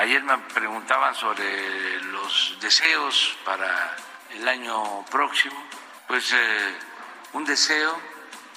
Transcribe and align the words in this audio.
Ayer 0.00 0.22
me 0.22 0.38
preguntaban 0.38 1.14
sobre 1.14 2.02
los 2.04 2.56
deseos 2.58 3.36
para 3.44 3.94
el 4.30 4.48
año 4.48 5.04
próximo. 5.10 5.62
Pues 6.08 6.32
eh, 6.32 6.74
un 7.34 7.44
deseo 7.44 8.00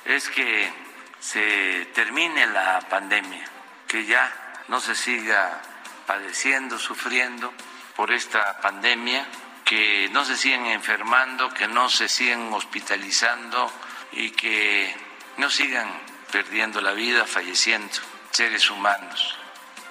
es 0.05 0.29
que 0.29 0.71
se 1.19 1.87
termine 1.93 2.47
la 2.47 2.79
pandemia, 2.89 3.43
que 3.89 4.05
ya 4.05 4.63
no 4.69 4.79
se 4.79 4.95
siga 4.95 5.61
padeciendo, 6.07 6.79
sufriendo 6.79 7.53
por 7.97 8.13
esta 8.13 8.61
pandemia, 8.61 9.27
que 9.65 10.07
no 10.13 10.23
se 10.23 10.37
sigan 10.37 10.67
enfermando, 10.67 11.53
que 11.53 11.67
no 11.67 11.89
se 11.89 12.07
sigan 12.07 12.53
hospitalizando 12.53 13.69
y 14.13 14.29
que 14.29 14.95
no 15.35 15.49
sigan 15.49 15.91
perdiendo 16.31 16.79
la 16.79 16.93
vida, 16.93 17.27
falleciendo 17.27 17.97
seres 18.31 18.69
humanos 18.69 19.37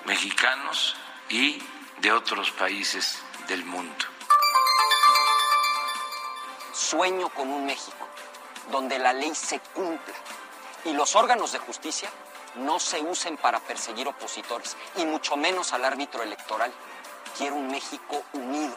mexicanos 0.07 0.97
y 1.33 1.59
de 2.03 2.13
otros 2.13 2.51
países 2.51 3.19
del 3.49 3.65
mundo. 3.65 4.05
Sueño 6.75 7.31
con 7.31 7.49
un 7.49 7.65
México 7.65 8.07
donde 8.71 8.99
la 8.99 9.15
ley 9.15 9.35
se 9.35 9.59
cumpla 9.59 10.15
y 10.85 10.93
los 10.93 11.17
órganos 11.17 11.53
de 11.53 11.59
justicia 11.59 12.11
no 12.57 12.79
se 12.79 13.01
usen 13.01 13.39
para 13.39 13.61
perseguir 13.61 14.07
opositores 14.09 14.77
y 14.97 15.07
mucho 15.07 15.39
menos 15.39 15.73
al 15.73 15.87
árbitro 15.87 16.23
electoral. 16.23 16.71
Quiero 17.39 17.57
un 17.57 17.69
México 17.69 18.23
unido, 18.35 18.77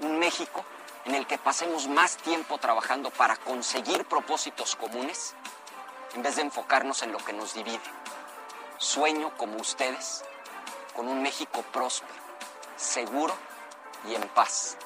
un 0.00 0.18
México 0.18 0.64
en 1.04 1.16
el 1.16 1.26
que 1.26 1.36
pasemos 1.36 1.86
más 1.86 2.16
tiempo 2.16 2.56
trabajando 2.56 3.10
para 3.10 3.36
conseguir 3.36 4.06
propósitos 4.06 4.74
comunes 4.74 5.34
en 6.14 6.22
vez 6.22 6.36
de 6.36 6.42
enfocarnos 6.42 7.02
en 7.02 7.12
lo 7.12 7.18
que 7.18 7.34
nos 7.34 7.52
divide. 7.52 7.78
Sueño 8.78 9.36
como 9.36 9.58
ustedes 9.58 10.24
con 10.98 11.06
un 11.06 11.22
México 11.22 11.64
próspero, 11.72 12.20
seguro 12.76 13.32
y 14.10 14.16
en 14.16 14.28
paz. 14.30 14.76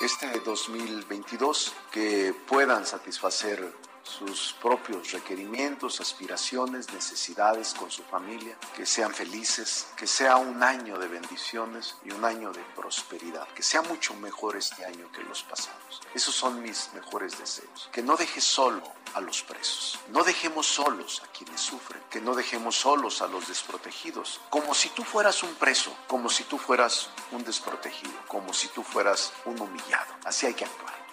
Este 0.00 0.38
2022 0.38 1.74
que 1.90 2.32
puedan 2.46 2.86
satisfacer 2.86 3.74
sus 4.04 4.54
propios 4.60 5.12
requerimientos, 5.12 6.00
aspiraciones, 6.00 6.92
necesidades 6.92 7.74
con 7.74 7.90
su 7.90 8.02
familia, 8.04 8.56
que 8.76 8.86
sean 8.86 9.12
felices, 9.12 9.88
que 9.96 10.06
sea 10.06 10.36
un 10.36 10.62
año 10.62 10.98
de 10.98 11.08
bendiciones 11.08 11.96
y 12.04 12.12
un 12.12 12.24
año 12.24 12.52
de 12.52 12.60
prosperidad, 12.76 13.48
que 13.48 13.62
sea 13.62 13.82
mucho 13.82 14.14
mejor 14.14 14.56
este 14.56 14.84
año 14.84 15.10
que 15.10 15.22
los 15.22 15.42
pasados. 15.42 16.02
Esos 16.14 16.34
son 16.34 16.62
mis 16.62 16.90
mejores 16.92 17.38
deseos. 17.38 17.88
Que 17.92 18.02
no 18.02 18.16
deje 18.16 18.40
solo 18.40 18.82
a 19.14 19.20
los 19.20 19.42
presos, 19.42 19.98
no 20.08 20.24
dejemos 20.24 20.66
solos 20.66 21.22
a 21.24 21.28
quienes 21.28 21.60
sufren, 21.60 22.02
que 22.10 22.20
no 22.20 22.34
dejemos 22.34 22.76
solos 22.76 23.22
a 23.22 23.28
los 23.28 23.48
desprotegidos, 23.48 24.40
como 24.50 24.74
si 24.74 24.88
tú 24.90 25.04
fueras 25.04 25.42
un 25.42 25.54
preso, 25.54 25.96
como 26.08 26.28
si 26.28 26.44
tú 26.44 26.58
fueras 26.58 27.10
un 27.30 27.44
desprotegido, 27.44 28.14
como 28.26 28.52
si 28.52 28.68
tú 28.68 28.82
fueras 28.82 29.32
un 29.44 29.60
humillado. 29.60 30.14
Así 30.24 30.46
hay 30.46 30.54
que 30.54 30.64
actuar 30.64 31.03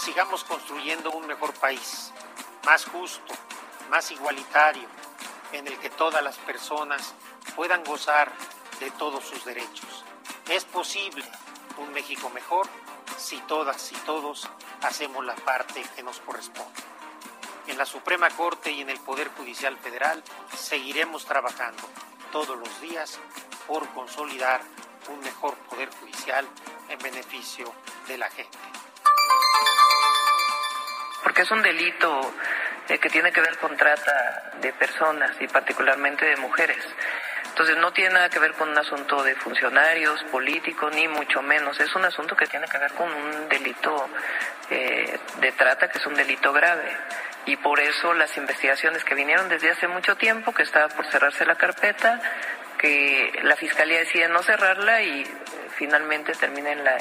sigamos 0.00 0.44
construyendo 0.44 1.10
un 1.10 1.26
mejor 1.26 1.52
país, 1.54 2.10
más 2.64 2.86
justo, 2.86 3.34
más 3.90 4.10
igualitario, 4.10 4.88
en 5.52 5.66
el 5.66 5.78
que 5.78 5.90
todas 5.90 6.22
las 6.22 6.38
personas 6.38 7.14
puedan 7.54 7.84
gozar 7.84 8.32
de 8.78 8.90
todos 8.92 9.24
sus 9.24 9.44
derechos. 9.44 10.04
Es 10.48 10.64
posible 10.64 11.24
un 11.76 11.92
México 11.92 12.30
mejor 12.30 12.66
si 13.18 13.38
todas 13.42 13.92
y 13.92 13.96
todos 13.96 14.48
hacemos 14.82 15.24
la 15.26 15.34
parte 15.34 15.84
que 15.94 16.02
nos 16.02 16.18
corresponde. 16.20 16.80
En 17.66 17.76
la 17.76 17.84
Suprema 17.84 18.30
Corte 18.30 18.72
y 18.72 18.80
en 18.80 18.88
el 18.88 19.00
Poder 19.00 19.28
Judicial 19.36 19.76
Federal 19.76 20.22
seguiremos 20.56 21.26
trabajando 21.26 21.82
todos 22.32 22.58
los 22.58 22.80
días 22.80 23.18
por 23.66 23.86
consolidar 23.90 24.62
un 25.08 25.20
mejor 25.20 25.56
Poder 25.68 25.90
Judicial 26.00 26.46
en 26.88 26.98
beneficio 27.00 27.72
de 28.08 28.16
la 28.16 28.30
gente 28.30 28.58
porque 31.22 31.42
es 31.42 31.50
un 31.50 31.62
delito 31.62 32.34
eh, 32.88 32.98
que 32.98 33.08
tiene 33.08 33.32
que 33.32 33.40
ver 33.40 33.56
con 33.58 33.76
trata 33.76 34.50
de 34.60 34.72
personas 34.72 35.32
y 35.40 35.46
particularmente 35.46 36.26
de 36.26 36.36
mujeres. 36.36 36.84
Entonces 37.50 37.76
no 37.78 37.92
tiene 37.92 38.14
nada 38.14 38.28
que 38.28 38.38
ver 38.38 38.52
con 38.52 38.70
un 38.70 38.78
asunto 38.78 39.22
de 39.22 39.34
funcionarios, 39.34 40.22
políticos, 40.24 40.94
ni 40.94 41.08
mucho 41.08 41.42
menos. 41.42 41.78
Es 41.80 41.94
un 41.94 42.04
asunto 42.04 42.36
que 42.36 42.46
tiene 42.46 42.66
que 42.66 42.78
ver 42.78 42.92
con 42.92 43.12
un 43.12 43.48
delito 43.48 44.08
eh, 44.70 45.18
de 45.40 45.52
trata, 45.52 45.88
que 45.88 45.98
es 45.98 46.06
un 46.06 46.14
delito 46.14 46.52
grave. 46.52 46.96
Y 47.46 47.56
por 47.56 47.80
eso 47.80 48.14
las 48.14 48.36
investigaciones 48.36 49.04
que 49.04 49.14
vinieron 49.14 49.48
desde 49.48 49.70
hace 49.70 49.88
mucho 49.88 50.16
tiempo, 50.16 50.52
que 50.54 50.62
estaba 50.62 50.88
por 50.88 51.04
cerrarse 51.06 51.44
la 51.44 51.56
carpeta, 51.56 52.20
que 52.78 53.30
la 53.42 53.56
Fiscalía 53.56 53.98
decide 53.98 54.28
no 54.28 54.42
cerrarla 54.42 55.02
y 55.02 55.22
eh, 55.22 55.26
finalmente 55.76 56.32
termina 56.32 56.70
en 56.70 56.84
la 56.84 56.96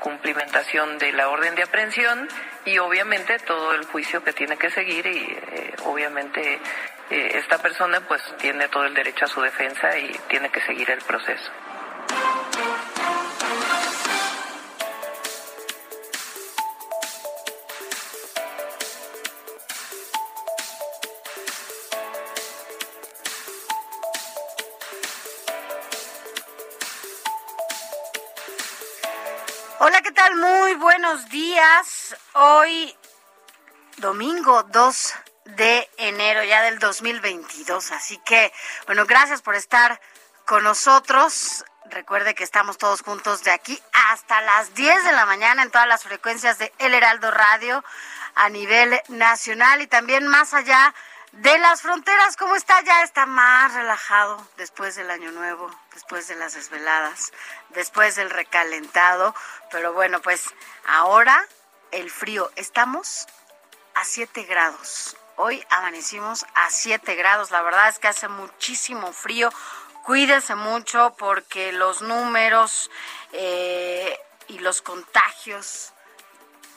cumplimentación 0.00 0.98
de 0.98 1.12
la 1.12 1.28
orden 1.28 1.54
de 1.54 1.62
aprehensión 1.62 2.28
y 2.64 2.78
obviamente 2.78 3.38
todo 3.38 3.74
el 3.74 3.84
juicio 3.84 4.24
que 4.24 4.32
tiene 4.32 4.56
que 4.56 4.70
seguir 4.70 5.06
y 5.06 5.18
eh, 5.18 5.74
obviamente 5.84 6.60
eh, 7.10 7.32
esta 7.34 7.58
persona 7.58 8.00
pues 8.00 8.22
tiene 8.38 8.68
todo 8.68 8.84
el 8.84 8.94
derecho 8.94 9.26
a 9.26 9.28
su 9.28 9.40
defensa 9.40 9.96
y 9.96 10.10
tiene 10.28 10.50
que 10.50 10.60
seguir 10.62 10.90
el 10.90 11.00
proceso. 11.02 11.52
Muy 30.70 30.78
buenos 30.78 31.28
días. 31.30 32.16
Hoy, 32.32 32.96
domingo 33.96 34.62
2 34.62 35.14
de 35.56 35.90
enero 35.96 36.44
ya 36.44 36.62
del 36.62 36.78
2022. 36.78 37.90
Así 37.90 38.18
que, 38.18 38.52
bueno, 38.86 39.04
gracias 39.04 39.42
por 39.42 39.56
estar 39.56 40.00
con 40.46 40.62
nosotros. 40.62 41.64
Recuerde 41.86 42.36
que 42.36 42.44
estamos 42.44 42.78
todos 42.78 43.02
juntos 43.02 43.42
de 43.42 43.50
aquí 43.50 43.82
hasta 44.10 44.40
las 44.42 44.72
10 44.74 45.02
de 45.06 45.10
la 45.10 45.26
mañana 45.26 45.64
en 45.64 45.72
todas 45.72 45.88
las 45.88 46.04
frecuencias 46.04 46.58
de 46.58 46.72
El 46.78 46.94
Heraldo 46.94 47.32
Radio 47.32 47.82
a 48.36 48.48
nivel 48.48 48.96
nacional 49.08 49.82
y 49.82 49.88
también 49.88 50.28
más 50.28 50.54
allá 50.54 50.94
de 51.32 51.58
las 51.58 51.82
fronteras, 51.82 52.36
¿cómo 52.36 52.56
está? 52.56 52.80
Ya 52.82 53.02
está 53.02 53.24
más 53.24 53.72
relajado 53.74 54.44
después 54.56 54.96
del 54.96 55.10
año 55.10 55.30
nuevo, 55.30 55.70
después 55.94 56.26
de 56.28 56.34
las 56.34 56.54
desveladas, 56.54 57.32
después 57.70 58.16
del 58.16 58.30
recalentado. 58.30 59.34
Pero 59.70 59.92
bueno, 59.92 60.20
pues 60.20 60.44
ahora 60.86 61.46
el 61.92 62.10
frío. 62.10 62.50
Estamos 62.56 63.26
a 63.94 64.04
7 64.04 64.42
grados. 64.44 65.16
Hoy 65.36 65.64
amanecimos 65.70 66.44
a 66.54 66.70
7 66.70 67.14
grados. 67.14 67.50
La 67.50 67.62
verdad 67.62 67.88
es 67.88 67.98
que 67.98 68.08
hace 68.08 68.28
muchísimo 68.28 69.12
frío. 69.12 69.52
Cuídese 70.04 70.54
mucho 70.54 71.14
porque 71.18 71.72
los 71.72 72.02
números 72.02 72.90
eh, 73.32 74.18
y 74.48 74.58
los 74.58 74.82
contagios, 74.82 75.92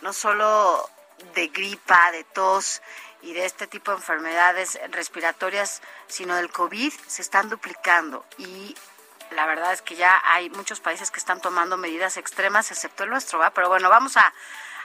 no 0.01 0.13
solo 0.13 0.89
de 1.33 1.47
gripa, 1.47 2.11
de 2.11 2.23
tos, 2.23 2.81
y 3.23 3.33
de 3.33 3.45
este 3.45 3.67
tipo 3.67 3.91
de 3.91 3.97
enfermedades 3.97 4.79
respiratorias, 4.91 5.81
sino 6.07 6.35
del 6.35 6.51
COVID, 6.51 6.93
se 7.07 7.21
están 7.21 7.49
duplicando 7.49 8.25
y 8.37 8.75
la 9.31 9.45
verdad 9.45 9.73
es 9.73 9.81
que 9.81 9.95
ya 9.95 10.21
hay 10.25 10.49
muchos 10.51 10.79
países 10.79 11.09
que 11.09 11.19
están 11.19 11.41
tomando 11.41 11.77
medidas 11.77 12.17
extremas, 12.17 12.69
excepto 12.69 13.03
el 13.03 13.09
nuestro, 13.09 13.39
¿va? 13.39 13.49
Pero 13.51 13.69
bueno, 13.69 13.89
vamos 13.89 14.17
a, 14.17 14.33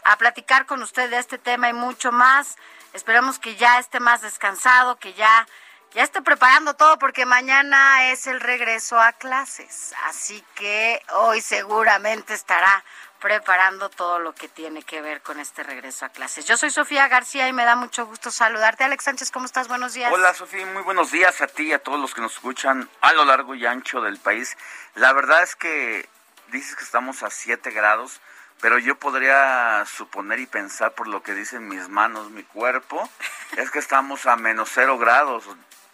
a 0.04 0.16
platicar 0.16 0.64
con 0.64 0.82
usted 0.82 1.10
de 1.10 1.18
este 1.18 1.36
tema 1.38 1.68
y 1.68 1.74
mucho 1.74 2.12
más. 2.12 2.56
Esperemos 2.94 3.38
que 3.38 3.56
ya 3.56 3.78
esté 3.78 4.00
más 4.00 4.22
descansado, 4.22 4.96
que 4.96 5.12
ya 5.12 5.46
ya 5.94 6.02
esté 6.02 6.20
preparando 6.20 6.74
todo 6.74 6.98
porque 6.98 7.24
mañana 7.24 8.10
es 8.10 8.26
el 8.26 8.40
regreso 8.40 9.00
a 9.00 9.12
clases. 9.12 9.94
Así 10.04 10.44
que 10.54 11.02
hoy 11.14 11.40
seguramente 11.40 12.34
estará 12.34 12.84
preparando 13.20 13.88
todo 13.88 14.18
lo 14.18 14.34
que 14.34 14.48
tiene 14.48 14.82
que 14.82 15.00
ver 15.00 15.20
con 15.22 15.40
este 15.40 15.62
regreso 15.62 16.04
a 16.04 16.08
clases. 16.10 16.44
Yo 16.46 16.56
soy 16.56 16.70
Sofía 16.70 17.08
García 17.08 17.48
y 17.48 17.52
me 17.52 17.64
da 17.64 17.76
mucho 17.76 18.06
gusto 18.06 18.30
saludarte. 18.30 18.84
Alex 18.84 19.04
Sánchez, 19.04 19.30
¿cómo 19.30 19.46
estás? 19.46 19.68
Buenos 19.68 19.94
días. 19.94 20.12
Hola 20.12 20.34
Sofía, 20.34 20.66
muy 20.66 20.82
buenos 20.82 21.10
días 21.10 21.40
a 21.40 21.46
ti 21.46 21.64
y 21.64 21.72
a 21.72 21.82
todos 21.82 21.98
los 21.98 22.14
que 22.14 22.20
nos 22.20 22.34
escuchan 22.34 22.88
a 23.00 23.12
lo 23.12 23.24
largo 23.24 23.54
y 23.54 23.66
ancho 23.66 24.00
del 24.00 24.18
país. 24.18 24.56
La 24.94 25.12
verdad 25.12 25.42
es 25.42 25.56
que 25.56 26.08
dices 26.52 26.76
que 26.76 26.84
estamos 26.84 27.22
a 27.22 27.30
7 27.30 27.70
grados, 27.72 28.20
pero 28.60 28.78
yo 28.78 28.96
podría 28.98 29.84
suponer 29.86 30.38
y 30.40 30.46
pensar 30.46 30.92
por 30.92 31.08
lo 31.08 31.22
que 31.22 31.34
dicen 31.34 31.68
mis 31.68 31.88
manos, 31.88 32.30
mi 32.30 32.44
cuerpo, 32.44 33.08
es 33.56 33.70
que 33.70 33.78
estamos 33.78 34.26
a 34.26 34.36
menos 34.36 34.70
0 34.72 34.98
grados, 34.98 35.44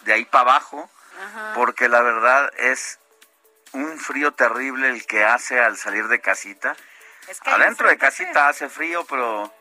de 0.01 0.13
ahí 0.13 0.25
para 0.25 0.51
abajo, 0.51 0.91
porque 1.55 1.89
la 1.89 2.03
verdad 2.03 2.53
es 2.59 2.99
un 3.73 3.99
frío 3.99 4.33
terrible 4.33 4.89
el 4.89 5.07
que 5.07 5.25
hace 5.25 5.61
al 5.61 5.77
salir 5.77 6.09
de 6.09 6.21
casita. 6.21 6.77
Adentro 7.45 7.89
de 7.89 7.99
casita 7.99 8.49
hace 8.49 8.69
frío, 8.69 9.05
pero 9.09 9.53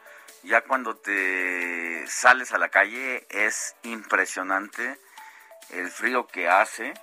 ya 0.44 0.62
cuando 0.62 0.96
te 0.96 2.06
sales 2.08 2.52
a 2.52 2.58
la 2.58 2.70
calle 2.70 3.26
es 3.30 3.76
impresionante 3.84 4.98
el 5.70 5.90
frío 5.90 6.28
que 6.28 6.50
hace. 6.50 6.94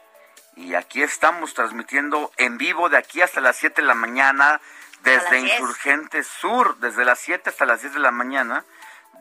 Y 0.57 0.75
aquí 0.75 1.03
estamos 1.03 1.55
transmitiendo 1.55 2.33
en 2.37 2.59
vivo 2.59 2.89
de 2.89 2.99
aquí 2.99 3.23
hasta 3.23 3.41
las 3.41 3.57
7 3.57 3.81
de 3.81 3.87
la 3.87 3.95
mañana, 3.95 4.61
desde 5.03 5.39
Insurgente 5.39 6.23
Sur, 6.23 6.77
desde 6.79 7.05
las 7.05 7.19
7 7.21 7.49
hasta 7.49 7.65
las 7.65 7.81
10 7.81 7.95
de 7.95 8.01
la 8.01 8.11
mañana, 8.11 8.65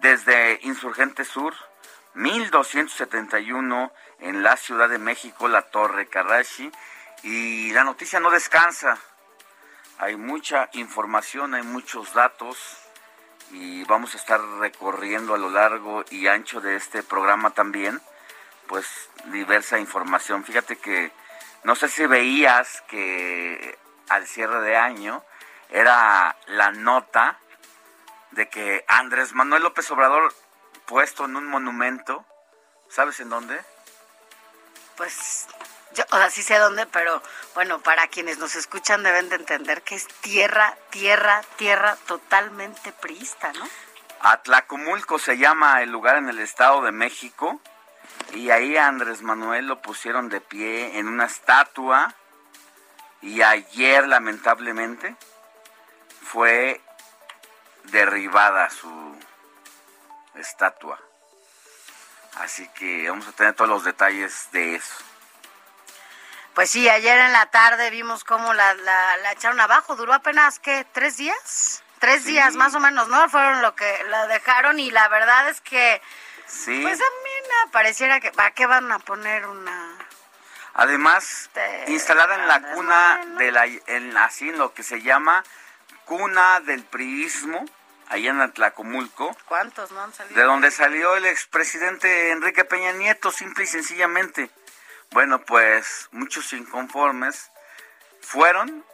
desde 0.02 0.60
Insurgente 0.64 1.24
Sur, 1.24 1.56
1271 2.16 3.94
en 4.20 4.44
la 4.44 4.58
Ciudad 4.58 4.90
de 4.90 4.98
México, 4.98 5.48
la 5.48 5.62
Torre 5.62 6.08
Karashi. 6.08 6.72
Y 7.24 7.72
la 7.72 7.84
noticia 7.84 8.20
no 8.20 8.32
descansa. 8.32 8.98
Hay 10.02 10.16
mucha 10.16 10.70
información, 10.72 11.54
hay 11.54 11.64
muchos 11.64 12.14
datos 12.14 12.58
y 13.52 13.84
vamos 13.84 14.14
a 14.14 14.18
estar 14.18 14.40
recorriendo 14.60 15.34
a 15.34 15.38
lo 15.38 15.50
largo 15.50 16.06
y 16.10 16.28
ancho 16.28 16.62
de 16.62 16.78
este 16.78 17.04
programa 17.04 17.52
también, 17.52 18.02
pues 18.68 19.10
diversa 19.26 19.78
información. 19.78 20.46
Fíjate 20.46 20.78
que 20.78 21.12
no 21.66 21.76
sé 21.76 21.90
si 21.90 22.06
veías 22.06 22.82
que 22.88 23.78
al 24.08 24.26
cierre 24.26 24.62
de 24.62 24.78
año 24.78 25.22
era 25.70 26.38
la 26.48 26.72
nota 26.72 27.38
de 28.32 28.48
que 28.48 28.86
Andrés 28.88 29.34
Manuel 29.34 29.64
López 29.64 29.92
Obrador 29.92 30.34
puesto 30.86 31.26
en 31.26 31.36
un 31.36 31.46
monumento, 31.46 32.26
¿sabes 32.88 33.20
en 33.20 33.30
dónde? 33.30 33.60
Pues 34.96 35.46
yo, 35.94 36.04
o 36.12 36.18
sea, 36.18 36.30
sí 36.30 36.44
sé 36.44 36.58
dónde, 36.58 36.86
pero 36.88 37.22
bueno, 37.56 37.80
para 37.80 38.08
quienes 38.08 38.38
nos 38.38 38.56
escuchan 38.56 39.04
deben 39.04 39.30
de 39.30 39.36
entender 39.36 39.82
que 39.82 39.96
es 39.96 40.08
tierra, 40.22 40.78
tierra, 40.90 41.42
tierra 41.58 41.98
totalmente 42.08 42.92
priista, 42.92 43.52
¿no? 43.54 43.68
Atlacomulco 44.22 45.18
se 45.18 45.38
llama 45.38 45.82
el 45.82 45.92
lugar 45.92 46.18
en 46.18 46.30
el 46.30 46.40
Estado 46.40 46.82
de 46.82 46.92
México 46.92 47.60
y 48.34 48.50
ahí 48.50 48.76
Andrés 48.78 49.22
Manuel 49.22 49.68
lo 49.68 49.82
pusieron 49.82 50.30
de 50.30 50.42
pie 50.42 51.00
en 51.00 51.08
una 51.08 51.26
estatua 51.26 52.14
y 53.22 53.42
ayer 53.42 54.08
lamentablemente 54.08 55.16
fue 56.22 56.82
derribada 57.86 58.70
su 58.70 59.18
estatua. 60.36 61.00
Así 62.36 62.68
que 62.70 63.10
vamos 63.10 63.28
a 63.28 63.32
tener 63.32 63.54
todos 63.54 63.70
los 63.70 63.84
detalles 63.84 64.50
de 64.52 64.76
eso. 64.76 64.96
Pues 66.60 66.72
sí, 66.72 66.90
ayer 66.90 67.18
en 67.18 67.32
la 67.32 67.46
tarde 67.46 67.90
vimos 67.90 68.26
cómo 68.26 68.54
la, 68.54 68.74
la, 68.74 69.32
echaron 69.32 69.62
abajo. 69.62 69.96
Duró 69.96 70.14
apenas, 70.14 70.60
¿qué? 70.60 70.86
¿Tres 70.92 71.16
días? 71.16 71.86
Tres 72.00 72.26
días 72.26 72.56
más 72.56 72.76
o 72.76 72.82
menos, 72.82 73.08
¿no? 73.08 73.30
Fueron 73.30 73.62
lo 73.62 73.76
que 73.76 73.90
la 74.10 74.28
dejaron 74.28 74.78
y 74.78 74.92
la 74.92 75.08
verdad 75.08 75.48
es 75.48 75.62
que... 75.62 76.02
Sí. 76.48 76.82
Pues 76.82 77.00
a 77.00 77.04
mí 77.24 77.30
me 77.48 77.72
pareciera 77.72 78.20
que... 78.20 78.34
¿Para 78.34 78.52
qué 78.52 78.66
van 78.66 78.92
a 78.92 79.00
poner 79.00 79.46
una...? 79.46 79.98
Además, 80.74 81.50
instalada 81.88 82.36
en 82.36 82.48
la 82.50 82.74
cuna 82.74 83.22
de 83.38 83.54
la... 83.54 83.66
En, 83.66 84.18
así 84.18 84.50
en 84.50 84.58
lo 84.58 84.74
que 84.74 84.84
se 84.84 85.02
llama 85.02 85.46
cuna 86.04 86.60
del 86.60 86.84
priismo, 86.84 87.64
allá 88.10 88.32
en 88.32 88.42
Atlacomulco. 88.42 89.34
¿Cuántos 89.46 89.92
no 89.92 90.02
han 90.02 90.14
salido? 90.14 90.36
De 90.36 90.44
donde 90.44 90.72
salió 90.72 91.16
el 91.16 91.26
expresidente 91.26 92.32
Enrique 92.32 92.66
Peña 92.66 92.92
Nieto, 92.92 93.32
simple 93.32 93.64
y 93.64 93.68
sencillamente. 93.68 94.52
Bueno, 95.12 95.44
pues 95.44 96.08
muchos 96.12 96.54
inconformes 96.54 97.52
fueron 98.22 98.86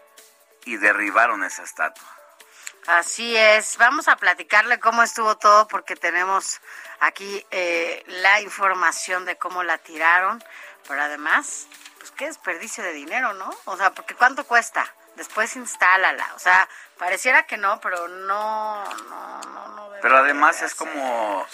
y 0.64 0.78
derribaron 0.78 1.44
esa 1.44 1.64
estatua. 1.64 2.08
Así 2.88 3.36
es, 3.36 3.78
vamos 3.78 4.08
a 4.08 4.16
platicarle 4.16 4.80
cómo 4.80 5.02
estuvo 5.02 5.38
todo 5.38 5.68
porque 5.68 5.96
tenemos 5.96 6.62
aquí 7.00 7.46
eh, 7.50 8.04
la 8.08 8.42
información 8.42 9.26
de 9.26 9.38
cómo 9.38 9.64
la 9.64 9.80
tiraron, 9.80 10.44
pero 10.88 11.02
además, 11.02 11.68
pues 11.98 12.12
qué 12.12 12.28
desperdicio 12.28 12.84
de 12.84 12.94
dinero, 12.94 13.34
¿no? 13.34 13.52
O 13.66 13.76
sea, 13.76 13.92
porque 13.94 14.14
¿cuánto 14.14 14.46
cuesta? 14.46 14.94
Después 15.16 15.56
instálala, 15.56 16.32
o 16.36 16.40
sea, 16.40 16.70
pareciera 16.98 17.48
que 17.48 17.58
no, 17.58 17.82
pero 17.82 18.08
no, 18.08 18.84
no, 19.10 19.42
no, 19.42 19.68
no 19.70 19.90
Pero 20.02 20.18
además 20.18 20.62
es 20.62 20.76
como 20.76 21.48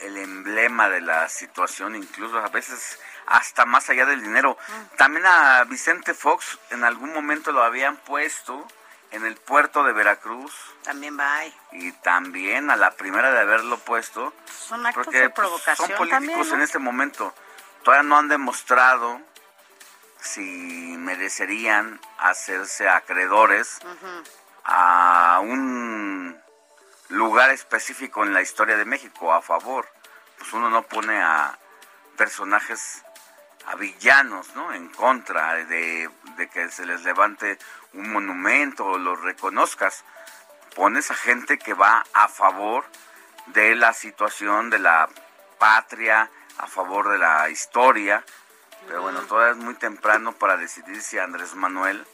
el 0.00 0.16
emblema 0.18 0.90
de 0.90 1.00
la 1.00 1.28
situación, 1.28 1.96
incluso 1.96 2.38
a 2.38 2.48
veces 2.48 2.98
hasta 3.28 3.66
más 3.66 3.88
allá 3.90 4.06
del 4.06 4.22
dinero. 4.22 4.56
También 4.96 5.26
a 5.26 5.64
Vicente 5.64 6.14
Fox 6.14 6.58
en 6.70 6.84
algún 6.84 7.12
momento 7.12 7.52
lo 7.52 7.62
habían 7.62 7.96
puesto 7.96 8.66
en 9.10 9.24
el 9.24 9.36
puerto 9.36 9.84
de 9.84 9.92
Veracruz. 9.92 10.52
También 10.82 11.18
va 11.18 11.36
ahí. 11.36 11.54
Y 11.72 11.92
también 11.92 12.70
a 12.70 12.76
la 12.76 12.92
primera 12.92 13.30
de 13.30 13.40
haberlo 13.40 13.78
puesto. 13.78 14.32
Son 14.46 14.84
actos 14.86 15.06
de 15.12 15.30
pues, 15.30 15.34
provocación. 15.34 15.88
Son 15.88 15.96
políticos 15.96 16.52
en 16.52 16.60
este 16.62 16.78
momento. 16.78 17.34
Todavía 17.82 18.08
no 18.08 18.18
han 18.18 18.28
demostrado 18.28 19.20
si 20.20 20.96
merecerían 20.98 22.00
hacerse 22.18 22.88
acreedores 22.88 23.78
a 24.64 25.40
un 25.42 26.38
lugar 27.08 27.50
específico 27.50 28.24
en 28.24 28.34
la 28.34 28.42
historia 28.42 28.76
de 28.76 28.84
México 28.84 29.32
a 29.32 29.42
favor. 29.42 29.88
Pues 30.38 30.52
uno 30.52 30.70
no 30.70 30.82
pone 30.82 31.20
a 31.20 31.58
personajes 32.16 33.02
a 33.68 33.76
villanos, 33.76 34.54
¿no? 34.54 34.72
En 34.72 34.88
contra 34.88 35.54
de, 35.54 36.10
que 36.52 36.70
se 36.70 36.86
les 36.86 37.02
levante 37.04 37.58
un 37.92 38.10
monumento 38.12 38.86
o 38.86 38.98
los 38.98 39.20
reconozcas. 39.20 40.04
Pones 40.74 41.10
a 41.10 41.14
gente 41.14 41.58
que 41.58 41.74
va 41.74 42.04
a 42.14 42.28
favor 42.28 42.84
de 43.46 43.74
la 43.74 43.92
situación 43.92 44.70
de 44.70 44.78
la 44.78 45.08
patria, 45.58 46.30
a 46.56 46.66
favor 46.66 47.10
de 47.10 47.18
la 47.18 47.50
historia. 47.50 48.24
Pero 48.86 49.02
bueno, 49.02 49.20
todavía 49.22 49.52
es 49.52 49.58
muy 49.58 49.74
temprano 49.74 50.32
para 50.32 50.56
decidir 50.56 51.02
si 51.02 51.18
Andrés 51.18 51.54
Manuel, 51.54 52.06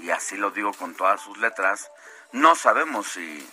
y 0.00 0.10
así 0.10 0.38
lo 0.38 0.50
digo 0.50 0.72
con 0.72 0.94
todas 0.94 1.20
sus 1.20 1.36
letras, 1.38 1.90
no 2.32 2.54
sabemos 2.54 3.06
si 3.06 3.46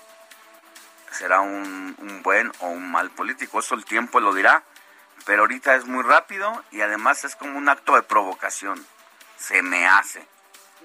será 1.11 1.41
un, 1.41 1.95
un 1.97 2.23
buen 2.23 2.53
o 2.59 2.67
un 2.67 2.89
mal 2.89 3.09
político. 3.09 3.59
Eso 3.59 3.75
el 3.75 3.83
tiempo 3.83 4.21
lo 4.21 4.33
dirá 4.33 4.63
pero 5.27 5.41
ahorita 5.41 5.75
es 5.75 5.85
muy 5.85 6.03
rápido 6.03 6.63
y 6.71 6.79
además 6.79 7.25
es 7.25 7.35
como 7.35 7.57
un 7.57 7.67
acto 7.67 7.95
de 7.95 8.01
provocación. 8.01 8.83
Se 9.37 9.61
me 9.61 9.85
hace. 9.85 10.25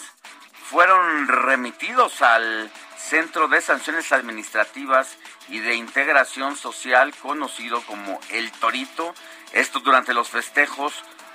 fueron 0.70 1.27
remitidos 1.27 2.22
al 2.22 2.72
Centro 2.98 3.48
de 3.50 3.62
Sanciones 3.62 4.12
Administrativas 4.13 5.18
y 5.50 5.60
de 5.60 5.75
Integración 5.75 6.56
Social 6.56 7.14
conocido 7.16 7.82
como 7.84 8.20
El 8.30 8.52
Torito, 8.52 9.14
esto 9.52 9.80
durante 9.80 10.14
los 10.14 10.30
festejos 10.30 10.94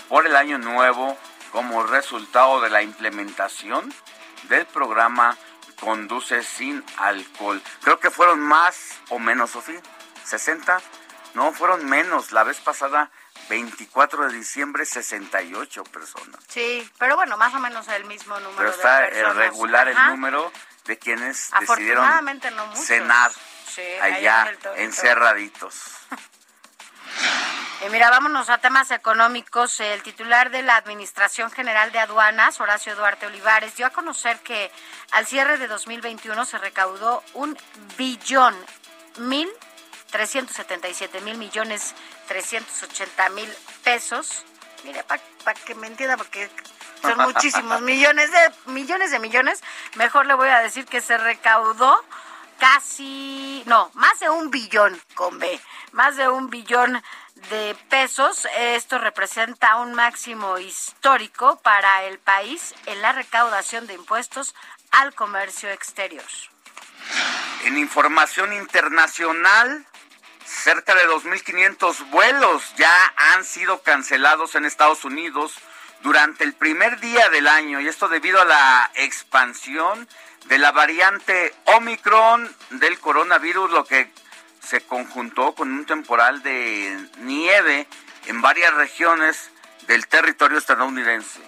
por 0.08 0.26
el 0.26 0.36
Año 0.36 0.58
Nuevo 0.58 1.16
como 1.52 1.82
resultado 1.82 2.60
de 2.60 2.70
la 2.70 2.82
implementación 2.82 3.92
del 4.48 4.66
programa 4.66 5.36
Conduce 5.80 6.42
sin 6.42 6.84
alcohol. 6.98 7.62
Creo 7.82 7.98
que 7.98 8.10
fueron 8.10 8.38
más 8.40 8.98
o 9.08 9.18
menos, 9.18 9.50
Sofía, 9.50 9.80
60, 10.24 10.78
no, 11.34 11.52
fueron 11.52 11.86
menos. 11.86 12.32
La 12.32 12.44
vez 12.44 12.58
pasada 12.58 13.10
24 13.48 14.28
de 14.28 14.34
diciembre, 14.34 14.84
68 14.84 15.84
personas. 15.84 16.40
Sí, 16.48 16.88
pero 16.98 17.16
bueno, 17.16 17.36
más 17.36 17.54
o 17.54 17.58
menos 17.60 17.88
el 17.88 18.04
mismo 18.04 18.38
número. 18.40 18.56
Pero 18.56 18.70
está 18.70 19.06
regular 19.32 19.88
el 19.88 19.96
número 20.10 20.52
de 20.84 20.98
quienes 20.98 21.50
decidieron 21.60 22.04
no 22.56 22.76
cenar 22.76 23.30
allá 24.00 24.52
encerraditos. 24.76 25.74
Y 27.86 27.88
mira, 27.90 28.10
vámonos 28.10 28.48
a 28.48 28.58
temas 28.58 28.90
económicos. 28.90 29.80
El 29.80 30.02
titular 30.02 30.50
de 30.50 30.62
la 30.62 30.76
Administración 30.76 31.50
General 31.50 31.92
de 31.92 31.98
Aduanas, 31.98 32.60
Horacio 32.60 32.94
Duarte 32.96 33.26
Olivares, 33.26 33.76
dio 33.76 33.86
a 33.86 33.90
conocer 33.90 34.38
que 34.40 34.70
al 35.12 35.26
cierre 35.26 35.58
de 35.58 35.66
2021 35.66 36.44
se 36.44 36.58
recaudó 36.58 37.22
un 37.34 37.56
billón 37.96 38.54
mil 39.18 39.48
377 40.10 41.20
mil 41.20 41.38
millones 41.38 41.94
380 42.28 43.28
mil 43.30 43.48
pesos. 43.84 44.44
Mire, 44.84 45.04
para 45.04 45.60
que 45.64 45.74
me 45.74 45.86
entienda, 45.86 46.16
porque 46.16 46.48
son 47.02 47.18
muchísimos 47.26 47.80
millones 47.82 48.30
de 48.30 48.72
millones 48.72 49.10
de 49.10 49.18
millones. 49.18 49.62
Mejor 49.96 50.26
le 50.26 50.34
voy 50.34 50.48
a 50.48 50.60
decir 50.60 50.86
que 50.86 51.00
se 51.00 51.18
recaudó 51.18 52.04
casi, 52.60 53.64
no, 53.66 53.90
más 53.94 54.20
de 54.20 54.28
un 54.28 54.50
billón 54.50 55.00
con 55.14 55.38
B, 55.38 55.60
más 55.92 56.16
de 56.16 56.28
un 56.28 56.50
billón 56.50 57.02
de 57.48 57.74
pesos. 57.88 58.46
Esto 58.56 58.98
representa 58.98 59.76
un 59.76 59.94
máximo 59.94 60.58
histórico 60.58 61.58
para 61.62 62.04
el 62.04 62.18
país 62.18 62.74
en 62.86 63.02
la 63.02 63.12
recaudación 63.12 63.86
de 63.86 63.94
impuestos 63.94 64.54
al 64.92 65.14
comercio 65.14 65.70
exterior. 65.70 66.24
En 67.64 67.78
información 67.78 68.52
internacional, 68.52 69.86
cerca 70.44 70.94
de 70.94 71.08
2.500 71.08 72.10
vuelos 72.10 72.74
ya 72.76 73.14
han 73.32 73.44
sido 73.44 73.82
cancelados 73.82 74.54
en 74.54 74.66
Estados 74.66 75.04
Unidos 75.04 75.54
durante 76.02 76.44
el 76.44 76.54
primer 76.54 77.00
día 77.00 77.28
del 77.30 77.46
año 77.46 77.80
y 77.80 77.88
esto 77.88 78.08
debido 78.08 78.40
a 78.40 78.44
la 78.44 78.90
expansión 78.94 80.08
de 80.50 80.58
la 80.58 80.72
variante 80.72 81.54
Omicron 81.76 82.52
del 82.70 82.98
coronavirus, 82.98 83.70
lo 83.70 83.84
que 83.84 84.12
se 84.60 84.80
conjuntó 84.80 85.54
con 85.54 85.70
un 85.70 85.86
temporal 85.86 86.42
de 86.42 87.08
nieve 87.18 87.86
en 88.26 88.42
varias 88.42 88.74
regiones 88.74 89.52
del 89.86 90.08
territorio 90.08 90.58
estadounidense. 90.58 91.40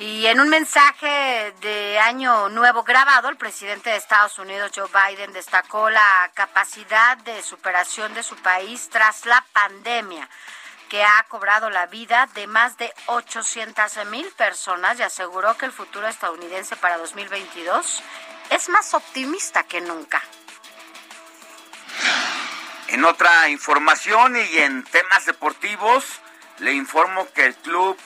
Y 0.00 0.26
en 0.26 0.40
un 0.40 0.48
mensaje 0.48 1.54
de 1.60 2.00
año 2.00 2.48
nuevo 2.48 2.82
grabado, 2.82 3.28
el 3.28 3.36
presidente 3.36 3.90
de 3.90 3.96
Estados 3.96 4.36
Unidos, 4.40 4.72
Joe 4.74 4.88
Biden, 4.88 5.32
destacó 5.32 5.88
la 5.88 6.32
capacidad 6.34 7.16
de 7.18 7.40
superación 7.42 8.12
de 8.14 8.24
su 8.24 8.34
país 8.34 8.88
tras 8.90 9.24
la 9.24 9.44
pandemia 9.52 10.28
que 10.92 11.02
ha 11.02 11.24
cobrado 11.30 11.70
la 11.70 11.86
vida 11.86 12.28
de 12.34 12.46
más 12.46 12.76
de 12.76 12.92
800 13.06 14.04
mil 14.10 14.26
personas 14.32 14.98
y 14.98 15.02
aseguró 15.02 15.56
que 15.56 15.64
el 15.64 15.72
futuro 15.72 16.06
estadounidense 16.06 16.76
para 16.76 16.98
2022 16.98 18.02
es 18.50 18.68
más 18.68 18.92
optimista 18.92 19.62
que 19.62 19.80
nunca. 19.80 20.22
En 22.88 23.06
otra 23.06 23.48
información 23.48 24.36
y 24.36 24.58
en 24.58 24.84
temas 24.84 25.24
deportivos, 25.24 26.04
le 26.58 26.74
informo 26.74 27.26
que 27.32 27.46
el 27.46 27.54
club 27.54 27.96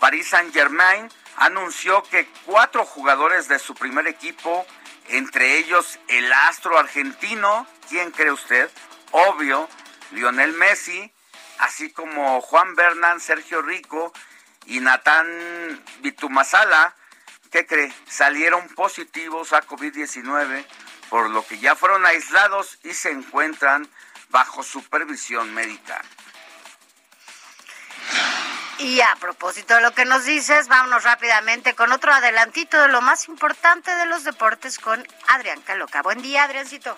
Paris 0.00 0.30
Saint-Germain 0.30 1.12
anunció 1.36 2.02
que 2.04 2.26
cuatro 2.46 2.86
jugadores 2.86 3.46
de 3.46 3.58
su 3.58 3.74
primer 3.74 4.06
equipo, 4.06 4.64
entre 5.08 5.58
ellos 5.58 5.98
el 6.08 6.32
astro 6.32 6.78
argentino, 6.78 7.66
¿quién 7.90 8.10
cree 8.10 8.32
usted? 8.32 8.70
Obvio, 9.10 9.68
Lionel 10.12 10.54
Messi, 10.54 11.12
así 11.62 11.90
como 11.90 12.40
Juan 12.40 12.74
Bernán, 12.74 13.20
Sergio 13.20 13.62
Rico 13.62 14.12
y 14.66 14.80
Natán 14.80 15.26
Vitumasala, 16.00 16.94
¿qué 17.52 17.66
cree? 17.66 17.92
Salieron 18.08 18.68
positivos 18.70 19.52
a 19.52 19.62
COVID-19, 19.62 20.64
por 21.08 21.30
lo 21.30 21.46
que 21.46 21.58
ya 21.58 21.76
fueron 21.76 22.04
aislados 22.04 22.78
y 22.82 22.92
se 22.94 23.10
encuentran 23.10 23.88
bajo 24.30 24.64
supervisión 24.64 25.54
médica. 25.54 26.02
Y 28.78 29.00
a 29.00 29.14
propósito 29.20 29.76
de 29.76 29.82
lo 29.82 29.94
que 29.94 30.04
nos 30.04 30.24
dices, 30.24 30.66
vámonos 30.66 31.04
rápidamente 31.04 31.74
con 31.74 31.92
otro 31.92 32.12
adelantito 32.12 32.80
de 32.80 32.88
lo 32.88 33.00
más 33.02 33.28
importante 33.28 33.94
de 33.94 34.06
los 34.06 34.24
deportes 34.24 34.80
con 34.80 35.06
Adrián 35.28 35.60
Caloca. 35.62 36.02
Buen 36.02 36.22
día, 36.22 36.42
Adriancito. 36.42 36.96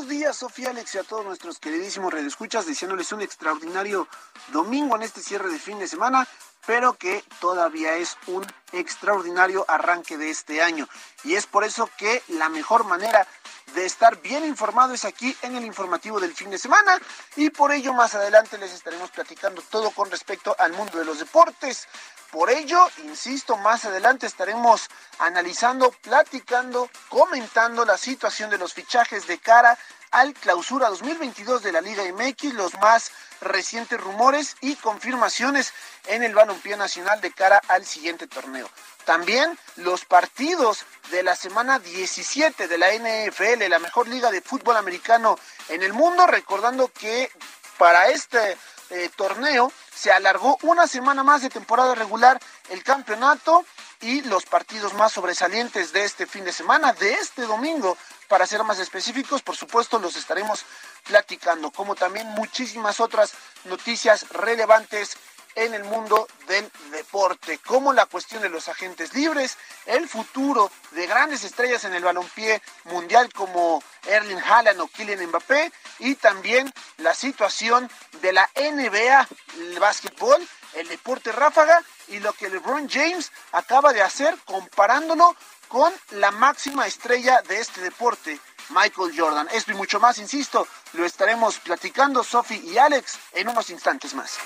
Buenos 0.00 0.18
días, 0.18 0.36
Sofía 0.36 0.70
Alex 0.70 0.94
y 0.94 0.98
a 0.98 1.02
todos 1.02 1.26
nuestros 1.26 1.58
queridísimos 1.58 2.10
redescuchas, 2.10 2.64
deseándoles 2.64 3.12
un 3.12 3.20
extraordinario 3.20 4.08
domingo 4.50 4.96
en 4.96 5.02
este 5.02 5.20
cierre 5.20 5.50
de 5.50 5.58
fin 5.58 5.78
de 5.78 5.86
semana, 5.86 6.26
pero 6.66 6.94
que 6.94 7.22
todavía 7.38 7.96
es 7.96 8.16
un 8.26 8.46
extraordinario 8.72 9.66
arranque 9.68 10.16
de 10.16 10.30
este 10.30 10.62
año. 10.62 10.88
Y 11.22 11.34
es 11.34 11.46
por 11.46 11.64
eso 11.64 11.90
que 11.98 12.22
la 12.28 12.48
mejor 12.48 12.84
manera 12.84 13.28
de 13.74 13.86
estar 13.86 14.20
bien 14.20 14.44
informado 14.44 14.94
es 14.94 15.04
aquí 15.04 15.36
en 15.42 15.56
el 15.56 15.64
informativo 15.64 16.20
del 16.20 16.34
fin 16.34 16.50
de 16.50 16.58
semana 16.58 16.98
y 17.36 17.50
por 17.50 17.72
ello 17.72 17.92
más 17.92 18.14
adelante 18.14 18.58
les 18.58 18.72
estaremos 18.72 19.10
platicando 19.10 19.62
todo 19.70 19.90
con 19.90 20.10
respecto 20.10 20.54
al 20.58 20.72
mundo 20.72 20.98
de 20.98 21.04
los 21.04 21.18
deportes. 21.18 21.88
Por 22.30 22.50
ello, 22.50 22.86
insisto, 23.04 23.56
más 23.56 23.84
adelante 23.84 24.26
estaremos 24.26 24.88
analizando, 25.18 25.90
platicando, 25.90 26.88
comentando 27.08 27.84
la 27.84 27.96
situación 27.96 28.50
de 28.50 28.58
los 28.58 28.72
fichajes 28.72 29.26
de 29.26 29.38
cara 29.38 29.76
al 30.10 30.34
clausura 30.34 30.88
2022 30.88 31.62
de 31.62 31.72
la 31.72 31.80
Liga 31.80 32.02
MX, 32.04 32.54
los 32.54 32.74
más 32.80 33.10
recientes 33.40 34.00
rumores 34.00 34.56
y 34.60 34.76
confirmaciones 34.76 35.72
en 36.06 36.22
el 36.22 36.34
balompié 36.34 36.76
nacional 36.76 37.20
de 37.20 37.32
cara 37.32 37.60
al 37.68 37.84
siguiente 37.84 38.26
torneo. 38.26 38.68
También 39.04 39.58
los 39.76 40.04
partidos 40.04 40.84
de 41.10 41.22
la 41.22 41.34
semana 41.34 41.78
17 41.78 42.68
de 42.68 42.78
la 42.78 42.92
NFL, 42.92 43.68
la 43.68 43.78
mejor 43.78 44.08
liga 44.08 44.30
de 44.30 44.42
fútbol 44.42 44.76
americano 44.76 45.38
en 45.68 45.82
el 45.82 45.92
mundo, 45.92 46.26
recordando 46.26 46.88
que 46.88 47.30
para 47.78 48.08
este 48.08 48.56
eh, 48.90 49.08
torneo 49.16 49.72
se 49.94 50.12
alargó 50.12 50.58
una 50.62 50.86
semana 50.86 51.22
más 51.22 51.42
de 51.42 51.48
temporada 51.48 51.94
regular 51.94 52.40
el 52.68 52.82
campeonato 52.82 53.64
y 54.00 54.22
los 54.22 54.46
partidos 54.46 54.94
más 54.94 55.12
sobresalientes 55.12 55.92
de 55.92 56.04
este 56.04 56.26
fin 56.26 56.44
de 56.44 56.52
semana, 56.52 56.92
de 56.94 57.12
este 57.12 57.42
domingo, 57.42 57.96
para 58.28 58.46
ser 58.46 58.62
más 58.64 58.78
específicos, 58.78 59.42
por 59.42 59.56
supuesto 59.56 59.98
los 59.98 60.16
estaremos 60.16 60.64
platicando, 61.06 61.70
como 61.70 61.94
también 61.94 62.26
muchísimas 62.28 63.00
otras 63.00 63.32
noticias 63.64 64.28
relevantes 64.30 65.16
en 65.54 65.74
el 65.74 65.84
mundo 65.84 66.28
del 66.46 66.70
deporte, 66.92 67.58
como 67.58 67.92
la 67.92 68.06
cuestión 68.06 68.42
de 68.42 68.48
los 68.48 68.68
agentes 68.68 69.14
libres, 69.14 69.56
el 69.86 70.08
futuro 70.08 70.70
de 70.92 71.06
grandes 71.06 71.44
estrellas 71.44 71.84
en 71.84 71.94
el 71.94 72.04
balompié 72.04 72.62
mundial 72.84 73.32
como 73.32 73.82
Erling 74.06 74.38
Haaland 74.38 74.80
o 74.80 74.88
Kylian 74.88 75.26
Mbappé 75.26 75.72
y 75.98 76.14
también 76.14 76.72
la 76.98 77.14
situación 77.14 77.90
de 78.22 78.32
la 78.32 78.48
NBA, 78.54 79.28
el 79.58 79.78
básquetbol, 79.78 80.46
el 80.74 80.88
deporte 80.88 81.32
ráfaga 81.32 81.82
y 82.08 82.18
lo 82.20 82.32
que 82.32 82.48
LeBron 82.48 82.88
James 82.88 83.32
acaba 83.52 83.92
de 83.92 84.02
hacer 84.02 84.36
comparándolo 84.44 85.36
con 85.68 85.92
la 86.10 86.32
máxima 86.32 86.86
estrella 86.86 87.42
de 87.42 87.60
este 87.60 87.80
deporte, 87.80 88.40
Michael 88.70 89.12
Jordan. 89.16 89.48
Esto 89.52 89.70
y 89.70 89.74
mucho 89.74 90.00
más, 90.00 90.18
insisto, 90.18 90.66
lo 90.94 91.04
estaremos 91.04 91.58
platicando 91.60 92.24
Sophie 92.24 92.58
y 92.58 92.78
Alex 92.78 93.18
en 93.32 93.48
unos 93.48 93.70
instantes 93.70 94.14
más. 94.14 94.38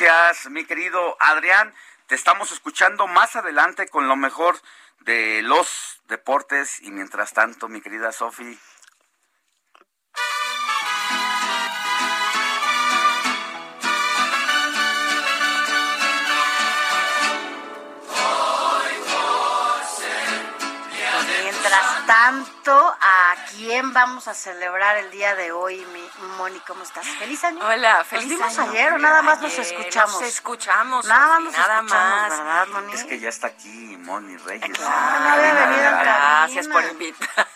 Gracias, 0.00 0.48
mi 0.52 0.64
querido 0.64 1.16
Adrián. 1.18 1.74
Te 2.06 2.14
estamos 2.14 2.52
escuchando 2.52 3.08
más 3.08 3.34
adelante 3.34 3.88
con 3.88 4.06
lo 4.06 4.14
mejor 4.14 4.56
de 5.00 5.42
los 5.42 6.00
deportes 6.06 6.80
y 6.82 6.92
mientras 6.92 7.32
tanto, 7.32 7.68
mi 7.68 7.80
querida 7.80 8.12
Sofi. 8.12 8.56
Mientras 21.42 22.06
tanto, 22.06 22.96
¿a 22.97 22.97
quién 23.58 23.92
vamos 23.92 24.28
a 24.28 24.34
celebrar 24.34 24.96
el 24.98 25.10
día 25.10 25.34
de 25.34 25.50
hoy, 25.50 25.84
mi 25.92 26.08
Moni? 26.36 26.60
¿Cómo 26.60 26.84
estás? 26.84 27.04
¿Feliz 27.18 27.42
año? 27.42 27.58
Hola, 27.66 28.04
feliz 28.04 28.28
¿Nos 28.28 28.38
vimos 28.38 28.58
año. 28.58 28.70
ayer 28.70 28.92
o 28.92 28.98
nada 28.98 29.20
más 29.22 29.40
nos 29.40 29.58
escuchamos? 29.58 30.20
Nos 30.20 30.22
escuchamos. 30.30 31.04
Nada 31.06 31.26
más 31.26 31.40
nos 31.42 31.52
nada 31.54 31.74
escuchamos, 31.78 31.90
más. 31.92 32.38
¿verdad, 32.38 32.66
Moni? 32.68 32.92
Es 32.94 33.04
que 33.04 33.18
ya 33.18 33.28
está 33.28 33.48
aquí 33.48 33.96
Moni 33.98 34.36
Reyes. 34.36 34.70
Claro, 34.78 35.20
no 35.20 35.28
había 35.30 35.54
venido 35.54 35.88
en 35.88 35.98
Gracias 35.98 36.68
por 36.68 36.84
invitar. 36.84 37.48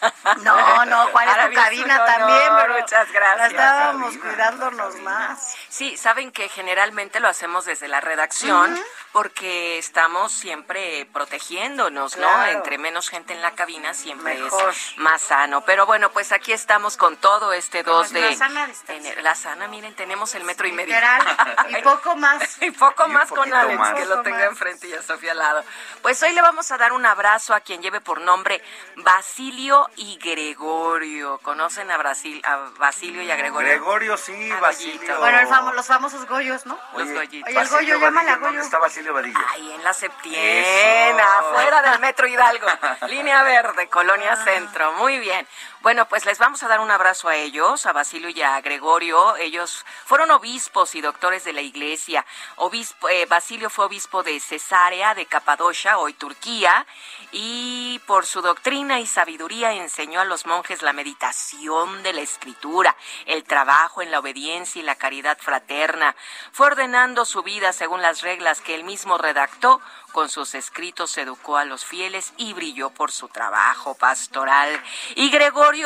No, 0.43 0.85
no, 0.87 1.09
¿cuál 1.13 1.29
es 1.29 1.49
tu 1.49 1.55
cabina 1.55 2.05
también? 2.05 2.51
Pero 2.61 2.81
Muchas 2.81 3.13
gracias. 3.13 3.39
la 3.39 3.47
estábamos 3.47 4.17
Cabina, 4.17 4.23
cuidándonos 4.29 4.97
más. 5.03 5.55
Sí, 5.69 5.97
saben 5.97 6.33
que 6.33 6.49
generalmente 6.49 7.21
lo 7.21 7.29
hacemos 7.29 7.65
desde 7.65 7.87
la 7.87 8.01
redacción 8.01 8.77
porque 9.13 9.79
estamos 9.79 10.33
siempre 10.33 11.07
protegiéndonos, 11.13 12.17
¿no? 12.17 12.27
Claro. 12.29 12.53
Entre 12.53 12.79
menos 12.79 13.09
gente 13.11 13.33
en 13.35 13.43
la 13.43 13.51
cabina 13.53 13.93
siempre 13.95 14.35
Mejor. 14.35 14.71
es 14.71 14.95
más 14.99 15.21
sano. 15.23 15.65
Pero 15.65 15.85
bueno, 15.87 16.11
pues 16.11 16.33
aquí 16.33 16.53
estamos 16.53 16.97
con 16.97 17.17
todo 17.19 17.53
este 17.53 17.83
2 17.83 18.09
Con 18.09 18.21
la 18.21 18.27
de 18.29 18.37
sana 18.37 18.67
distancia. 18.67 18.97
enero. 18.97 19.23
La 19.23 19.35
sana, 19.35 19.69
miren, 19.69 19.95
tenemos 19.95 20.35
el 20.35 20.45
metro 20.45 20.67
y 20.67 20.73
medio. 20.73 20.95
Literal, 20.95 21.23
y 21.69 21.83
poco 21.83 22.17
más. 22.17 22.63
y 22.63 22.71
poco 22.71 23.07
Y 23.07 23.11
más 23.11 23.29
con 23.29 23.53
Alex, 23.53 23.79
más. 23.79 23.95
que 23.95 24.07
lo 24.07 24.23
tenga 24.23 24.39
más. 24.39 24.47
enfrente 24.49 24.89
y 24.89 24.95
a 24.95 25.03
Sofía 25.03 25.33
al 25.33 25.39
lado. 25.39 25.65
Pues 26.01 26.23
hoy 26.23 26.33
le 26.33 26.41
vamos 26.43 26.71
a 26.73 26.79
dar 26.79 26.93
un 26.93 27.05
abrazo 27.05 27.55
a 27.55 27.61
quien 27.61 27.83
lleve 27.83 28.01
por 28.01 28.21
nombre 28.21 28.63
Basilio 28.97 29.89
y 29.97 30.17
Gregorio. 30.19 31.39
¿Conocen 31.39 31.91
a, 31.91 31.97
Brasil, 31.99 32.41
a 32.45 32.57
Basilio 32.79 33.23
y 33.23 33.31
a 33.31 33.37
Gregorio? 33.37 33.69
Gregorio, 33.69 34.17
sí, 34.17 34.51
Basilio. 34.61 34.97
Goyito. 34.99 35.19
Bueno, 35.19 35.39
el 35.41 35.49
famo- 35.49 35.73
los 35.75 35.87
famosos 35.87 36.27
Goyos, 36.27 36.67
¿no? 36.67 36.79
Los 36.95 37.03
Oye, 37.03 37.15
Goyitos. 37.15 37.49
Oye, 37.51 37.61
el 37.61 37.69
Goyo, 37.69 37.99
llámale 37.99 38.31
a 38.31 38.33
Vadillo, 38.35 38.47
¿Dónde 38.47 38.59
Goyo. 38.59 38.61
está 38.63 38.79
Basilio 38.79 39.02
Vadillo? 39.11 39.39
Ahí 39.51 39.73
en 39.73 39.83
la 39.85 39.93
Septiena, 39.93 41.23
Eso. 41.23 41.39
afuera 41.49 41.83
del 41.83 41.99
Metro 42.01 42.27
Hidalgo, 42.27 42.67
línea 43.09 43.43
verde, 43.43 43.89
Colonia 43.89 44.37
Centro. 44.37 44.93
Muy 44.93 45.19
bien. 45.19 45.47
Bueno, 45.83 46.07
pues 46.07 46.25
les 46.27 46.39
vamos 46.39 46.63
a 46.63 46.69
dar 46.69 46.79
un 46.79 46.93
abrazo 46.93 47.29
a 47.29 47.35
ellos, 47.35 47.87
a 47.87 47.93
Basilio 47.93 48.29
y 48.29 48.41
a 48.41 48.61
Gregorio. 48.61 49.35
Ellos 49.35 49.85
fueron 50.05 50.31
obispos 50.31 50.95
y 50.95 51.01
doctores 51.01 51.43
de 51.43 51.53
la 51.53 51.61
iglesia. 51.61 52.25
Obispo, 52.55 53.09
eh, 53.09 53.27
Basilio 53.27 53.69
fue 53.69 53.87
obispo 53.87 54.23
de 54.23 54.39
Cesarea, 54.39 55.17
de 55.17 55.27
Capadocia, 55.27 55.99
hoy 55.99 56.13
Turquía, 56.13 56.87
y 57.33 58.01
por 58.07 58.27
su 58.27 58.43
doctrina 58.43 59.01
y 59.01 59.09
sabiduría 59.09 59.73
enseñó 59.73 60.21
a 60.21 60.25
los 60.25 60.47
monjes 60.47 60.83
la 60.83 60.93
meditación 60.93 62.05
de 62.05 62.13
la 62.13 62.21
escritura, 62.21 62.97
el 63.27 63.43
trabajo 63.43 64.03
en 64.03 64.13
la 64.13 64.21
obediencia 64.21 64.81
y 64.81 64.85
la 64.85 64.95
caridad 64.95 65.37
fraterna. 65.41 66.15
Fue 66.53 66.69
ordenando 66.69 67.25
su 67.25 67.43
vida 67.43 67.73
según 67.73 68.03
las 68.03 68.21
reglas 68.21 68.61
que 68.61 68.77
él 68.77 68.85
mismo 68.85 69.19
redactó. 69.19 69.81
Con 70.13 70.29
sus 70.29 70.55
escritos 70.55 71.17
educó 71.17 71.57
a 71.57 71.65
los 71.65 71.87
fieles 71.87 72.35
y 72.37 72.53
brilló 72.53 72.91
por 72.91 73.11
su 73.11 73.29
trabajo 73.29 73.95
pastoral. 73.95 74.79
Y 75.17 75.31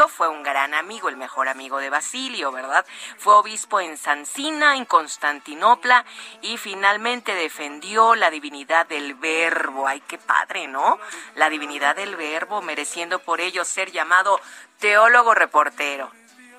fue 0.09 0.29
un 0.29 0.43
gran 0.43 0.75
amigo, 0.75 1.09
el 1.09 1.17
mejor 1.17 1.49
amigo 1.49 1.79
de 1.79 1.91
Basilio, 1.91 2.51
¿verdad? 2.51 2.85
Fue 3.19 3.35
obispo 3.35 3.79
en 3.81 3.97
Sancina, 3.97 4.75
en 4.77 4.85
Constantinopla, 4.85 6.05
y 6.43 6.59
finalmente 6.59 7.35
defendió 7.35 8.17
la 8.17 8.31
divinidad 8.31 8.87
del 8.87 9.15
verbo. 9.15 9.87
Ay, 9.87 10.01
qué 10.09 10.19
padre, 10.19 10.67
¿no? 10.67 10.99
La 11.37 11.49
divinidad 11.51 11.95
del 11.95 12.17
verbo, 12.17 12.63
mereciendo 12.63 13.21
por 13.21 13.41
ello 13.41 13.65
ser 13.65 13.93
llamado 13.93 14.41
teólogo 14.81 15.35
reportero. 15.35 16.11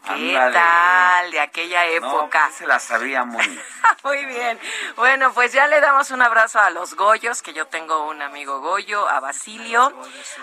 ¿Qué 0.06 0.34
tal 0.54 1.32
de 1.32 1.40
aquella 1.42 1.84
No, 2.00 2.08
época? 2.08 2.44
pues 2.46 2.56
se 2.56 2.66
la 2.68 2.80
sabía 2.80 3.26
Moni. 3.26 3.60
Muy 4.06 4.26
bien. 4.26 4.58
Bueno, 4.96 5.34
pues 5.34 5.52
ya 5.52 5.68
le 5.68 5.82
damos 5.82 6.12
un 6.12 6.22
abrazo 6.22 6.62
a 6.62 6.70
los 6.70 6.94
Goyos, 6.96 7.42
que 7.42 7.52
yo 7.52 7.68
tengo 7.68 8.08
un 8.08 8.22
amigo 8.22 8.62
Goyo, 8.62 9.06
a 9.10 9.20
Basilio, 9.20 9.92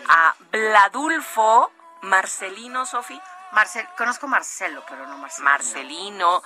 a 0.07 0.35
Bladulfo, 0.51 1.73
Marcelino, 2.05 2.87
Sofi, 2.87 3.21
Marcel, 3.53 3.87
conozco 3.97 4.27
Marcelo, 4.29 4.85
pero 4.89 5.07
no 5.07 5.19
Marcelo. 5.19 5.45
Marcelino, 5.45 6.43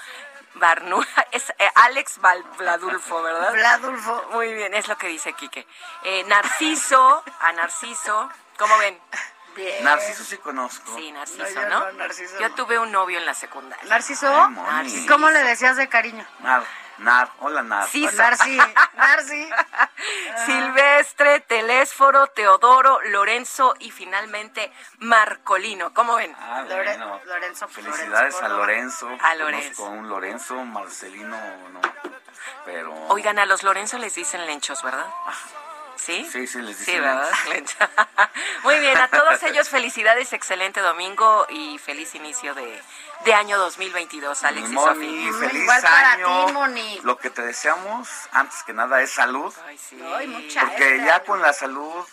Barnula, 0.55 1.07
es 1.33 1.51
eh, 1.59 1.71
Alex 1.75 2.19
Val- 2.21 2.43
Bladulfo, 2.59 3.23
¿verdad? 3.23 3.53
Bladulfo. 3.55 4.25
Muy 4.33 4.53
bien, 4.55 4.75
es 4.75 4.89
lo 4.89 4.97
que 4.99 5.09
dice 5.09 5.33
Quique. 5.35 5.67
Eh, 6.05 6.25
Narciso, 6.25 7.23
a 7.41 7.53
Narciso, 7.53 8.31
¿cómo 8.59 8.77
ven? 8.79 8.99
Bien. 9.55 9.83
Narciso 9.85 10.23
sí 10.25 10.37
conozco. 10.39 10.95
Sí, 10.97 11.11
Narciso, 11.13 11.43
No, 11.43 11.49
yo 11.51 11.69
¿no? 11.69 11.81
no, 11.81 11.93
Narciso 11.93 12.39
Yo 12.39 12.49
no. 12.51 12.55
tuve 12.55 12.79
un 12.79 12.93
novio 12.93 13.19
en 13.19 13.27
la 13.27 13.35
secundaria. 13.35 13.85
¿Narciso? 13.89 14.29
Ay, 14.33 14.51
Moni. 14.51 14.95
¿Y 14.95 15.07
cómo 15.07 15.31
le 15.31 15.43
decías 15.43 15.77
de 15.77 15.89
cariño? 15.89 16.25
Nada. 16.41 16.65
Nar, 16.99 17.31
hola 17.41 17.63
Nar. 17.63 17.87
Sí, 17.89 18.09
Narci, 18.17 18.59
Narci. 18.95 19.49
Silvestre, 20.47 21.41
Telésforo, 21.41 22.27
Teodoro, 22.29 23.01
Lorenzo 23.05 23.75
y 23.79 23.91
finalmente 23.91 24.73
Marcolino. 24.99 25.93
¿Cómo 25.95 26.17
ven? 26.17 26.35
Ah, 26.39 26.63
Lore- 26.69 26.85
bueno. 26.97 27.21
Lorenzo, 27.25 27.69
Felicidades 27.69 28.35
Lorenzo 28.35 28.45
a. 28.45 28.49
Lorenzo. 28.49 29.09
A 29.23 29.35
Lorenzo. 29.35 29.87
A 29.87 29.89
un 29.91 30.09
Lorenzo, 30.09 30.55
Marcelino, 30.65 31.37
no. 31.71 31.81
Pero. 32.65 32.93
Oigan, 33.09 33.39
a 33.39 33.47
los 33.47 33.63
Lorenzo 33.63 33.99
les 33.99 34.15
dicen 34.15 34.45
lenchos, 34.47 34.83
¿verdad? 34.83 35.07
¿Sí? 36.09 36.27
Sí, 36.33 36.47
sí, 36.47 36.63
les 36.63 36.77
Sí, 36.77 36.93
lenchos. 36.99 37.45
Lencho. 37.51 37.77
Muy 38.65 38.79
bien, 38.81 38.97
a 38.97 39.09
todos 39.09 39.43
ellos 39.43 39.69
felicidades, 39.77 40.33
excelente 40.33 40.81
domingo 40.81 41.47
y 41.51 41.77
feliz 41.79 42.15
inicio 42.15 42.55
de, 42.55 42.83
de 43.27 43.35
año 43.35 43.59
2022, 43.59 44.43
Alex 44.45 44.71
y 44.71 44.73
Moni, 44.73 45.29
Sofía. 45.29 45.49
feliz 45.49 45.63
Igual 45.65 45.83
para 45.83 46.13
año. 46.13 46.47
ti, 46.47 46.53
Moni. 46.53 47.01
Lo 47.03 47.19
que 47.19 47.29
te 47.29 47.43
deseamos, 47.43 48.09
antes 48.33 48.63
que 48.63 48.73
nada, 48.73 49.03
es 49.03 49.11
salud. 49.11 49.53
Ay, 49.67 49.77
sí. 49.79 50.01
Ay, 50.17 50.27
mucha. 50.29 50.63
Porque 50.63 50.95
este 50.97 51.07
ya 51.07 51.17
año. 51.17 51.25
con 51.27 51.43
la 51.43 51.53
salud 51.53 52.05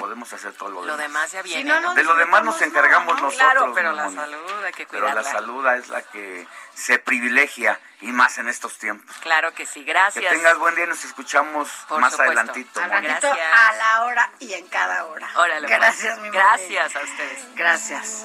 podemos 0.00 0.32
hacer 0.32 0.52
todo 0.54 0.70
lo, 0.70 0.84
Lo 0.84 0.96
demás 0.96 1.30
ya 1.30 1.42
viene. 1.42 1.62
Si 1.62 1.68
no, 1.68 1.74
¿no? 1.80 1.88
no 1.90 1.94
De 1.94 2.02
lo 2.02 2.14
demás 2.16 2.42
nos 2.42 2.60
encargamos 2.62 3.14
nosotros. 3.20 3.34
Claro, 3.36 3.72
pero 3.74 3.92
la 3.92 4.10
salud 4.10 4.64
hay 4.64 4.72
que 4.72 4.86
Pero 4.86 5.04
la 5.06 5.12
cuidarla. 5.12 5.30
salud 5.30 5.66
es 5.74 5.88
la 5.88 6.02
que 6.02 6.46
se 6.74 6.98
privilegia 6.98 7.78
y 8.00 8.06
más 8.12 8.38
en 8.38 8.48
estos 8.48 8.78
tiempos. 8.78 9.14
Claro 9.20 9.52
que 9.52 9.66
sí, 9.66 9.84
Que 9.84 9.92
gracias. 9.92 10.32
tengas 10.32 10.56
buen 10.58 10.74
día 10.74 10.84
y 10.84 10.88
nos 10.88 11.04
escuchamos 11.04 11.68
Por 11.86 12.00
más 12.00 12.12
supuesto. 12.12 12.32
adelantito. 12.32 12.80
Gracias. 12.80 13.24
a 13.52 13.72
la 13.74 14.04
hora 14.04 14.30
y 14.38 14.54
en 14.54 14.66
cada 14.68 15.04
hora. 15.04 15.28
Órale, 15.36 15.68
pues. 15.68 15.78
Gracias, 15.78 16.18
mi. 16.20 16.30
Gracias 16.30 16.96
a 16.96 17.00
ustedes. 17.00 17.54
Gracias. 17.54 18.24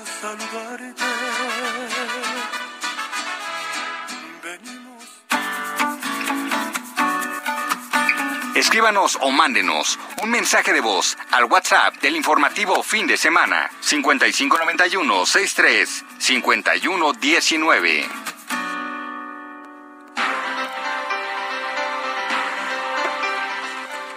Escríbanos 8.55 9.17
o 9.19 9.31
mándenos 9.31 9.99
un 10.23 10.29
mensaje 10.29 10.71
de 10.71 10.79
voz 10.79 11.17
al 11.31 11.43
WhatsApp 11.43 11.95
del 11.95 12.15
informativo 12.15 12.81
fin 12.83 13.05
de 13.05 13.17
semana 13.17 13.69
5591 13.81 15.25
63 15.25 16.05
51 16.17 17.13
19. 17.13 18.09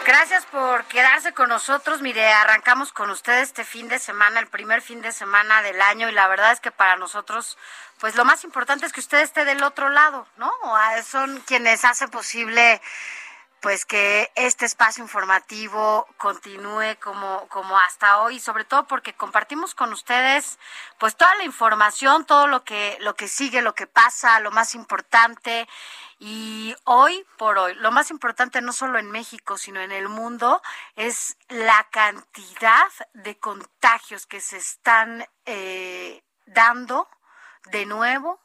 Gracias 0.06 0.46
por 0.46 0.84
quedarse 0.84 1.34
con 1.34 1.48
nosotros. 1.48 2.00
Mire, 2.00 2.24
arrancamos 2.32 2.92
con 2.92 3.10
ustedes 3.10 3.48
este 3.48 3.64
fin 3.64 3.88
de 3.88 3.98
semana, 3.98 4.38
el 4.38 4.46
primer 4.46 4.82
fin 4.82 5.02
de 5.02 5.10
semana 5.10 5.62
del 5.62 5.82
año, 5.82 6.08
y 6.08 6.12
la 6.12 6.28
verdad 6.28 6.52
es 6.52 6.60
que 6.60 6.70
para 6.70 6.96
nosotros, 6.96 7.58
pues 7.98 8.14
lo 8.14 8.24
más 8.24 8.44
importante 8.44 8.86
es 8.86 8.92
que 8.92 9.00
usted 9.00 9.18
esté 9.18 9.44
del 9.44 9.64
otro 9.64 9.88
lado, 9.88 10.28
¿no? 10.36 10.52
Ah, 10.64 11.02
Son 11.02 11.40
quienes 11.40 11.84
hacen 11.84 12.08
posible 12.08 12.80
pues 13.60 13.84
que 13.84 14.30
este 14.34 14.64
espacio 14.64 15.02
informativo 15.02 16.06
continúe 16.16 16.96
como, 17.02 17.48
como 17.48 17.78
hasta 17.78 18.18
hoy, 18.18 18.38
sobre 18.38 18.64
todo 18.64 18.86
porque 18.86 19.14
compartimos 19.14 19.74
con 19.74 19.92
ustedes 19.92 20.58
pues 20.98 21.16
toda 21.16 21.34
la 21.36 21.44
información, 21.44 22.24
todo 22.24 22.46
lo 22.46 22.64
que, 22.64 22.96
lo 23.00 23.14
que 23.14 23.28
sigue, 23.28 23.62
lo 23.62 23.74
que 23.74 23.86
pasa, 23.86 24.40
lo 24.40 24.50
más 24.50 24.74
importante. 24.74 25.68
Y 26.20 26.74
hoy 26.84 27.24
por 27.36 27.58
hoy, 27.58 27.74
lo 27.74 27.90
más 27.92 28.10
importante 28.10 28.60
no 28.60 28.72
solo 28.72 28.98
en 28.98 29.10
México, 29.10 29.56
sino 29.56 29.80
en 29.80 29.92
el 29.92 30.08
mundo, 30.08 30.62
es 30.96 31.36
la 31.48 31.86
cantidad 31.90 32.88
de 33.12 33.38
contagios 33.38 34.26
que 34.26 34.40
se 34.40 34.56
están 34.56 35.26
eh, 35.46 36.22
dando 36.46 37.08
de 37.70 37.86
nuevo 37.86 38.40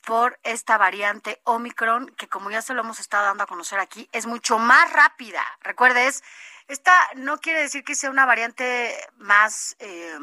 por 0.00 0.38
esta 0.42 0.78
variante 0.78 1.40
Omicron, 1.44 2.08
que 2.16 2.28
como 2.28 2.50
ya 2.50 2.62
se 2.62 2.74
lo 2.74 2.80
hemos 2.80 3.00
estado 3.00 3.24
dando 3.26 3.44
a 3.44 3.46
conocer 3.46 3.78
aquí, 3.78 4.08
es 4.12 4.26
mucho 4.26 4.58
más 4.58 4.92
rápida. 4.92 5.44
Recuerde, 5.60 6.06
es, 6.06 6.22
esta 6.68 6.92
no 7.16 7.38
quiere 7.38 7.60
decir 7.60 7.84
que 7.84 7.94
sea 7.94 8.10
una 8.10 8.26
variante 8.26 8.96
más 9.16 9.76
eh, 9.78 10.18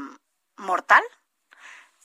mortal, 0.57 1.03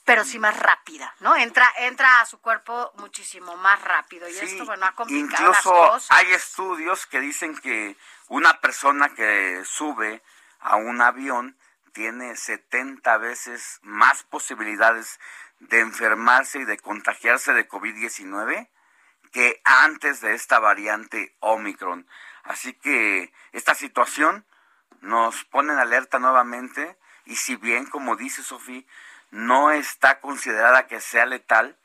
pero 0.05 0.25
sí 0.25 0.37
más 0.37 0.57
rápida, 0.59 1.15
¿no? 1.21 1.35
Entra, 1.35 1.71
entra 1.77 2.19
a 2.21 2.25
su 2.25 2.41
cuerpo 2.41 2.91
muchísimo 2.97 3.55
más 3.55 3.81
rápido. 3.81 4.27
Y 4.27 4.33
Sí, 4.33 4.45
esto, 4.45 4.65
bueno, 4.65 4.85
ha 4.85 4.93
complicado 4.93 5.49
las 5.49 5.65
incluso 5.65 5.71
cosas. 5.71 6.07
hay 6.11 6.31
estudios 6.33 7.05
que 7.05 7.21
dicen 7.21 7.57
que 7.57 7.95
una 8.27 8.59
persona 8.59 9.13
que 9.15 9.63
sube 9.65 10.21
a 10.59 10.75
un 10.75 11.01
avión 11.01 11.57
tiene 11.93 12.35
70 12.35 13.17
veces 13.17 13.79
más 13.83 14.23
posibilidades 14.23 15.19
de 15.69 15.79
enfermarse 15.79 16.59
y 16.59 16.65
de 16.65 16.77
contagiarse 16.77 17.53
de 17.53 17.67
COVID-19 17.67 18.69
que 19.31 19.61
antes 19.63 20.21
de 20.21 20.33
esta 20.33 20.59
variante 20.59 21.35
Omicron. 21.39 22.07
Así 22.43 22.73
que 22.73 23.33
esta 23.51 23.73
situación 23.73 24.45
nos 25.01 25.43
pone 25.45 25.73
en 25.73 25.79
alerta 25.79 26.19
nuevamente 26.19 26.97
y 27.25 27.35
si 27.37 27.55
bien, 27.55 27.85
como 27.85 28.15
dice 28.15 28.43
Sofía, 28.43 28.83
no 29.31 29.71
está 29.71 30.19
considerada 30.19 30.87
que 30.87 31.01
sea 31.01 31.25
letal, 31.25 31.77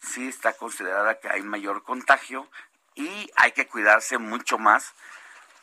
sí 0.00 0.28
está 0.28 0.52
considerada 0.52 1.18
que 1.20 1.28
hay 1.28 1.42
mayor 1.42 1.82
contagio 1.84 2.50
y 2.94 3.30
hay 3.36 3.52
que 3.52 3.66
cuidarse 3.66 4.18
mucho 4.18 4.58
más. 4.58 4.92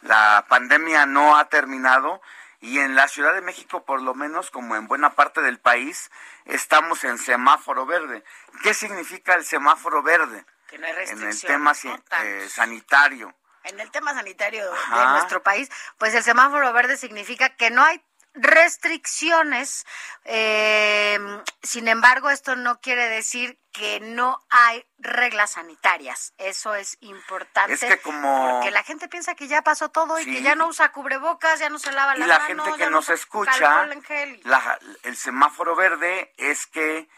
La 0.01 0.45
pandemia 0.49 1.05
no 1.05 1.37
ha 1.37 1.49
terminado 1.49 2.21
y 2.61 2.77
en 2.77 2.95
la 2.95 3.07
Ciudad 3.07 3.33
de 3.33 3.41
México, 3.41 3.83
por 3.83 4.01
lo 4.01 4.13
menos 4.13 4.51
como 4.51 4.75
en 4.75 4.87
buena 4.87 5.13
parte 5.13 5.41
del 5.41 5.59
país, 5.59 6.11
estamos 6.45 7.03
en 7.03 7.17
semáforo 7.17 7.87
verde. 7.87 8.23
¿Qué 8.61 8.75
significa 8.75 9.33
el 9.33 9.43
semáforo 9.43 10.03
verde? 10.03 10.45
Que 10.69 10.77
no 10.77 10.85
hay 10.85 10.93
En 11.09 11.23
el 11.23 11.41
tema 11.41 11.73
eh, 11.73 12.47
sanitario. 12.49 13.35
en 13.63 13.79
el 13.79 13.89
tema 13.89 14.13
sanitario 14.13 14.63
de 14.71 15.05
nuestro 15.07 15.41
país, 15.41 15.69
pues 15.97 16.13
el 16.13 16.23
semáforo 16.23 16.71
verde 16.71 16.97
significa 16.97 17.49
que 17.49 17.71
no 17.71 17.83
hay 17.83 18.01
restricciones. 18.33 19.85
eh, 20.23 21.19
sin 21.63 21.87
embargo, 21.87 22.29
esto 22.29 22.55
no 22.55 22.79
quiere 22.79 23.07
decir 23.07 23.59
que 23.71 23.99
no 23.99 24.39
hay 24.49 24.85
reglas 24.99 25.51
sanitarias. 25.51 26.33
Eso 26.37 26.75
es 26.75 26.97
importante. 27.01 27.73
Es 27.73 27.79
que 27.79 27.97
como- 28.01 28.51
Porque 28.51 28.71
la 28.71 28.83
gente 28.83 29.07
piensa 29.07 29.33
que 29.35 29.47
ya 29.47 29.61
pasó 29.63 29.89
todo 29.89 30.19
y 30.19 30.25
que 30.25 30.41
ya 30.43 30.55
no 30.55 30.67
usa 30.67 30.91
cubrebocas, 30.91 31.59
ya 31.59 31.69
no 31.69 31.79
se 31.79 31.91
lava 31.91 32.15
y 32.15 32.19
las 32.19 32.27
la 32.27 32.39
gente 32.41 32.71
que 32.77 32.85
no 32.85 32.91
nos 32.91 33.05
usa 33.05 33.15
escucha, 33.15 33.51
la- 34.43 34.79
el 35.03 35.17
semáforo 35.17 35.75
verde 35.75 36.33
es 36.37 36.67
que 36.67 37.09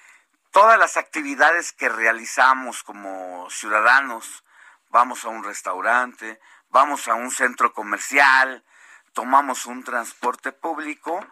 todas 0.52 0.78
las 0.80 0.96
actividades 0.98 1.74
que 1.74 1.90
realizamos 1.90 2.84
como 2.84 3.50
ciudadanos, 3.50 4.44
vamos 4.90 5.26
a 5.26 5.30
un 5.30 5.44
restaurante, 5.44 6.40
vamos 6.70 7.08
a 7.08 7.16
un 7.16 7.32
centro 7.32 7.74
comercial, 7.74 8.64
tomamos 9.14 9.66
un 9.66 9.84
transporte 9.84 10.52
público, 10.52 11.26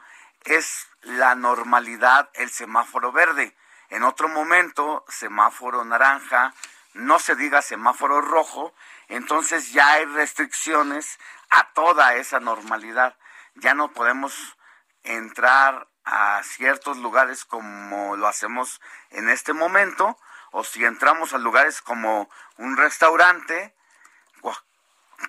es 0.45 0.87
la 1.01 1.35
normalidad 1.35 2.29
el 2.33 2.49
semáforo 2.49 3.11
verde. 3.11 3.55
En 3.89 4.03
otro 4.03 4.29
momento, 4.29 5.05
semáforo 5.09 5.83
naranja, 5.83 6.53
no 6.93 7.19
se 7.19 7.35
diga 7.35 7.61
semáforo 7.61 8.21
rojo, 8.21 8.73
entonces 9.07 9.71
ya 9.73 9.93
hay 9.93 10.05
restricciones 10.05 11.19
a 11.49 11.71
toda 11.73 12.15
esa 12.15 12.39
normalidad. 12.39 13.17
Ya 13.55 13.73
no 13.73 13.91
podemos 13.91 14.57
entrar 15.03 15.87
a 16.05 16.41
ciertos 16.43 16.97
lugares 16.97 17.45
como 17.45 18.15
lo 18.15 18.27
hacemos 18.27 18.81
en 19.09 19.29
este 19.29 19.53
momento, 19.53 20.17
o 20.51 20.63
si 20.63 20.83
entramos 20.83 21.33
a 21.33 21.37
lugares 21.37 21.81
como 21.81 22.29
un 22.57 22.77
restaurante, 22.77 23.75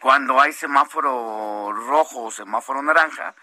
cuando 0.01 0.41
hay 0.41 0.53
semáforo 0.53 1.73
rojo 1.73 2.25
o 2.25 2.31
semáforo 2.31 2.83
naranja, 2.83 3.35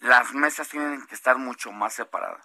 las 0.00 0.32
mesas 0.34 0.68
tienen 0.68 1.04
que 1.06 1.14
estar 1.14 1.36
mucho 1.36 1.72
más 1.72 1.94
separadas. 1.94 2.44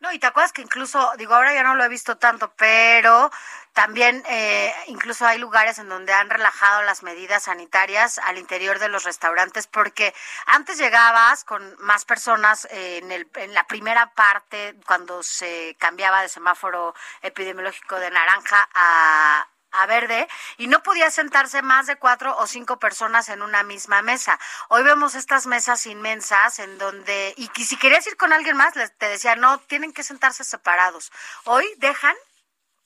No, 0.00 0.10
y 0.12 0.18
te 0.18 0.26
acuerdas 0.26 0.52
que 0.52 0.62
incluso, 0.62 1.12
digo, 1.18 1.34
ahora 1.34 1.52
ya 1.52 1.62
no 1.62 1.74
lo 1.74 1.84
he 1.84 1.88
visto 1.88 2.16
tanto, 2.16 2.52
pero 2.56 3.30
también 3.74 4.22
eh, 4.28 4.72
incluso 4.86 5.26
hay 5.26 5.38
lugares 5.38 5.78
en 5.78 5.88
donde 5.88 6.12
han 6.12 6.30
relajado 6.30 6.82
las 6.82 7.02
medidas 7.02 7.44
sanitarias 7.44 8.18
al 8.18 8.38
interior 8.38 8.78
de 8.78 8.88
los 8.88 9.04
restaurantes, 9.04 9.66
porque 9.66 10.14
antes 10.46 10.78
llegabas 10.78 11.44
con 11.44 11.76
más 11.80 12.04
personas 12.04 12.66
en, 12.70 13.12
el, 13.12 13.28
en 13.34 13.52
la 13.52 13.64
primera 13.64 14.14
parte, 14.14 14.74
cuando 14.86 15.22
se 15.22 15.76
cambiaba 15.78 16.22
de 16.22 16.28
semáforo 16.28 16.94
epidemiológico 17.20 17.96
de 17.96 18.10
naranja 18.10 18.68
a 18.74 19.46
a 19.72 19.86
verde 19.86 20.28
y 20.56 20.66
no 20.66 20.82
podía 20.82 21.10
sentarse 21.10 21.62
más 21.62 21.86
de 21.86 21.96
cuatro 21.96 22.36
o 22.38 22.46
cinco 22.46 22.78
personas 22.78 23.28
en 23.28 23.42
una 23.42 23.62
misma 23.62 24.02
mesa. 24.02 24.38
Hoy 24.68 24.82
vemos 24.82 25.14
estas 25.14 25.46
mesas 25.46 25.86
inmensas 25.86 26.58
en 26.58 26.78
donde, 26.78 27.34
y 27.36 27.48
si 27.64 27.76
querías 27.76 28.06
ir 28.06 28.16
con 28.16 28.32
alguien 28.32 28.56
más, 28.56 28.74
te 28.74 29.08
decía, 29.08 29.36
no, 29.36 29.58
tienen 29.58 29.92
que 29.92 30.02
sentarse 30.02 30.44
separados. 30.44 31.12
Hoy 31.44 31.66
dejan 31.78 32.14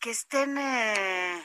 que 0.01 0.11
estén... 0.11 0.59
eh, 0.59 1.44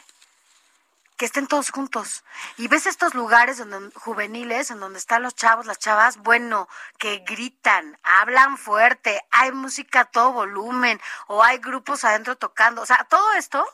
que 1.20 1.26
estén 1.26 1.48
todos 1.48 1.70
juntos. 1.70 2.24
Y 2.56 2.70
ves 2.70 2.86
estos 2.86 3.14
lugares 3.14 3.58
donde, 3.58 3.92
juveniles 4.00 4.72
en 4.72 4.80
donde 4.80 5.00
están 5.00 5.22
los 5.22 5.36
chavos, 5.36 5.66
las 5.66 5.78
chavas, 5.78 6.16
bueno, 6.16 6.70
que 6.98 7.18
gritan, 7.28 8.00
hablan 8.04 8.58
fuerte, 8.58 9.22
hay 9.30 9.52
música 9.52 10.00
a 10.00 10.06
todo 10.06 10.32
volumen, 10.32 11.00
o 11.28 11.44
hay 11.44 11.58
grupos 11.58 12.06
adentro 12.06 12.38
tocando. 12.38 12.82
O 12.82 12.86
sea, 12.86 13.06
todo 13.10 13.34
esto 13.34 13.68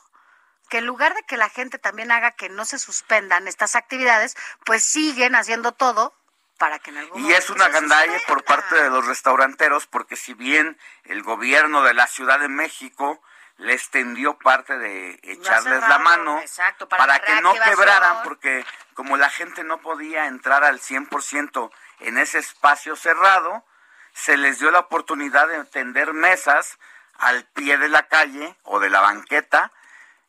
que 0.68 0.78
en 0.78 0.86
lugar 0.86 1.14
de 1.14 1.22
que 1.22 1.36
la 1.36 1.48
gente 1.48 1.78
también 1.78 2.10
haga 2.10 2.32
que 2.32 2.48
no 2.48 2.64
se 2.64 2.78
suspendan 2.78 3.48
estas 3.48 3.76
actividades, 3.76 4.36
pues 4.64 4.84
siguen 4.84 5.34
haciendo 5.34 5.72
todo 5.72 6.14
para 6.58 6.78
que 6.78 6.90
en 6.90 6.98
algún 6.98 7.24
Y 7.24 7.32
es 7.32 7.50
una 7.50 7.68
gandalle 7.68 8.18
por 8.26 8.44
parte 8.44 8.82
de 8.82 8.90
los 8.90 9.06
restauranteros, 9.06 9.86
porque 9.86 10.16
si 10.16 10.34
bien 10.34 10.78
el 11.04 11.22
gobierno 11.22 11.82
de 11.82 11.94
la 11.94 12.06
Ciudad 12.06 12.40
de 12.40 12.48
México 12.48 13.20
les 13.58 13.90
tendió 13.90 14.38
parte 14.38 14.76
de 14.78 15.18
echarles 15.22 15.80
la 15.80 15.98
mano 15.98 16.42
para, 16.90 17.20
que 17.20 17.40
no 17.40 17.54
quebraran, 17.54 18.22
porque 18.22 18.64
como 18.94 19.16
la 19.16 19.30
gente 19.30 19.64
no 19.64 19.80
podía 19.80 20.26
entrar 20.26 20.62
al 20.62 20.80
100% 20.80 21.70
en 22.00 22.18
ese 22.18 22.38
espacio 22.38 22.96
cerrado, 22.96 23.64
se 24.12 24.36
les 24.36 24.58
dio 24.58 24.70
la 24.70 24.80
oportunidad 24.80 25.48
de 25.48 25.64
tender 25.64 26.12
mesas 26.12 26.78
al 27.14 27.44
pie 27.44 27.78
de 27.78 27.88
la 27.88 28.08
calle 28.08 28.54
o 28.62 28.78
de 28.78 28.90
la 28.90 29.00
banqueta 29.00 29.72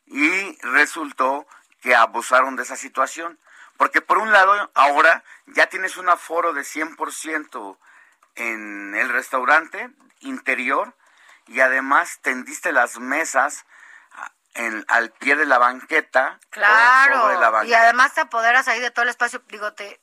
y 0.08 0.58
resultó 0.62 1.48
que 1.82 1.96
abusaron 1.96 2.56
de 2.56 2.64
esa 2.64 2.76
situación. 2.76 3.40
Porque 3.78 4.02
por 4.02 4.18
un 4.18 4.32
lado, 4.32 4.72
ahora 4.74 5.24
ya 5.46 5.68
tienes 5.68 5.98
un 5.98 6.10
aforo 6.10 6.54
de 6.54 6.62
100% 6.62 7.78
en 8.36 8.96
el 8.96 9.10
restaurante 9.10 9.90
interior 10.22 10.96
y 11.46 11.60
además 11.60 12.20
tendiste 12.22 12.72
las 12.72 13.00
mesas 13.00 13.66
en, 14.56 14.84
al 14.88 15.12
pie 15.12 15.36
de 15.36 15.46
la 15.46 15.60
banqueta. 15.60 16.40
Claro, 16.50 17.64
y 17.64 17.74
además 17.74 18.14
te 18.14 18.22
apoderas 18.22 18.68
ahí 18.68 18.80
de 18.80 18.92
todo 18.92 19.04
el 19.04 19.10
espacio, 19.10 19.42
digo, 19.48 19.74
te 19.74 20.00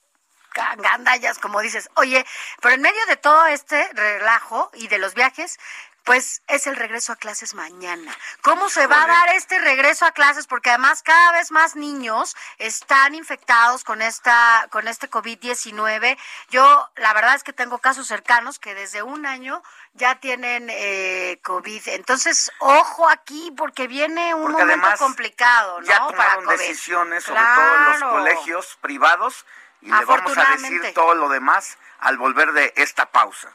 gandallas, 0.55 1.39
como 1.39 1.61
dices. 1.61 1.91
Oye, 1.97 2.25
pero 2.61 2.75
en 2.75 2.81
medio 2.81 3.05
de 3.07 3.17
todo 3.17 3.47
este 3.47 3.91
relajo 3.93 4.71
y 4.75 4.87
de 4.89 4.99
los 4.99 5.15
viajes, 5.15 5.59
pues 6.05 6.43
es 6.49 6.67
el 6.67 6.77
regreso 6.77 7.13
a 7.13 7.17
clases 7.17 7.55
mañana. 7.55 8.15
¿Cómo 8.43 8.69
se 8.69 8.87
va 8.87 9.03
a 9.03 9.07
dar 9.07 9.29
este 9.31 9.59
regreso 9.59 10.05
a 10.05 10.13
clases? 10.13 10.47
Porque 10.47 10.71
además 10.71 11.03
cada 11.03 11.33
vez 11.33 11.51
más 11.51 11.77
niños 11.77 12.37
están 12.59 13.15
infectados 13.15 13.85
con 13.85 14.03
esta 14.03 14.69
con 14.71 14.87
este 14.87 15.11
COVID-19. 15.11 16.19
Yo 16.51 16.91
la 16.97 17.15
verdad 17.15 17.35
es 17.35 17.43
que 17.43 17.55
tengo 17.55 17.79
casos 17.79 18.07
cercanos 18.07 18.59
que 18.59 18.75
desde 18.75 19.03
un 19.03 19.25
año 19.25 19.63
ya 19.95 20.17
tienen 20.17 20.69
eh, 20.71 21.41
COVID. 21.43 21.89
Entonces, 21.89 22.53
ojo 22.59 23.09
aquí 23.09 23.53
porque 23.57 23.87
viene 23.87 24.35
un 24.35 24.53
momento 24.53 24.89
complicado, 24.99 25.81
¿no? 25.81 25.87
Ya 25.87 26.07
tomaron 26.07 26.47
decisiones, 26.49 27.25
sobre 27.25 27.41
todo 27.41 27.75
en 27.75 28.01
los 28.01 28.11
colegios 28.11 28.79
privados, 28.83 29.47
y 29.81 29.91
le 29.91 30.05
vamos 30.05 30.37
a 30.37 30.45
decir 30.53 30.93
todo 30.95 31.15
lo 31.15 31.29
demás 31.29 31.79
al 32.01 32.19
volver 32.19 32.53
de 32.53 32.75
esta 32.77 33.07
pausa. 33.07 33.55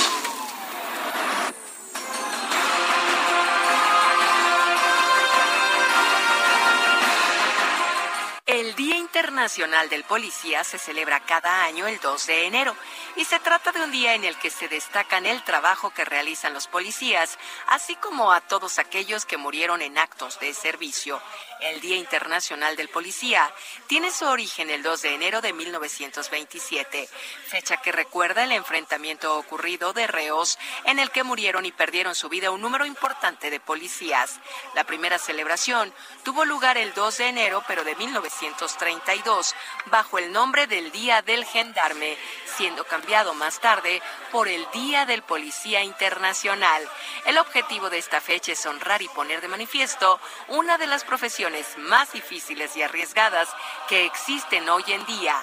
Internacional 9.21 9.87
del 9.87 10.03
Policía 10.03 10.63
se 10.63 10.79
celebra 10.79 11.19
cada 11.19 11.63
año 11.63 11.85
el 11.85 11.99
2 11.99 12.25
de 12.25 12.47
enero 12.47 12.75
y 13.15 13.23
se 13.23 13.37
trata 13.37 13.71
de 13.71 13.83
un 13.83 13.91
día 13.91 14.15
en 14.15 14.23
el 14.23 14.35
que 14.35 14.49
se 14.49 14.67
destacan 14.67 15.27
el 15.27 15.43
trabajo 15.43 15.91
que 15.91 16.03
realizan 16.03 16.55
los 16.55 16.65
policías, 16.65 17.37
así 17.67 17.95
como 17.97 18.31
a 18.31 18.41
todos 18.41 18.79
aquellos 18.79 19.27
que 19.27 19.37
murieron 19.37 19.83
en 19.83 19.99
actos 19.99 20.39
de 20.39 20.55
servicio. 20.55 21.21
El 21.61 21.79
Día 21.79 21.97
Internacional 21.97 22.75
del 22.75 22.89
Policía 22.89 23.53
tiene 23.85 24.09
su 24.09 24.25
origen 24.25 24.71
el 24.71 24.81
2 24.81 25.03
de 25.03 25.13
enero 25.13 25.41
de 25.41 25.53
1927, 25.53 27.07
fecha 27.45 27.77
que 27.77 27.91
recuerda 27.91 28.43
el 28.43 28.51
enfrentamiento 28.51 29.37
ocurrido 29.37 29.93
de 29.93 30.07
reos 30.07 30.57
en 30.85 30.97
el 30.97 31.11
que 31.11 31.23
murieron 31.23 31.67
y 31.67 31.71
perdieron 31.71 32.15
su 32.15 32.29
vida 32.29 32.49
un 32.49 32.61
número 32.61 32.87
importante 32.87 33.51
de 33.51 33.59
policías. 33.59 34.39
La 34.73 34.85
primera 34.85 35.19
celebración 35.19 35.93
tuvo 36.23 36.45
lugar 36.45 36.79
el 36.79 36.95
2 36.95 37.17
de 37.17 37.27
enero, 37.27 37.63
pero 37.67 37.83
de 37.83 37.95
1932, 37.95 39.53
bajo 39.85 40.17
el 40.17 40.31
nombre 40.31 40.65
del 40.65 40.91
Día 40.91 41.21
del 41.21 41.45
Gendarme, 41.45 42.17
siendo 42.57 42.85
cambiado 42.85 43.35
más 43.35 43.59
tarde 43.59 44.01
por 44.31 44.47
el 44.47 44.65
Día 44.73 45.05
del 45.05 45.21
Policía 45.21 45.83
Internacional. 45.83 46.89
El 47.27 47.37
objetivo 47.37 47.91
de 47.91 47.99
esta 47.99 48.19
fecha 48.19 48.51
es 48.53 48.65
honrar 48.65 49.03
y 49.03 49.09
poner 49.09 49.41
de 49.41 49.47
manifiesto 49.47 50.19
una 50.47 50.79
de 50.79 50.87
las 50.87 51.03
profesiones 51.03 51.50
más 51.77 52.13
difíciles 52.13 52.75
y 52.75 52.81
arriesgadas 52.81 53.49
que 53.87 54.05
existen 54.05 54.67
hoy 54.69 54.83
en 54.87 55.05
día, 55.05 55.35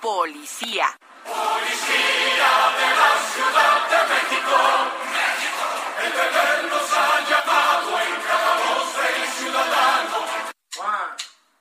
policía. 0.00 0.86
Policía 1.24 2.50
de 2.78 2.88
la 3.00 3.12
Ciudad 3.32 3.78
de 3.90 4.00
México, 4.14 4.56
el 6.04 6.12
deber 6.12 6.70
nos 6.70 6.92
ha 6.92 7.20
llamado 7.28 8.00
en 8.00 8.14
cada 8.22 8.52
voz 8.64 8.88
del 8.96 9.28
ciudadano. 9.38 10.18
One, 10.78 11.16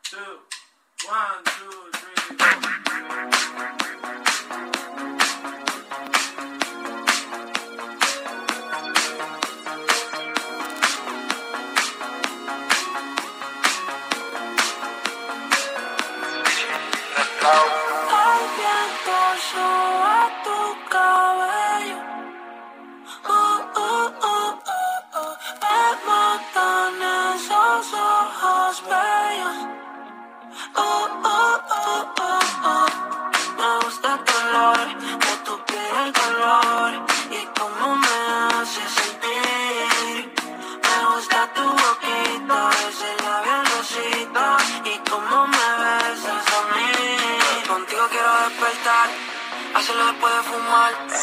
two, 0.10 0.48
one, 1.10 1.55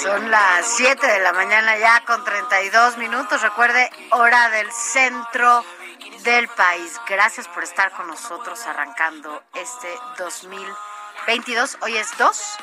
Son 0.03 0.31
las 0.31 0.67
7 0.77 1.07
de 1.07 1.21
la 1.21 1.33
mañana 1.33 1.79
ya 1.79 2.05
con 2.05 2.23
32 2.23 2.99
minutos. 2.99 3.41
Recuerde, 3.41 3.91
hora 4.11 4.51
del 4.51 4.71
centro 4.71 5.65
del 6.23 6.49
país. 6.49 7.01
Gracias 7.09 7.49
por 7.49 7.65
estar 7.65 7.91
con 7.93 8.09
nosotros 8.09 8.67
arrancando 8.67 9.43
este 9.55 9.99
2022. 10.19 11.79
Hoy 11.81 11.97
es 11.97 12.17
2 12.19 12.57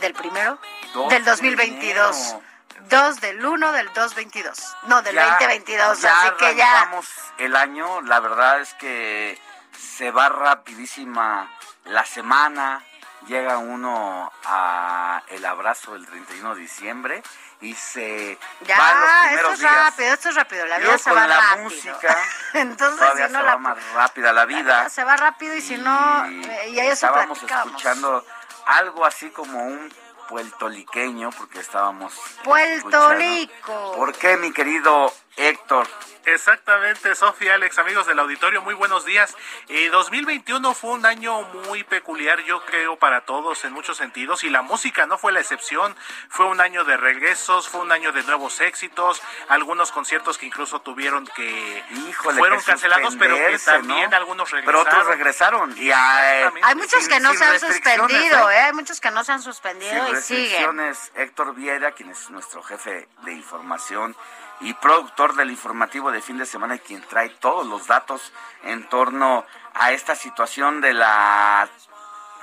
del 0.00 0.14
primero 0.14 0.58
Dos 0.94 1.10
del 1.10 1.22
de 1.24 1.30
2022. 1.32 2.16
enero. 2.16 2.42
2 2.88 3.20
del 3.20 3.44
1 3.44 3.72
del 3.72 3.92
222. 3.92 4.76
No, 4.84 5.02
del 5.02 5.14
Ya- 5.16 5.26
2022. 5.32 6.00
ya 6.00 6.20
así 6.22 6.30
que 6.38 6.54
ya. 6.54 6.90
el 7.36 7.56
año, 7.56 8.00
la 8.02 8.20
verdad 8.20 8.60
es 8.62 8.72
que 8.74 9.38
se 9.78 10.10
va 10.10 10.30
rapidísima 10.30 11.50
la 11.84 12.06
semana, 12.06 12.82
llega 13.28 13.58
uno 13.58 14.32
a 14.44 15.22
el 15.28 15.44
abrazo 15.44 15.92
del 15.92 16.06
31 16.06 16.54
de 16.56 16.60
diciembre 16.60 17.22
y 17.60 17.74
se 17.74 18.38
Ya, 18.62 18.78
van 18.78 19.00
los 19.00 19.10
esto 19.10 19.22
primeros 19.26 19.52
es 19.52 19.58
días. 19.60 19.72
rápido, 19.76 20.14
esto 20.14 20.28
es 20.30 20.34
rápido. 20.34 20.66
La 20.66 20.78
vida 20.78 20.98
se 20.98 21.10
con 21.10 21.18
va 21.18 21.26
la 21.26 21.40
rápido. 21.40 21.64
música, 21.64 22.16
Entonces, 22.54 22.98
todavía 22.98 23.26
si 23.26 23.32
no 23.32 23.38
se 23.40 23.44
la 23.44 23.52
va 23.52 23.58
más 23.58 23.92
rápida 23.94 24.32
la 24.32 24.44
vida. 24.44 24.88
se 24.88 25.04
va 25.04 25.16
rápido 25.16 25.54
y 25.54 25.60
si 25.60 25.76
no, 25.76 26.26
y 26.30 26.78
ahí 26.80 26.88
estábamos 26.88 27.42
escuchando 27.42 28.24
algo 28.66 29.04
así 29.04 29.30
como 29.30 29.62
un 29.64 29.92
puertoliqueño 30.28 31.30
porque 31.30 31.60
estábamos 31.60 32.12
Puerto 32.44 32.74
escuchando. 32.76 33.14
Rico. 33.14 33.92
¿Por 33.96 34.14
qué, 34.14 34.36
mi 34.36 34.52
querido 34.52 35.12
Héctor? 35.38 35.86
Exactamente, 36.24 37.14
Sofía, 37.14 37.54
Alex, 37.54 37.78
amigos 37.78 38.06
del 38.06 38.18
auditorio, 38.18 38.60
muy 38.60 38.74
buenos 38.74 39.06
días. 39.06 39.34
Eh, 39.68 39.88
2021 39.88 40.74
fue 40.74 40.90
un 40.90 41.06
año 41.06 41.40
muy 41.42 41.84
peculiar, 41.84 42.40
yo 42.40 42.62
creo, 42.66 42.96
para 42.96 43.22
todos 43.22 43.64
en 43.64 43.72
muchos 43.72 43.96
sentidos, 43.96 44.44
y 44.44 44.50
la 44.50 44.60
música 44.60 45.06
no 45.06 45.16
fue 45.16 45.32
la 45.32 45.40
excepción. 45.40 45.96
Fue 46.28 46.44
un 46.44 46.60
año 46.60 46.84
de 46.84 46.98
regresos, 46.98 47.68
fue 47.68 47.80
un 47.80 47.92
año 47.92 48.12
de 48.12 48.24
nuevos 48.24 48.60
éxitos, 48.60 49.22
algunos 49.48 49.90
conciertos 49.90 50.36
que 50.36 50.44
incluso 50.44 50.80
tuvieron 50.80 51.26
que 51.34 51.82
Híjole, 52.08 52.38
fueron 52.38 52.58
que 52.58 52.64
cancelados, 52.66 53.16
pero 53.16 53.36
que 53.36 53.58
también 53.60 54.10
¿no? 54.10 54.16
algunos 54.16 54.50
Pero 54.50 54.60
regresaron. 54.60 54.86
otros 54.86 55.06
regresaron 55.06 55.78
y 55.78 55.90
hay, 55.92 56.50
Hay 56.62 56.74
muchos 56.74 57.08
que 57.08 57.20
no 57.20 57.32
se 57.32 57.44
han 57.44 57.58
suspendido, 57.60 58.50
¿eh? 58.50 58.54
¿eh? 58.54 58.60
Hay 58.64 58.72
muchos 58.74 59.00
que 59.00 59.10
no 59.10 59.24
se 59.24 59.32
han 59.32 59.40
suspendido 59.40 60.06
Sin 60.08 60.16
y 60.16 60.20
siguen. 60.20 60.42
restricciones, 60.42 61.12
Héctor 61.14 61.54
Viera, 61.54 61.92
quien 61.92 62.10
es 62.10 62.28
nuestro 62.28 62.62
jefe 62.62 63.08
de 63.22 63.32
información 63.32 64.14
y 64.60 64.74
productor 64.74 65.34
del 65.36 65.50
informativo 65.50 66.10
de 66.10 66.20
fin 66.20 66.38
de 66.38 66.46
semana 66.46 66.76
y 66.76 66.80
quien 66.80 67.02
trae 67.02 67.28
todos 67.28 67.66
los 67.66 67.86
datos 67.86 68.32
en 68.64 68.88
torno 68.88 69.44
a 69.74 69.92
esta 69.92 70.14
situación 70.16 70.80
de 70.80 70.94
la 70.94 71.68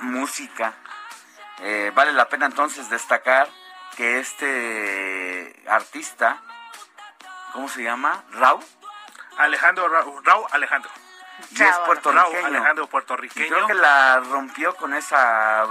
música. 0.00 0.74
Eh, 1.60 1.92
vale 1.94 2.12
la 2.12 2.28
pena 2.28 2.46
entonces 2.46 2.90
destacar 2.90 3.48
que 3.96 4.18
este 4.18 5.64
artista, 5.68 6.42
¿cómo 7.52 7.68
se 7.68 7.82
llama? 7.82 8.24
¿Rau? 8.32 8.60
Alejandro 9.38 9.88
Rau, 10.22 10.46
Alejandro. 10.52 10.90
Y 11.50 11.62
es 11.62 11.78
puertorriqueño. 11.78 12.32
Rau 12.32 12.46
Alejandro 12.46 12.86
puertorriqueño. 12.86 13.46
Y 13.46 13.48
creo 13.48 13.66
que 13.66 13.74
la 13.74 14.20
rompió 14.20 14.74
con 14.76 14.94
esa 14.94 15.66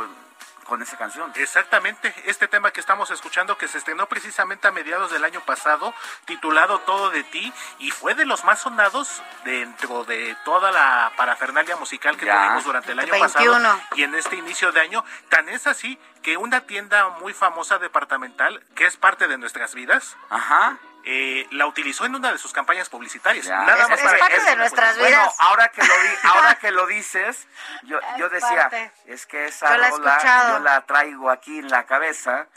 con 0.65 0.81
esa 0.81 0.97
canción. 0.97 1.31
Exactamente, 1.35 2.13
este 2.25 2.47
tema 2.47 2.71
que 2.71 2.79
estamos 2.79 3.11
escuchando 3.11 3.57
que 3.57 3.67
se 3.67 3.77
estrenó 3.77 4.07
precisamente 4.07 4.67
a 4.67 4.71
mediados 4.71 5.11
del 5.11 5.23
año 5.23 5.41
pasado, 5.41 5.93
titulado 6.25 6.79
Todo 6.79 7.09
de 7.09 7.23
ti, 7.23 7.53
y 7.79 7.91
fue 7.91 8.15
de 8.15 8.25
los 8.25 8.43
más 8.43 8.59
sonados 8.59 9.21
dentro 9.43 10.03
de 10.03 10.35
toda 10.43 10.71
la 10.71 11.11
parafernalia 11.15 11.75
musical 11.77 12.17
que 12.17 12.25
tuvimos 12.25 12.63
durante 12.63 12.91
el 12.91 12.99
año 12.99 13.11
21. 13.11 13.53
pasado 13.53 13.81
y 13.95 14.03
en 14.03 14.15
este 14.15 14.35
inicio 14.35 14.71
de 14.71 14.81
año. 14.81 15.05
Tan 15.29 15.49
es 15.49 15.67
así 15.67 15.97
que 16.21 16.37
una 16.37 16.61
tienda 16.61 17.09
muy 17.21 17.33
famosa 17.33 17.77
departamental, 17.77 18.63
que 18.75 18.85
es 18.85 18.97
parte 18.97 19.27
de 19.27 19.37
nuestras 19.37 19.75
vidas, 19.75 20.17
Ajá. 20.29 20.77
Eh, 21.05 21.47
la 21.51 21.67
utilizó 21.67 22.05
en 22.05 22.15
una 22.15 22.31
de 22.31 22.37
sus 22.39 22.51
campañas 22.51 22.89
publicitarias. 22.89 23.45
Ya. 23.45 23.61
Nada 23.61 23.83
Es- 23.83 23.89
más 23.89 23.99
es 23.99 24.05
para 24.05 24.17
parte 24.17 24.35
eso, 24.37 24.45
de 24.45 24.55
nuestras 24.55 24.95
pues, 24.97 25.07
vidas. 25.07 25.19
Bueno, 25.19 25.33
ahora 25.39 25.67
que 25.69 25.81
lo 25.83 25.93
di- 25.93 26.15
ahora 26.23 26.55
que 26.55 26.71
lo 26.71 26.87
dices, 26.87 27.47
yo, 27.83 27.99
yo 28.17 28.25
Es 28.25 28.31
decía, 28.31 28.61
parte. 28.69 28.91
es 29.05 29.25
que 29.25 29.45
esa 29.45 29.69
Yo 29.69 29.77
la 29.77 29.89
rola 29.91 30.49
yo 30.49 30.59
la 30.59 30.81
traigo 30.85 31.29
aquí 31.29 31.59
en 31.59 31.69
la 31.69 31.85
cabeza, 31.85 32.47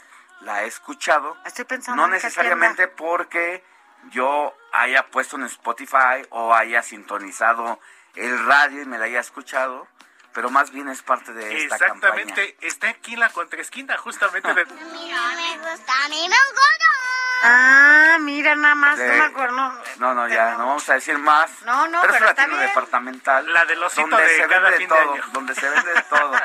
la 0.41 0.63
he 0.63 0.67
escuchado. 0.67 1.37
Estoy 1.45 1.65
pensando 1.65 2.01
No 2.01 2.05
en 2.07 2.11
qué 2.11 2.15
necesariamente 2.25 2.87
porque 2.87 3.63
yo 4.11 4.55
haya 4.73 5.05
puesto 5.07 5.35
en 5.35 5.43
Spotify 5.43 6.25
o 6.29 6.53
haya 6.55 6.81
sintonizado 6.81 7.79
el 8.15 8.43
radio 8.45 8.81
y 8.81 8.85
me 8.85 8.97
la 8.97 9.05
haya 9.05 9.19
escuchado, 9.19 9.87
pero 10.33 10.49
más 10.49 10.71
bien 10.71 10.87
es 10.89 11.01
parte 11.03 11.33
de 11.33 11.63
esta 11.65 11.77
campaña. 11.77 12.13
Exactamente, 12.23 12.57
está 12.61 12.89
aquí 12.89 13.13
en 13.13 13.19
la 13.19 13.29
contraesquina 13.29 13.97
justamente 13.97 14.53
de... 14.53 14.65
Ah, 17.43 18.17
mira, 18.21 18.55
nada 18.55 18.75
más, 18.75 18.97
De- 18.97 19.07
no 19.07 19.13
me 19.15 19.23
acuerdo. 19.23 19.73
No, 19.97 20.13
no, 20.13 20.27
ya, 20.27 20.51
no 20.51 20.67
vamos 20.67 20.89
a 20.89 20.95
decir 20.95 21.17
más. 21.17 21.49
No, 21.63 21.87
no, 21.87 22.01
pero, 22.01 22.13
pero 22.13 22.25
es 22.25 22.29
está 22.31 22.31
una 22.31 22.35
tienda 22.35 22.55
bien. 22.57 22.67
departamental. 22.69 23.53
La 23.53 23.65
del 23.65 23.81
osito 23.83 24.07
donde 24.07 24.25
de 24.25 24.35
se 24.37 24.47
cada 24.47 24.59
vende 24.61 24.77
fin 24.77 24.89
de 24.89 24.95
todo, 24.95 25.13
año. 25.13 25.23
donde 25.31 25.55
se 25.55 25.69
vende 25.69 25.93
de 25.93 26.01
todo. 26.03 26.31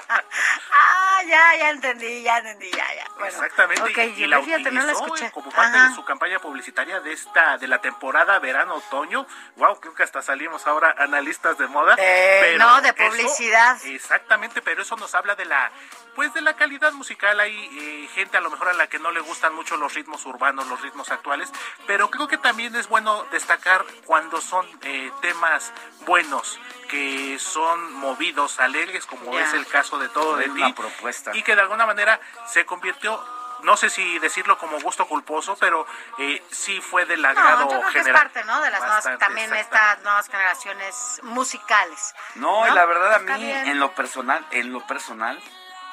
Ah, 0.77 1.23
ya, 1.29 1.57
ya 1.57 1.71
entendí, 1.71 2.23
ya 2.25 2.39
entendí, 2.39 2.69
ya, 2.73 2.85
ya. 2.97 3.07
Bueno, 3.15 3.27
Exactamente, 3.29 3.83
ok, 3.83 3.99
y 4.19 4.27
la 4.27 4.43
fíjate, 4.43 4.65
no 4.65 4.71
la 4.83 4.93
utilizó 4.93 5.05
escuché. 5.05 5.31
como 5.31 5.51
parte 5.53 5.79
Ajá. 5.79 5.89
de 5.91 5.95
su 5.95 6.05
campaña 6.05 6.41
publicitaria 6.41 6.99
de 7.01 7.13
esta 7.13 7.57
de 7.57 7.69
la 7.69 7.79
temporada 7.81 8.41
verano-otoño. 8.41 9.25
Wow, 9.57 9.79
creo 9.81 9.95
que 9.95 10.03
hasta 10.03 10.23
salimos 10.23 10.67
ahora 10.67 10.93
analistas 10.99 11.57
de 11.57 11.69
moda. 11.69 11.95
Eh, 11.99 12.57
no, 12.59 12.81
de 12.81 12.93
publicidad. 12.95 13.79
exactamente, 13.85 14.61
pero 14.61 14.83
eso 14.83 14.97
nos 14.97 15.15
habla 15.15 15.37
de 15.37 15.45
la 15.45 15.71
pues 16.17 16.33
de 16.35 16.41
la 16.43 16.55
calidad 16.55 16.93
musical. 16.93 17.39
Hay 17.41 17.55
eh, 17.79 18.09
gente 18.15 18.37
a 18.37 18.41
lo 18.41 18.51
mejor 18.51 18.69
a 18.69 18.73
la 18.75 18.89
que 18.89 18.99
no 18.99 19.13
le 19.13 19.21
gustan 19.21 19.55
mucho 19.55 19.77
los 19.77 19.95
ritmos 19.95 20.27
urbanos, 20.27 20.67
los 20.67 20.83
ritmos 20.85 21.11
actuales, 21.11 21.51
pero 21.87 22.11
creo 22.11 22.29
que 22.29 22.39
también 22.39 22.75
es 22.77 22.89
bueno 22.89 23.25
destacar 23.33 23.85
cuando 24.07 24.41
son 24.41 24.67
eh, 24.83 25.11
temas 25.21 25.73
buenos 26.07 26.59
que 26.89 27.39
son 27.41 27.95
movidos, 27.95 28.61
alegres, 28.61 29.07
como 29.07 29.37
es 29.39 29.53
el 29.55 29.67
caso 29.67 29.99
de 29.99 30.09
todo 30.11 30.37
de 30.37 30.45
Es 30.45 30.55
ti, 30.55 30.63
una 30.63 30.75
propuesta. 30.75 31.31
y 31.35 31.43
que 31.43 31.55
de 31.57 31.63
alguna 31.63 31.87
manera 31.87 32.21
se 32.47 32.65
convirtió, 32.67 33.21
no 33.63 33.77
sé 33.77 33.89
si 33.89 34.19
decirlo 34.19 34.59
como 34.59 34.79
gusto 34.81 35.07
culposo, 35.09 35.57
pero 35.59 35.87
eh, 36.19 36.43
sí 36.51 36.81
fue 36.81 37.07
del 37.07 37.25
agrado 37.25 37.65
No, 37.65 37.71
yo 37.73 37.79
creo 37.81 37.81
que 37.93 37.99
es 37.99 38.05
general. 38.05 38.23
parte, 38.23 38.45
¿no? 38.45 38.61
De 38.61 38.71
las 38.71 38.81
nuevas, 38.81 38.97
Bastante, 38.97 39.19
también 39.25 39.55
estas 39.55 40.03
nuevas 40.03 40.29
generaciones 40.29 41.21
musicales. 41.23 42.15
No, 42.37 42.69
y 42.69 42.71
la 42.71 42.85
verdad 42.85 43.15
a 43.15 43.19
mí 43.21 43.51
en 43.51 43.81
lo 43.81 43.93
personal, 43.95 44.47
en 44.51 44.73
lo 44.73 44.87
personal, 44.87 45.41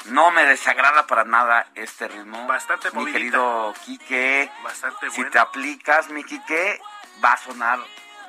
no 0.06 0.32
me 0.32 0.46
desagrada 0.46 1.06
para 1.08 1.24
nada 1.24 1.68
este 1.76 2.08
ritmo. 2.08 2.48
Bastante 2.48 2.90
Mi 2.92 2.96
movidita. 3.00 3.18
querido 3.18 3.74
Quique, 3.86 4.52
Bastante 4.64 5.10
si 5.10 5.18
bueno. 5.18 5.32
te 5.32 5.40
aplicas, 5.40 6.10
mi 6.10 6.24
Quique, 6.24 6.82
va 7.24 7.34
a 7.34 7.38
sonar 7.38 7.80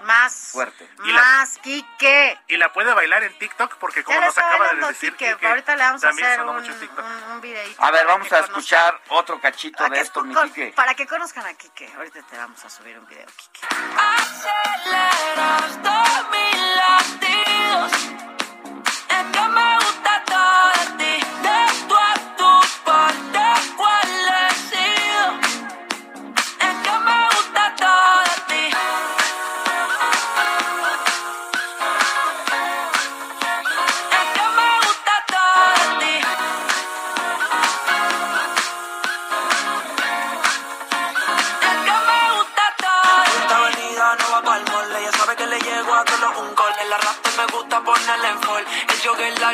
Más, 0.03 0.51
fuerte. 0.53 0.89
Y 1.05 1.13
la- 1.13 1.21
más, 1.23 1.59
Quique. 1.59 2.39
Y 2.49 2.57
la 2.57 2.73
puede 2.73 2.93
bailar 2.93 3.23
en 3.23 3.39
TikTok 3.39 3.77
porque 3.77 4.03
como 4.03 4.21
nos 4.21 4.37
acaba 4.37 4.75
de 4.75 4.87
decir 4.89 5.13
Quique, 5.17 5.33
Quique, 5.35 5.47
ahorita 5.47 5.77
le 5.77 5.83
vamos 5.85 6.03
a 6.05 6.09
también 6.09 6.27
hacer 6.27 6.41
sonó 6.41 6.51
un, 6.53 6.57
mucho 6.61 6.73
en 6.73 6.81
TikTok. 6.81 7.05
un, 7.05 7.33
un 7.33 7.41
videíto 7.41 7.83
A 7.85 7.91
ver, 7.93 8.07
vamos 8.07 8.27
a 8.33 8.37
conozcan- 8.41 8.45
escuchar 8.49 9.01
otro 9.09 9.41
cachito 9.41 9.89
de 9.89 10.01
esto, 10.01 10.25
mi 10.25 10.35
Quique. 10.35 10.73
Para 10.75 10.95
que 10.95 11.07
conozcan 11.07 11.47
a 11.47 11.55
Quique. 11.55 11.89
Ahorita 11.97 12.21
te 12.23 12.37
vamos 12.37 12.65
a 12.65 12.69
subir 12.71 12.99
un 12.99 13.07
video, 13.07 13.27
Quique. 13.27 13.67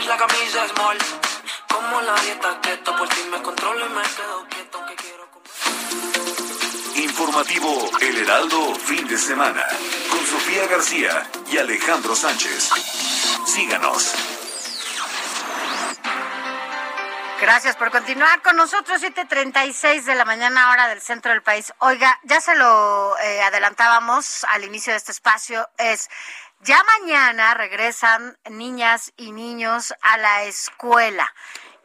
La 0.07 0.17
camisa 0.17 0.69
small. 0.69 0.99
Como 1.73 2.01
la 2.03 2.15
dieta 2.23 2.61
keto, 2.61 2.97
por 2.97 3.09
ti 3.09 3.21
me 3.31 3.43
controlo 3.43 3.87
y 3.87 3.89
me 3.89 4.03
quedo 4.03 4.47
quieto, 4.49 4.79
aunque 4.79 4.95
quiero 4.97 5.29
Informativo 6.97 7.91
El 8.01 8.19
Heraldo 8.19 8.75
Fin 8.75 9.07
de 9.07 9.17
Semana 9.17 9.65
con 10.11 10.25
Sofía 10.27 10.67
García 10.67 11.31
y 11.51 11.59
Alejandro 11.59 12.15
Sánchez. 12.15 12.71
Síganos. 13.47 14.15
Gracias 17.41 17.77
por 17.77 17.93
continuar 17.93 18.43
con 18.43 18.57
nosotros, 18.57 19.01
7.36 19.01 20.03
de 20.03 20.15
la 20.17 20.25
mañana, 20.25 20.73
hora 20.73 20.89
del 20.89 21.01
centro 21.01 21.31
del 21.31 21.43
país. 21.43 21.73
Oiga, 21.79 22.19
ya 22.25 22.41
se 22.41 22.57
lo 22.57 23.17
eh, 23.19 23.43
adelantábamos 23.43 24.43
al 24.45 24.65
inicio 24.65 24.93
de 24.93 24.97
este 24.97 25.13
espacio, 25.13 25.69
es 25.79 26.11
ya 26.61 26.83
mañana 27.01 27.55
regresan 27.55 28.39
niñas 28.51 29.13
y 29.17 29.33
niños 29.33 29.95
a 30.03 30.17
la 30.19 30.45
escuela. 30.45 31.33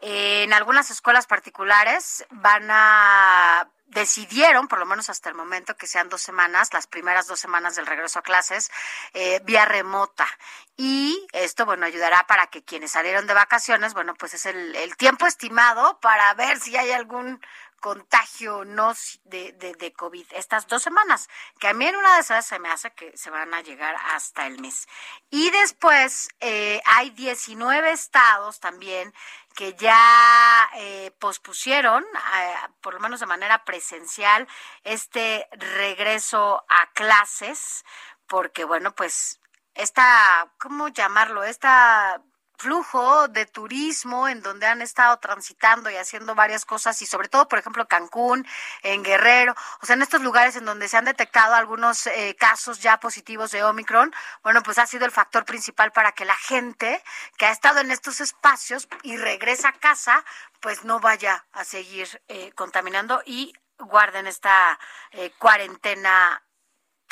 En 0.01 0.51
algunas 0.51 0.91
escuelas 0.91 1.27
particulares 1.27 2.25
van 2.29 2.69
a 2.69 3.69
decidieron, 3.93 4.67
por 4.67 4.79
lo 4.79 4.85
menos 4.85 5.09
hasta 5.09 5.29
el 5.29 5.35
momento, 5.35 5.75
que 5.75 5.87
sean 5.87 6.09
dos 6.09 6.21
semanas, 6.21 6.73
las 6.73 6.87
primeras 6.87 7.27
dos 7.27 7.39
semanas 7.39 7.75
del 7.75 7.85
regreso 7.85 8.19
a 8.19 8.23
clases, 8.23 8.71
eh, 9.13 9.39
vía 9.43 9.65
remota. 9.65 10.27
Y 10.75 11.27
esto, 11.31 11.65
bueno, 11.65 11.85
ayudará 11.85 12.25
para 12.27 12.47
que 12.47 12.63
quienes 12.63 12.91
salieron 12.91 13.27
de 13.27 13.33
vacaciones, 13.33 13.93
bueno, 13.93 14.15
pues 14.15 14.33
es 14.33 14.45
el 14.47 14.97
tiempo 14.97 15.27
estimado 15.27 15.99
para 15.99 16.33
ver 16.33 16.59
si 16.59 16.75
hay 16.75 16.91
algún 16.91 17.39
contagio 17.83 18.63
no 18.63 18.93
de, 19.25 19.51
de 19.51 19.91
COVID 19.91 20.25
estas 20.31 20.67
dos 20.67 20.81
semanas, 20.81 21.27
que 21.59 21.67
a 21.67 21.73
mí 21.73 21.85
en 21.85 21.97
una 21.97 22.15
de 22.15 22.21
esas 22.21 22.45
se 22.45 22.57
me 22.57 22.69
hace 22.69 22.91
que 22.91 23.11
se 23.17 23.29
van 23.29 23.53
a 23.53 23.59
llegar 23.59 23.97
hasta 24.13 24.47
el 24.47 24.61
mes. 24.61 24.87
Y 25.29 25.51
después 25.51 26.29
eh, 26.39 26.81
hay 26.85 27.09
19 27.09 27.91
estados 27.91 28.61
también 28.61 29.13
que 29.53 29.73
ya 29.73 30.69
eh, 30.75 31.11
pospusieron, 31.19 32.05
eh, 32.05 32.55
por 32.79 32.93
lo 32.93 33.01
menos 33.01 33.19
de 33.19 33.25
manera 33.25 33.65
presencial, 33.65 34.47
este 34.85 35.49
regreso 35.51 36.63
a 36.69 36.89
clases, 36.93 37.83
porque 38.27 38.63
bueno, 38.63 38.95
pues 38.95 39.41
esta, 39.75 40.53
¿cómo 40.57 40.87
llamarlo? 40.87 41.43
Esta 41.43 42.21
flujo 42.57 43.27
de 43.27 43.45
turismo 43.45 44.27
en 44.27 44.41
donde 44.41 44.67
han 44.67 44.81
estado 44.81 45.17
transitando 45.17 45.89
y 45.89 45.95
haciendo 45.95 46.35
varias 46.35 46.65
cosas 46.65 47.01
y 47.01 47.05
sobre 47.05 47.27
todo, 47.27 47.47
por 47.47 47.59
ejemplo, 47.59 47.87
Cancún, 47.87 48.45
en 48.81 49.03
Guerrero, 49.03 49.55
o 49.81 49.85
sea, 49.85 49.95
en 49.95 50.01
estos 50.01 50.21
lugares 50.21 50.55
en 50.55 50.65
donde 50.65 50.87
se 50.87 50.97
han 50.97 51.05
detectado 51.05 51.55
algunos 51.55 52.07
eh, 52.07 52.35
casos 52.39 52.79
ya 52.79 52.99
positivos 52.99 53.51
de 53.51 53.63
Omicron, 53.63 54.13
bueno, 54.43 54.63
pues 54.63 54.77
ha 54.77 54.85
sido 54.85 55.05
el 55.05 55.11
factor 55.11 55.45
principal 55.45 55.91
para 55.91 56.11
que 56.11 56.25
la 56.25 56.35
gente 56.35 57.03
que 57.37 57.45
ha 57.45 57.51
estado 57.51 57.79
en 57.79 57.91
estos 57.91 58.21
espacios 58.21 58.87
y 59.01 59.17
regresa 59.17 59.69
a 59.69 59.73
casa, 59.73 60.23
pues 60.59 60.83
no 60.83 60.99
vaya 60.99 61.45
a 61.51 61.63
seguir 61.63 62.21
eh, 62.27 62.51
contaminando 62.53 63.21
y 63.25 63.53
guarden 63.77 64.27
esta 64.27 64.79
eh, 65.11 65.31
cuarentena 65.37 66.41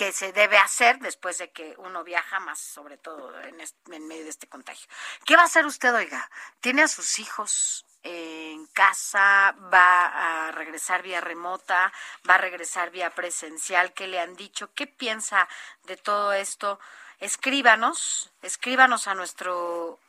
que 0.01 0.11
se 0.11 0.33
debe 0.33 0.57
hacer 0.57 0.97
después 0.97 1.37
de 1.37 1.51
que 1.51 1.75
uno 1.77 2.03
viaja, 2.03 2.39
más 2.39 2.57
sobre 2.57 2.97
todo 2.97 3.39
en, 3.41 4.07
medio 4.07 4.23
de 4.23 4.31
este 4.31 4.47
contagio. 4.47 4.89
¿Qué 5.25 5.35
va 5.35 5.43
a 5.43 5.45
hacer 5.45 5.63
usted, 5.67 5.93
oiga? 5.93 6.27
¿Tiene 6.59 6.81
a 6.81 6.87
sus 6.87 7.19
hijos 7.19 7.85
en 8.01 8.65
casa, 8.73 9.55
va 9.71 10.47
a 10.47 10.51
regresar 10.53 11.03
vía 11.03 11.21
remota, 11.21 11.93
va 12.27 12.33
a 12.33 12.39
regresar 12.39 12.89
vía 12.89 13.11
presencial, 13.11 13.93
¿qué 13.93 14.07
le 14.07 14.19
han 14.19 14.35
dicho? 14.35 14.73
¿Qué 14.73 14.87
piensa 14.87 15.47
de 15.83 15.97
todo 15.97 16.33
esto? 16.33 16.79
Escríbanos, 17.19 18.31
escríbanos 18.41 19.07
a 19.07 19.13
nuestro 19.13 19.99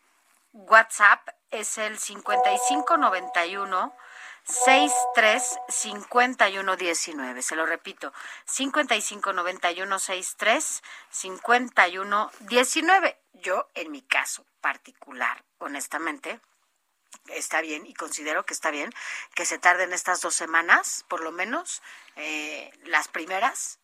WhatsApp, 0.54 1.28
es 1.50 1.76
el 1.76 1.98
5591 1.98 3.94
63 4.44 5.58
51 5.68 6.76
19. 6.76 7.42
Se 7.42 7.56
lo 7.56 7.66
repito, 7.66 8.12
55 8.46 9.32
91 9.32 9.98
63 9.98 10.82
51 11.10 12.30
19. 12.40 13.18
Yo, 13.34 13.70
en 13.74 13.90
mi 13.90 14.02
caso 14.02 14.44
particular, 14.60 15.44
honestamente, 15.58 16.40
está 17.28 17.60
bien 17.60 17.86
y 17.86 17.94
considero 17.94 18.44
que 18.44 18.54
está 18.54 18.70
bien 18.70 18.92
que 19.34 19.44
se 19.44 19.58
tarden 19.58 19.92
estas 19.92 20.20
dos 20.20 20.34
semanas, 20.34 21.04
por 21.08 21.22
lo 21.22 21.32
menos, 21.32 21.82
eh, 22.16 22.70
las 22.84 23.08
primeras, 23.08 23.78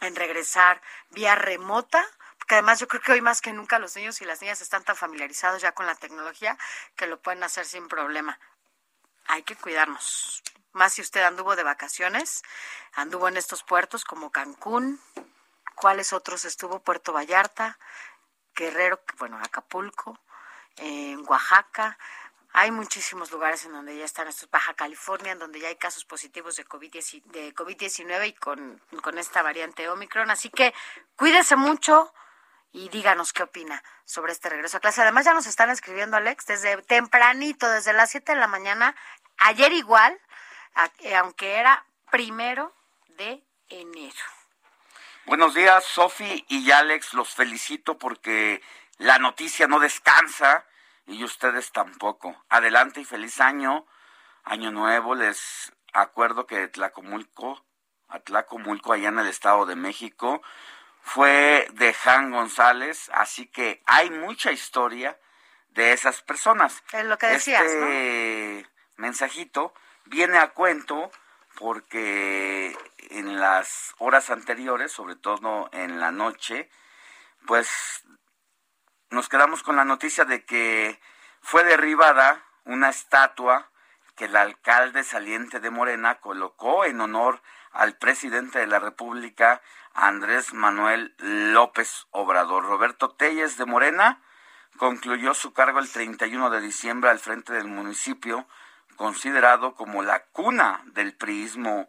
en 0.00 0.16
regresar 0.16 0.82
vía 1.10 1.34
remota 1.34 2.04
porque 2.44 2.56
además 2.56 2.78
yo 2.78 2.88
creo 2.88 3.00
que 3.00 3.12
hoy 3.12 3.22
más 3.22 3.40
que 3.40 3.54
nunca 3.54 3.78
los 3.78 3.96
niños 3.96 4.20
y 4.20 4.26
las 4.26 4.42
niñas 4.42 4.60
están 4.60 4.84
tan 4.84 4.96
familiarizados 4.96 5.62
ya 5.62 5.72
con 5.72 5.86
la 5.86 5.94
tecnología 5.94 6.58
que 6.94 7.06
lo 7.06 7.18
pueden 7.18 7.42
hacer 7.42 7.64
sin 7.64 7.88
problema 7.88 8.38
hay 9.26 9.42
que 9.42 9.56
cuidarnos. 9.56 10.42
Más 10.72 10.94
si 10.94 11.02
usted 11.02 11.22
anduvo 11.22 11.56
de 11.56 11.62
vacaciones, 11.62 12.42
anduvo 12.94 13.28
en 13.28 13.36
estos 13.36 13.62
puertos 13.62 14.04
como 14.04 14.30
Cancún, 14.30 15.00
¿cuáles 15.74 16.12
otros 16.12 16.44
estuvo? 16.44 16.80
Puerto 16.80 17.12
Vallarta, 17.12 17.78
Guerrero, 18.54 19.00
bueno, 19.18 19.38
Acapulco, 19.38 20.18
en 20.76 21.24
Oaxaca. 21.28 21.98
Hay 22.52 22.70
muchísimos 22.70 23.32
lugares 23.32 23.64
en 23.64 23.72
donde 23.72 23.96
ya 23.96 24.04
están 24.04 24.28
estos, 24.28 24.48
Baja 24.50 24.74
California, 24.74 25.32
en 25.32 25.38
donde 25.38 25.60
ya 25.60 25.68
hay 25.68 25.76
casos 25.76 26.04
positivos 26.04 26.56
de 26.56 26.64
COVID-19 26.66 28.28
y 28.28 28.32
con, 28.34 28.80
con 29.02 29.18
esta 29.18 29.42
variante 29.42 29.88
Omicron. 29.88 30.30
Así 30.30 30.50
que 30.50 30.72
cuídese 31.16 31.56
mucho 31.56 32.12
y 32.74 32.88
díganos 32.88 33.32
qué 33.32 33.44
opina 33.44 33.82
sobre 34.04 34.32
este 34.32 34.50
regreso 34.50 34.76
a 34.76 34.80
clase. 34.80 35.00
Además, 35.00 35.24
ya 35.24 35.32
nos 35.32 35.46
están 35.46 35.70
escribiendo, 35.70 36.16
Alex, 36.16 36.44
desde 36.46 36.76
tempranito, 36.82 37.70
desde 37.70 37.92
las 37.92 38.10
7 38.10 38.32
de 38.32 38.40
la 38.40 38.48
mañana, 38.48 38.96
ayer 39.38 39.72
igual, 39.72 40.20
eh, 40.98 41.14
aunque 41.14 41.54
era 41.54 41.86
primero 42.10 42.74
de 43.16 43.44
enero. 43.68 44.18
Buenos 45.24 45.54
días, 45.54 45.84
Sofi 45.84 46.44
y 46.48 46.72
Alex, 46.72 47.14
los 47.14 47.32
felicito 47.32 47.96
porque 47.96 48.60
la 48.98 49.18
noticia 49.18 49.68
no 49.68 49.78
descansa 49.78 50.66
y 51.06 51.22
ustedes 51.22 51.70
tampoco. 51.70 52.44
Adelante 52.48 53.00
y 53.00 53.04
feliz 53.04 53.40
año, 53.40 53.86
año 54.42 54.72
nuevo. 54.72 55.14
Les 55.14 55.72
acuerdo 55.92 56.48
que 56.48 56.66
Tlacomulco, 56.66 57.64
Atlacomulco, 58.08 58.92
allá 58.92 59.10
en 59.10 59.20
el 59.20 59.28
Estado 59.28 59.64
de 59.64 59.76
México, 59.76 60.42
fue 61.04 61.68
de 61.74 61.92
Jan 61.92 62.30
González, 62.30 63.10
así 63.12 63.46
que 63.46 63.82
hay 63.86 64.10
mucha 64.10 64.50
historia 64.52 65.20
de 65.68 65.92
esas 65.92 66.22
personas. 66.22 66.82
Es 66.92 67.04
lo 67.04 67.18
que 67.18 67.26
decías, 67.26 67.62
este 67.62 68.66
mensajito 68.96 69.74
viene 70.06 70.38
a 70.38 70.48
cuento 70.48 71.12
porque 71.56 72.76
en 73.10 73.38
las 73.38 73.94
horas 73.98 74.30
anteriores, 74.30 74.92
sobre 74.92 75.14
todo 75.14 75.68
en 75.72 76.00
la 76.00 76.10
noche, 76.10 76.70
pues 77.46 77.68
nos 79.10 79.28
quedamos 79.28 79.62
con 79.62 79.76
la 79.76 79.84
noticia 79.84 80.24
de 80.24 80.44
que 80.44 81.00
fue 81.42 81.64
derribada 81.64 82.44
una 82.64 82.88
estatua 82.88 83.70
que 84.16 84.24
el 84.24 84.36
alcalde 84.36 85.04
saliente 85.04 85.60
de 85.60 85.70
Morena 85.70 86.20
colocó 86.20 86.86
en 86.86 87.00
honor 87.00 87.42
al 87.72 87.96
presidente 87.98 88.60
de 88.60 88.66
la 88.66 88.78
República, 88.78 89.60
Andrés 89.94 90.52
Manuel 90.52 91.14
López 91.18 92.06
Obrador. 92.10 92.64
Roberto 92.64 93.10
Telles 93.10 93.56
de 93.56 93.64
Morena 93.64 94.20
concluyó 94.76 95.34
su 95.34 95.52
cargo 95.52 95.78
el 95.78 95.90
31 95.90 96.50
de 96.50 96.60
diciembre 96.60 97.10
al 97.10 97.20
frente 97.20 97.52
del 97.52 97.68
municipio, 97.68 98.46
considerado 98.96 99.74
como 99.74 100.02
la 100.02 100.24
cuna 100.26 100.82
del 100.86 101.16
priismo 101.16 101.88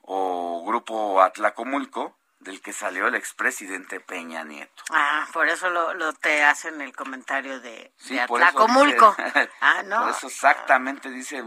o 0.00 0.64
grupo 0.66 1.22
Atlacomulco, 1.22 2.16
del 2.40 2.60
que 2.60 2.72
salió 2.72 3.08
el 3.08 3.14
expresidente 3.14 4.00
Peña 4.00 4.44
Nieto. 4.44 4.82
Ah, 4.90 5.26
por 5.32 5.48
eso 5.48 5.70
lo, 5.70 6.12
te 6.14 6.42
hacen 6.44 6.80
el 6.80 6.94
comentario 6.94 7.60
de, 7.60 7.92
Atlacomulco. 8.20 9.16
ah, 9.60 9.82
no. 9.84 10.02
Por 10.02 10.10
eso 10.10 10.26
exactamente 10.26 11.10
dice, 11.10 11.42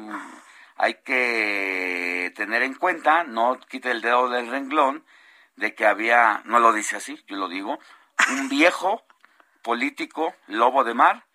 hay 0.75 0.95
que 1.03 2.33
tener 2.35 2.63
en 2.63 2.75
cuenta, 2.75 3.23
no 3.23 3.59
quite 3.59 3.91
el 3.91 4.01
dedo 4.01 4.29
del 4.29 4.49
renglón, 4.49 5.05
de 5.57 5.75
que 5.75 5.85
había, 5.85 6.41
no 6.45 6.59
lo 6.59 6.71
dice 6.71 6.95
así, 6.95 7.21
yo 7.27 7.35
lo 7.35 7.49
digo, 7.49 7.77
un 8.29 8.49
viejo 8.49 9.05
político 9.61 10.33
lobo 10.47 10.83
de 10.83 10.93
mar, 10.93 11.27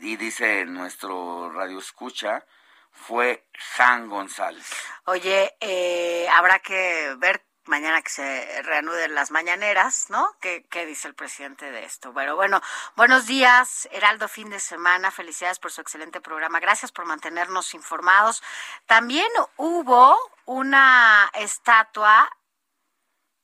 y, 0.00 0.16
dice 0.16 0.64
nuestro 0.66 1.50
radio 1.50 1.78
escucha, 1.78 2.44
fue 2.90 3.46
Jan 3.76 4.08
González. 4.08 4.66
Oye, 5.04 5.54
eh, 5.60 6.26
habrá 6.30 6.58
que 6.58 7.14
ver 7.18 7.44
mañana 7.64 8.00
que 8.02 8.10
se 8.10 8.62
reanuden 8.62 9.14
las 9.14 9.30
mañaneras, 9.30 10.06
¿no? 10.08 10.36
¿Qué, 10.40 10.66
¿Qué, 10.70 10.86
dice 10.86 11.08
el 11.08 11.14
presidente 11.14 11.70
de 11.70 11.84
esto? 11.84 12.12
Bueno, 12.12 12.36
bueno, 12.36 12.60
buenos 12.96 13.26
días, 13.26 13.88
Heraldo, 13.92 14.28
fin 14.28 14.50
de 14.50 14.60
semana, 14.60 15.10
felicidades 15.10 15.58
por 15.58 15.72
su 15.72 15.80
excelente 15.80 16.20
programa, 16.20 16.60
gracias 16.60 16.92
por 16.92 17.06
mantenernos 17.06 17.74
informados. 17.74 18.42
También 18.86 19.28
hubo 19.56 20.16
una 20.44 21.30
estatua 21.34 22.30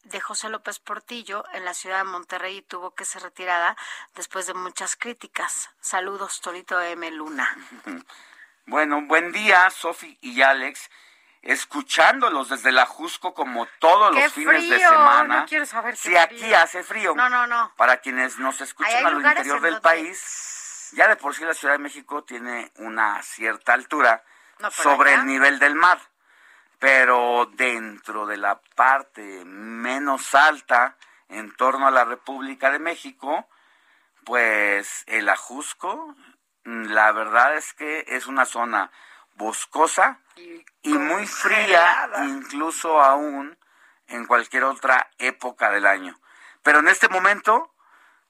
de 0.04 0.20
José 0.20 0.48
López 0.48 0.78
Portillo 0.78 1.44
en 1.52 1.64
la 1.64 1.74
ciudad 1.74 1.98
de 1.98 2.04
Monterrey 2.04 2.58
y 2.58 2.62
tuvo 2.62 2.94
que 2.94 3.04
ser 3.04 3.22
retirada 3.22 3.76
después 4.14 4.46
de 4.46 4.54
muchas 4.54 4.96
críticas. 4.96 5.70
Saludos, 5.80 6.40
Torito 6.40 6.80
M. 6.80 7.10
Luna. 7.10 7.48
Bueno, 8.64 9.02
buen 9.02 9.32
día, 9.32 9.68
Sofi 9.70 10.16
y 10.20 10.40
Alex. 10.40 10.88
Escuchándolos 11.42 12.48
desde 12.48 12.70
la 12.70 12.86
Jusco 12.86 13.34
como 13.34 13.66
todos 13.80 14.14
los 14.14 14.32
fines 14.32 14.70
de 14.70 14.78
semana. 14.78 15.40
No 15.40 15.46
quiero 15.46 15.66
saber 15.66 15.96
si 15.96 16.16
aquí 16.16 16.54
hace 16.54 16.84
frío. 16.84 17.12
No, 17.16 17.28
no, 17.28 17.48
no. 17.48 17.72
Para 17.76 17.96
quienes 17.96 18.38
nos 18.38 18.60
escuchan 18.60 19.04
al 19.04 19.16
interior 19.20 19.60
del 19.60 19.80
país, 19.80 20.90
ya 20.92 21.08
de 21.08 21.16
por 21.16 21.34
sí 21.34 21.44
la 21.44 21.54
Ciudad 21.54 21.74
de 21.74 21.80
México 21.80 22.22
tiene 22.22 22.70
una 22.76 23.20
cierta 23.24 23.72
altura 23.72 24.22
sobre 24.70 25.14
el 25.14 25.26
nivel 25.26 25.58
del 25.58 25.74
mar 25.74 25.98
pero 26.82 27.48
dentro 27.54 28.26
de 28.26 28.36
la 28.36 28.60
parte 28.74 29.44
menos 29.44 30.34
alta, 30.34 30.96
en 31.28 31.54
torno 31.54 31.86
a 31.86 31.92
la 31.92 32.04
República 32.04 32.72
de 32.72 32.80
México, 32.80 33.48
pues 34.24 35.04
el 35.06 35.28
Ajusco, 35.28 36.16
la 36.64 37.12
verdad 37.12 37.56
es 37.56 37.72
que 37.74 38.04
es 38.08 38.26
una 38.26 38.46
zona 38.46 38.90
boscosa 39.36 40.18
y, 40.82 40.92
muy 40.94 41.24
fría, 41.28 42.10
incluso 42.24 43.00
aún 43.00 43.56
en 44.08 44.26
cualquier 44.26 44.64
otra 44.64 45.08
época 45.18 45.70
del 45.70 45.86
año. 45.86 46.18
Pero 46.64 46.80
en 46.80 46.88
este 46.88 47.08
momento 47.08 47.72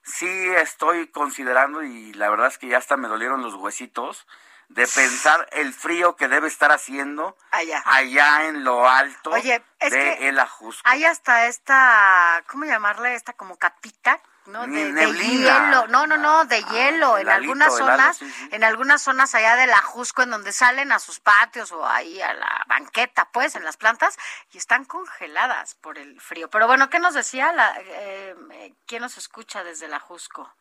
sí 0.03 0.29
estoy 0.57 1.07
considerando, 1.07 1.81
y 1.81 2.13
la 2.13 2.29
verdad 2.29 2.49
es 2.49 2.59
que 2.59 2.67
ya 2.67 2.77
hasta 2.77 2.97
me 2.97 3.07
dolieron 3.07 3.41
los 3.41 3.55
huesitos, 3.55 4.27
de 4.69 4.87
pensar 4.87 5.47
el 5.51 5.73
frío 5.73 6.15
que 6.15 6.27
debe 6.27 6.47
estar 6.47 6.71
haciendo 6.71 7.37
allá, 7.51 7.83
allá 7.85 8.45
en 8.45 8.63
lo 8.63 8.87
alto 8.87 9.31
Oye, 9.31 9.63
de 9.79 10.29
El 10.29 10.39
Ajusco. 10.39 10.81
Hay 10.85 11.05
hasta 11.05 11.47
esta, 11.47 12.43
¿cómo 12.47 12.65
llamarle? 12.65 13.15
Esta 13.15 13.33
como 13.33 13.57
capita 13.57 14.21
¿no? 14.45 14.67
De, 14.67 14.91
hielo, 15.13 15.87
no, 15.87 16.05
no, 16.05 16.17
no, 16.17 16.45
de 16.45 16.57
ah, 16.57 16.69
hielo, 16.71 17.17
en 17.17 17.29
algunas 17.29 17.75
zonas, 17.75 18.19
en 18.51 18.63
algunas 18.63 19.01
zonas 19.01 19.33
allá 19.35 19.55
del 19.55 19.71
Ajusco, 19.71 20.21
en 20.21 20.31
donde 20.31 20.51
salen 20.51 20.91
a 20.91 20.99
sus 20.99 21.19
patios 21.19 21.71
o 21.71 21.85
ahí 21.85 22.21
a 22.21 22.33
la 22.33 22.63
banqueta, 22.67 23.29
pues, 23.31 23.55
en 23.55 23.63
las 23.63 23.77
plantas, 23.77 24.17
y 24.51 24.57
están 24.57 24.85
congeladas 24.85 25.75
por 25.75 25.97
el 25.97 26.19
frío. 26.19 26.49
Pero 26.49 26.67
bueno, 26.67 26.89
¿qué 26.89 26.99
nos 26.99 27.13
decía? 27.13 27.53
La, 27.53 27.73
eh, 27.79 28.35
eh, 28.51 28.73
¿Quién 28.85 29.01
nos 29.01 29.17
escucha 29.17 29.63
desde 29.63 29.85
el 29.85 29.93
Ajusco? 29.93 30.53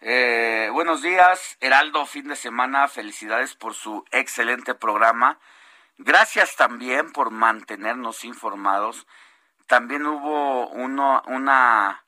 Eh, 0.00 0.68
buenos 0.72 1.00
días, 1.00 1.56
Heraldo, 1.60 2.04
fin 2.04 2.28
de 2.28 2.36
semana. 2.36 2.86
Felicidades 2.88 3.54
por 3.54 3.74
su 3.74 4.04
excelente 4.10 4.74
programa. 4.74 5.38
Gracias 5.96 6.56
también 6.56 7.12
por 7.12 7.30
mantenernos 7.30 8.24
informados. 8.24 9.06
También 9.66 10.06
hubo 10.06 10.68
uno, 10.68 11.22
una 11.26 12.04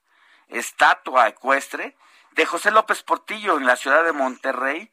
estatua 0.48 1.28
ecuestre 1.28 1.96
de 2.32 2.44
José 2.44 2.70
López 2.70 3.02
Portillo 3.02 3.56
en 3.56 3.66
la 3.66 3.76
ciudad 3.76 4.04
de 4.04 4.12
Monterrey 4.12 4.92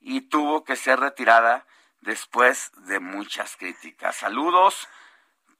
y 0.00 0.22
tuvo 0.22 0.62
que 0.64 0.76
ser 0.76 1.00
retirada 1.00 1.66
después 2.00 2.70
de 2.86 3.00
muchas 3.00 3.56
críticas. 3.56 4.16
Saludos, 4.16 4.88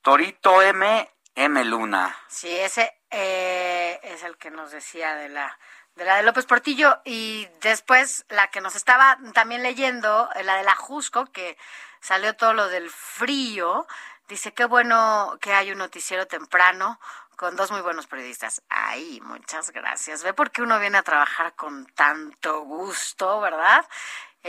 Torito 0.02 0.62
M 0.62 1.10
M. 1.34 1.64
Luna. 1.64 2.16
Sí, 2.28 2.50
ese 2.50 2.92
eh, 3.10 4.00
es 4.02 4.22
el 4.22 4.36
que 4.38 4.50
nos 4.50 4.70
decía 4.70 5.14
de 5.14 5.28
la 5.28 5.58
de 5.98 6.04
la 6.04 6.16
de 6.16 6.22
López 6.22 6.46
Portillo 6.46 7.00
y 7.04 7.48
después 7.60 8.24
la 8.28 8.46
que 8.48 8.60
nos 8.60 8.76
estaba 8.76 9.18
también 9.34 9.64
leyendo, 9.64 10.30
la 10.44 10.56
de 10.56 10.62
la 10.62 10.76
Jusco, 10.76 11.26
que 11.26 11.58
salió 12.00 12.36
todo 12.36 12.54
lo 12.54 12.68
del 12.68 12.88
frío, 12.88 13.84
dice 14.28 14.52
qué 14.52 14.64
bueno 14.64 15.36
que 15.40 15.52
hay 15.52 15.72
un 15.72 15.78
noticiero 15.78 16.26
temprano 16.28 17.00
con 17.34 17.56
dos 17.56 17.72
muy 17.72 17.80
buenos 17.80 18.06
periodistas. 18.06 18.62
Ay, 18.68 19.20
muchas 19.22 19.70
gracias. 19.72 20.22
Ve 20.22 20.32
por 20.34 20.52
qué 20.52 20.62
uno 20.62 20.78
viene 20.78 20.98
a 20.98 21.02
trabajar 21.02 21.54
con 21.54 21.86
tanto 21.86 22.60
gusto, 22.60 23.40
¿verdad? 23.40 23.84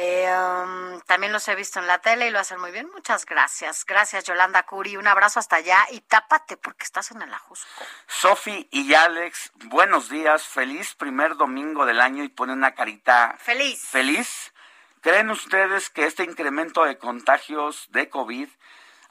Eh, 0.01 0.31
um, 0.33 1.01
también 1.01 1.33
los 1.33 1.45
he 1.49 1.55
visto 1.55 1.77
en 1.77 1.85
la 1.85 1.99
tele 1.99 2.27
y 2.27 2.31
lo 2.31 2.39
hacen 2.39 2.57
muy 2.61 2.71
bien. 2.71 2.89
Muchas 2.93 3.25
gracias. 3.25 3.83
Gracias, 3.83 4.23
Yolanda 4.23 4.63
Curi. 4.63 4.95
Un 4.95 5.07
abrazo 5.07 5.41
hasta 5.41 5.57
allá 5.57 5.77
y 5.91 5.99
tápate 5.99 6.55
porque 6.55 6.85
estás 6.85 7.11
en 7.11 7.21
el 7.21 7.33
ajusco. 7.33 7.83
Sofi 8.07 8.69
y 8.71 8.93
Alex, 8.93 9.51
buenos 9.65 10.07
días. 10.07 10.43
Feliz 10.43 10.95
primer 10.95 11.35
domingo 11.35 11.85
del 11.85 11.99
año 11.99 12.23
y 12.23 12.29
pone 12.29 12.53
una 12.53 12.75
carita. 12.75 13.35
Feliz. 13.39 13.81
Feliz. 13.89 14.53
¿Creen 15.01 15.31
ustedes 15.31 15.89
que 15.89 16.05
este 16.05 16.23
incremento 16.23 16.85
de 16.85 16.97
contagios 16.97 17.87
de 17.89 18.07
COVID, 18.07 18.47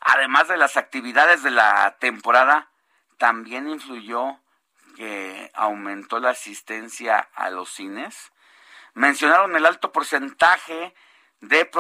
además 0.01 0.49
de 0.49 0.57
las 0.57 0.79
actividades 0.79 1.43
de 1.43 1.51
la 1.51 1.99
temporada, 1.99 2.71
también 3.19 3.69
influyó 3.69 4.41
que 4.97 5.51
aumentó 5.53 6.19
la 6.19 6.31
asistencia 6.31 7.29
a 7.35 7.51
los 7.51 7.75
cines? 7.75 8.33
Mencionaron 8.99 9.55
el 9.57 9.65
alto 9.67 9.93
porcentaje 9.93 10.95
de, 11.41 11.71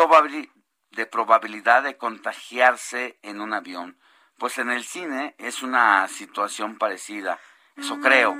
de 0.90 1.06
probabilidad 1.06 1.82
de 1.82 1.96
contagiarse 1.96 3.18
en 3.22 3.40
un 3.40 3.52
avión. 3.52 3.98
Pues 4.38 4.58
en 4.58 4.70
el 4.70 4.84
cine 4.84 5.34
es 5.38 5.62
una 5.62 6.06
situación 6.08 6.78
parecida, 6.78 7.38
eso 7.76 7.96
Mm. 7.96 8.02
creo. 8.02 8.36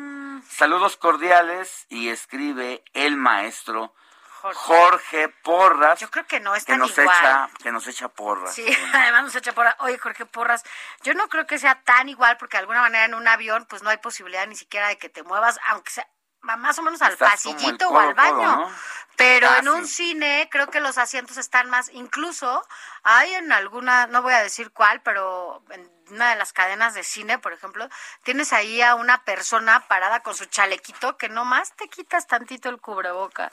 Saludos 0.49 0.97
cordiales 0.97 1.87
y 1.89 2.09
escribe 2.11 2.85
el 2.93 3.17
maestro 3.17 3.95
Jorge, 4.41 5.29
Porras. 5.43 5.99
Yo 5.99 6.09
creo 6.11 6.25
que 6.27 6.39
no 6.39 6.55
es 6.55 6.65
que 6.65 6.73
tan 6.73 6.79
nos 6.79 6.97
igual. 6.97 7.09
echa 7.19 7.51
que 7.61 7.73
nos 7.73 7.87
echa 7.89 8.09
porras. 8.09 8.55
Sí, 8.55 8.65
además 8.95 9.25
nos 9.25 9.35
echa 9.35 9.53
porras. 9.53 9.75
Oye, 9.81 9.99
Jorge 9.99 10.27
Porras, 10.27 10.63
yo 11.03 11.15
no 11.15 11.29
creo 11.29 11.47
que 11.49 11.59
sea 11.59 11.83
tan 11.83 12.09
igual 12.09 12.37
porque 12.39 12.57
de 12.57 12.61
alguna 12.61 12.81
manera 12.83 13.05
en 13.05 13.15
un 13.15 13.27
avión 13.27 13.67
pues 13.69 13.83
no 13.83 13.91
hay 13.91 13.97
posibilidad 13.99 14.47
ni 14.47 14.55
siquiera 14.55 14.87
de 14.87 14.97
que 14.97 15.09
te 15.09 15.25
muevas, 15.25 15.59
aunque 15.71 15.91
sea 15.91 16.09
más 16.43 16.79
o 16.79 16.83
menos 16.83 17.03
al 17.03 17.13
Estás 17.13 17.31
pasillito 17.31 17.89
o 17.89 17.99
al 17.99 18.15
baño. 18.15 18.57
¿no? 18.57 18.73
Pero 19.19 19.53
en 19.57 19.69
un 19.69 19.89
cine 19.89 20.49
creo 20.49 20.71
que 20.71 20.79
los 20.79 20.97
asientos 20.97 21.39
están 21.39 21.69
más, 21.69 21.91
incluso 21.93 22.65
hay 23.03 23.35
en 23.35 23.51
alguna, 23.51 24.07
no 24.07 24.23
voy 24.23 24.33
a 24.33 24.45
decir 24.45 24.71
cuál, 24.71 25.03
pero 25.03 25.61
en 25.71 25.91
una 26.11 26.31
de 26.31 26.37
las 26.37 26.53
cadenas 26.53 26.95
de 26.95 27.03
cine, 27.03 27.37
por 27.41 27.53
ejemplo, 27.53 27.89
tienes 28.23 28.53
ahí 28.53 28.81
a 28.81 28.95
una 28.95 29.25
persona 29.25 29.89
parada 29.89 30.21
con 30.21 30.37
su 30.37 30.45
chalequito 30.45 31.17
que 31.17 31.29
nomás 31.29 31.75
te 31.75 31.89
quitas 31.89 32.29
tantito 32.29 32.69
el 32.69 32.81
cubreboca 32.81 33.51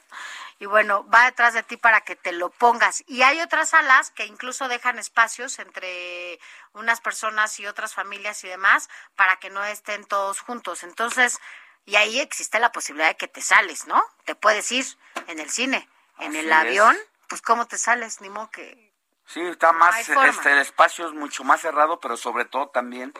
y 0.59 0.67
bueno, 0.67 1.03
va 1.09 1.25
detrás 1.25 1.55
de 1.55 1.63
ti 1.63 1.77
para 1.77 2.01
que 2.01 2.15
te 2.15 2.31
lo 2.31 2.51
pongas. 2.51 3.03
Y 3.07 3.23
hay 3.23 3.41
otras 3.41 3.69
salas 3.69 4.11
que 4.11 4.25
incluso 4.25 4.67
dejan 4.67 4.99
espacios 4.99 5.57
entre 5.57 6.39
unas 6.73 7.01
personas 7.01 7.59
y 7.59 7.65
otras 7.65 7.95
familias 7.95 8.43
y 8.43 8.49
demás 8.49 8.87
para 9.15 9.37
que 9.37 9.49
no 9.49 9.63
estén 9.65 10.05
todos 10.05 10.41
juntos. 10.41 10.83
Entonces, 10.83 11.39
y 11.85 11.95
ahí 11.95 12.19
existe 12.19 12.59
la 12.59 12.71
posibilidad 12.71 13.09
de 13.09 13.17
que 13.17 13.27
te 13.27 13.41
sales, 13.41 13.87
¿no? 13.87 14.03
Te 14.25 14.35
puedes 14.35 14.71
ir 14.71 14.85
en 15.27 15.39
el 15.39 15.49
cine, 15.49 15.87
en 16.19 16.29
Así 16.31 16.39
el 16.39 16.47
es. 16.47 16.53
avión, 16.53 16.97
pues 17.27 17.41
cómo 17.41 17.67
te 17.67 17.77
sales, 17.77 18.21
ni 18.21 18.29
modo 18.29 18.49
que... 18.51 18.93
Sí, 19.27 19.41
está 19.41 19.71
más, 19.71 20.07
este, 20.07 20.51
el 20.51 20.59
espacio 20.59 21.07
es 21.07 21.13
mucho 21.13 21.43
más 21.43 21.61
cerrado, 21.61 21.99
pero 21.99 22.15
sobre 22.15 22.45
todo 22.45 22.69
también 22.69 23.11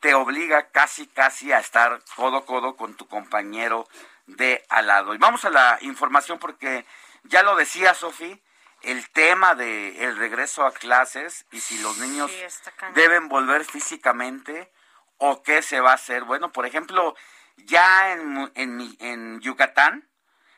te 0.00 0.14
obliga 0.14 0.70
casi, 0.70 1.06
casi 1.06 1.52
a 1.52 1.60
estar 1.60 2.02
codo 2.16 2.38
a 2.38 2.44
codo 2.46 2.76
con 2.76 2.94
tu 2.96 3.06
compañero 3.06 3.88
de 4.26 4.64
al 4.68 4.88
lado. 4.88 5.14
Y 5.14 5.18
vamos 5.18 5.44
a 5.44 5.50
la 5.50 5.78
información 5.82 6.38
porque 6.38 6.84
ya 7.22 7.42
lo 7.42 7.54
decía 7.56 7.94
Sofi, 7.94 8.42
el 8.82 9.08
tema 9.10 9.54
de 9.54 10.04
el 10.04 10.16
regreso 10.16 10.66
a 10.66 10.72
clases 10.72 11.46
y 11.52 11.60
si 11.60 11.78
los 11.78 11.98
niños 11.98 12.30
Sí, 12.30 12.70
deben 12.94 13.28
volver 13.28 13.64
físicamente 13.64 14.72
o 15.18 15.42
qué 15.42 15.62
se 15.62 15.80
va 15.80 15.92
a 15.92 15.94
hacer. 15.94 16.24
Bueno, 16.24 16.52
por 16.52 16.66
ejemplo, 16.66 17.14
ya 17.56 18.12
en, 18.12 18.50
en, 18.54 18.96
en 19.00 19.40
Yucatán, 19.40 20.08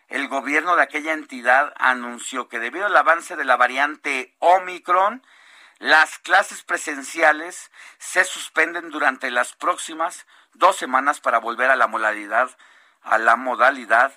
el 0.08 0.28
gobierno 0.28 0.76
de 0.76 0.82
aquella 0.82 1.12
entidad 1.12 1.72
anunció 1.76 2.48
que 2.48 2.60
debido 2.60 2.86
al 2.86 2.96
avance 2.96 3.34
de 3.36 3.44
la 3.44 3.56
variante 3.56 4.36
Omicron, 4.38 5.22
las 5.78 6.18
clases 6.18 6.62
presenciales 6.62 7.70
se 7.98 8.24
suspenden 8.24 8.90
durante 8.90 9.30
las 9.30 9.54
próximas 9.54 10.26
dos 10.54 10.76
semanas 10.76 11.20
para 11.20 11.38
volver 11.38 11.70
a 11.70 11.76
la 11.76 11.86
modalidad, 11.86 12.56
a 13.02 13.18
la 13.18 13.36
modalidad 13.36 14.12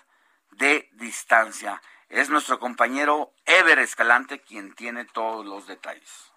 de 0.51 0.89
distancia. 0.93 1.81
Es 2.07 2.29
nuestro 2.29 2.59
compañero 2.59 3.33
Ever 3.45 3.79
Escalante 3.79 4.41
quien 4.41 4.73
tiene 4.73 5.05
todos 5.05 5.45
los 5.45 5.67
detalles. 5.67 6.28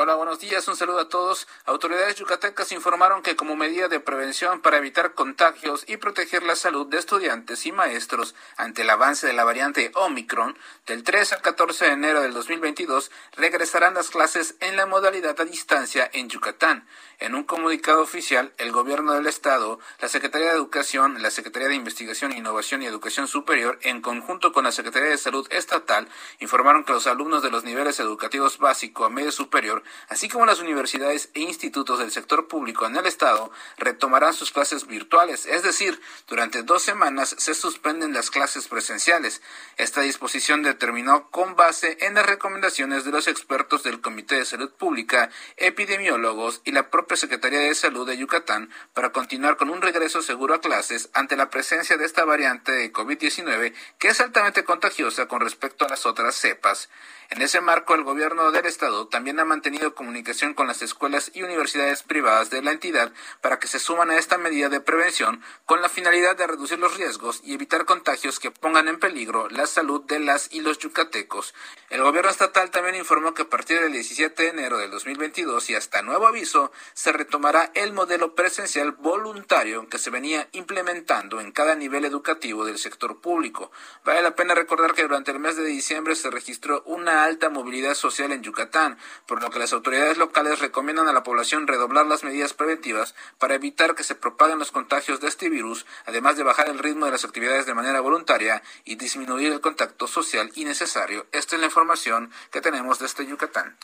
Hola, 0.00 0.14
buenos 0.14 0.38
días, 0.38 0.68
un 0.68 0.76
saludo 0.76 1.00
a 1.00 1.08
todos. 1.08 1.48
Autoridades 1.64 2.14
yucatecas 2.14 2.70
informaron 2.70 3.20
que 3.20 3.34
como 3.34 3.56
medida 3.56 3.88
de 3.88 3.98
prevención 3.98 4.60
para 4.60 4.76
evitar 4.76 5.14
contagios 5.14 5.82
y 5.88 5.96
proteger 5.96 6.44
la 6.44 6.54
salud 6.54 6.86
de 6.86 6.98
estudiantes 6.98 7.66
y 7.66 7.72
maestros 7.72 8.36
ante 8.56 8.82
el 8.82 8.90
avance 8.90 9.26
de 9.26 9.32
la 9.32 9.42
variante 9.42 9.90
Omicron, 9.96 10.56
del 10.86 11.02
3 11.02 11.32
al 11.32 11.42
14 11.42 11.86
de 11.86 11.90
enero 11.90 12.22
del 12.22 12.32
2022 12.32 13.10
regresarán 13.34 13.94
las 13.94 14.10
clases 14.10 14.54
en 14.60 14.76
la 14.76 14.86
modalidad 14.86 15.40
a 15.40 15.44
distancia 15.44 16.08
en 16.12 16.28
Yucatán. 16.28 16.86
En 17.20 17.34
un 17.34 17.42
comunicado 17.42 18.00
oficial, 18.00 18.52
el 18.58 18.70
gobierno 18.70 19.12
del 19.12 19.26
estado, 19.26 19.80
la 20.00 20.08
Secretaría 20.08 20.50
de 20.50 20.54
Educación, 20.54 21.20
la 21.20 21.32
Secretaría 21.32 21.66
de 21.66 21.74
Investigación, 21.74 22.30
Innovación 22.30 22.80
y 22.80 22.86
Educación 22.86 23.26
Superior, 23.26 23.80
en 23.82 24.00
conjunto 24.00 24.52
con 24.52 24.62
la 24.62 24.70
Secretaría 24.70 25.10
de 25.10 25.18
Salud 25.18 25.44
Estatal, 25.50 26.08
informaron 26.38 26.84
que 26.84 26.92
los 26.92 27.08
alumnos 27.08 27.42
de 27.42 27.50
los 27.50 27.64
niveles 27.64 27.98
educativos 27.98 28.58
básico 28.58 29.04
a 29.04 29.10
medio 29.10 29.32
superior, 29.32 29.82
así 30.08 30.28
como 30.28 30.46
las 30.46 30.60
universidades 30.60 31.30
e 31.34 31.40
institutos 31.40 31.98
del 31.98 32.12
sector 32.12 32.46
público 32.46 32.86
en 32.86 32.94
el 32.94 33.06
estado, 33.06 33.50
retomarán 33.78 34.32
sus 34.32 34.52
clases 34.52 34.86
virtuales, 34.86 35.44
es 35.46 35.64
decir, 35.64 36.00
durante 36.28 36.62
dos 36.62 36.82
semanas 36.82 37.34
se 37.36 37.54
suspenden 37.54 38.12
las 38.12 38.30
clases 38.30 38.68
presenciales. 38.68 39.42
Esta 39.76 40.02
disposición 40.02 40.62
determinó 40.62 41.28
con 41.30 41.56
base 41.56 41.98
en 42.00 42.14
las 42.14 42.26
recomendaciones 42.26 43.04
de 43.04 43.10
los 43.10 43.26
expertos 43.26 43.82
del 43.82 44.00
Comité 44.00 44.36
de 44.36 44.44
Salud 44.44 44.70
Pública, 44.70 45.30
epidemiólogos 45.56 46.60
y 46.64 46.70
la 46.70 46.90
propia 47.08 47.16
Secretaría 47.22 47.60
de 47.60 47.74
Salud 47.74 48.06
de 48.06 48.18
Yucatán 48.18 48.68
para 48.92 49.12
continuar 49.12 49.56
con 49.56 49.70
un 49.70 49.80
regreso 49.80 50.20
seguro 50.20 50.54
a 50.54 50.60
clases 50.60 51.08
ante 51.14 51.36
la 51.36 51.48
presencia 51.48 51.96
de 51.96 52.04
esta 52.04 52.26
variante 52.26 52.70
de 52.70 52.92
COVID-19 52.92 53.72
que 53.98 54.08
es 54.08 54.20
altamente 54.20 54.62
contagiosa 54.62 55.26
con 55.26 55.40
respecto 55.40 55.86
a 55.86 55.88
las 55.88 56.04
otras 56.04 56.34
cepas. 56.34 56.90
En 57.30 57.42
ese 57.42 57.60
marco, 57.60 57.94
el 57.94 58.04
gobierno 58.04 58.50
del 58.52 58.64
estado 58.64 59.06
también 59.06 59.38
ha 59.38 59.44
mantenido 59.44 59.94
comunicación 59.94 60.54
con 60.54 60.66
las 60.66 60.80
escuelas 60.80 61.30
y 61.34 61.42
universidades 61.42 62.02
privadas 62.02 62.48
de 62.48 62.62
la 62.62 62.72
entidad 62.72 63.12
para 63.42 63.58
que 63.58 63.68
se 63.68 63.78
suman 63.78 64.08
a 64.08 64.16
esta 64.16 64.38
medida 64.38 64.70
de 64.70 64.80
prevención 64.80 65.42
con 65.66 65.82
la 65.82 65.90
finalidad 65.90 66.36
de 66.36 66.46
reducir 66.46 66.78
los 66.78 66.96
riesgos 66.96 67.42
y 67.44 67.52
evitar 67.52 67.84
contagios 67.84 68.40
que 68.40 68.50
pongan 68.50 68.88
en 68.88 68.98
peligro 68.98 69.50
la 69.50 69.66
salud 69.66 70.02
de 70.06 70.20
las 70.20 70.50
y 70.54 70.62
los 70.62 70.78
yucatecos. 70.78 71.54
El 71.90 72.02
gobierno 72.02 72.30
estatal 72.30 72.70
también 72.70 72.96
informó 72.96 73.34
que 73.34 73.42
a 73.42 73.50
partir 73.50 73.78
del 73.78 73.92
17 73.92 74.44
de 74.44 74.48
enero 74.48 74.78
del 74.78 74.90
2022 74.90 75.68
y 75.68 75.74
hasta 75.74 76.00
nuevo 76.00 76.26
aviso, 76.26 76.72
se 76.94 77.12
retomará 77.12 77.70
el 77.74 77.92
modelo 77.92 78.34
presencial 78.34 78.92
voluntario 78.92 79.86
que 79.90 79.98
se 79.98 80.08
venía 80.08 80.48
implementando 80.52 81.42
en 81.42 81.52
cada 81.52 81.74
nivel 81.74 82.06
educativo 82.06 82.64
del 82.64 82.78
sector 82.78 83.20
público. 83.20 83.70
Vale 84.02 84.22
la 84.22 84.34
pena 84.34 84.54
recordar 84.54 84.94
que 84.94 85.02
durante 85.02 85.30
el 85.30 85.40
mes 85.40 85.56
de 85.56 85.64
diciembre 85.64 86.16
se 86.16 86.30
registró 86.30 86.82
una 86.86 87.17
alta 87.24 87.50
movilidad 87.50 87.94
social 87.94 88.32
en 88.32 88.42
Yucatán, 88.42 88.98
por 89.26 89.42
lo 89.42 89.50
que 89.50 89.58
las 89.58 89.72
autoridades 89.72 90.18
locales 90.18 90.58
recomiendan 90.58 91.08
a 91.08 91.12
la 91.12 91.22
población 91.22 91.66
redoblar 91.66 92.06
las 92.06 92.24
medidas 92.24 92.54
preventivas 92.54 93.14
para 93.38 93.54
evitar 93.54 93.94
que 93.94 94.04
se 94.04 94.14
propaguen 94.14 94.58
los 94.58 94.72
contagios 94.72 95.20
de 95.20 95.28
este 95.28 95.48
virus, 95.48 95.86
además 96.06 96.36
de 96.36 96.42
bajar 96.42 96.68
el 96.68 96.78
ritmo 96.78 97.06
de 97.06 97.12
las 97.12 97.24
actividades 97.24 97.66
de 97.66 97.74
manera 97.74 98.00
voluntaria 98.00 98.62
y 98.84 98.96
disminuir 98.96 99.52
el 99.52 99.60
contacto 99.60 100.06
social 100.06 100.50
innecesario. 100.54 101.26
Esta 101.32 101.56
es 101.56 101.60
la 101.60 101.66
información 101.66 102.32
que 102.50 102.60
tenemos 102.60 102.98
desde 102.98 103.26
Yucatán. 103.26 103.76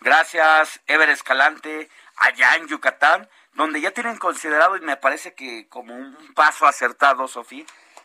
Gracias, 0.00 0.80
Ever 0.86 1.08
Escalante, 1.08 1.88
allá 2.16 2.56
en 2.56 2.66
Yucatán, 2.68 3.28
donde 3.54 3.80
ya 3.80 3.90
tienen 3.92 4.18
considerado, 4.18 4.76
y 4.76 4.80
me 4.80 4.96
parece 4.96 5.34
que 5.34 5.68
como 5.68 5.94
un 5.96 6.14
paso 6.34 6.66
acertado, 6.66 7.26
Sofía, 7.28 7.64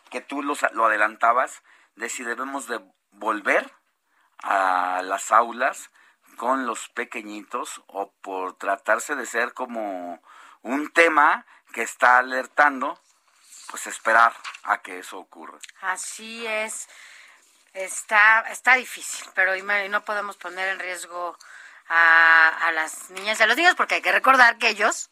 que 0.09 0.21
tú 0.21 0.41
los- 0.41 0.65
lo 0.71 0.85
adelantabas, 0.85 1.61
de 1.95 2.07
si 2.09 2.23
debemos 2.23 2.67
de 2.67 2.79
volver 3.11 3.69
a 4.43 5.01
las 5.03 5.31
aulas 5.31 5.89
con 6.37 6.65
los 6.65 6.89
pequeñitos 6.89 7.81
o 7.87 8.11
por 8.21 8.57
tratarse 8.57 9.15
de 9.15 9.25
ser 9.25 9.53
como 9.53 10.21
un 10.61 10.91
tema 10.91 11.45
que 11.73 11.83
está 11.83 12.17
alertando, 12.17 12.99
pues 13.69 13.87
esperar 13.87 14.33
a 14.63 14.81
que 14.81 14.99
eso 14.99 15.19
ocurra. 15.19 15.59
Así 15.81 16.45
es. 16.45 16.87
Está, 17.73 18.41
está 18.49 18.75
difícil, 18.75 19.29
pero 19.33 19.53
no 19.63 20.03
podemos 20.03 20.35
poner 20.35 20.69
en 20.69 20.79
riesgo 20.79 21.37
a, 21.87 22.67
a 22.67 22.71
las 22.73 23.09
niñas 23.11 23.39
y 23.39 23.43
a 23.43 23.47
los 23.47 23.55
niños 23.55 23.75
porque 23.75 23.95
hay 23.95 24.01
que 24.01 24.11
recordar 24.11 24.57
que 24.57 24.69
ellos 24.69 25.09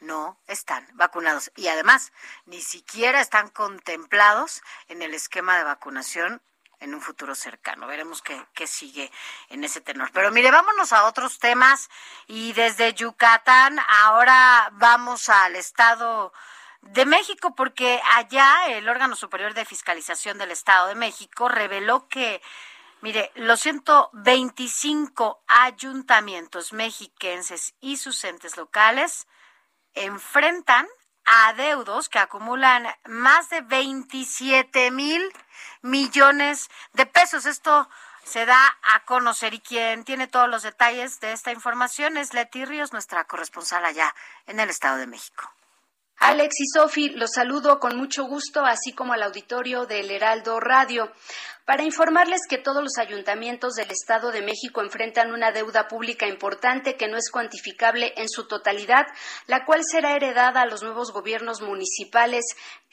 no 0.00 0.38
están 0.46 0.86
vacunados 0.94 1.52
y 1.56 1.68
además 1.68 2.12
ni 2.46 2.60
siquiera 2.60 3.20
están 3.20 3.48
contemplados 3.48 4.62
en 4.88 5.02
el 5.02 5.14
esquema 5.14 5.56
de 5.56 5.64
vacunación 5.64 6.42
en 6.84 6.94
un 6.94 7.00
futuro 7.00 7.34
cercano. 7.34 7.86
Veremos 7.86 8.22
qué, 8.22 8.40
qué, 8.54 8.66
sigue 8.66 9.10
en 9.48 9.64
ese 9.64 9.80
tenor. 9.80 10.10
Pero 10.12 10.30
mire, 10.30 10.50
vámonos 10.50 10.92
a 10.92 11.04
otros 11.04 11.38
temas 11.38 11.90
y 12.26 12.52
desde 12.52 12.94
Yucatán 12.94 13.78
ahora 14.02 14.70
vamos 14.74 15.28
al 15.28 15.56
estado 15.56 16.32
de 16.82 17.06
México 17.06 17.54
porque 17.54 18.00
allá 18.12 18.68
el 18.68 18.88
órgano 18.88 19.16
superior 19.16 19.54
de 19.54 19.64
fiscalización 19.64 20.38
del 20.38 20.50
Estado 20.50 20.88
de 20.88 20.94
México 20.94 21.48
reveló 21.48 22.08
que 22.08 22.40
Mire, 23.04 23.30
los 23.34 23.60
125 23.60 25.44
ayuntamientos 25.46 26.72
mexiquenses 26.72 27.74
y 27.78 27.98
sus 27.98 28.24
entes 28.24 28.56
locales 28.56 29.26
enfrentan 29.92 30.88
adeudos 31.24 32.08
que 32.08 32.18
acumulan 32.18 32.86
más 33.06 33.48
de 33.50 33.60
27 33.62 34.90
mil 34.90 35.22
millones 35.82 36.68
de 36.92 37.06
pesos. 37.06 37.46
Esto 37.46 37.88
se 38.24 38.46
da 38.46 38.78
a 38.82 39.04
conocer 39.04 39.54
y 39.54 39.60
quien 39.60 40.04
tiene 40.04 40.26
todos 40.26 40.48
los 40.48 40.62
detalles 40.62 41.20
de 41.20 41.32
esta 41.32 41.52
información 41.52 42.16
es 42.16 42.34
Leti 42.34 42.64
Ríos, 42.64 42.92
nuestra 42.92 43.24
corresponsal 43.24 43.84
allá 43.84 44.14
en 44.46 44.60
el 44.60 44.70
Estado 44.70 44.96
de 44.96 45.06
México. 45.06 45.50
Alex 46.18 46.60
y 46.60 46.66
Sofi, 46.66 47.10
los 47.10 47.32
saludo 47.32 47.78
con 47.80 47.96
mucho 47.96 48.24
gusto, 48.24 48.64
así 48.64 48.92
como 48.92 49.12
al 49.12 49.22
auditorio 49.22 49.84
del 49.84 50.10
Heraldo 50.10 50.58
Radio 50.60 51.12
para 51.64 51.82
informarles 51.82 52.42
que 52.48 52.58
todos 52.58 52.82
los 52.82 52.98
ayuntamientos 52.98 53.74
del 53.74 53.90
Estado 53.90 54.32
de 54.32 54.42
México 54.42 54.82
enfrentan 54.82 55.32
una 55.32 55.50
deuda 55.50 55.88
pública 55.88 56.26
importante 56.26 56.96
que 56.96 57.08
no 57.08 57.16
es 57.16 57.30
cuantificable 57.30 58.12
en 58.16 58.28
su 58.28 58.46
totalidad, 58.46 59.06
la 59.46 59.64
cual 59.64 59.82
será 59.82 60.14
heredada 60.14 60.60
a 60.60 60.66
los 60.66 60.82
nuevos 60.82 61.12
gobiernos 61.12 61.62
municipales 61.62 62.44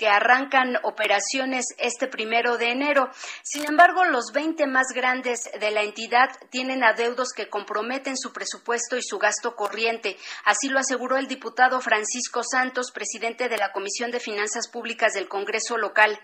que 0.02 0.08
arrancan 0.08 0.80
operaciones 0.82 1.68
este 1.78 2.08
primero 2.08 2.58
de 2.58 2.72
enero. 2.72 3.12
Sin 3.44 3.66
embargo, 3.70 4.04
los 4.04 4.32
20 4.34 4.66
más 4.66 4.88
grandes 4.96 5.42
de 5.60 5.70
la 5.70 5.84
entidad 5.84 6.30
tienen 6.50 6.84
adeudos 6.84 7.34
que 7.36 7.50
comprometen 7.50 8.18
su 8.18 8.34
presupuesto 8.34 8.98
y 8.98 9.04
su 9.04 9.20
gasto 9.20 9.56
corriente. 9.56 10.18
Así 10.44 10.70
lo 10.70 10.80
aseguró 10.80 11.18
el 11.18 11.28
diputado 11.28 11.82
Francisco 11.82 12.42
Santos, 12.44 12.92
presidente 12.92 13.48
de 13.48 13.60
la 13.60 13.72
Comisión 13.74 14.10
de 14.10 14.20
Finanzas 14.20 14.70
Públicas 14.70 15.14
del 15.14 15.28
Congreso 15.28 15.78
local. 15.78 16.20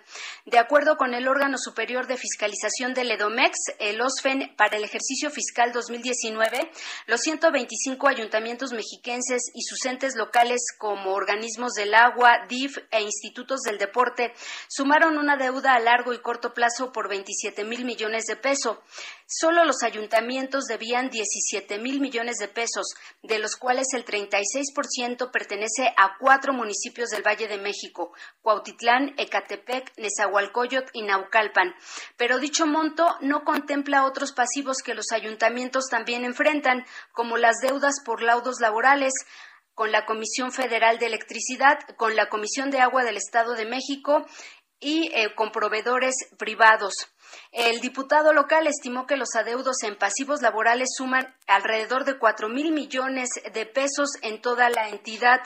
De 0.47 0.57
acuerdo 0.57 0.97
con 0.97 1.13
el 1.13 1.28
órgano 1.28 1.59
superior 1.59 2.07
de 2.07 2.17
fiscalización, 2.17 2.95
del 2.95 3.11
EDOMEX, 3.11 3.57
el 3.78 4.01
OSFEN, 4.01 4.55
para 4.57 4.78
el 4.78 4.86
ejercicio 4.86 5.30
fiscal 5.30 5.71
2019, 5.71 6.71
los 7.05 7.21
125 7.21 8.07
ayuntamientos 8.07 8.71
mexiquenses 8.71 9.51
y 9.53 9.61
sus 9.61 9.86
entes 9.86 10.15
locales 10.15 10.61
como 10.80 11.11
organismos 11.11 11.73
del 11.73 11.93
agua, 11.93 12.39
DIF 12.49 12.80
e 12.89 13.03
institutos 13.03 13.66
del 13.68 13.78
deporte 13.78 14.34
sumaron 14.68 15.20
una 15.20 15.38
deuda 15.38 15.76
a 15.76 15.80
largo 15.80 16.13
y 16.13 16.20
corto 16.20 16.55
plazo 16.55 16.91
por 16.91 17.07
27 17.07 17.63
mil 17.63 17.86
millones 17.86 18.26
de 18.26 18.36
pesos. 18.36 18.80
Solo 19.28 19.63
los 19.63 19.84
ayuntamientos 19.84 20.65
debían 20.65 21.09
17 21.09 21.78
mil 21.78 21.99
millones 21.99 22.38
de 22.38 22.47
pesos, 22.47 22.95
de 23.22 23.38
los 23.38 23.55
cuales 23.55 23.88
el 23.93 24.05
36% 24.05 25.32
pertenece 25.32 25.93
a 25.95 26.18
cuatro 26.20 26.53
municipios 26.53 27.09
del 27.09 27.22
Valle 27.22 27.47
de 27.47 27.57
México, 27.57 28.13
Cuautitlán, 28.41 29.13
Ecatepec, 29.18 29.91
Nezahualcóyotl 29.97 30.89
y 30.93 31.03
Naucalpan 31.03 31.76
pero 32.15 32.39
dicho 32.39 32.65
monto 32.65 33.15
no 33.22 33.43
contempla 33.43 34.05
otros 34.05 34.32
pasivos 34.32 34.78
que 34.84 34.93
los 34.93 35.11
ayuntamientos 35.11 35.86
también 35.89 36.24
enfrentan, 36.24 36.86
como 37.11 37.38
las 37.38 37.57
deudas 37.61 37.95
por 38.03 38.22
laudos 38.22 38.59
laborales, 38.59 39.13
con 39.78 39.91
la 39.91 40.07
Comisión 40.07 40.51
Federal 40.51 40.97
de 40.97 41.05
Electricidad, 41.05 41.78
con 41.97 42.15
la 42.15 42.30
Comisión 42.30 42.71
de 42.71 42.80
Agua 42.80 43.03
del 43.03 43.15
Estado 43.15 43.53
de 43.53 43.67
México 43.67 44.25
y 44.80 45.11
eh, 45.13 45.36
con 45.36 45.51
proveedores 45.51 46.15
privados. 46.39 46.93
El 47.58 47.82
diputado 47.82 48.34
local 48.34 48.68
estimó 48.68 49.08
que 49.08 49.18
los 49.18 49.34
adeudos 49.34 49.82
en 49.82 49.95
pasivos 49.95 50.43
laborales 50.43 50.89
suman 50.95 51.34
alrededor 51.47 52.05
de 52.05 52.20
cuatro 52.20 52.49
mil 52.49 52.72
millones 52.72 53.30
de 53.51 53.66
pesos 53.66 54.12
en 54.22 54.41
toda 54.41 54.70
la 54.70 54.89
entidad. 54.89 55.39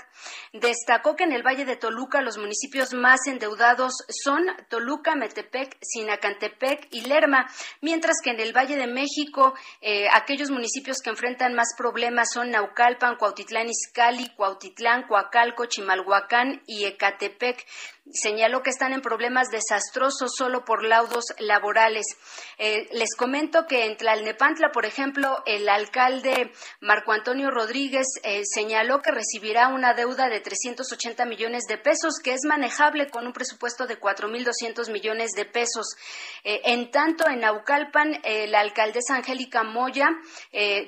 Destacó 0.52 1.16
que 1.16 1.24
en 1.24 1.32
el 1.32 1.42
Valle 1.42 1.64
de 1.64 1.78
Toluca 1.78 2.22
los 2.22 2.38
municipios 2.38 2.94
más 2.94 3.22
endeudados 3.28 3.94
son 4.10 4.44
Toluca, 4.68 5.16
Metepec, 5.16 5.78
Sinacantepec 5.82 6.90
y 6.92 7.08
Lerma, 7.08 7.50
mientras 7.80 8.18
que 8.22 8.32
en 8.32 8.42
el 8.42 8.52
Valle 8.52 8.76
de 8.76 8.88
México 8.88 9.54
eh, 9.80 10.10
aquellos 10.12 10.52
municipios 10.52 10.98
que 11.02 11.12
enfrentan 11.12 11.54
más 11.54 11.70
problemas 11.78 12.34
son 12.34 12.52
Naucalpan, 12.52 13.16
Cuautitlán 13.16 13.70
Izcalli, 13.70 14.36
Cuautitlán, 14.36 15.08
Coacalco, 15.08 15.66
Chimalhuacán 15.66 16.62
y 16.68 16.84
Ecatepec. 16.84 17.66
Señaló 18.12 18.64
que 18.64 18.72
están 18.72 18.92
en 18.92 19.02
problemas 19.02 19.48
desastrosos 19.50 20.32
solo 20.36 20.66
por 20.66 20.84
laudos 20.84 21.26
laborales. 21.40 22.01
Eh, 22.58 22.88
les 22.94 23.16
comento 23.16 23.66
que 23.68 23.86
en 23.86 23.98
Tlalnepantla, 23.98 24.72
por 24.72 24.86
ejemplo, 24.86 25.42
el 25.46 25.68
alcalde 25.70 26.52
Marco 26.80 27.12
Antonio 27.12 27.50
Rodríguez 27.50 28.08
eh, 28.24 28.42
señaló 28.46 29.02
que 29.02 29.12
recibirá 29.12 29.70
una 29.70 29.94
deuda 29.94 30.30
de 30.30 30.40
380 30.40 31.26
millones 31.26 31.64
de 31.68 31.78
pesos, 31.78 32.20
que 32.24 32.34
es 32.34 32.42
manejable 32.46 33.10
con 33.10 33.26
un 33.26 33.34
presupuesto 33.34 33.88
de 33.88 34.00
4.200 34.00 34.92
millones 34.92 35.32
de 35.32 35.46
pesos. 35.46 35.96
Eh, 36.44 36.62
en 36.66 36.92
tanto, 36.92 37.28
en 37.28 37.42
Naucalpan, 37.42 38.22
la 38.48 38.60
alcaldesa 38.60 39.16
Angélica 39.16 39.64
Moya 39.64 40.08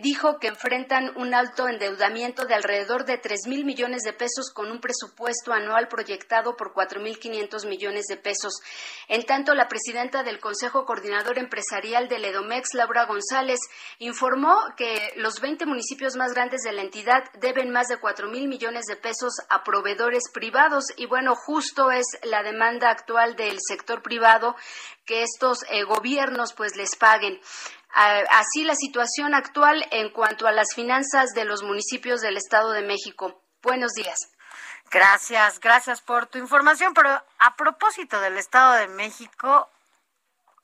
dijo 0.02 0.40
que 0.40 0.48
enfrentan 0.48 1.16
un 1.18 1.34
alto 1.34 1.68
endeudamiento 1.68 2.46
de 2.46 2.56
alrededor 2.56 3.06
de 3.06 3.22
3.000 3.22 3.64
millones 3.64 4.04
de 4.04 4.14
pesos 4.14 4.52
con 4.54 4.72
un 4.72 4.80
presupuesto 4.80 5.54
anual 5.54 5.88
proyectado 5.88 6.56
por 6.56 6.74
4.500 6.74 7.68
millones 7.68 8.06
de 8.08 8.18
pesos. 8.18 8.62
En 9.08 9.26
tanto, 9.26 9.54
la 9.54 9.68
presidenta 9.68 10.24
del 10.24 10.40
Consejo 10.40 10.86
Coordinador 10.86 11.03
Empresarial 11.38 12.08
del 12.08 12.26
Edomex, 12.26 12.74
Laura 12.74 13.06
González, 13.06 13.60
informó 14.00 14.58
que 14.78 15.14
los 15.18 15.40
20 15.42 15.66
municipios 15.66 16.16
más 16.16 16.34
grandes 16.34 16.62
de 16.62 16.72
la 16.72 16.82
entidad 16.82 17.24
deben 17.40 17.72
más 17.72 17.88
de 17.88 17.98
4 17.98 18.30
mil 18.30 18.48
millones 18.48 18.86
de 18.86 18.96
pesos 18.96 19.34
a 19.50 19.64
proveedores 19.64 20.24
privados 20.34 20.86
y 20.96 21.06
bueno, 21.06 21.36
justo 21.36 21.92
es 21.92 22.06
la 22.24 22.44
demanda 22.44 22.90
actual 22.90 23.36
del 23.36 23.58
sector 23.60 24.02
privado 24.02 24.56
que 25.06 25.24
estos 25.24 25.64
eh, 25.70 25.84
gobiernos 25.84 26.54
pues 26.54 26.76
les 26.76 26.96
paguen. 26.96 27.40
así 28.30 28.64
la 28.64 28.76
situación 28.76 29.36
actual 29.36 29.86
en 29.92 30.10
cuanto 30.12 30.48
a 30.48 30.52
las 30.52 30.74
finanzas 30.74 31.32
de 31.36 31.46
los 31.46 31.64
municipios 31.64 32.22
del 32.22 32.38
Estado 32.38 32.72
de 32.72 32.82
México. 32.82 33.42
Buenos 33.62 33.92
días. 33.94 34.34
Gracias, 34.94 35.60
gracias 35.60 36.02
por 36.02 36.28
tu 36.28 36.38
información. 36.38 36.94
Pero 36.94 37.10
a 37.40 37.56
propósito 37.56 38.22
del 38.22 38.38
Estado 38.38 38.74
de 38.74 38.88
México, 38.88 39.68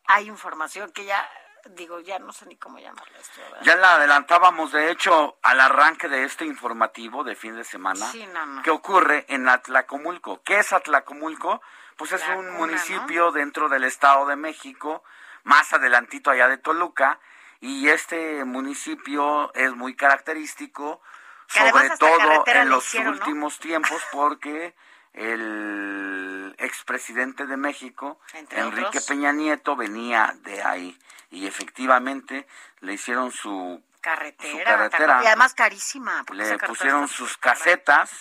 hay 0.10 0.28
información 0.28 0.91
que 0.91 1.05
ya 1.05 1.30
digo, 1.76 1.99
ya 1.99 2.18
no 2.18 2.32
sé 2.34 2.47
ni 2.47 2.55
cómo 2.55 2.80
llamarla 2.80 3.20
esto. 3.20 3.41
Ya 3.62 3.76
la 3.76 3.95
adelantábamos, 3.95 4.72
de 4.72 4.89
hecho, 4.89 5.38
al 5.43 5.60
arranque 5.60 6.07
de 6.07 6.24
este 6.24 6.45
informativo 6.45 7.24
de 7.24 7.36
fin 7.36 7.55
de 7.55 7.64
semana. 7.64 8.07
Sí, 8.07 8.28
¿Qué 8.64 8.72
ocurre 8.72 9.26
en 9.30 9.47
Atlacomulco? 9.47 10.41
¿Qué 10.43 10.60
es 10.60 10.74
Atlacomulco? 10.74 11.62
Pues 11.95 12.14
es 12.14 12.24
un 12.30 12.55
municipio 12.55 13.32
dentro 13.32 13.70
del 13.70 13.84
Estado 13.84 14.26
de 14.26 14.36
México, 14.36 15.03
más 15.43 15.72
adelantito 15.74 16.32
allá 16.32 16.47
de 16.47 16.57
Toluca, 16.57 17.20
y 17.60 17.89
este 17.89 18.43
municipio 18.45 19.53
es 19.53 19.76
muy 19.76 19.95
característico, 19.95 21.01
sobre 21.47 21.89
todo 21.97 22.45
en 22.47 22.70
los 22.70 22.93
últimos 22.95 23.60
tiempos, 23.60 24.01
porque 24.12 24.74
el 25.20 26.55
expresidente 26.59 27.45
de 27.45 27.57
México, 27.57 28.20
Enrique 28.51 29.01
Peña 29.01 29.34
Nieto, 29.34 29.76
venía 29.76 30.34
de 30.43 30.63
ahí. 30.63 30.97
Y 31.30 31.45
efectivamente 31.45 32.47
le 32.80 32.93
hicieron 32.93 33.32
su 33.32 33.84
carretera, 33.99 34.89
y 35.22 35.28
además 35.28 35.53
carísima. 35.53 36.24
Le 36.32 36.57
pusieron 36.59 37.09
sus 37.09 37.38
casetas 37.38 38.11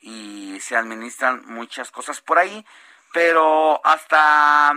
y 0.00 0.58
se 0.60 0.76
administran 0.76 1.42
muchas 1.44 1.90
cosas 1.90 2.22
por 2.22 2.38
ahí, 2.38 2.64
pero 3.12 3.84
hasta 3.84 4.72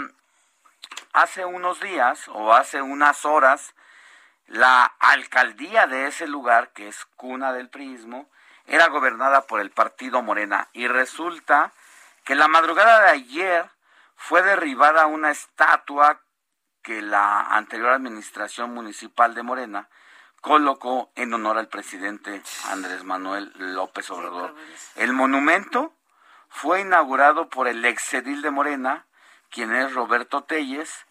hace 1.14 1.46
unos 1.46 1.80
días 1.80 2.28
o 2.28 2.54
hace 2.54 2.82
unas 2.82 3.24
horas 3.24 3.74
la 4.48 4.84
alcaldía 5.00 5.88
de 5.88 6.08
ese 6.08 6.28
lugar, 6.28 6.74
que 6.74 6.90
es 6.90 7.06
cuna 7.16 7.54
del 7.54 7.70
prismo, 7.70 8.30
era 8.66 8.88
gobernada 8.88 9.42
por 9.48 9.60
el 9.62 9.72
partido 9.72 10.22
Morena 10.22 10.70
y 10.74 10.88
resulta 10.88 11.72
que 12.24 12.36
la 12.36 12.48
madrugada 12.48 13.02
de 13.02 13.10
ayer 13.10 13.70
fue 14.16 14.42
derribada 14.42 15.08
una 15.08 15.32
estatua 15.32 16.22
que 16.82 17.02
la 17.02 17.42
anterior 17.42 17.92
administración 17.92 18.74
municipal 18.74 19.36
de 19.36 19.44
Morena 19.44 19.90
colocó 20.42 21.12
en 21.16 21.34
honor 21.34 21.58
al 21.58 21.68
presidente 21.68 22.42
Andrés 22.70 23.04
Manuel 23.04 23.52
López 23.56 24.10
Obrador. 24.10 24.56
El 24.96 25.14
monumento 25.14 25.94
fue 26.50 26.82
inaugurado 26.82 27.50
por 27.50 27.68
el 27.68 27.86
exedil 27.86 28.42
de 28.42 28.52
Morena, 28.52 29.06
quien 29.50 29.74
es 29.74 29.94
Roberto 29.94 30.44
Telles, 30.44 31.06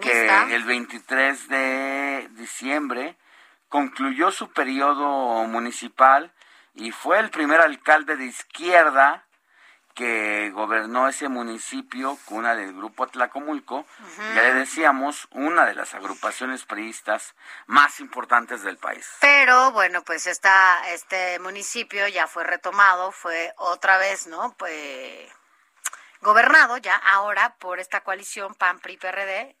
que 0.00 0.54
el 0.54 0.64
23 0.64 1.48
de 1.48 2.28
diciembre 2.32 3.16
concluyó 3.68 4.30
su 4.30 4.50
periodo 4.50 5.44
municipal 5.46 6.32
y 6.78 6.92
fue 6.92 7.18
el 7.18 7.30
primer 7.30 7.60
alcalde 7.60 8.16
de 8.16 8.26
izquierda 8.26 9.24
que 9.94 10.50
gobernó 10.50 11.08
ese 11.08 11.28
municipio, 11.28 12.16
cuna 12.24 12.54
del 12.54 12.72
grupo 12.72 13.08
Tlacomulco, 13.08 13.84
ya 14.32 14.42
le 14.42 14.54
decíamos, 14.54 15.26
una 15.32 15.66
de 15.66 15.74
las 15.74 15.92
agrupaciones 15.94 16.64
priistas 16.64 17.34
más 17.66 17.98
importantes 17.98 18.62
del 18.62 18.76
país. 18.76 19.10
Pero 19.20 19.72
bueno, 19.72 20.04
pues 20.04 20.28
esta, 20.28 20.88
este 20.90 21.40
municipio 21.40 22.06
ya 22.06 22.28
fue 22.28 22.44
retomado, 22.44 23.10
fue 23.10 23.52
otra 23.56 23.98
vez, 23.98 24.28
¿no? 24.28 24.54
Pues 24.56 25.28
gobernado 26.20 26.76
ya 26.76 26.94
ahora 26.94 27.56
por 27.58 27.80
esta 27.80 28.02
coalición 28.02 28.54
PAN 28.54 28.78
PRI 28.78 28.98
PRD 28.98 29.56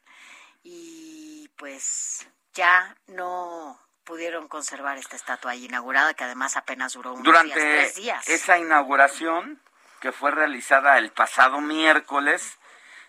y 0.62 1.50
pues 1.56 2.28
ya 2.54 2.96
no 3.08 3.87
pudieron 4.08 4.48
conservar 4.48 4.96
esta 4.96 5.16
estatua 5.16 5.50
ahí 5.50 5.66
inaugurada 5.66 6.14
que 6.14 6.24
además 6.24 6.56
apenas 6.56 6.94
duró 6.94 7.12
unos 7.12 7.24
Durante 7.24 7.60
días, 7.60 7.76
tres 7.76 7.94
días. 7.96 8.28
esa 8.30 8.56
inauguración 8.56 9.60
que 10.00 10.12
fue 10.12 10.30
realizada 10.30 10.96
el 10.96 11.12
pasado 11.12 11.60
miércoles, 11.60 12.58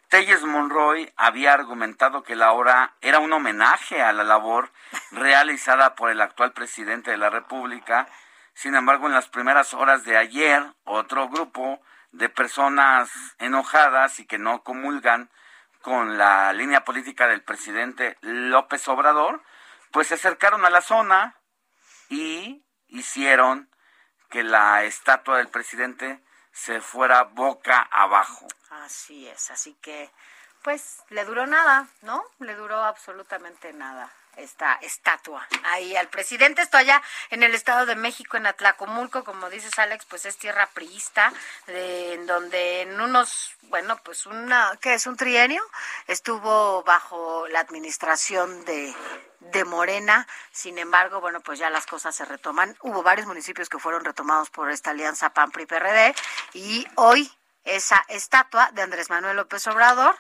Telles 0.10 0.44
Monroy 0.44 1.10
había 1.16 1.54
argumentado 1.54 2.24
que 2.24 2.36
la 2.36 2.52
obra 2.52 2.96
era 3.00 3.20
un 3.20 3.32
homenaje 3.32 4.02
a 4.02 4.12
la 4.12 4.26
labor 4.26 4.74
realizada 5.12 5.96
por 5.96 6.10
el 6.10 6.20
actual 6.20 6.52
presidente 6.52 7.12
de 7.12 7.18
la 7.18 7.30
República. 7.30 8.10
Sin 8.54 8.76
embargo, 8.76 9.08
en 9.08 9.14
las 9.14 9.30
primeras 9.30 9.74
horas 9.74 10.04
de 10.04 10.18
ayer, 10.18 10.62
otro 10.84 11.30
grupo 11.30 11.80
de 12.12 12.28
personas 12.28 13.10
enojadas 13.38 14.20
y 14.20 14.26
que 14.26 14.38
no 14.38 14.64
comulgan 14.64 15.30
con 15.82 16.18
la 16.18 16.52
línea 16.52 16.84
política 16.84 17.26
del 17.28 17.42
presidente 17.42 18.18
López 18.20 18.86
Obrador, 18.90 19.42
pues 19.92 20.08
se 20.08 20.16
acercaron 20.16 20.66
a 20.66 20.70
la 20.70 20.82
zona 20.82 21.36
y 22.10 22.64
hicieron 22.88 23.70
que 24.30 24.44
la 24.44 24.84
estatua 24.84 25.38
del 25.38 25.48
presidente 25.48 26.24
se 26.52 26.82
fuera 26.82 27.24
boca 27.24 27.88
abajo. 27.92 28.48
Así 28.70 29.28
es, 29.28 29.52
así 29.52 29.76
que 29.76 30.12
pues 30.64 31.04
le 31.10 31.26
duró 31.26 31.48
nada, 31.48 31.88
¿no? 32.02 32.24
Le 32.40 32.56
duró 32.56 32.84
absolutamente 32.84 33.74
nada 33.74 34.12
esta 34.38 34.76
estatua 34.82 35.48
ahí 35.66 35.96
al 35.96 36.08
presidente. 36.10 36.62
Esto 36.62 36.78
allá 36.78 37.02
en 37.30 37.44
el 37.44 37.54
Estado 37.54 37.86
de 37.86 37.96
México, 37.96 38.38
en 38.38 38.48
Atlacomulco, 38.48 39.24
como 39.24 39.50
dices 39.50 39.78
Alex, 39.78 40.06
pues 40.06 40.26
es 40.26 40.38
tierra 40.38 40.68
priista, 40.74 41.34
de, 41.68 42.14
en 42.14 42.26
donde 42.26 42.82
en 42.82 43.00
unos, 43.00 43.56
bueno, 43.64 44.00
pues 44.04 44.26
una, 44.26 44.78
¿qué 44.82 44.94
es? 44.94 45.08
Un 45.08 45.18
trienio, 45.18 45.64
estuvo 46.08 46.84
bajo 46.84 47.48
la 47.50 47.60
administración 47.60 48.66
de, 48.66 48.94
de 49.40 49.66
Morena. 49.66 50.28
Sin 50.52 50.78
embargo, 50.78 51.22
bueno, 51.22 51.42
pues 51.42 51.60
ya 51.60 51.70
las 51.70 51.86
cosas 51.86 52.16
se 52.16 52.26
retoman. 52.26 52.76
Hubo 52.82 53.04
varios 53.04 53.28
municipios 53.28 53.70
que 53.70 53.80
fueron 53.80 54.06
retomados 54.06 54.50
por 54.50 54.72
esta 54.72 54.92
alianza 54.92 55.32
PAN-PRI-PRD 55.32 56.16
y 56.54 56.88
hoy 56.96 57.32
esa 57.64 58.04
estatua 58.08 58.72
de 58.72 58.82
Andrés 58.82 59.10
Manuel 59.10 59.38
López 59.38 59.66
Obrador, 59.68 60.18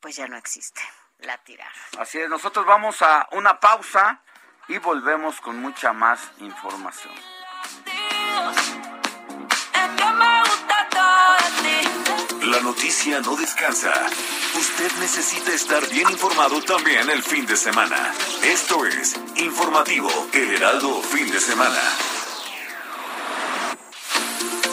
pues 0.00 0.16
ya 0.16 0.28
no 0.28 0.36
existe. 0.36 0.80
La 1.20 1.36
tiraron. 1.38 1.74
Así 1.98 2.18
es, 2.18 2.28
nosotros 2.28 2.64
vamos 2.64 3.02
a 3.02 3.28
una 3.32 3.58
pausa 3.58 4.20
y 4.68 4.78
volvemos 4.78 5.40
con 5.40 5.60
mucha 5.60 5.92
más 5.92 6.30
información. 6.38 7.14
La 12.42 12.60
noticia 12.60 13.20
no 13.20 13.36
descansa. 13.36 13.92
Usted 14.54 14.92
necesita 15.00 15.52
estar 15.52 15.86
bien 15.88 16.08
informado 16.10 16.62
también 16.62 17.10
el 17.10 17.22
fin 17.22 17.44
de 17.46 17.56
semana. 17.56 18.12
Esto 18.42 18.86
es 18.86 19.20
Informativo 19.36 20.10
El 20.32 20.54
Heraldo 20.54 21.02
Fin 21.02 21.30
de 21.30 21.40
Semana. 21.40 21.80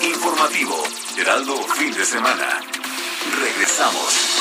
Informativo 0.01 0.83
Heraldo 1.17 1.57
Fin 1.63 1.93
de 1.93 2.05
Semana. 2.05 2.61
Regresamos. 3.41 4.34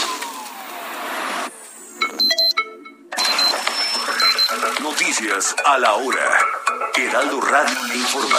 A 5.26 5.78
la 5.78 5.94
hora. 5.94 6.38
Heraldo 6.94 7.40
Radio 7.40 7.94
informa. 7.94 8.38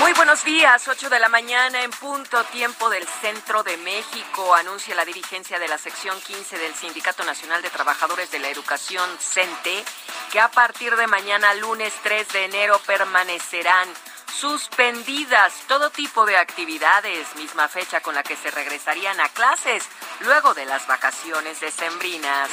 Muy 0.00 0.12
buenos 0.14 0.44
días, 0.44 0.88
8 0.88 1.08
de 1.08 1.20
la 1.20 1.28
mañana 1.28 1.84
en 1.84 1.92
punto 1.92 2.42
tiempo 2.46 2.90
del 2.90 3.06
centro 3.06 3.62
de 3.62 3.76
México. 3.76 4.52
Anuncia 4.56 4.96
la 4.96 5.04
dirigencia 5.04 5.60
de 5.60 5.68
la 5.68 5.78
sección 5.78 6.20
15 6.22 6.58
del 6.58 6.74
Sindicato 6.74 7.22
Nacional 7.22 7.62
de 7.62 7.70
Trabajadores 7.70 8.32
de 8.32 8.40
la 8.40 8.48
Educación, 8.48 9.08
CENTE, 9.20 9.84
que 10.32 10.40
a 10.40 10.50
partir 10.50 10.96
de 10.96 11.06
mañana, 11.06 11.54
lunes 11.54 11.94
3 12.02 12.32
de 12.32 12.44
enero, 12.46 12.80
permanecerán 12.84 13.88
suspendidas 14.32 15.52
todo 15.68 15.90
tipo 15.90 16.24
de 16.26 16.36
actividades, 16.36 17.34
misma 17.36 17.68
fecha 17.68 18.00
con 18.00 18.14
la 18.14 18.22
que 18.22 18.36
se 18.36 18.50
regresarían 18.50 19.20
a 19.20 19.28
clases 19.28 19.84
luego 20.20 20.54
de 20.54 20.64
las 20.64 20.86
vacaciones 20.86 21.60
decembrinas. 21.60 22.48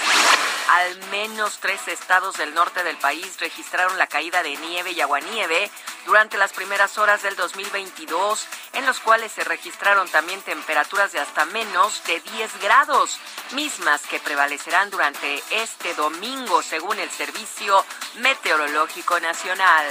Al 0.70 0.98
menos 1.10 1.60
tres 1.60 1.88
estados 1.88 2.38
del 2.38 2.54
norte 2.54 2.84
del 2.84 2.98
país 2.98 3.40
registraron 3.40 3.98
la 3.98 4.08
caída 4.08 4.44
de 4.44 4.56
nieve 4.58 4.92
y 4.92 5.02
aguanieve 5.02 5.72
durante 6.06 6.38
las 6.38 6.54
primeras 6.54 6.98
horas 6.98 7.24
del 7.24 7.36
2022, 7.36 8.48
en 8.74 8.86
los 8.86 9.00
cuales 9.00 9.32
se 9.32 9.44
registraron 9.44 10.08
también 10.10 10.42
temperaturas 10.42 11.12
de 11.12 11.20
hasta 11.20 11.46
menos 11.46 12.04
de 12.06 12.20
10 12.20 12.62
grados, 12.62 13.20
mismas 13.52 14.02
que 14.04 14.20
prevalecerán 14.20 14.90
durante 14.90 15.44
este 15.52 15.94
domingo, 15.94 16.62
según 16.62 17.00
el 17.00 17.10
Servicio 17.10 17.86
Meteorológico 18.16 19.20
Nacional. 19.20 19.86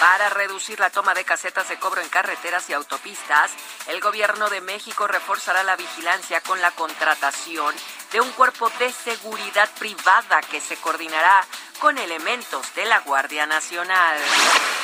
Para 0.00 0.30
reducir 0.30 0.78
la 0.80 0.90
toma 0.90 1.07
de 1.14 1.24
casetas 1.24 1.68
de 1.68 1.78
cobro 1.78 2.00
en 2.00 2.08
carreteras 2.08 2.68
y 2.68 2.72
autopistas, 2.72 3.50
el 3.88 4.00
gobierno 4.00 4.50
de 4.50 4.60
México 4.60 5.06
reforzará 5.06 5.62
la 5.62 5.76
vigilancia 5.76 6.40
con 6.40 6.60
la 6.60 6.70
contratación 6.72 7.74
de 8.12 8.20
un 8.20 8.30
cuerpo 8.32 8.70
de 8.78 8.92
seguridad 8.92 9.68
privada 9.78 10.40
que 10.42 10.60
se 10.60 10.76
coordinará 10.76 11.46
con 11.78 11.98
elementos 11.98 12.74
de 12.74 12.84
la 12.86 13.00
Guardia 13.00 13.46
Nacional. 13.46 14.18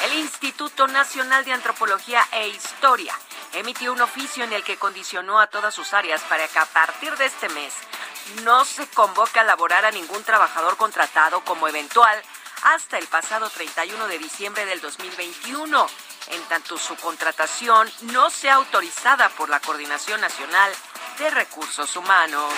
El 0.04 0.14
Instituto 0.14 0.86
Nacional 0.86 1.44
de 1.44 1.52
Antropología 1.52 2.26
e 2.32 2.48
Historia 2.48 3.14
emitió 3.52 3.92
un 3.92 4.00
oficio 4.00 4.44
en 4.44 4.52
el 4.52 4.64
que 4.64 4.76
condicionó 4.76 5.40
a 5.40 5.46
todas 5.46 5.74
sus 5.74 5.94
áreas 5.94 6.22
para 6.22 6.46
que 6.48 6.58
a 6.58 6.66
partir 6.66 7.16
de 7.16 7.26
este 7.26 7.48
mes 7.50 7.72
no 8.42 8.64
se 8.64 8.86
convoque 8.88 9.40
a 9.40 9.44
laborar 9.44 9.84
a 9.84 9.90
ningún 9.90 10.22
trabajador 10.24 10.76
contratado 10.76 11.40
como 11.44 11.68
eventual 11.68 12.22
hasta 12.64 12.98
el 12.98 13.06
pasado 13.06 13.50
31 13.50 14.08
de 14.08 14.18
diciembre 14.18 14.64
del 14.64 14.80
2021, 14.80 15.86
en 16.28 16.42
tanto 16.44 16.78
su 16.78 16.96
contratación 16.96 17.90
no 18.12 18.30
sea 18.30 18.54
autorizada 18.54 19.28
por 19.30 19.48
la 19.48 19.60
Coordinación 19.60 20.20
Nacional 20.20 20.72
de 21.18 21.30
Recursos 21.30 21.96
Humanos. 21.96 22.52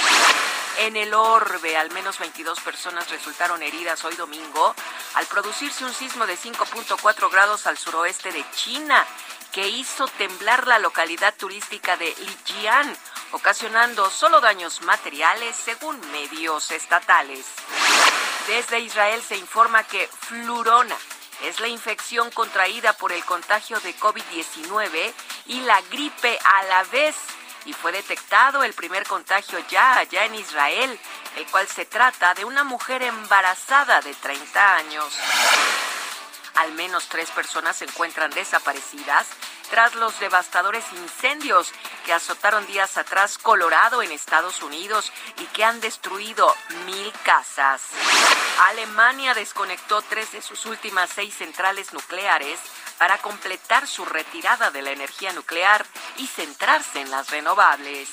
En 0.78 0.96
el 0.96 1.14
orbe, 1.14 1.76
al 1.76 1.90
menos 1.90 2.18
22 2.18 2.60
personas 2.60 3.10
resultaron 3.10 3.62
heridas 3.62 4.04
hoy 4.04 4.14
domingo 4.16 4.74
al 5.14 5.26
producirse 5.26 5.84
un 5.84 5.94
sismo 5.94 6.26
de 6.26 6.36
5.4 6.36 7.30
grados 7.30 7.66
al 7.66 7.78
suroeste 7.78 8.30
de 8.30 8.44
China, 8.54 9.04
que 9.52 9.68
hizo 9.68 10.06
temblar 10.18 10.66
la 10.66 10.78
localidad 10.78 11.34
turística 11.34 11.96
de 11.96 12.14
Lijian, 12.18 12.94
ocasionando 13.32 14.10
solo 14.10 14.40
daños 14.40 14.82
materiales 14.82 15.56
según 15.56 15.98
medios 16.12 16.70
estatales. 16.70 17.46
Desde 18.46 18.80
Israel 18.80 19.22
se 19.26 19.36
informa 19.36 19.82
que 19.84 20.08
flurona 20.08 20.96
es 21.44 21.60
la 21.60 21.68
infección 21.68 22.30
contraída 22.30 22.92
por 22.94 23.12
el 23.12 23.24
contagio 23.24 23.78
de 23.80 23.94
COVID-19 23.96 25.12
y 25.46 25.60
la 25.60 25.80
gripe 25.90 26.38
a 26.44 26.62
la 26.64 26.84
vez. 26.84 27.16
Y 27.64 27.72
fue 27.72 27.90
detectado 27.92 28.62
el 28.62 28.74
primer 28.74 29.04
contagio 29.06 29.58
ya 29.68 29.98
allá 29.98 30.24
en 30.24 30.36
Israel, 30.36 30.98
el 31.36 31.46
cual 31.46 31.66
se 31.66 31.84
trata 31.84 32.32
de 32.34 32.44
una 32.44 32.62
mujer 32.62 33.02
embarazada 33.02 34.00
de 34.00 34.14
30 34.14 34.76
años. 34.76 35.18
Al 36.56 36.72
menos 36.72 37.06
tres 37.08 37.30
personas 37.30 37.76
se 37.76 37.84
encuentran 37.84 38.30
desaparecidas 38.30 39.26
tras 39.70 39.94
los 39.94 40.18
devastadores 40.20 40.84
incendios 40.92 41.72
que 42.04 42.12
azotaron 42.12 42.66
días 42.66 42.96
atrás 42.96 43.36
Colorado 43.36 44.02
en 44.02 44.10
Estados 44.12 44.62
Unidos 44.62 45.12
y 45.38 45.44
que 45.46 45.64
han 45.64 45.80
destruido 45.80 46.54
mil 46.86 47.12
casas. 47.24 47.82
Alemania 48.68 49.34
desconectó 49.34 50.00
tres 50.02 50.32
de 50.32 50.40
sus 50.40 50.66
últimas 50.66 51.10
seis 51.10 51.34
centrales 51.34 51.92
nucleares 51.92 52.58
para 52.98 53.18
completar 53.18 53.86
su 53.86 54.04
retirada 54.04 54.70
de 54.70 54.82
la 54.82 54.92
energía 54.92 55.32
nuclear 55.32 55.84
y 56.16 56.26
centrarse 56.26 57.00
en 57.00 57.10
las 57.10 57.30
renovables. 57.30 58.08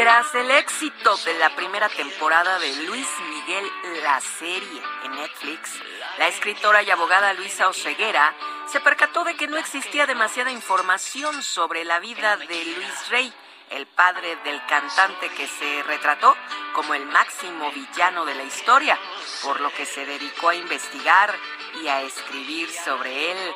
Tras 0.00 0.34
el 0.34 0.50
éxito 0.52 1.14
de 1.26 1.34
la 1.34 1.54
primera 1.54 1.90
temporada 1.90 2.58
de 2.58 2.74
Luis 2.86 3.06
Miguel 3.28 3.70
la 4.02 4.18
serie 4.22 4.82
en 5.04 5.14
Netflix, 5.14 5.78
la 6.16 6.26
escritora 6.26 6.82
y 6.82 6.90
abogada 6.90 7.34
Luisa 7.34 7.68
Oceguera 7.68 8.32
se 8.66 8.80
percató 8.80 9.24
de 9.24 9.36
que 9.36 9.46
no 9.46 9.58
existía 9.58 10.06
demasiada 10.06 10.50
información 10.50 11.42
sobre 11.42 11.84
la 11.84 12.00
vida 12.00 12.38
de 12.38 12.64
Luis 12.64 13.08
Rey, 13.10 13.30
el 13.68 13.86
padre 13.86 14.36
del 14.36 14.64
cantante 14.64 15.28
que 15.36 15.46
se 15.46 15.82
retrató 15.82 16.34
como 16.72 16.94
el 16.94 17.04
máximo 17.04 17.70
villano 17.70 18.24
de 18.24 18.36
la 18.36 18.44
historia, 18.44 18.98
por 19.42 19.60
lo 19.60 19.70
que 19.70 19.84
se 19.84 20.06
dedicó 20.06 20.48
a 20.48 20.54
investigar 20.54 21.34
y 21.82 21.88
a 21.88 22.00
escribir 22.00 22.70
sobre 22.70 23.32
él. 23.32 23.54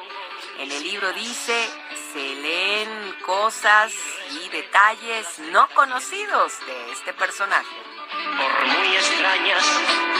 En 0.59 0.71
el 0.71 0.83
libro 0.83 1.13
dice, 1.13 1.69
se 2.13 2.35
leen 2.37 3.13
cosas 3.27 3.93
y 4.31 4.49
detalles 4.49 5.39
no 5.51 5.69
conocidos 5.71 6.53
de 6.67 6.93
este 6.93 7.13
personaje. 7.13 7.77
Por 8.39 8.67
muy 8.67 8.97
extrañas 8.97 9.65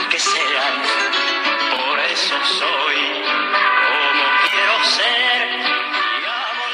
que 0.09 0.19
sean, 0.19 0.83
por 1.87 1.99
eso 1.99 2.35
soy 2.59 3.23
como 3.87 4.49
quiero 4.51 4.83
ser. 4.83 5.95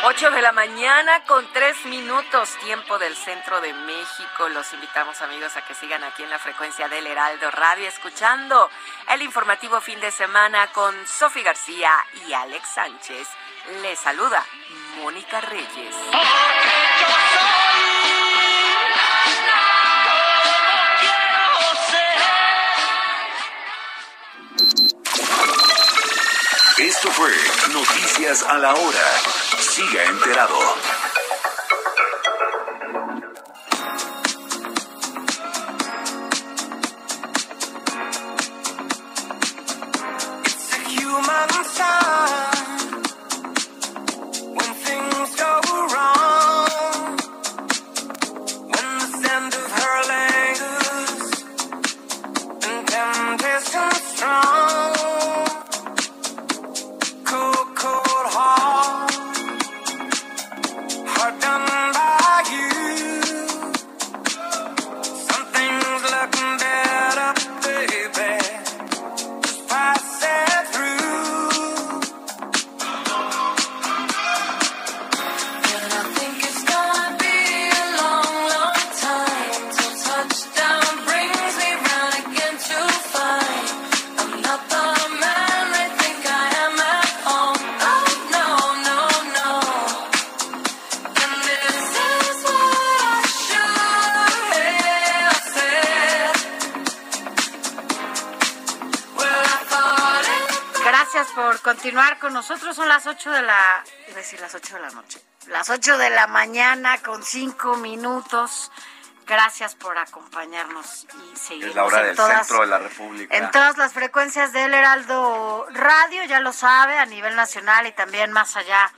8 0.03 0.31
de 0.31 0.41
la 0.41 0.51
mañana 0.51 1.23
con 1.25 1.45
3 1.53 1.85
minutos, 1.85 2.57
tiempo 2.63 2.97
del 2.97 3.15
centro 3.15 3.61
de 3.61 3.71
México. 3.71 4.49
Los 4.49 4.73
invitamos 4.73 5.21
amigos 5.21 5.55
a 5.55 5.63
que 5.63 5.75
sigan 5.75 6.03
aquí 6.03 6.23
en 6.23 6.31
la 6.31 6.39
frecuencia 6.39 6.87
del 6.87 7.05
Heraldo 7.05 7.51
Radio, 7.51 7.87
escuchando 7.87 8.71
el 9.13 9.21
informativo 9.21 9.79
fin 9.79 9.99
de 9.99 10.09
semana 10.09 10.71
con 10.73 10.95
Sofi 11.05 11.43
García 11.43 11.93
y 12.27 12.33
Alex 12.33 12.67
Sánchez. 12.67 13.27
Les 13.67 13.99
saluda 13.99 14.43
Mónica 14.97 15.39
Reyes. 15.41 15.95
Esto 26.79 27.11
fue 27.11 27.31
Noticias 27.71 28.43
a 28.43 28.57
la 28.57 28.73
Hora. 28.73 29.11
Siga 29.59 30.05
enterado. 30.05 30.57
8 105.71 105.97
de 105.97 106.09
la 106.09 106.27
mañana 106.27 107.01
con 107.01 107.23
5 107.23 107.77
minutos. 107.77 108.69
Gracias 109.25 109.73
por 109.75 109.97
acompañarnos 109.97 111.07
y 111.13 111.37
seguirnos 111.37 111.69
Es 111.69 111.75
la 111.75 111.85
hora 111.85 111.99
en 112.01 112.07
del 112.07 112.15
todas, 112.17 112.45
centro 112.45 112.61
de 112.61 112.67
la 112.67 112.77
República. 112.77 113.37
en 113.37 113.49
todas 113.51 113.77
las 113.77 113.93
frecuencias 113.93 114.51
del 114.51 114.73
Heraldo 114.73 115.65
Radio, 115.71 116.25
ya 116.25 116.41
lo 116.41 116.51
sabe, 116.51 116.97
a 116.99 117.05
nivel 117.05 117.37
nacional 117.37 117.87
y 117.87 117.93
también 117.93 118.33
más 118.33 118.57
allá, 118.57 118.91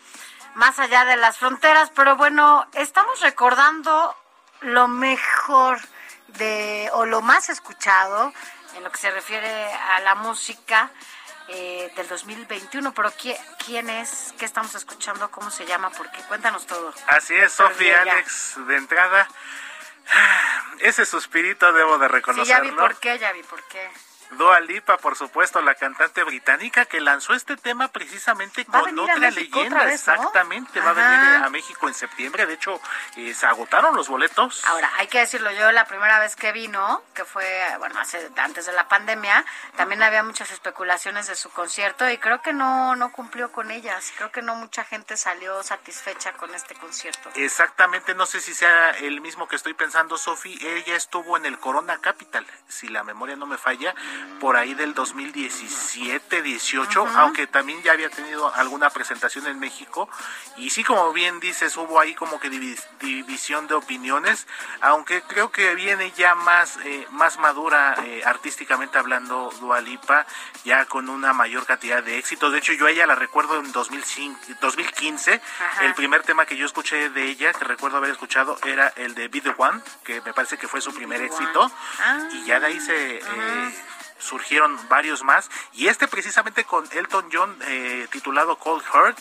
más 0.55 0.80
allá 0.80 1.05
de 1.05 1.15
las 1.15 1.38
fronteras. 1.38 1.91
Pero 1.93 2.15
bueno, 2.15 2.65
estamos 2.74 3.19
recordando 3.21 4.15
lo 4.61 4.88
mejor 4.88 5.80
de, 6.30 6.89
o 6.93 7.05
lo 7.05 7.21
más 7.21 7.49
escuchado 7.49 8.34
en 8.76 8.84
lo 8.84 8.91
que 8.91 8.97
se 8.97 9.11
refiere 9.11 9.71
a 9.71 9.99
la 9.99 10.15
música 10.15 10.89
eh, 11.50 11.91
del 11.96 12.08
2021. 12.08 12.94
Pero 12.94 13.12
¿quién, 13.20 13.38
¿quién 13.66 13.89
es? 13.89 14.34
¿Qué 14.38 14.46
estamos 14.46 14.74
escuchando? 14.76 15.30
¿Cómo 15.32 15.52
se 15.52 15.66
llama? 15.66 15.89
Porque 15.91 16.18
cuéntanos 16.28 16.66
todo. 16.66 16.94
Así 17.08 17.34
es, 17.36 17.52
Sofía. 17.54 18.02
Alex, 18.02 18.56
de 18.68 18.78
entrada. 18.78 19.28
Ese 20.80 21.06
suspirito 21.06 21.72
debo 21.74 21.98
de 21.98 22.08
Sí, 22.08 22.12
ya 22.46 22.60
vi 22.60 22.70
reconocerlo. 22.70 22.76
por 22.78 22.96
qué, 23.00 23.20
ya 23.20 23.32
vi 23.32 23.44
por 23.44 23.64
qué. 23.64 23.89
Dua 24.38 24.59
Lipa, 24.59 24.97
por 24.97 25.15
supuesto, 25.15 25.61
la 25.61 25.75
cantante 25.75 26.23
británica 26.23 26.86
que 26.86 26.99
lanzó 27.01 27.34
este 27.34 27.57
tema 27.57 27.88
precisamente 27.89 28.65
con 28.65 28.99
otra 28.99 29.31
leyenda. 29.31 29.77
otra 29.77 29.86
vez, 29.86 30.07
¿no? 30.07 30.13
Exactamente, 30.13 30.79
va 30.79 30.89
a 30.91 30.93
venir 30.93 31.43
a 31.45 31.49
México 31.49 31.88
en 31.88 31.93
septiembre. 31.93 32.45
De 32.45 32.53
hecho, 32.53 32.79
eh, 33.15 33.34
se 33.34 33.45
agotaron 33.45 33.95
los 33.95 34.09
boletos. 34.09 34.63
Ahora, 34.65 34.91
hay 34.97 35.07
que 35.07 35.19
decirlo, 35.19 35.51
yo 35.51 35.71
la 35.71 35.86
primera 35.86 36.19
vez 36.19 36.36
que 36.36 36.51
vino, 36.51 37.03
que 37.13 37.25
fue, 37.25 37.45
bueno, 37.79 37.99
hace, 37.99 38.29
antes 38.38 38.65
de 38.65 38.73
la 38.73 38.88
pandemia, 38.88 39.45
también 39.75 40.03
había 40.03 40.23
muchas 40.23 40.51
especulaciones 40.51 41.27
de 41.27 41.36
su 41.36 41.49
concierto 41.51 42.09
y 42.09 42.17
creo 42.17 42.41
que 42.41 42.53
no, 42.53 42.95
no 42.95 43.11
cumplió 43.11 43.51
con 43.51 43.71
ellas. 43.71 44.11
Creo 44.17 44.31
que 44.31 44.41
no 44.41 44.55
mucha 44.55 44.84
gente 44.84 45.17
salió 45.17 45.61
satisfecha 45.63 46.34
con 46.34 46.53
este 46.55 46.75
concierto. 46.75 47.29
Exactamente, 47.36 48.15
no 48.15 48.25
sé 48.25 48.41
si 48.41 48.53
sea 48.53 48.91
el 48.91 49.21
mismo 49.21 49.47
que 49.47 49.55
estoy 49.55 49.73
pensando, 49.73 50.17
Sofi. 50.17 50.57
Ella 50.61 50.95
estuvo 50.95 51.38
en 51.38 51.45
el 51.45 51.59
Corona 51.59 51.99
Capital, 51.99 52.45
si 52.67 52.88
la 52.88 53.03
memoria 53.03 53.36
no 53.36 53.45
me 53.45 53.57
falla, 53.57 53.93
por 54.39 54.55
ahí 54.57 54.74
del 54.74 54.93
2017, 54.93 56.41
18, 56.41 57.03
Ujú. 57.03 57.17
aunque 57.17 57.47
también 57.47 57.82
ya 57.84 57.93
había 57.93 58.09
tenido 58.09 58.53
alguna 58.55 58.89
presentación 58.89 59.47
en 59.47 59.59
México. 59.59 60.09
Y 60.57 60.69
sí, 60.69 60.84
como 60.84 61.13
bien 61.13 61.39
dices, 61.39 61.76
hubo 61.78 61.99
ahí 61.99 62.13
como 62.15 62.39
que 62.39 62.49
divi- 62.51 62.80
división 62.99 63.67
de 63.67 63.76
opiniones, 63.76 64.47
aunque 64.82 65.21
creo 65.24 65.51
que 65.51 65.76
viene 65.76 66.11
ya 66.17 66.36
más, 66.36 66.78
eh, 66.84 67.07
más 67.11 67.38
madura 67.39 67.95
eh, 68.03 68.21
artísticamente 68.26 68.97
hablando 68.97 69.51
Dua 69.59 69.82
Lipa, 69.82 70.26
ya 70.65 70.86
con 70.86 71.09
una 71.09 71.34
mayor 71.34 71.65
cantidad 71.65 72.03
de 72.03 72.17
éxitos. 72.17 72.51
De 72.51 72.57
hecho, 72.59 72.74
yo 72.74 72.88
a 72.88 72.91
ella 72.91 73.07
la 73.07 73.15
recuerdo 73.15 73.59
en 73.59 73.71
2005, 73.71 74.39
2015. 74.61 75.41
Ajá. 75.59 75.86
El 75.86 75.93
primer 75.93 76.24
tema 76.24 76.45
que 76.45 76.57
yo 76.57 76.65
escuché 76.65 77.09
de 77.09 77.24
ella, 77.26 77.53
que 77.53 77.65
recuerdo 77.65 77.97
haber 77.97 78.11
escuchado, 78.11 78.57
era 78.65 78.89
el 78.97 79.15
de 79.15 79.28
Be 79.28 79.41
The 79.41 79.53
One, 79.57 79.82
que 80.03 80.21
me 80.21 80.34
parece 80.34 80.57
que 80.57 80.67
fue 80.67 80.82
su 80.82 80.93
primer 80.93 81.19
Be 81.19 81.26
éxito. 81.28 81.71
Ah. 81.99 82.28
Y 82.34 82.45
ya 82.45 82.59
de 82.59 82.67
ahí 82.67 82.80
se... 82.80 83.17
eh, 83.17 83.76
surgieron 84.24 84.78
varios 84.89 85.24
más 85.24 85.49
y 85.74 85.88
este 85.88 86.07
precisamente 86.07 86.63
con 86.63 86.86
Elton 86.91 87.30
John 87.32 87.55
eh, 87.67 88.07
titulado 88.11 88.57
Cold 88.57 88.84
Heart 88.84 89.19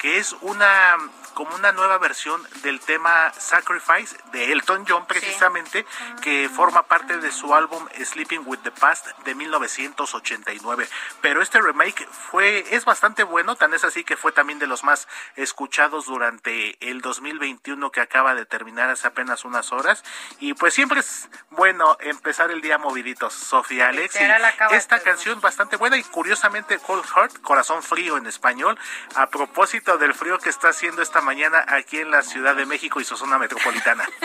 que 0.00 0.18
es 0.18 0.34
una 0.40 0.96
como 1.34 1.54
una 1.54 1.72
nueva 1.72 1.98
versión 1.98 2.42
del 2.62 2.80
tema 2.80 3.32
Sacrifice 3.38 4.16
de 4.32 4.52
Elton 4.52 4.84
John 4.86 5.06
precisamente 5.06 5.86
que 6.22 6.48
forma 6.48 6.82
parte 6.82 7.18
de 7.18 7.30
su 7.30 7.54
álbum 7.54 7.86
Sleeping 8.02 8.42
with 8.44 8.58
the 8.58 8.72
Past 8.72 9.06
de 9.24 9.34
1989 9.34 10.88
pero 11.20 11.40
este 11.40 11.60
remake 11.60 12.06
fue 12.08 12.64
es 12.74 12.84
bastante 12.84 13.22
bueno 13.22 13.56
tan 13.56 13.72
es 13.74 13.84
así 13.84 14.04
que 14.04 14.16
fue 14.16 14.32
también 14.32 14.58
de 14.58 14.66
los 14.66 14.84
más 14.84 15.06
escuchados 15.36 16.06
durante 16.06 16.76
el 16.88 17.00
2021 17.00 17.90
que 17.90 18.00
acaba 18.00 18.34
de 18.34 18.46
terminar 18.46 18.90
hace 18.90 19.08
apenas 19.08 19.44
unas 19.44 19.72
horas. 19.72 20.04
Y 20.38 20.54
pues 20.54 20.74
siempre 20.74 21.00
es 21.00 21.28
bueno 21.50 21.96
empezar 22.00 22.50
el 22.50 22.60
día 22.60 22.78
moviditos 22.78 23.34
Sofía 23.34 23.88
Alex 23.88 24.16
y 24.20 24.74
esta 24.74 25.00
canción 25.00 25.40
bastante 25.40 25.76
buena 25.76 25.96
y 25.96 26.02
curiosamente 26.02 26.78
Cold 26.78 27.04
Heart, 27.04 27.40
corazón 27.40 27.82
frío 27.82 28.16
en 28.16 28.26
español, 28.26 28.78
a 29.14 29.28
propósito 29.28 29.89
del 29.98 30.14
frío 30.14 30.38
que 30.38 30.50
está 30.50 30.68
haciendo 30.68 31.02
esta 31.02 31.20
mañana 31.20 31.64
aquí 31.68 31.98
en 31.98 32.10
la 32.10 32.22
Ciudad 32.22 32.54
de 32.54 32.66
México 32.66 33.00
y 33.00 33.04
su 33.04 33.16
zona 33.16 33.38
metropolitana. 33.38 34.08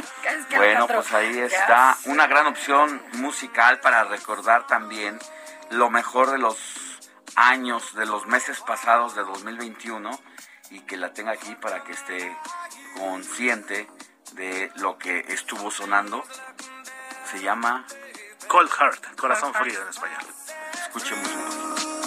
Bueno, 0.55 0.87
pues 0.87 1.11
ahí 1.13 1.39
está 1.39 1.97
una 2.05 2.27
gran 2.27 2.47
opción 2.47 3.01
musical 3.13 3.79
para 3.79 4.03
recordar 4.05 4.65
también 4.67 5.19
lo 5.69 5.89
mejor 5.89 6.31
de 6.31 6.37
los 6.37 6.57
años, 7.35 7.93
de 7.95 8.05
los 8.05 8.25
meses 8.25 8.59
pasados 8.61 9.15
de 9.15 9.23
2021 9.23 10.09
y 10.71 10.81
que 10.81 10.97
la 10.97 11.13
tenga 11.13 11.31
aquí 11.31 11.55
para 11.55 11.83
que 11.83 11.93
esté 11.93 12.35
consciente 12.97 13.87
de 14.33 14.71
lo 14.75 14.97
que 14.97 15.25
estuvo 15.29 15.71
sonando. 15.71 16.23
Se 17.31 17.41
llama 17.41 17.85
Cold 18.47 18.69
Heart, 18.69 19.15
corazón 19.19 19.53
frío 19.53 19.81
en 19.81 19.89
español. 19.89 20.25
Escuchemos. 20.73 22.04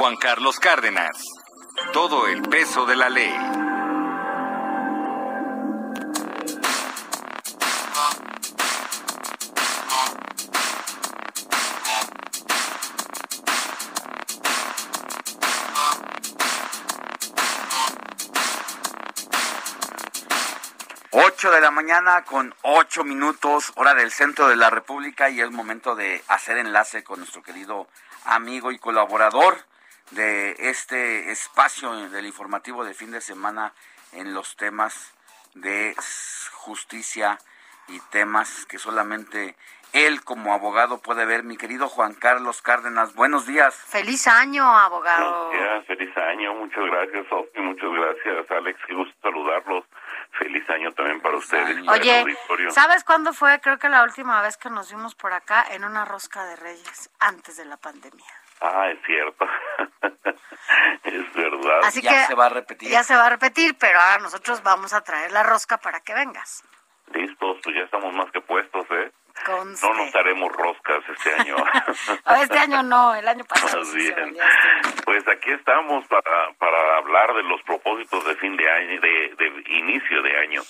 Juan 0.00 0.16
Carlos 0.16 0.58
Cárdenas. 0.58 1.14
Todo 1.92 2.26
el 2.26 2.40
peso 2.40 2.86
de 2.86 2.96
la 2.96 3.10
ley. 3.10 3.36
Ocho 21.10 21.50
de 21.50 21.60
la 21.60 21.70
mañana 21.70 22.24
con 22.24 22.54
ocho 22.62 23.04
minutos, 23.04 23.70
hora 23.76 23.92
del 23.92 24.10
centro 24.10 24.48
de 24.48 24.56
la 24.56 24.70
República 24.70 25.28
y 25.28 25.42
es 25.42 25.50
momento 25.50 25.94
de 25.94 26.24
hacer 26.28 26.56
enlace 26.56 27.04
con 27.04 27.18
nuestro 27.18 27.42
querido 27.42 27.86
amigo 28.24 28.72
y 28.72 28.78
colaborador 28.78 29.68
de 30.10 30.56
este 30.58 31.30
espacio 31.30 32.08
del 32.08 32.26
informativo 32.26 32.84
de 32.84 32.94
fin 32.94 33.10
de 33.10 33.20
semana 33.20 33.72
en 34.12 34.34
los 34.34 34.56
temas 34.56 35.12
de 35.54 35.94
justicia 36.52 37.38
y 37.88 37.98
temas 38.10 38.66
que 38.66 38.78
solamente 38.78 39.56
él 39.92 40.22
como 40.22 40.54
abogado 40.54 40.98
puede 40.98 41.24
ver. 41.24 41.42
Mi 41.42 41.56
querido 41.56 41.88
Juan 41.88 42.14
Carlos 42.14 42.62
Cárdenas, 42.62 43.14
buenos 43.14 43.46
días. 43.46 43.74
Feliz 43.74 44.26
año, 44.28 44.64
abogado. 44.64 45.48
Buenos 45.48 45.52
días, 45.52 45.86
feliz 45.86 46.16
año. 46.16 46.54
Muchas 46.54 46.84
gracias, 46.84 47.26
Sofi. 47.28 47.60
Muchas 47.60 47.90
gracias, 47.90 48.50
Alex. 48.50 48.80
Qué 48.86 48.94
gusto 48.94 49.14
saludarlos. 49.22 49.84
Feliz 50.38 50.68
año 50.70 50.92
también 50.92 51.20
para 51.20 51.36
ustedes. 51.36 51.78
y 51.78 51.82
para 51.84 51.96
el 51.96 52.02
Oye, 52.02 52.20
auditorio. 52.20 52.70
¿sabes 52.70 53.02
cuándo 53.02 53.32
fue? 53.32 53.60
Creo 53.60 53.78
que 53.78 53.88
la 53.88 54.04
última 54.04 54.40
vez 54.42 54.56
que 54.56 54.70
nos 54.70 54.90
vimos 54.90 55.16
por 55.16 55.32
acá 55.32 55.66
en 55.72 55.84
una 55.84 56.04
rosca 56.04 56.44
de 56.44 56.56
reyes, 56.56 57.10
antes 57.18 57.56
de 57.56 57.64
la 57.64 57.76
pandemia. 57.76 58.39
Ah, 58.60 58.90
es 58.90 58.98
cierto. 59.06 59.46
es 61.04 61.32
verdad. 61.34 61.80
Así 61.84 62.02
que 62.02 62.08
Ya 62.08 63.02
se 63.02 63.14
va 63.16 63.26
a 63.26 63.30
repetir, 63.30 63.74
pero 63.78 63.98
ahora 63.98 64.18
nosotros 64.18 64.62
vamos 64.62 64.92
a 64.92 65.00
traer 65.02 65.32
la 65.32 65.42
rosca 65.42 65.78
para 65.78 66.00
que 66.00 66.14
vengas. 66.14 66.62
Listos, 67.12 67.58
pues 67.62 67.74
ya 67.74 67.82
estamos 67.82 68.12
más 68.14 68.30
que 68.30 68.40
puestos, 68.40 68.86
¿eh? 68.90 69.10
Conste. 69.44 69.86
No 69.86 69.94
nos 69.94 70.14
haremos 70.14 70.52
roscas 70.52 71.02
este 71.08 71.34
año. 71.34 71.56
Este 72.42 72.58
año 72.58 72.82
no, 72.82 73.14
el 73.14 73.26
año 73.26 73.44
pasado. 73.44 73.78
Más 73.78 73.88
sí 73.88 74.00
se 74.00 74.14
bien. 74.14 74.36
este. 74.36 75.02
Pues 75.04 75.26
aquí 75.28 75.50
estamos 75.50 76.06
para, 76.06 76.52
para 76.58 76.96
hablar 76.98 77.34
de 77.34 77.42
los 77.44 77.62
propósitos 77.62 78.24
de 78.24 78.36
fin 78.36 78.56
de 78.56 78.70
año, 78.70 79.00
de, 79.00 79.34
de 79.36 79.62
inicio 79.78 80.22
de 80.22 80.36
año. 80.38 80.62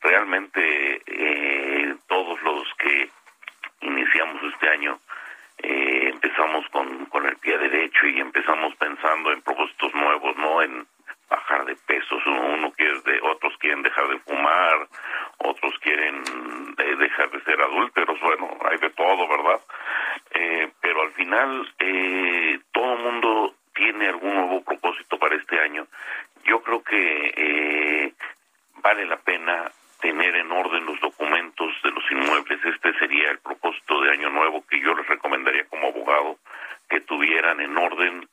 Realmente 0.00 1.02
eh, 1.06 1.96
todos 2.08 2.40
los 2.42 2.66
que 2.78 3.10
iniciamos 3.80 4.42
este 4.52 4.68
año 4.68 5.00
eh, 5.62 6.10
empezamos 6.12 6.68
con, 6.68 7.06
con 7.06 7.26
el 7.26 7.36
pie 7.36 7.58
derecho 7.58 8.06
y 8.06 8.20
empezamos 8.20 8.74
pensando 8.76 9.32
en 9.32 9.42
propósitos 9.42 9.94
nuevos, 9.94 10.36
¿no? 10.36 10.62
En 10.62 10.86
bajar 11.28 11.64
de 11.64 11.76
pesos, 11.86 12.20
uno, 12.26 12.54
uno 12.54 12.72
quiere 12.72 13.00
de, 13.00 13.20
otros 13.22 13.56
quieren 13.58 13.82
dejar 13.82 14.06
de 14.08 14.18
fumar, 14.18 14.86
otros 15.38 15.78
quieren 15.80 16.22
eh, 16.76 16.96
dejar 16.96 17.30
de 17.30 17.40
ser 17.42 17.60
adúlteros, 17.60 18.20
bueno, 18.20 18.50
hay 18.68 18.76
de 18.78 18.90
todo, 18.90 19.26
¿verdad? 19.28 19.60
Eh, 20.34 20.70
pero 20.80 21.02
al 21.02 21.10
final 21.12 21.74
eh, 21.78 22.60
todo 22.72 22.96
mundo 22.96 23.54
tiene 23.74 24.08
algún 24.08 24.34
nuevo 24.34 24.62
propósito 24.62 25.18
para 25.18 25.36
este 25.36 25.58
año. 25.58 25.86
Yo 26.44 26.62
creo 26.62 26.82
que 26.82 27.32
eh, 27.36 28.12
vale 28.82 29.06
la 29.06 29.16
pena 29.16 29.70
tener 30.02 30.34
en 30.34 30.50
orden 30.50 30.84
los 30.84 31.00
documentos 31.00 31.72
de 31.84 31.90
los 31.92 32.04
inmuebles. 32.10 32.62
Este 32.64 32.92
sería 32.98 33.30
el 33.30 33.38
propósito 33.38 34.00
de 34.02 34.10
Año 34.10 34.30
Nuevo 34.30 34.66
que 34.66 34.80
yo 34.80 34.94
les 34.94 35.06
recomendaría 35.06 35.64
como 35.66 35.88
abogado 35.88 36.38
que 36.90 37.00
tuvieran 37.00 37.60
en 37.60 37.78
orden 37.78 38.28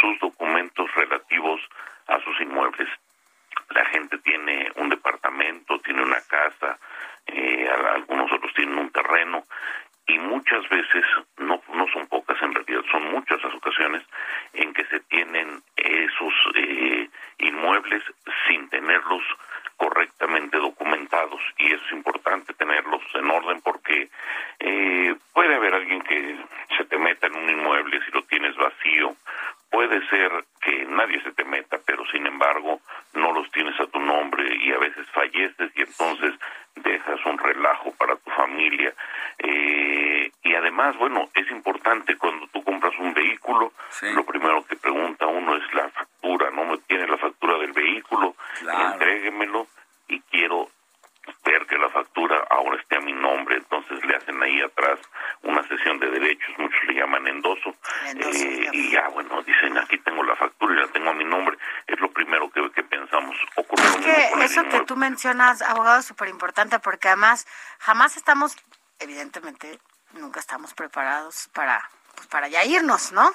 sus 0.00 0.18
documentos 0.18 0.92
relativos 0.96 1.60
a 2.08 2.18
sus 2.20 2.38
inmuebles. 2.40 2.88
La 3.70 3.84
gente 3.86 4.18
tiene 4.18 4.70
un 4.76 4.88
departamento, 4.88 5.78
tiene 5.80 6.02
una 6.02 6.20
casa, 6.22 6.76
eh, 7.26 7.70
algunos 7.94 8.30
otros 8.32 8.52
tienen 8.54 8.76
un 8.76 8.90
terreno 8.90 9.44
y 10.08 10.18
muchas 10.18 10.68
veces, 10.68 11.04
no, 11.38 11.62
no 11.72 11.86
son 11.92 12.08
pocas 12.08 12.36
en 12.42 12.52
realidad, 12.52 12.82
son 12.90 13.12
muchas 13.12 13.40
las 13.44 13.54
ocasiones 13.54 14.02
en 14.54 14.74
que 14.74 14.84
se 14.86 14.98
tienen 15.00 15.62
esos 15.76 16.34
eh, 16.56 17.08
inmuebles 17.38 18.02
sin 18.48 18.68
tenerlos 18.68 19.22
correctamente 19.76 20.58
documentados 20.58 21.40
y 21.58 21.72
eso 21.72 21.84
es 21.86 21.92
importante 21.92 22.54
tenerlos 22.54 23.02
en 23.14 23.30
orden 23.30 23.60
porque 23.62 24.08
eh, 24.60 25.14
puede 25.32 25.54
haber 25.54 25.74
alguien 25.74 26.00
que 26.02 26.36
se 26.76 26.84
te 26.84 26.98
meta 26.98 27.26
en 27.26 27.36
un 27.36 27.50
inmueble 27.50 28.00
si 28.04 28.10
lo 28.12 28.22
tienes 28.22 28.56
vacío. 28.56 29.16
Puede 29.70 30.06
ser 30.08 30.30
que 30.60 30.84
nadie 30.86 31.20
se 31.22 31.32
te 31.32 31.44
meta 31.44 31.78
pero 31.84 32.04
sin 32.06 32.26
embargo 32.26 32.80
no 33.14 33.32
los 33.32 33.50
tienes 33.50 33.78
a 33.80 33.86
tu 33.86 34.00
nombre 34.00 34.56
y 34.56 34.72
a 34.72 34.78
veces 34.78 35.06
falleces 35.10 35.70
y 35.74 35.82
entonces 35.82 36.34
dejas 36.76 37.24
un 37.26 37.38
relajo 37.38 37.92
para 37.96 38.16
tu 38.16 38.30
familia. 38.30 38.94
Eh, 39.38 40.30
y 40.44 40.54
además 40.54 40.96
bueno 40.96 41.28
es 41.34 41.50
importante 41.50 42.16
cuando 42.16 42.46
tú 42.48 42.62
compras 42.62 42.92
un 42.98 43.14
vehículo 43.14 43.72
lo 44.14 44.24
primero 44.24 44.64
que 44.66 44.76
pregunta 44.76 45.26
uno 45.26 45.56
es 45.56 45.74
la 45.74 45.88
factura 45.90 46.50
no 46.50 46.64
me 46.64 46.78
tiene 46.78 47.06
la 47.06 47.16
factura 47.16 47.58
del 47.58 47.72
vehículo 47.72 48.34
entréguemelo 49.12 49.66
y 50.08 50.20
quiero 50.22 50.68
ver 51.44 51.66
que 51.66 51.78
la 51.78 51.88
factura 51.90 52.44
ahora 52.50 52.80
esté 52.80 52.96
a 52.96 53.00
mi 53.00 53.12
nombre, 53.12 53.56
entonces 53.56 54.04
le 54.04 54.16
hacen 54.16 54.42
ahí 54.42 54.60
atrás 54.60 54.98
una 55.42 55.62
sesión 55.68 55.98
de 56.00 56.10
derechos, 56.10 56.48
muchos 56.58 56.82
le 56.88 56.94
llaman 56.94 57.26
endoso, 57.28 57.74
eh, 58.06 58.68
y 58.72 58.90
ya 58.90 59.08
bueno, 59.08 59.40
dicen 59.42 59.78
aquí 59.78 59.98
tengo 59.98 60.22
la 60.24 60.34
factura 60.34 60.74
y 60.74 60.76
la 60.78 60.88
tengo 60.88 61.10
a 61.10 61.14
mi 61.14 61.24
nombre, 61.24 61.56
es 61.86 62.00
lo 62.00 62.10
primero 62.10 62.50
que, 62.50 62.68
que 62.72 62.82
pensamos. 62.82 63.36
Ocurre 63.54 63.84
Es 63.84 63.96
que 63.96 64.44
eso 64.44 64.64
que 64.64 64.80
tú 64.80 64.96
mencionas, 64.96 65.62
abogado, 65.62 66.00
es 66.00 66.06
súper 66.06 66.28
importante 66.28 66.80
porque 66.80 67.08
además 67.08 67.46
jamás 67.78 68.16
estamos, 68.16 68.56
evidentemente, 68.98 69.78
nunca 70.14 70.40
estamos 70.40 70.74
preparados 70.74 71.48
para, 71.54 71.88
pues, 72.16 72.26
para 72.26 72.48
ya 72.48 72.64
irnos, 72.64 73.12
¿no? 73.12 73.32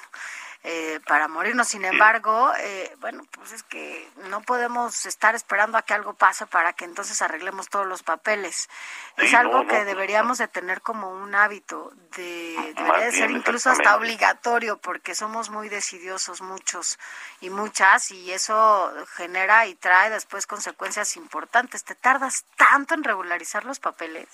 Eh, 0.64 0.98
para 1.06 1.28
morirnos. 1.28 1.68
Sin 1.68 1.84
embargo, 1.84 2.52
eh, 2.58 2.92
bueno, 3.00 3.24
pues 3.30 3.52
es 3.52 3.62
que 3.62 4.10
no 4.28 4.42
podemos 4.42 5.06
estar 5.06 5.36
esperando 5.36 5.78
a 5.78 5.82
que 5.82 5.94
algo 5.94 6.14
pase 6.14 6.46
para 6.46 6.72
que 6.72 6.84
entonces 6.84 7.22
arreglemos 7.22 7.68
todos 7.68 7.86
los 7.86 8.02
papeles. 8.02 8.68
es 9.16 9.34
algo 9.34 9.52
no, 9.52 9.62
no, 9.62 9.68
que 9.68 9.76
pues, 9.76 9.86
deberíamos 9.86 10.38
de 10.38 10.48
tener 10.48 10.80
como 10.80 11.12
un 11.12 11.34
hábito, 11.36 11.92
de, 12.16 12.74
debería 12.76 13.06
de 13.06 13.12
ser 13.12 13.28
bien, 13.28 13.38
incluso 13.38 13.70
hasta 13.70 13.94
obligatorio 13.94 14.78
porque 14.78 15.14
somos 15.14 15.48
muy 15.48 15.68
decidiosos 15.68 16.42
muchos 16.42 16.98
y 17.40 17.50
muchas 17.50 18.10
y 18.10 18.32
eso 18.32 18.92
genera 19.14 19.66
y 19.66 19.76
trae 19.76 20.10
después 20.10 20.48
consecuencias 20.48 21.16
importantes. 21.16 21.84
¿Te 21.84 21.94
tardas 21.94 22.44
tanto 22.56 22.94
en 22.94 23.04
regularizar 23.04 23.64
los 23.64 23.78
papeles? 23.78 24.26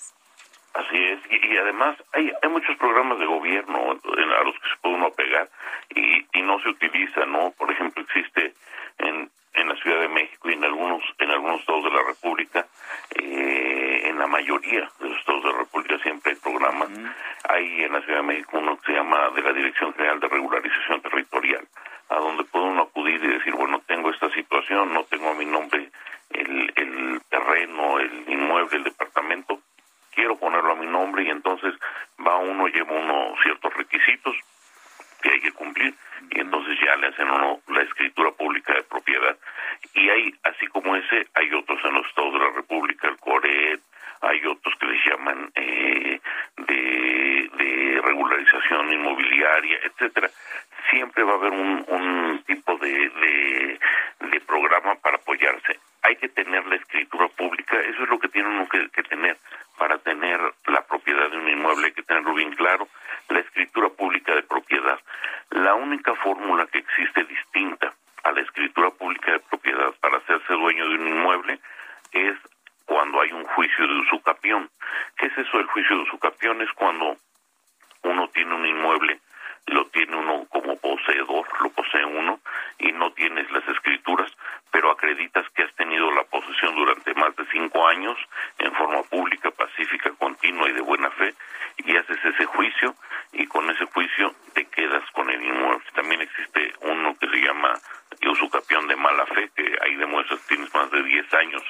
Así 0.75 0.97
es, 0.97 1.19
y, 1.29 1.53
y 1.53 1.57
además 1.57 1.95
hay, 2.13 2.31
hay 2.41 2.49
muchos 2.49 2.75
programas 2.77 3.17
de 3.17 3.25
gobierno 3.25 3.93
en- 4.17 4.31
a 4.31 4.43
los 4.43 4.55
que 4.59 4.69
se 4.69 4.75
puede 4.81 4.95
uno 4.95 5.07
apegar 5.07 5.49
y, 5.95 6.25
y 6.37 6.41
no 6.41 6.59
se 6.59 6.67
utiliza, 6.69 7.25
¿no? 7.25 7.51
Por 7.57 7.71
ejemplo, 7.71 8.03
existe 8.03 8.53
en, 8.97 9.29
en 9.53 9.69
la 9.69 9.75
Ciudad 9.77 10.01
de 10.01 10.09
México 10.09 10.49
y 10.49 10.53
en 10.53 10.65
algunos 10.65 11.01
en 11.19 11.31
algunos 11.31 11.61
estados 11.61 11.85
de 11.85 11.91
la 11.91 12.03
República, 12.03 12.67
eh, 13.11 14.01
en 14.03 14.19
la 14.19 14.27
mayoría 14.27 14.89
de 14.99 15.09
los 15.09 15.17
estados 15.19 15.43
de 15.43 15.51
la 15.53 15.57
República 15.59 15.97
siempre 15.99 16.33
hay 16.33 16.37
programas. 16.39 16.89
Hay 17.47 17.83
en 17.83 17.93
la 17.93 18.01
Ciudad 18.01 18.19
de 18.19 18.27
México 18.27 18.57
uno 18.57 18.77
que 18.77 18.87
se 18.91 18.97
llama 18.97 19.29
de 19.29 19.41
la 19.43 19.53
Dirección 19.53 19.93
General 19.93 20.19
de 20.19 20.27
Regularización 20.27 21.01
Territorial, 21.01 21.65
a 22.09 22.15
donde 22.15 22.43
puede 22.43 22.65
uno 22.65 22.81
acudir 22.83 23.23
y 23.23 23.27
decir, 23.27 23.53
bueno, 23.55 23.81
tengo 23.87 24.09
esta 24.09 24.29
situación, 24.31 24.93
no 24.93 25.05
tengo 25.05 25.29
a 25.29 25.35
mi 25.35 25.45
nombre 25.45 25.89
el, 26.31 26.73
el 26.75 27.21
terreno, 27.29 27.99
el 27.99 28.25
inmueble, 28.27 28.77
el 28.77 28.83
departamento, 28.83 29.61
quiero 30.15 30.37
ponerlo 30.37 30.71
a 30.71 30.75
mi 30.75 30.87
nombre 30.87 31.23
y 31.23 31.29
entonces 31.29 31.73
va 32.25 32.37
uno, 32.37 32.67
lleva 32.67 32.93
uno 32.93 33.35
ciertos 33.43 33.73
requisitos 33.75 34.35
que 35.21 35.29
hay 35.29 35.41
que 35.41 35.51
cumplir 35.51 35.93
y 36.31 36.39
entonces 36.39 36.77
ya 36.83 36.95
le 36.95 37.07
hacen 37.07 37.29
uno 37.29 37.59
la 37.67 37.81
escritura 37.83 38.31
pública 38.31 38.73
de 38.73 38.83
propiedad. 38.83 39.37
Y 39.93 40.09
hay, 40.09 40.33
así 40.43 40.67
como 40.67 40.95
ese, 40.95 41.27
hay 41.35 41.53
otros 41.53 41.79
en 41.83 41.93
los 41.93 42.07
estados 42.07 42.33
de 42.33 42.39
la 42.39 42.51
República, 42.51 43.07
el 43.07 43.17
CORED, 43.17 43.79
hay 44.21 44.45
otros 44.45 44.73
que 44.79 44.87
les 44.87 45.05
llaman 45.05 45.51
eh, 45.55 46.19
de, 46.57 48.01
regularización 48.03 48.93
inmobiliaria, 48.93 49.79
etcétera. 49.83 50.29
siempre 50.91 51.23
va 51.23 51.33
a 51.33 51.35
haber 51.35 51.51
un, 51.51 51.83
un 51.87 52.43
tipo 52.45 52.77
de, 52.77 53.09
de, 54.19 54.41
programa 54.45 54.95
para 54.95 55.17
apoyarse. 55.17 55.79
Hay 56.03 56.15
que 56.17 56.29
tener 56.29 56.65
la 56.67 56.75
escritura 56.75 57.27
pública, 57.29 57.79
eso 57.79 58.03
es 58.03 58.09
lo 58.09 58.19
que 58.19 58.29
tiene 58.29 58.49
uno 58.49 58.67
que 58.69 59.03
tener 59.03 59.37
para 59.77 59.97
tener 59.97 60.39
la 60.67 60.81
propiedad 60.81 61.29
de 61.29 61.37
un 61.37 61.49
inmueble, 61.49 61.87
hay 61.87 61.93
que 61.93 62.03
tenerlo 62.03 62.33
bien 62.33 62.53
claro, 62.55 62.87
la 63.29 63.39
escritura 63.39 63.89
pública 63.89 64.35
de 64.35 64.43
propiedad. 64.43 64.99
La 65.51 65.73
única 65.75 66.15
fórmula 66.15 66.67
que 66.67 66.79
existe 66.79 67.23
distinta 67.25 67.93
a 68.23 68.31
la 68.31 68.41
escritura 68.41 68.89
pública 68.91 69.33
de 69.33 69.39
propiedad 69.39 69.93
para 69.99 70.17
hacerse 70.17 70.53
dueño 70.53 70.87
de 70.89 70.95
un 70.95 71.07
inmueble 71.07 71.59
es 72.11 72.35
cuando 72.85 73.21
hay 73.21 73.31
un 73.31 73.45
juicio 73.45 73.87
de 73.87 73.99
usucapión. 73.99 74.69
¿Qué 75.17 75.27
es 75.27 75.37
eso 75.37 75.57
del 75.57 75.67
juicio 75.67 75.95
de 75.97 76.03
usucapión? 76.03 76.61
Es 76.61 76.71
cuando 76.73 77.17
uno 78.03 78.29
tiene 78.29 78.53
un 78.53 78.65
inmueble, 78.65 79.19
lo 79.67 79.85
tiene 79.87 80.15
uno 80.15 80.45
como 80.49 80.77
poseedor, 80.77 81.47
lo 81.61 81.69
posee 81.69 82.05
uno, 82.05 82.39
y 82.77 82.91
no 82.91 83.11
tienes 83.13 83.49
las 83.51 83.67
escrituras, 83.67 84.31
pero 84.71 84.91
acreditas 84.91 85.45
que 85.55 85.63
has 85.63 85.73
tenido 85.75 86.11
la 86.11 86.23
posesión 86.25 86.75
durante 86.75 87.13
más 87.15 87.35
de 87.35 87.45
cinco 87.51 87.87
años 87.87 88.17
en 88.59 88.71
forma 88.73 89.01
pública, 89.03 89.49
pacífica, 89.51 90.11
continua 90.19 90.69
y 90.69 90.73
de 90.73 90.81
buena 90.81 91.09
fe, 91.11 91.33
y 91.77 91.95
haces 91.95 92.23
ese 92.23 92.45
juicio, 92.45 92.95
y 93.33 93.47
con 93.47 93.69
ese 93.69 93.85
juicio 93.85 94.33
te 94.53 94.65
quedas 94.65 95.03
con 95.11 95.29
el 95.29 95.43
inmueble. 95.43 95.83
También 95.93 96.21
existe 96.21 96.73
uno 96.81 97.15
que 97.19 97.27
se 97.27 97.37
llama 97.37 97.73
usucapión 98.29 98.87
de 98.87 98.95
mala 98.95 99.25
fe, 99.27 99.49
que 99.55 99.77
ahí 99.81 99.95
demuestras 99.95 100.39
que 100.41 100.55
tienes 100.55 100.73
más 100.73 100.89
de 100.91 101.03
10 101.03 101.33
años 101.33 101.63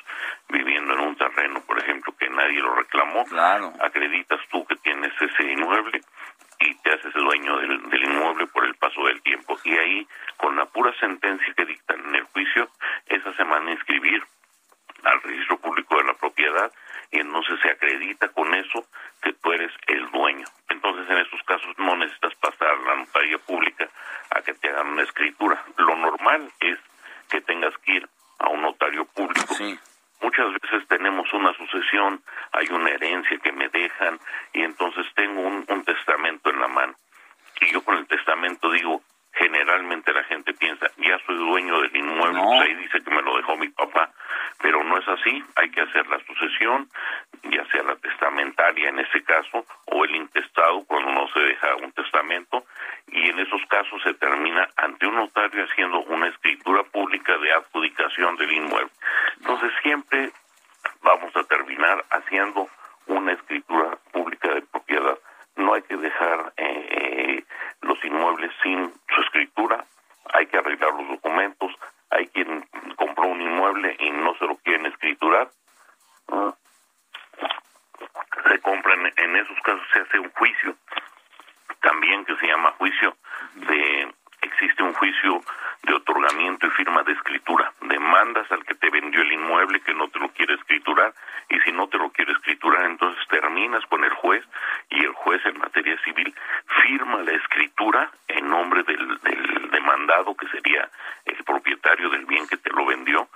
viviendo 0.49 0.93
en 0.93 0.99
un 0.99 1.15
terreno, 1.15 1.61
por 1.65 1.79
ejemplo, 1.79 2.13
que 2.17 2.29
nadie 2.29 2.61
lo 2.61 2.75
reclamó. 2.75 3.25
Acreditas 3.81 4.39
tú 4.51 4.65
que 4.65 4.75
tienes 4.77 5.11
ese 5.19 5.51
inmueble 5.51 6.01
y 6.59 6.75
te 6.75 6.93
haces 6.93 7.13
dueño 7.13 7.57
del, 7.57 7.89
del, 7.89 8.03
inmueble 8.03 8.47
por 8.47 8.65
el 8.65 8.75
paso 8.75 9.05
del 9.05 9.21
tiempo. 9.21 9.57
Y 9.63 9.73
ahí, 9.77 10.07
con 10.37 10.55
la 10.55 10.65
pura 10.65 10.93
sentencia 10.99 11.53
que 11.55 11.65
dictan 11.65 11.99
en 12.05 12.15
el 12.15 12.23
juicio, 12.25 12.69
esa 13.07 13.33
se 13.33 13.43
manda 13.43 13.71
a 13.71 13.73
inscribir 13.73 14.23
al 15.05 15.21
registro 15.21 15.57
público 15.57 15.97
de 15.97 16.03
la 16.03 16.13
propiedad 16.13 16.71
y 17.11 17.19
entonces 17.19 17.59
se 17.61 17.69
acredita 17.69 18.27
con 18.29 18.53
eso 18.53 18.85
que 19.21 19.33
tú 19.33 19.51
eres 19.53 19.71
el 19.87 20.09
dueño. 20.11 20.45
Entonces, 20.69 21.09
en 21.09 21.17
esos 21.17 21.41
casos 21.43 21.77
no 21.77 21.95
necesitas 21.95 22.35
pasar 22.35 22.67
a 22.67 22.75
la 22.75 22.95
notaría 22.95 23.37
pública 23.39 23.89
a 24.31 24.41
que 24.41 24.53
te 24.53 24.69
hagan 24.69 24.87
una 24.87 25.03
escritura. 25.03 25.63
Lo 25.77 25.95
normal 25.95 26.51
es 26.59 26.77
que 27.29 27.41
tengas 27.41 27.75
que 27.79 27.93
ir 27.93 28.09
a 28.39 28.49
un 28.49 28.61
notario 28.61 29.05
público. 29.05 29.55
Muchas 30.21 30.51
veces 30.53 30.87
tenemos 30.87 31.31
una 31.33 31.53
sucesión, 31.53 32.21
hay 32.51 32.67
una 32.71 32.89
herencia 32.89 33.37
que 33.37 33.51
me 33.51 33.69
dejan 33.69 34.19
y 34.53 34.61
entonces 34.63 35.05
tengo 35.15 35.41
un, 35.41 35.65
un 35.67 35.83
testamento 35.83 36.49
en 36.49 36.59
la 36.59 36.67
mano. 36.67 36.95
Y 37.61 37.71
yo 37.71 37.83
con 37.83 37.97
el 37.97 38.07
testamento 38.07 38.71
digo, 38.71 39.01
generalmente 39.35 40.13
la 40.13 40.23
gente 40.23 40.53
piensa, 40.53 40.87
ya 40.97 41.19
soy 41.25 41.35
dueño 41.35 41.81
del 41.81 41.95
inmueble, 41.95 42.41
pues 42.41 42.61
ahí 42.61 42.75
dice 42.75 43.03
que 43.03 43.11
me 43.11 43.21
lo 43.21 43.37
dejó 43.37 43.57
mi 43.57 43.69
papá, 43.69 44.09
pero 44.61 44.83
no 44.83 44.97
es 44.97 45.07
así, 45.07 45.43
hay 45.55 45.69
que 45.71 45.81
hacer 45.81 46.07
la 46.07 46.19
sucesión, 46.25 46.89
ya 47.43 47.65
sea 47.65 47.83
la 47.83 47.95
testamentaria 47.97 48.89
en 48.89 48.99
ese 48.99 49.23
caso, 49.23 49.65
o 49.85 50.05
el 50.05 50.15
intestado 50.15 50.83
cuando 50.85 51.11
no 51.11 51.27
se 51.29 51.39
deja 51.39 51.75
un 51.75 51.91
testamento, 51.91 52.65
y 53.07 53.29
en 53.29 53.39
esos 53.39 53.61
casos 53.67 54.01
se 54.03 54.13
termina 54.15 54.67
ante 54.77 55.05
un 55.05 55.15
notario 55.15 55.65
haciendo 55.65 55.99
una 56.03 56.27
escritura 56.27 56.83
pública 56.83 57.37
de 57.37 57.51
adjudicación 57.51 58.35
del 58.37 58.51
inmueble. 58.51 58.91
Entonces 59.37 59.71
siempre 59.81 60.31
vamos 61.01 61.35
a 61.35 61.43
terminar 61.43 62.03
haciendo 62.09 62.67
una 63.07 63.33
escritura 63.33 63.97
pública 64.11 64.53
de 64.53 64.61
propiedad. 64.61 65.17
No 65.55 65.73
hay 65.73 65.81
que 65.83 65.97
dejar 65.97 66.53
eh, 66.57 67.43
los 67.81 68.03
inmuebles 68.03 68.51
sin 68.61 68.93
su 69.13 69.21
escritura, 69.21 69.85
hay 70.33 70.47
que 70.47 70.57
arreglar 70.57 70.93
los 70.93 71.07
documentos, 71.07 71.71
hay 72.09 72.27
quien 72.27 72.67
compró 72.95 73.27
un 73.27 73.41
inmueble 73.41 73.95
y 73.99 74.11
no 74.11 74.35
se 74.35 74.45
lo 74.45 74.57
quieren 74.57 74.85
escriturar. 74.87 75.49
Se 78.49 78.59
compran, 78.61 79.11
en 79.17 79.35
esos 79.35 79.59
casos 79.61 79.81
se 79.93 79.99
hace 79.99 80.19
un 80.19 80.31
juicio, 80.31 80.75
también 81.81 82.25
que 82.25 82.35
se 82.37 82.47
llama 82.47 82.73
juicio 82.77 83.15
de, 83.55 84.13
existe 84.55 84.83
un 84.83 84.93
juicio 84.93 85.41
de 85.83 85.93
otorgamiento 85.93 86.65
y 86.65 86.69
firma 86.71 87.03
de 87.03 87.11
escritura. 87.11 87.73
Demandas 87.81 88.49
al 88.51 88.63
que 88.63 88.75
te 88.75 88.89
vendió 88.89 89.21
el 89.21 89.33
inmueble 89.33 89.81
que 89.81 89.93
no 89.93 90.07
te 90.07 90.19
lo 90.19 90.29
quiere 90.29 90.53
escriturar 90.55 91.13
y 91.49 91.59
si 91.59 91.71
no 91.73 91.87
te 91.89 91.97
lo 91.97 92.09
quiere 92.11 92.31
escriturar 92.31 92.85
entonces 92.85 93.21
terminas 93.27 93.85
con 93.87 94.03
el 94.03 94.11
juez 94.11 94.43
y 94.89 95.03
el 95.03 95.11
juez 95.11 95.45
en 95.45 95.59
materia 95.59 95.97
civil 96.03 96.33
firma 96.83 97.21
la 97.23 97.33
escritura 97.33 98.09
en 98.29 98.49
nombre 98.49 98.83
del, 98.83 99.19
demandado 99.71 100.35
que 100.35 100.47
sería 100.47 100.89
el 101.25 101.43
propietario 101.43 102.09
del 102.09 102.25
bien 102.25 102.47
que 102.47 102.57
te 102.57 102.71
lo 102.71 102.85
vendió 102.85 103.27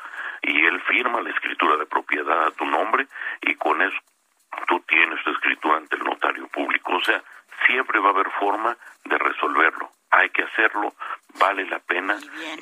y 0.42 0.66
él 0.66 0.80
firma 0.82 1.22
la 1.22 1.32
escritura 1.32 1.76
de 1.76 1.86
propiedad 1.86 2.48
a 2.48 2.52
tu 2.52 2.66
nombre 2.66 3.08
y 3.42 3.56
con 3.56 3.82
eso 3.82 4.00
tú 4.68 4.80
tienes 4.88 5.22
tu 5.24 5.32
escritura 5.32 5.78
ante 5.78 5.98
el 5.98 6.04
notario 6.04 6.48
público. 6.48 6.96
O 6.96 7.02
sea, 7.02 7.22
siempre 7.68 8.00
va 8.00 8.08
a 8.08 8.14
haber 8.14 8.30
forma 8.32 8.76
de 9.04 9.18
resolverlo 9.18 9.92
hay 10.12 10.30
que 10.30 10.44
hacerlo, 10.44 10.94
vale 11.40 11.66
la 11.66 11.80
pena. 11.80 12.18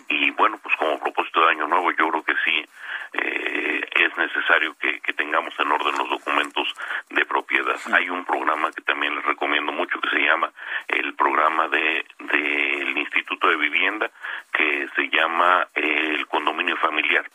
Y 0.09 0.31
bueno, 0.31 0.59
pues 0.61 0.75
como 0.75 0.99
propósito 0.99 1.41
de 1.41 1.51
Año 1.51 1.67
Nuevo, 1.67 1.91
yo 1.91 2.09
creo 2.09 2.23
que 2.23 2.35
sí 2.43 2.65
eh, 3.13 3.81
es 3.95 4.17
necesario 4.17 4.75
que, 4.79 4.99
que, 4.99 5.13
tengamos 5.13 5.53
en 5.59 5.71
orden 5.71 5.97
los 5.97 6.09
documentos 6.09 6.67
de 7.09 7.25
propiedad. 7.25 7.79
Hay 7.93 8.09
un 8.09 8.25
programa 8.25 8.71
que 8.71 8.81
también 8.81 9.15
les 9.15 9.25
recomiendo 9.25 9.71
mucho 9.71 9.99
que 10.01 10.09
se 10.09 10.19
llama 10.19 10.51
el 10.87 11.13
programa 11.15 11.67
de 11.69 12.05
del 12.19 12.97
Instituto 12.97 13.47
de 13.47 13.57
Vivienda, 13.57 14.11
que 14.51 14.87
se 14.95 15.09
llama 15.09 15.67
el 15.73 16.27
condominio 16.27 16.77
familiar 16.77 17.25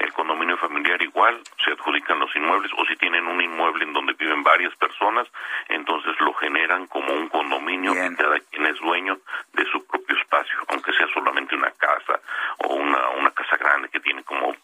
el 0.00 0.12
condominio 0.12 0.56
familiar 0.56 1.00
igual, 1.02 1.40
se 1.64 1.72
adjudican 1.72 2.18
los 2.18 2.34
inmuebles 2.34 2.72
o 2.76 2.84
si 2.86 2.96
tienen 2.96 3.26
un 3.26 3.40
inmueble 3.40 3.84
en 3.84 3.92
donde 3.92 4.14
viven 4.14 4.42
varias 4.42 4.74
personas, 4.76 5.28
entonces 5.68 6.18
lo 6.20 6.32
generan 6.34 6.86
como 6.86 7.12
un 7.12 7.28
condominio 7.28 7.92
y 7.92 8.16
cada 8.16 8.40
quien 8.40 8.66
es 8.66 8.78
dueño 8.80 9.18
de 9.52 9.64
su 9.66 9.86
propio 9.86 10.16
espacio, 10.16 10.56
aunque 10.68 10.92
sea 10.94 11.06
solamente 11.12 11.54
una 11.54 11.70
casa 11.72 12.20
o 12.58 12.74
una, 12.74 13.10
una 13.10 13.30
casa 13.30 13.56
grande 13.56 13.88
que 13.90 14.00
tiene 14.00 14.24
como 14.24 14.54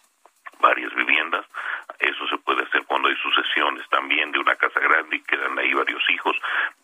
varias 0.60 0.94
viviendas. 0.94 1.44
Eso 1.98 2.26
se 2.28 2.38
cuando 3.06 3.08
hay 3.08 3.16
sucesiones 3.16 3.88
también 3.88 4.32
de 4.32 4.38
una 4.38 4.56
casa 4.56 4.80
grande 4.80 5.16
y 5.16 5.22
quedan 5.22 5.58
ahí 5.58 5.72
varios 5.72 6.02
hijos. 6.10 6.36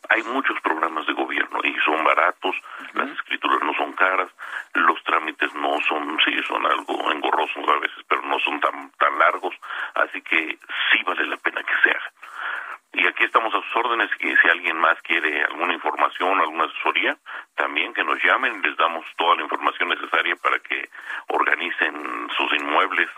Hay 0.09 0.23
muchos 0.25 0.61
programas 0.61 1.07
de 1.07 1.13
gobierno 1.15 1.59
y 1.65 1.75
son 1.85 2.05
baratos, 2.05 2.55
las 2.95 3.11
escrituras 3.11 3.61
no 3.63 3.73
son 3.75 3.93
caras, 3.95 4.31
los 4.75 5.03
trámites 5.05 5.53
no 5.55 5.81
son, 5.89 6.19
sí, 6.25 6.33
son 6.47 6.65
algo 6.67 7.11
engorrosos 7.11 7.69
a 7.69 7.79
veces, 7.81 8.05
pero 8.09 8.23
no 8.23 8.39
son 8.41 8.61
tan, 8.61 8.91
tan 8.93 9.19
largos, 9.19 9.55
así 9.95 10.21
que 10.23 10.59
sí 10.91 11.03
vale 11.05 11.27
la 11.27 11.37
pena 11.39 11.63
que 11.63 11.75
se 11.83 11.91
haga. 11.91 12.13
Y 12.95 13.07
aquí 13.07 13.25
estamos 13.25 13.55
a 13.55 13.63
sus 13.63 13.77
órdenes 13.77 14.11
y 14.21 14.37
si 14.37 14.49
alguien 14.49 14.77
más 14.77 15.01
quiere 15.03 15.45
alguna 15.45 15.73
información, 15.73 16.41
alguna 16.41 16.65
asesoría, 16.65 17.17
también 17.57 17.95
que 17.95 18.05
nos 18.05 18.23
llamen, 18.23 18.61
les 18.63 18.77
damos 18.77 19.05
toda 19.17 19.37
la 19.37 19.43
información 19.43 19.89
necesaria 19.89 20.37
para 20.37 20.59
que 20.59 20.91
organicen 21.29 22.29
sus 22.37 22.53
inmuebles, 22.53 23.09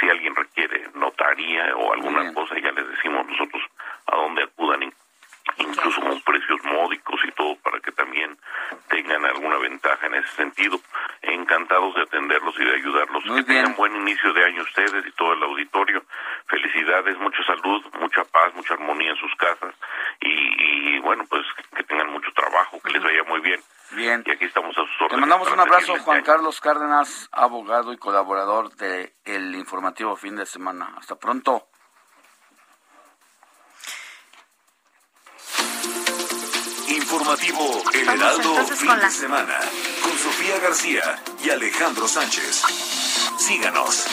Si 0.00 0.08
alguien 0.08 0.34
requiere 0.34 0.88
notaría 0.94 1.76
o 1.76 1.92
alguna 1.92 2.32
cosa, 2.34 2.58
ya 2.58 2.72
les 2.72 2.88
decimos 2.88 3.26
nosotros 3.26 3.62
a 4.06 4.16
dónde 4.16 4.42
acudan, 4.42 4.92
incluso 5.58 6.00
con 6.00 6.20
precios 6.22 6.53
módicos 6.74 7.20
y 7.26 7.32
todo, 7.32 7.56
para 7.56 7.80
que 7.80 7.92
también 7.92 8.36
tengan 8.88 9.24
alguna 9.24 9.58
ventaja 9.58 10.06
en 10.06 10.14
ese 10.14 10.28
sentido. 10.36 10.80
Encantados 11.22 11.94
de 11.94 12.02
atenderlos 12.02 12.54
y 12.58 12.64
de 12.64 12.74
ayudarlos. 12.74 13.24
que 13.24 13.42
tengan 13.44 13.74
buen 13.76 13.94
inicio 13.96 14.32
de 14.32 14.44
año 14.44 14.62
ustedes 14.62 15.06
y 15.06 15.12
todo 15.12 15.32
el 15.32 15.42
auditorio. 15.42 16.04
Felicidades, 16.46 17.18
mucha 17.18 17.42
salud, 17.44 17.82
mucha 18.00 18.24
paz, 18.24 18.54
mucha 18.54 18.74
armonía 18.74 19.10
en 19.10 19.16
sus 19.16 19.34
casas 19.36 19.74
y, 20.20 20.98
bueno, 21.00 21.24
pues 21.28 21.46
que 21.76 21.82
tengan 21.84 22.10
mucho 22.10 22.30
trabajo, 22.34 22.80
que 22.82 22.90
les 22.90 23.02
vaya 23.02 23.22
muy 23.24 23.40
bien. 23.40 23.60
Bien. 23.92 24.22
Y 24.26 24.30
aquí 24.30 24.44
estamos 24.44 24.76
a 24.76 24.80
sus 24.80 25.02
órdenes. 25.02 25.14
Te 25.14 25.20
mandamos 25.20 25.52
un 25.52 25.60
abrazo, 25.60 25.96
Juan 25.98 26.22
Carlos 26.22 26.60
Cárdenas, 26.60 27.28
abogado 27.32 27.92
y 27.92 27.98
colaborador 27.98 28.74
de 28.76 29.12
El 29.24 29.54
Informativo 29.54 30.16
Fin 30.16 30.36
de 30.36 30.46
Semana. 30.46 30.94
Hasta 30.96 31.16
pronto. 31.16 31.68
Informativo 37.04 37.82
El 37.92 38.08
Heraldo 38.08 38.64
fin 38.64 38.98
de 38.98 39.10
semana 39.10 39.58
con 40.02 40.16
Sofía 40.16 40.58
García 40.58 41.22
y 41.44 41.50
Alejandro 41.50 42.08
Sánchez. 42.08 42.62
Síganos. 43.36 44.06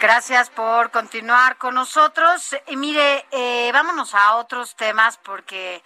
Gracias 0.00 0.48
por 0.48 0.90
continuar 0.90 1.58
con 1.58 1.74
nosotros. 1.74 2.56
Y 2.68 2.76
mire, 2.76 3.26
eh, 3.30 3.70
vámonos 3.74 4.14
a 4.14 4.36
otros 4.36 4.74
temas 4.74 5.18
porque 5.18 5.82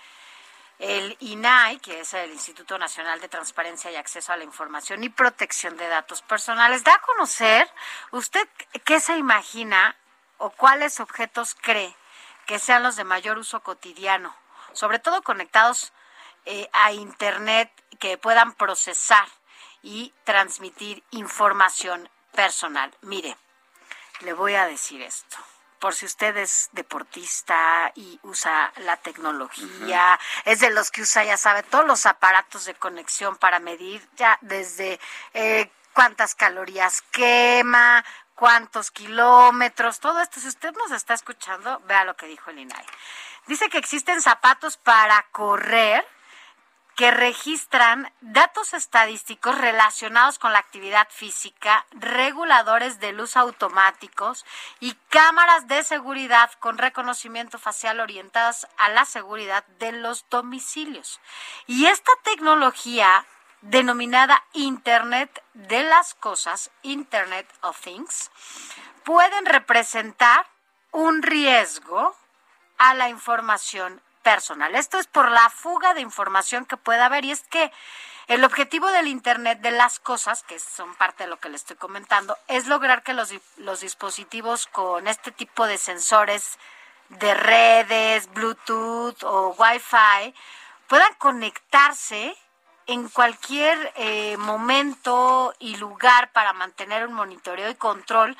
el 0.78 1.16
INAI, 1.18 1.80
que 1.80 2.00
es 2.00 2.14
el 2.14 2.30
Instituto 2.30 2.78
Nacional 2.78 3.20
de 3.20 3.28
Transparencia 3.28 3.90
y 3.90 3.96
Acceso 3.96 4.32
a 4.32 4.36
la 4.36 4.44
Información 4.44 5.02
y 5.02 5.08
Protección 5.08 5.76
de 5.76 5.88
Datos 5.88 6.22
Personales, 6.22 6.84
da 6.84 6.94
a 6.94 7.00
conocer 7.00 7.68
usted 8.12 8.48
qué 8.84 9.00
se 9.00 9.16
imagina 9.16 9.96
o 10.38 10.50
cuáles 10.50 11.00
objetos 11.00 11.56
cree 11.60 11.96
que 12.46 12.58
sean 12.58 12.82
los 12.82 12.96
de 12.96 13.04
mayor 13.04 13.38
uso 13.38 13.60
cotidiano, 13.60 14.34
sobre 14.72 14.98
todo 14.98 15.22
conectados 15.22 15.92
eh, 16.44 16.68
a 16.72 16.92
Internet 16.92 17.70
que 17.98 18.18
puedan 18.18 18.52
procesar 18.54 19.26
y 19.82 20.14
transmitir 20.24 21.02
información 21.10 22.08
personal. 22.32 22.94
Mire, 23.02 23.36
le 24.20 24.32
voy 24.32 24.54
a 24.54 24.66
decir 24.66 25.02
esto. 25.02 25.36
Por 25.80 25.94
si 25.94 26.06
usted 26.06 26.36
es 26.38 26.70
deportista 26.72 27.92
y 27.94 28.18
usa 28.22 28.72
la 28.76 28.96
tecnología, 28.96 30.18
es 30.44 30.60
de 30.60 30.70
los 30.70 30.90
que 30.90 31.02
usa, 31.02 31.24
ya 31.24 31.36
sabe, 31.36 31.62
todos 31.64 31.86
los 31.86 32.06
aparatos 32.06 32.64
de 32.64 32.74
conexión 32.74 33.36
para 33.36 33.60
medir 33.60 34.08
ya 34.16 34.38
desde 34.40 34.98
eh, 35.34 35.70
cuántas 35.92 36.34
calorías 36.34 37.02
quema, 37.10 38.04
cuántos 38.36 38.92
kilómetros, 38.92 39.98
todo 39.98 40.20
esto. 40.20 40.38
Si 40.38 40.46
usted 40.46 40.72
nos 40.74 40.92
está 40.92 41.14
escuchando, 41.14 41.80
vea 41.86 42.04
lo 42.04 42.14
que 42.14 42.26
dijo 42.26 42.50
el 42.50 42.60
INAI. 42.60 42.86
Dice 43.48 43.68
que 43.68 43.78
existen 43.78 44.22
zapatos 44.22 44.76
para 44.76 45.26
correr 45.32 46.06
que 46.96 47.10
registran 47.10 48.10
datos 48.22 48.72
estadísticos 48.72 49.56
relacionados 49.58 50.38
con 50.38 50.54
la 50.54 50.58
actividad 50.58 51.06
física, 51.10 51.84
reguladores 51.92 53.00
de 53.00 53.12
luz 53.12 53.36
automáticos 53.36 54.46
y 54.80 54.94
cámaras 55.10 55.68
de 55.68 55.84
seguridad 55.84 56.50
con 56.58 56.78
reconocimiento 56.78 57.58
facial 57.58 58.00
orientadas 58.00 58.66
a 58.78 58.88
la 58.88 59.04
seguridad 59.04 59.64
de 59.78 59.92
los 59.92 60.24
domicilios. 60.30 61.20
Y 61.66 61.84
esta 61.84 62.12
tecnología 62.24 63.26
denominada 63.70 64.44
Internet 64.52 65.42
de 65.54 65.82
las 65.82 66.14
Cosas, 66.14 66.70
Internet 66.82 67.46
of 67.62 67.80
Things, 67.80 68.30
pueden 69.04 69.46
representar 69.46 70.46
un 70.92 71.22
riesgo 71.22 72.16
a 72.78 72.94
la 72.94 73.08
información 73.08 74.00
personal. 74.22 74.74
Esto 74.74 74.98
es 74.98 75.06
por 75.06 75.30
la 75.30 75.50
fuga 75.50 75.94
de 75.94 76.00
información 76.00 76.64
que 76.64 76.76
pueda 76.76 77.06
haber 77.06 77.24
y 77.24 77.32
es 77.32 77.42
que 77.42 77.72
el 78.26 78.44
objetivo 78.44 78.88
del 78.88 79.06
Internet 79.06 79.60
de 79.60 79.70
las 79.70 80.00
cosas, 80.00 80.42
que 80.42 80.58
son 80.58 80.94
parte 80.96 81.24
de 81.24 81.30
lo 81.30 81.38
que 81.38 81.48
le 81.48 81.56
estoy 81.56 81.76
comentando, 81.76 82.36
es 82.48 82.66
lograr 82.66 83.04
que 83.04 83.14
los, 83.14 83.32
los 83.56 83.80
dispositivos 83.80 84.66
con 84.66 85.06
este 85.06 85.30
tipo 85.30 85.66
de 85.66 85.78
sensores 85.78 86.58
de 87.08 87.34
redes, 87.34 88.28
Bluetooth 88.32 89.22
o 89.22 89.54
Wi-Fi 89.56 90.34
puedan 90.88 91.14
conectarse 91.18 92.36
en 92.86 93.08
cualquier 93.08 93.92
eh, 93.96 94.36
momento 94.36 95.54
y 95.58 95.76
lugar 95.76 96.30
para 96.32 96.52
mantener 96.52 97.06
un 97.06 97.14
monitoreo 97.14 97.70
y 97.70 97.74
control 97.74 98.36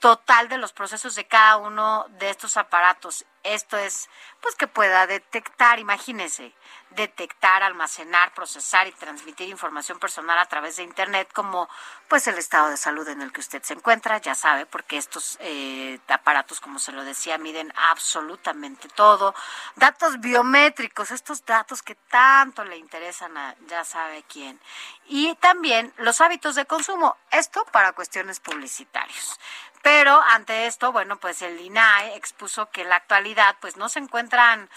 total 0.00 0.48
de 0.48 0.58
los 0.58 0.72
procesos 0.72 1.14
de 1.14 1.26
cada 1.26 1.58
uno 1.58 2.06
de 2.18 2.30
estos 2.30 2.56
aparatos. 2.56 3.26
Esto 3.42 3.78
es, 3.78 4.10
pues 4.40 4.54
que 4.54 4.66
pueda 4.66 5.06
detectar, 5.06 5.78
imagínese, 5.78 6.52
detectar, 6.90 7.62
almacenar, 7.62 8.34
procesar 8.34 8.86
y 8.86 8.92
transmitir 8.92 9.48
información 9.48 9.98
personal 9.98 10.38
a 10.38 10.46
través 10.46 10.76
de 10.76 10.82
Internet, 10.82 11.30
como 11.32 11.68
pues 12.08 12.26
el 12.26 12.36
estado 12.36 12.68
de 12.68 12.76
salud 12.76 13.06
en 13.08 13.22
el 13.22 13.32
que 13.32 13.40
usted 13.40 13.62
se 13.62 13.74
encuentra, 13.74 14.18
ya 14.18 14.34
sabe, 14.34 14.66
porque 14.66 14.98
estos 14.98 15.38
eh, 15.40 15.98
aparatos, 16.08 16.60
como 16.60 16.78
se 16.78 16.92
lo 16.92 17.04
decía, 17.04 17.38
miden 17.38 17.72
absolutamente 17.90 18.88
todo. 18.88 19.34
Datos 19.76 20.20
biométricos, 20.20 21.10
estos 21.10 21.44
datos 21.44 21.82
que 21.82 21.94
tanto 21.94 22.64
le 22.64 22.76
interesan 22.76 23.36
a 23.38 23.54
ya 23.68 23.84
sabe 23.84 24.24
quién. 24.28 24.60
Y 25.06 25.34
también 25.36 25.94
los 25.98 26.20
hábitos 26.20 26.56
de 26.56 26.66
consumo, 26.66 27.16
esto 27.30 27.64
para 27.72 27.92
cuestiones 27.92 28.40
publicitarias. 28.40 29.38
Pero 29.82 30.20
ante 30.28 30.66
esto, 30.66 30.92
bueno, 30.92 31.16
pues 31.16 31.40
el 31.40 31.58
INAE 31.58 32.14
expuso 32.14 32.70
que 32.70 32.82
en 32.82 32.90
la 32.90 32.96
actualidad 32.96 33.56
pues 33.60 33.78
no 33.78 33.88
se 33.88 33.98
encuentran 33.98 34.68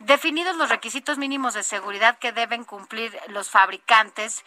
definidos 0.00 0.56
los 0.56 0.68
requisitos 0.68 1.16
mínimos 1.16 1.54
de 1.54 1.62
seguridad 1.62 2.18
que 2.18 2.32
deben 2.32 2.64
cumplir 2.64 3.16
los 3.28 3.50
fabricantes 3.50 4.44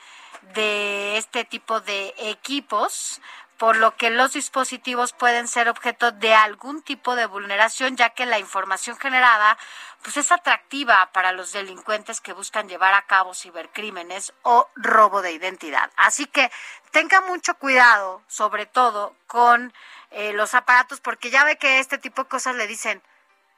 de 0.53 1.17
este 1.17 1.45
tipo 1.45 1.79
de 1.79 2.13
equipos, 2.17 3.21
por 3.61 3.77
lo 3.77 3.95
que 3.95 4.09
los 4.09 4.33
dispositivos 4.33 5.13
pueden 5.13 5.47
ser 5.47 5.69
objeto 5.69 6.11
de 6.11 6.33
algún 6.33 6.81
tipo 6.81 7.15
de 7.15 7.27
vulneración, 7.27 7.95
ya 7.95 8.09
que 8.09 8.25
la 8.25 8.39
información 8.39 8.97
generada 8.97 9.55
pues 10.01 10.17
es 10.17 10.31
atractiva 10.31 11.11
para 11.13 11.31
los 11.31 11.51
delincuentes 11.51 12.21
que 12.21 12.33
buscan 12.33 12.67
llevar 12.67 12.95
a 12.95 13.03
cabo 13.03 13.35
cibercrímenes 13.35 14.33
o 14.41 14.67
robo 14.77 15.21
de 15.21 15.33
identidad. 15.33 15.91
Así 15.95 16.25
que 16.25 16.49
tenga 16.89 17.21
mucho 17.21 17.53
cuidado, 17.53 18.23
sobre 18.27 18.65
todo 18.65 19.15
con 19.27 19.71
eh, 20.09 20.33
los 20.33 20.55
aparatos, 20.55 20.99
porque 20.99 21.29
ya 21.29 21.43
ve 21.43 21.59
que 21.59 21.77
este 21.77 21.99
tipo 21.99 22.23
de 22.23 22.29
cosas 22.29 22.55
le 22.55 22.65
dicen 22.65 23.03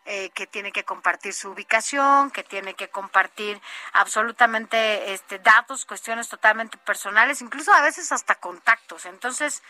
eh, 0.06 0.32
que 0.32 0.48
tiene 0.48 0.74
que 0.74 0.84
compartir 0.84 1.34
su 1.34 1.52
ubicación, 1.52 2.30
que 2.30 2.44
tiene 2.44 2.74
que 2.74 2.90
compartir 2.90 3.62
absolutamente 3.94 5.14
este, 5.14 5.40
datos, 5.40 5.86
cuestiones 5.86 6.28
totalmente 6.28 6.78
personales, 6.80 7.42
incluso 7.42 7.72
a 7.72 7.82
veces 7.82 8.12
hasta 8.12 8.36
contactos. 8.36 9.06
Entonces, 9.06 9.64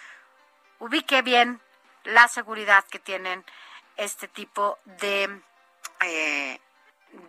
ubique 0.80 1.22
bien 1.22 1.62
la 2.04 2.28
seguridad 2.28 2.84
que 2.86 3.00
tienen 3.00 3.46
este 3.96 4.28
tipo 4.28 4.80
de, 4.86 5.42
eh, 6.02 6.60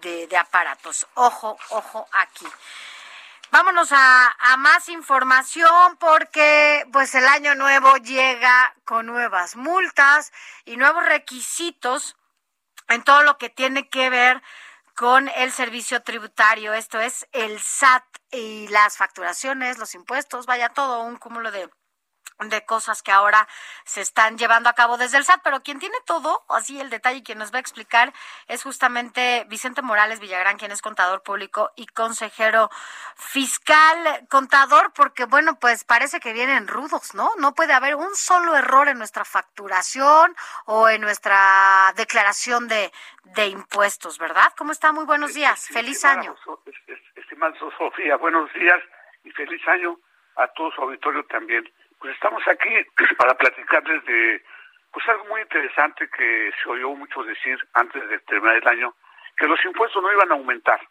de, 0.03 0.27
de 0.27 0.37
aparatos. 0.37 1.07
Ojo, 1.15 1.57
ojo 1.71 2.07
aquí. 2.12 2.47
Vámonos 3.51 3.93
a, 3.93 4.35
a 4.39 4.57
más 4.57 4.89
información 4.89 5.97
porque 5.99 6.85
pues 6.93 7.15
el 7.15 7.27
año 7.27 7.55
nuevo 7.55 7.97
llega 7.99 8.75
con 8.85 9.07
nuevas 9.07 9.55
multas 9.55 10.33
y 10.65 10.77
nuevos 10.77 11.05
requisitos 11.05 12.16
en 12.89 13.05
todo 13.05 13.23
lo 13.23 13.39
que 13.39 13.51
tiene 13.51 13.89
que 13.89 14.11
ver 14.11 14.43
con 14.95 15.29
el 15.29 15.51
servicio 15.51 16.03
tributario, 16.03 16.73
esto 16.73 17.01
es 17.01 17.27
el 17.33 17.61
SAT 17.61 18.05
y 18.31 18.69
las 18.69 18.97
facturaciones, 18.97 19.79
los 19.79 19.95
impuestos, 19.95 20.47
vaya 20.47 20.69
todo 20.69 21.03
un 21.03 21.16
cúmulo 21.16 21.51
de 21.51 21.69
de 22.40 22.65
cosas 22.65 23.02
que 23.02 23.12
ahora 23.12 23.47
se 23.85 24.01
están 24.01 24.36
llevando 24.36 24.69
a 24.69 24.74
cabo 24.74 24.97
desde 24.97 25.19
el 25.19 25.24
SAT, 25.24 25.40
pero 25.43 25.62
quien 25.62 25.78
tiene 25.78 25.97
todo, 26.05 26.44
así 26.48 26.81
el 26.81 26.90
detalle, 26.90 27.23
quien 27.23 27.39
nos 27.39 27.52
va 27.52 27.59
a 27.59 27.61
explicar 27.61 28.12
es 28.48 28.62
justamente 28.62 29.47
Vicente 29.48 29.82
Morales 29.82 30.20
Villagrán, 30.20 30.59
quien 30.59 30.73
es 30.73 30.82
contador 30.82 31.23
público 31.23 31.73
y 31.77 31.86
consejero 31.86 32.70
fiscal, 33.16 34.27
contador, 34.28 34.93
porque 34.93 35.24
bueno, 35.27 35.59
pues 35.61 35.85
parece 35.85 36.20
que 36.20 36.32
vienen 36.32 36.69
rudos, 36.69 37.15
¿no? 37.15 37.31
No 37.39 37.55
puede 37.55 37.73
haber 37.73 37.94
un 37.94 38.15
solo 38.15 38.56
error 38.56 38.89
en 38.89 38.98
nuestra 38.98 39.24
facturación 39.24 40.35
o 40.66 40.89
en 40.89 41.01
nuestra 41.01 41.93
declaración 41.97 42.69
de, 42.69 42.93
de 43.24 43.47
impuestos, 43.47 44.19
¿verdad? 44.19 44.52
¿Cómo 44.56 44.73
está? 44.73 44.93
Muy 44.93 45.05
buenos 45.05 45.35
días, 45.35 45.69
feliz 45.69 46.05
año. 46.05 46.35
Estimada 47.15 47.55
Sofía, 47.59 48.16
buenos 48.16 48.52
días 48.52 48.82
y 49.24 49.31
feliz 49.31 49.66
año 49.69 49.98
a 50.36 50.48
todo 50.48 50.70
su 50.73 50.82
auditorio 50.82 51.24
también. 51.27 51.65
Pues 52.05 52.17
estamos 52.17 52.47
aquí 52.47 52.69
para 53.17 53.33
platicarles 53.33 54.05
de 54.05 54.45
pues 54.93 55.09
algo 55.09 55.25
muy 55.25 55.41
interesante 55.41 56.07
que 56.11 56.53
se 56.63 56.69
oyó 56.69 56.91
mucho 56.91 57.23
decir 57.23 57.59
antes 57.73 58.07
de 58.11 58.19
terminar 58.19 58.57
el 58.57 58.69
año, 58.69 58.95
que 59.39 59.47
los 59.47 59.65
impuestos 59.65 60.03
no 60.03 60.13
iban 60.13 60.31
a 60.31 60.35
aumentar. 60.35 60.87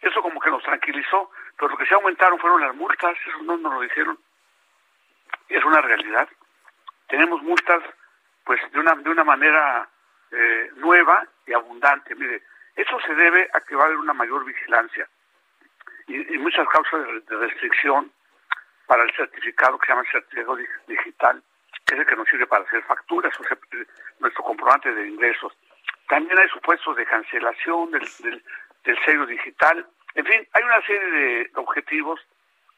Eso 0.00 0.22
como 0.22 0.40
que 0.40 0.50
nos 0.50 0.62
tranquilizó, 0.62 1.32
pero 1.58 1.72
lo 1.72 1.76
que 1.76 1.84
se 1.84 1.94
aumentaron 1.94 2.38
fueron 2.38 2.60
las 2.60 2.76
multas, 2.76 3.18
eso 3.26 3.42
no 3.42 3.56
nos 3.56 3.74
lo 3.74 3.80
dijeron. 3.80 4.20
Y 5.48 5.56
es 5.56 5.64
una 5.64 5.80
realidad. 5.80 6.28
Tenemos 7.08 7.42
multas 7.42 7.82
pues 8.44 8.60
de 8.70 8.78
una, 8.78 8.94
de 8.94 9.10
una 9.10 9.24
manera 9.24 9.88
eh, 10.30 10.70
nueva 10.76 11.26
y 11.44 11.54
abundante. 11.54 12.14
Mire, 12.14 12.44
eso 12.76 13.00
se 13.00 13.16
debe 13.16 13.50
a 13.52 13.60
que 13.62 13.74
va 13.74 13.82
a 13.82 13.86
haber 13.86 13.98
una 13.98 14.14
mayor 14.14 14.44
vigilancia 14.44 15.08
y, 16.06 16.38
muchas 16.38 16.68
causas 16.68 17.04
de 17.26 17.36
restricción 17.36 18.12
para 18.90 19.04
el 19.04 19.14
certificado 19.14 19.78
que 19.78 19.86
se 19.86 19.92
llama 19.92 20.02
el 20.02 20.10
certificado 20.10 20.58
dig- 20.58 20.86
digital, 20.88 21.40
que 21.86 21.94
es 21.94 22.00
el 22.00 22.06
que 22.06 22.16
nos 22.16 22.28
sirve 22.28 22.48
para 22.48 22.64
hacer 22.64 22.82
facturas, 22.82 23.32
o 23.38 23.44
sea, 23.44 23.56
nuestro 24.18 24.42
comprobante 24.42 24.92
de 24.92 25.06
ingresos. 25.06 25.56
También 26.08 26.36
hay 26.40 26.48
supuestos 26.48 26.96
de 26.96 27.06
cancelación 27.06 27.92
del, 27.92 28.02
del, 28.18 28.42
del 28.82 28.98
sello 29.04 29.26
digital. 29.26 29.86
En 30.16 30.26
fin, 30.26 30.44
hay 30.54 30.62
una 30.64 30.82
serie 30.82 31.08
de 31.08 31.50
objetivos 31.54 32.20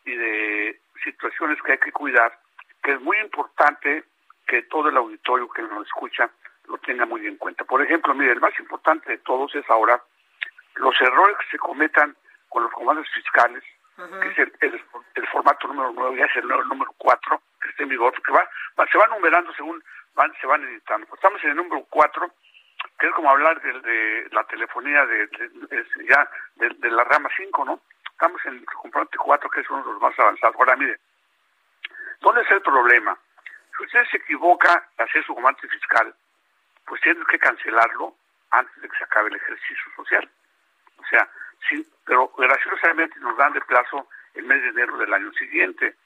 y 0.05 0.15
de 0.15 0.81
situaciones 1.03 1.63
que 1.63 1.73
hay 1.73 1.79
que 1.79 1.93
cuidar, 1.93 2.39
que 2.83 2.93
es 2.93 3.01
muy 3.01 3.17
importante 3.21 4.05
que 4.47 4.65
todo 4.65 4.91
el 4.91 4.97
auditorio 4.99 5.49
que 5.49 5.63
nos 5.63 5.87
escucha 5.87 6.29
lo 6.69 6.77
tenga 6.77 7.07
muy 7.07 7.27
en 7.27 7.39
cuenta. 7.39 7.65
Por 7.65 7.81
ejemplo, 7.81 8.13
mire, 8.15 8.33
el 8.33 8.41
más 8.41 8.53
importante 8.61 9.13
de 9.13 9.19
todos 9.19 9.55
es 9.55 9.65
ahora 9.71 10.03
los 10.75 10.95
errores 11.01 11.39
que 11.39 11.53
se 11.53 11.59
cometan 11.59 12.15
con 12.51 12.65
los 12.65 12.73
comandos 12.73 13.09
fiscales, 13.15 13.65
que 14.09 14.29
es 14.29 14.39
el, 14.39 14.53
el, 14.61 14.85
el 15.15 15.27
formato 15.29 15.69
número 15.69 15.93
9, 15.95 16.17
ya 16.19 16.25
es 16.27 16.37
el 16.37 16.49
número 16.49 16.93
4, 16.99 17.43
que 17.61 17.69
está 17.69 17.83
en 17.83 17.89
vigor, 17.89 18.13
que 18.23 18.33
va, 18.33 18.49
va, 18.79 18.87
se 18.87 18.99
va 18.99 19.07
numerando 19.09 19.53
según 19.55 19.83
van, 20.15 20.33
se 20.41 20.47
van 20.47 20.65
editando. 20.65 21.07
Estamos 21.15 21.43
en 21.45 21.51
el 21.51 21.57
número 21.57 21.85
4, 21.91 22.31
que 22.99 23.07
es 23.07 23.13
como 23.13 23.31
hablar 23.31 23.61
de, 23.63 23.81
de 23.81 24.29
la 24.31 24.45
telefonía 24.45 25.05
de, 25.07 25.27
de 25.27 25.87
ya 26.09 26.29
de, 26.57 26.69
de, 26.71 26.91
la 26.91 27.05
rama 27.05 27.29
5, 27.37 27.65
¿no? 27.65 27.81
Estamos 28.11 28.41
en 28.47 28.55
el 28.55 28.65
comprobante 28.67 29.19
4, 29.19 29.51
que 29.51 29.61
es 29.61 29.71
uno 29.71 29.85
de 29.85 29.93
los 29.93 30.01
más 30.01 30.19
avanzados. 30.19 30.57
Ahora, 30.57 30.77
mire, 30.77 30.99
¿dónde 32.21 32.43
es 32.43 32.51
el 32.51 32.63
problema? 32.63 33.17
Si 33.77 33.85
usted 33.85 34.05
se 34.11 34.17
equivoca 34.19 34.89
a 34.99 35.03
hacer 35.03 35.25
su 35.25 35.35
comprobante 35.35 35.69
fiscal, 35.69 36.15
pues 36.87 37.01
tiene 37.01 37.25
que 37.27 37.39
cancelarlo 37.39 38.15
antes 38.51 38.83
de 38.83 38.89
que 38.89 38.97
se 38.97 39.05
acabe 39.05 39.31
el 39.31 39.37
ejercicio 39.37 39.93
social. 39.97 40.29
O 40.99 41.05
sea, 41.07 41.29
sí, 41.69 41.87
pero 42.05 42.29
graciosamente 42.37 43.19
nos 43.21 43.37
dan 43.37 43.53
de 43.53 43.61
plazo 43.63 44.09
el 44.35 44.45
mes 44.45 44.63
de 44.63 44.69
enero 44.69 44.97
del 44.97 45.13
año 45.13 45.33
siguiente. 45.33 45.97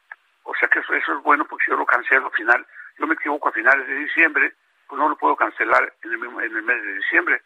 O 0.45 0.55
sea 0.55 0.69
que 0.69 0.79
eso, 0.81 0.95
eso 0.95 1.17
es 1.17 1.23
bueno 1.23 1.45
porque 1.45 1.65
si 1.65 1.71
yo 1.71 1.77
lo 1.77 1.87
cancelo 1.87 2.27
al 2.27 2.33
final, 2.33 2.67
yo 2.99 3.07
me 3.07 3.15
equivoco 3.15 3.49
a 3.49 3.53
finales 3.53 3.87
de 3.87 3.95
diciembre, 3.95 4.55
pues 4.87 4.99
no 4.99 5.09
lo 5.09 5.17
puedo 5.17 5.37
cancelar 5.37 5.93
en 6.03 6.13
el, 6.13 6.19
mismo, 6.19 6.41
en 6.41 6.57
el 6.57 6.63
mes 6.63 6.83
de 6.83 6.95
diciembre, 6.95 7.43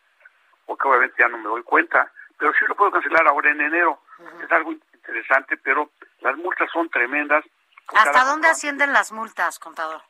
porque 0.67 0.89
obviamente 0.89 1.17
ya 1.19 1.29
no 1.29 1.39
me 1.39 1.45
doy 1.45 1.63
cuenta, 1.63 2.11
pero 2.39 2.53
sí 2.53 2.65
lo 2.69 2.75
puedo 2.75 2.91
cancelar 2.91 3.27
ahora 3.27 3.51
en 3.51 3.61
enero. 3.61 4.03
Uh 4.19 4.25
-huh. 4.25 4.45
Es 4.45 4.53
algo 4.53 4.73
interesante, 4.73 5.57
pero 5.57 5.91
las 6.21 6.37
multas 6.37 6.71
son 6.71 6.89
tremendas. 6.91 7.45
¿Hasta 7.95 8.25
dónde 8.25 8.49
ascienden 8.49 8.93
las 8.93 9.13
multas, 9.13 9.59
contador? 9.59 10.03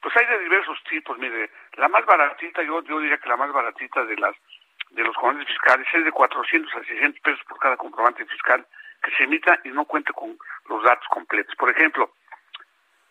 Pues 0.00 0.16
hay 0.16 0.26
de 0.26 0.38
diversos 0.38 0.78
tipos, 0.88 1.18
mire, 1.18 1.50
la 1.72 1.88
más 1.88 2.04
baratita, 2.06 2.62
yo, 2.62 2.82
yo 2.82 3.00
diría 3.00 3.18
que 3.18 3.28
la 3.28 3.36
más 3.36 3.52
baratita 3.52 4.04
de 4.04 4.16
las 4.16 4.36
de 4.96 5.04
los 5.04 5.14
comprobantes 5.14 5.48
fiscales 5.48 5.86
es 5.92 6.04
de 6.04 6.10
400 6.12 6.74
a 6.74 6.84
600 6.84 7.20
pesos 7.20 7.44
por 7.46 7.58
cada 7.58 7.76
comprobante 7.76 8.24
fiscal 8.24 8.66
que 9.02 9.10
se 9.12 9.24
emita 9.24 9.60
y 9.64 9.68
no 9.68 9.84
cuente 9.84 10.12
con 10.14 10.36
los 10.68 10.82
datos 10.82 11.06
completos. 11.08 11.54
Por 11.56 11.70
ejemplo, 11.70 12.12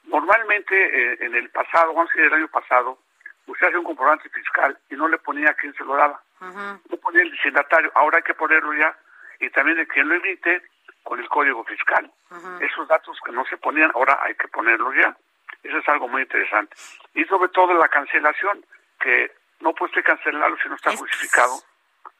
normalmente 0.05 0.73
eh, 0.75 1.17
en 1.21 1.35
el 1.35 1.49
pasado, 1.51 1.93
vamos 1.93 2.09
a 2.09 2.13
decir 2.13 2.25
el 2.25 2.39
año 2.39 2.47
pasado, 2.47 2.97
usted 3.45 3.67
hace 3.67 3.77
un 3.77 3.83
comprobante 3.83 4.27
fiscal 4.29 4.77
y 4.89 4.95
no 4.95 5.07
le 5.07 5.19
ponía 5.19 5.51
a 5.51 5.53
quién 5.53 5.73
se 5.75 5.83
lo 5.83 5.95
daba. 5.95 6.19
Uh 6.41 6.45
-huh. 6.45 6.81
No 6.89 6.97
ponía 6.97 7.21
el 7.21 7.31
destinatario, 7.31 7.91
ahora 7.93 8.17
hay 8.17 8.23
que 8.23 8.33
ponerlo 8.33 8.73
ya 8.73 8.97
y 9.39 9.49
también 9.51 9.77
de 9.77 9.87
quién 9.87 10.09
lo 10.09 10.15
emite 10.15 10.63
con 11.03 11.19
el 11.19 11.29
código 11.29 11.63
fiscal. 11.65 12.11
Uh 12.31 12.35
-huh. 12.35 12.61
Esos 12.65 12.87
datos 12.87 13.15
que 13.23 13.31
no 13.31 13.45
se 13.45 13.57
ponían, 13.57 13.91
ahora 13.93 14.17
hay 14.23 14.33
que 14.33 14.47
ponerlos 14.47 14.95
ya. 14.95 15.15
Eso 15.61 15.77
es 15.77 15.87
algo 15.87 16.07
muy 16.07 16.23
interesante. 16.23 16.75
Y 17.13 17.25
sobre 17.25 17.49
todo 17.49 17.73
la 17.75 17.89
cancelación, 17.89 18.65
que 18.99 19.31
no 19.59 19.73
puede 19.73 19.91
usted 19.91 20.03
cancelarlo 20.03 20.57
si 20.57 20.67
no 20.67 20.75
está 20.75 20.91
es... 20.91 20.99
justificado 20.99 21.53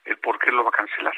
el 0.06 0.18
por 0.20 0.40
qué 0.40 0.52
lo 0.52 0.64
va 0.64 0.70
a 0.70 0.74
cancelar. 0.74 1.14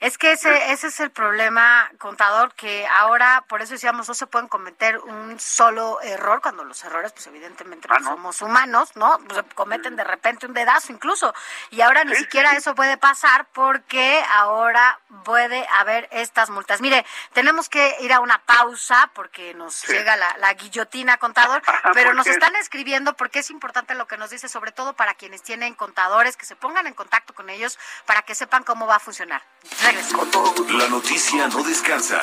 Es 0.00 0.18
que 0.18 0.32
ese, 0.32 0.72
ese 0.72 0.88
es 0.88 1.00
el 1.00 1.10
problema, 1.10 1.90
contador, 1.98 2.52
que 2.54 2.86
ahora, 2.88 3.44
por 3.48 3.62
eso 3.62 3.74
decíamos, 3.74 4.08
no 4.08 4.14
se 4.14 4.26
pueden 4.26 4.48
cometer 4.48 4.98
un 4.98 5.38
solo 5.38 6.00
error, 6.02 6.40
cuando 6.42 6.64
los 6.64 6.82
errores, 6.84 7.12
pues 7.12 7.28
evidentemente 7.28 7.86
ah, 7.90 7.98
no. 8.00 8.10
somos 8.10 8.42
humanos, 8.42 8.96
¿no? 8.96 9.18
Pues, 9.28 9.44
cometen 9.54 9.94
de 9.94 10.02
repente 10.02 10.46
un 10.46 10.54
dedazo 10.54 10.92
incluso. 10.92 11.32
Y 11.70 11.80
ahora 11.82 12.02
ni 12.02 12.16
sí, 12.16 12.22
siquiera 12.22 12.52
eso 12.56 12.74
puede 12.74 12.96
pasar 12.96 13.46
porque 13.52 14.22
ahora 14.32 14.98
puede 15.24 15.64
haber 15.74 16.08
estas 16.10 16.50
multas. 16.50 16.80
Mire, 16.80 17.06
tenemos 17.32 17.68
que 17.68 17.96
ir 18.00 18.12
a 18.12 18.20
una 18.20 18.38
pausa 18.38 19.10
porque 19.14 19.54
nos 19.54 19.74
sí. 19.74 19.92
llega 19.92 20.16
la, 20.16 20.36
la, 20.38 20.52
guillotina, 20.54 21.18
contador, 21.18 21.62
pero 21.94 22.12
nos 22.12 22.26
están 22.26 22.56
escribiendo 22.56 23.14
porque 23.14 23.38
es 23.38 23.50
importante 23.50 23.94
lo 23.94 24.08
que 24.08 24.16
nos 24.16 24.30
dice, 24.30 24.48
sobre 24.48 24.72
todo 24.72 24.94
para 24.94 25.14
quienes 25.14 25.42
tienen 25.42 25.74
contadores, 25.74 26.36
que 26.36 26.46
se 26.46 26.56
pongan 26.56 26.88
en 26.88 26.94
contacto 26.94 27.34
con 27.34 27.48
ellos 27.50 27.78
para 28.04 28.22
que 28.22 28.31
sepan 28.34 28.64
cómo 28.64 28.86
va 28.86 28.96
a 28.96 29.00
funcionar. 29.00 29.42
Regreso. 29.82 30.16
La 30.78 30.88
noticia 30.88 31.48
no 31.48 31.62
descansa. 31.62 32.20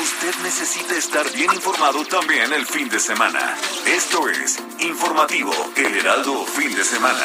Usted 0.00 0.34
necesita 0.42 0.96
estar 0.96 1.30
bien 1.32 1.52
informado 1.52 2.04
también 2.04 2.52
el 2.52 2.64
fin 2.64 2.88
de 2.88 3.00
semana. 3.00 3.56
Esto 3.86 4.28
es 4.28 4.58
Informativo 4.80 5.52
El 5.76 5.96
Heraldo 5.98 6.44
Fin 6.44 6.74
de 6.74 6.84
Semana. 6.84 7.24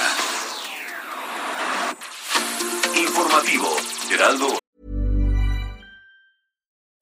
Informativo 2.95 3.69
Heraldo. 4.11 4.59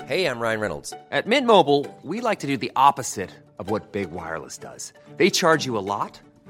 Hey, 0.08 0.26
I'm 0.26 0.40
Ryan 0.42 0.60
Reynolds. 0.60 0.94
At 1.10 1.26
Mint 1.26 1.48
Mobile, 1.48 1.86
we 2.04 2.20
like 2.20 2.40
to 2.40 2.48
do 2.48 2.58
the 2.58 2.72
opposite 2.76 3.30
of 3.60 3.70
what 3.70 3.94
Big 3.94 4.12
Wireless 4.12 4.58
does. 4.58 4.92
They 5.16 5.30
charge 5.30 5.66
you 5.66 5.78
a 5.78 5.80
lot 5.80 6.20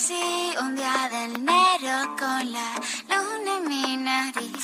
Conocí 0.00 0.56
un 0.62 0.74
día 0.76 1.08
de 1.10 1.24
enero 1.24 2.16
con 2.18 2.52
la 2.52 2.72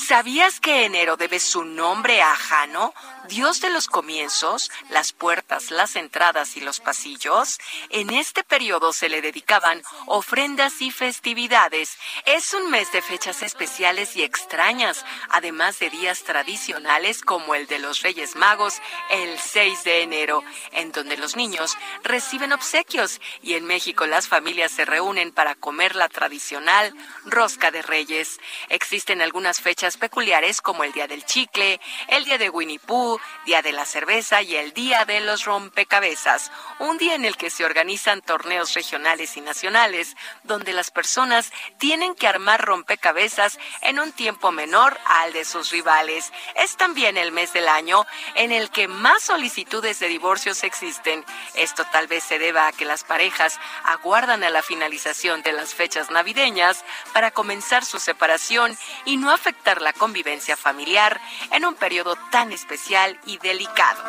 ¿Sabías 0.07 0.61
que 0.61 0.85
enero 0.85 1.17
debe 1.17 1.41
su 1.41 1.65
nombre 1.65 2.23
a 2.23 2.35
Jano, 2.37 2.95
dios 3.29 3.61
de 3.61 3.71
los 3.71 3.89
comienzos, 3.89 4.71
las 4.89 5.13
puertas, 5.13 5.73
las 5.73 5.97
entradas 5.97 6.57
y 6.57 6.61
los 6.61 6.79
pasillos? 6.79 7.59
En 7.91 8.11
este 8.11 8.45
periodo 8.45 8.93
se 8.93 9.09
le 9.09 9.21
dedicaban 9.21 9.83
ofrendas 10.07 10.81
y 10.81 10.93
festividades. 10.93 11.99
Es 12.25 12.55
un 12.55 12.71
mes 12.71 12.93
de 12.93 13.03
fechas 13.03 13.43
especiales 13.43 14.15
y 14.15 14.23
extrañas, 14.23 15.05
además 15.29 15.79
de 15.81 15.91
días 15.91 16.23
tradicionales 16.23 17.23
como 17.23 17.55
el 17.57 17.67
de 17.67 17.81
los 17.81 18.03
Reyes 18.03 18.37
Magos, 18.37 18.81
el 19.11 19.39
6 19.39 19.83
de 19.83 20.03
enero, 20.03 20.45
en 20.71 20.93
donde 20.93 21.17
los 21.17 21.35
niños 21.35 21.77
reciben 22.05 22.53
obsequios 22.53 23.21
y 23.43 23.55
en 23.55 23.65
México 23.65 24.07
las 24.07 24.29
familias 24.29 24.71
se 24.71 24.85
reúnen 24.85 25.33
para 25.33 25.57
comer 25.57 25.97
la 25.97 26.09
tradicional 26.09 26.95
rosca 27.25 27.71
de 27.71 27.83
reyes. 27.83 28.39
Existen 28.87 29.21
algunas 29.21 29.61
fechas 29.61 29.97
peculiares 29.97 30.61
como 30.61 30.85
el 30.85 30.93
Día 30.93 31.09
del 31.09 31.25
Chicle, 31.25 31.81
el 32.07 32.25
Día 32.25 32.39
de 32.39 32.51
Winnie 32.51 32.79
Pooh, 32.79 33.19
Día 33.45 33.61
de 33.61 33.73
la 33.73 33.85
Cerveza 33.85 34.43
y 34.43 34.55
el 34.55 34.73
Día 34.75 35.05
de 35.05 35.19
los 35.19 35.45
Rompecabezas, 35.45 36.53
un 36.79 36.97
día 36.97 37.17
en 37.17 37.25
el 37.25 37.37
que 37.37 37.51
se 37.51 37.65
organizan 37.65 38.23
torneos 38.23 38.75
regionales 38.75 39.37
y 39.37 39.41
nacionales, 39.41 40.17
donde 40.45 40.73
las 40.73 40.93
personas 40.93 41.53
tienen 41.79 42.15
que 42.15 42.29
armar 42.29 42.65
rompecabezas 42.65 43.59
en 43.81 43.99
un 43.99 44.13
tiempo 44.13 44.53
menor 44.53 44.97
al 45.05 45.33
de 45.33 45.45
sus 45.45 45.73
rivales. 45.73 46.33
Es 46.55 46.77
también 46.77 47.17
el 47.17 47.33
mes 47.33 47.53
del 47.53 47.67
año 47.67 48.07
en 48.37 48.53
el 48.53 48.71
que 48.71 48.87
más 48.87 49.25
solicitudes 49.25 49.99
de 49.99 50.07
divorcios 50.07 50.63
existen. 50.63 51.25
Esto 51.57 51.85
tal 51.91 52.07
vez 52.07 52.23
se 52.23 52.39
deba 52.39 52.69
a 52.69 52.73
que 52.73 52.85
las 52.85 53.03
parejas 53.03 53.59
aguardan 53.83 54.45
a 54.45 54.51
la 54.51 54.63
finalización 54.63 55.43
de 55.43 55.55
las 55.55 55.75
fechas 55.75 56.13
navideñas 56.13 56.85
para 57.13 57.33
comenzar 57.33 57.85
su 57.85 57.99
separación 57.99 58.66
y 59.05 59.17
no 59.17 59.31
afectar 59.31 59.83
la 59.83 59.93
convivencia 59.93 60.57
familiar 60.57 61.21
en 61.53 61.65
un 61.65 61.75
periodo 61.75 62.17
tan 62.31 62.53
especial 62.53 63.19
y 63.27 63.39
delicado. 63.39 64.03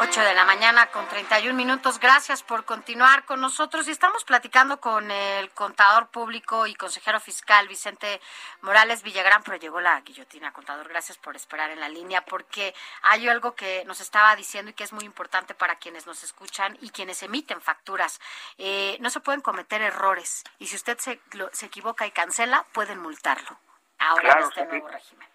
8 0.00 0.20
de 0.20 0.34
la 0.34 0.44
mañana 0.44 0.86
con 0.92 1.08
31 1.08 1.56
minutos. 1.56 1.98
Gracias 1.98 2.44
por 2.44 2.64
continuar 2.64 3.24
con 3.24 3.40
nosotros. 3.40 3.88
Y 3.88 3.90
estamos 3.90 4.24
platicando 4.24 4.80
con 4.80 5.10
el 5.10 5.50
contador 5.50 6.06
público 6.06 6.68
y 6.68 6.76
consejero 6.76 7.18
fiscal 7.18 7.66
Vicente 7.66 8.20
Morales 8.60 9.02
Villagrán, 9.02 9.42
pero 9.42 9.56
llegó 9.56 9.80
la 9.80 10.00
guillotina, 10.02 10.52
contador. 10.52 10.88
Gracias 10.88 11.18
por 11.18 11.34
esperar 11.34 11.72
en 11.72 11.80
la 11.80 11.88
línea, 11.88 12.24
porque 12.24 12.74
hay 13.02 13.28
algo 13.28 13.56
que 13.56 13.82
nos 13.86 14.00
estaba 14.00 14.36
diciendo 14.36 14.70
y 14.70 14.74
que 14.74 14.84
es 14.84 14.92
muy 14.92 15.04
importante 15.04 15.54
para 15.54 15.74
quienes 15.74 16.06
nos 16.06 16.22
escuchan 16.22 16.78
y 16.80 16.90
quienes 16.90 17.24
emiten 17.24 17.60
facturas. 17.60 18.20
Eh, 18.56 18.98
no 19.00 19.10
se 19.10 19.18
pueden 19.18 19.40
cometer 19.40 19.82
errores 19.82 20.44
y 20.60 20.68
si 20.68 20.76
usted 20.76 20.96
se, 20.98 21.20
lo, 21.32 21.50
se 21.52 21.66
equivoca 21.66 22.06
y 22.06 22.12
cancela, 22.12 22.64
pueden 22.72 23.00
multarlo. 23.00 23.58
Ahora 23.98 24.22
claro, 24.22 24.48
este 24.48 24.60
sí. 24.60 24.68
nuevo 24.68 24.88
régimen. 24.88 25.28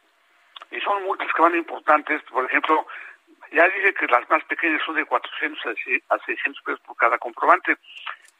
Y 0.72 0.80
son 0.80 1.04
multas 1.04 1.28
que 1.36 1.42
van 1.42 1.54
importantes, 1.54 2.24
por 2.32 2.46
ejemplo, 2.46 2.88
ya 3.54 3.68
dije 3.70 3.94
que 3.94 4.08
las 4.08 4.28
más 4.30 4.44
pequeñas 4.46 4.82
son 4.84 4.96
de 4.96 5.06
400 5.06 5.64
a 6.10 6.18
600 6.20 6.62
pesos 6.64 6.82
por 6.82 6.98
cada 6.98 7.18
comprobante, 7.20 7.78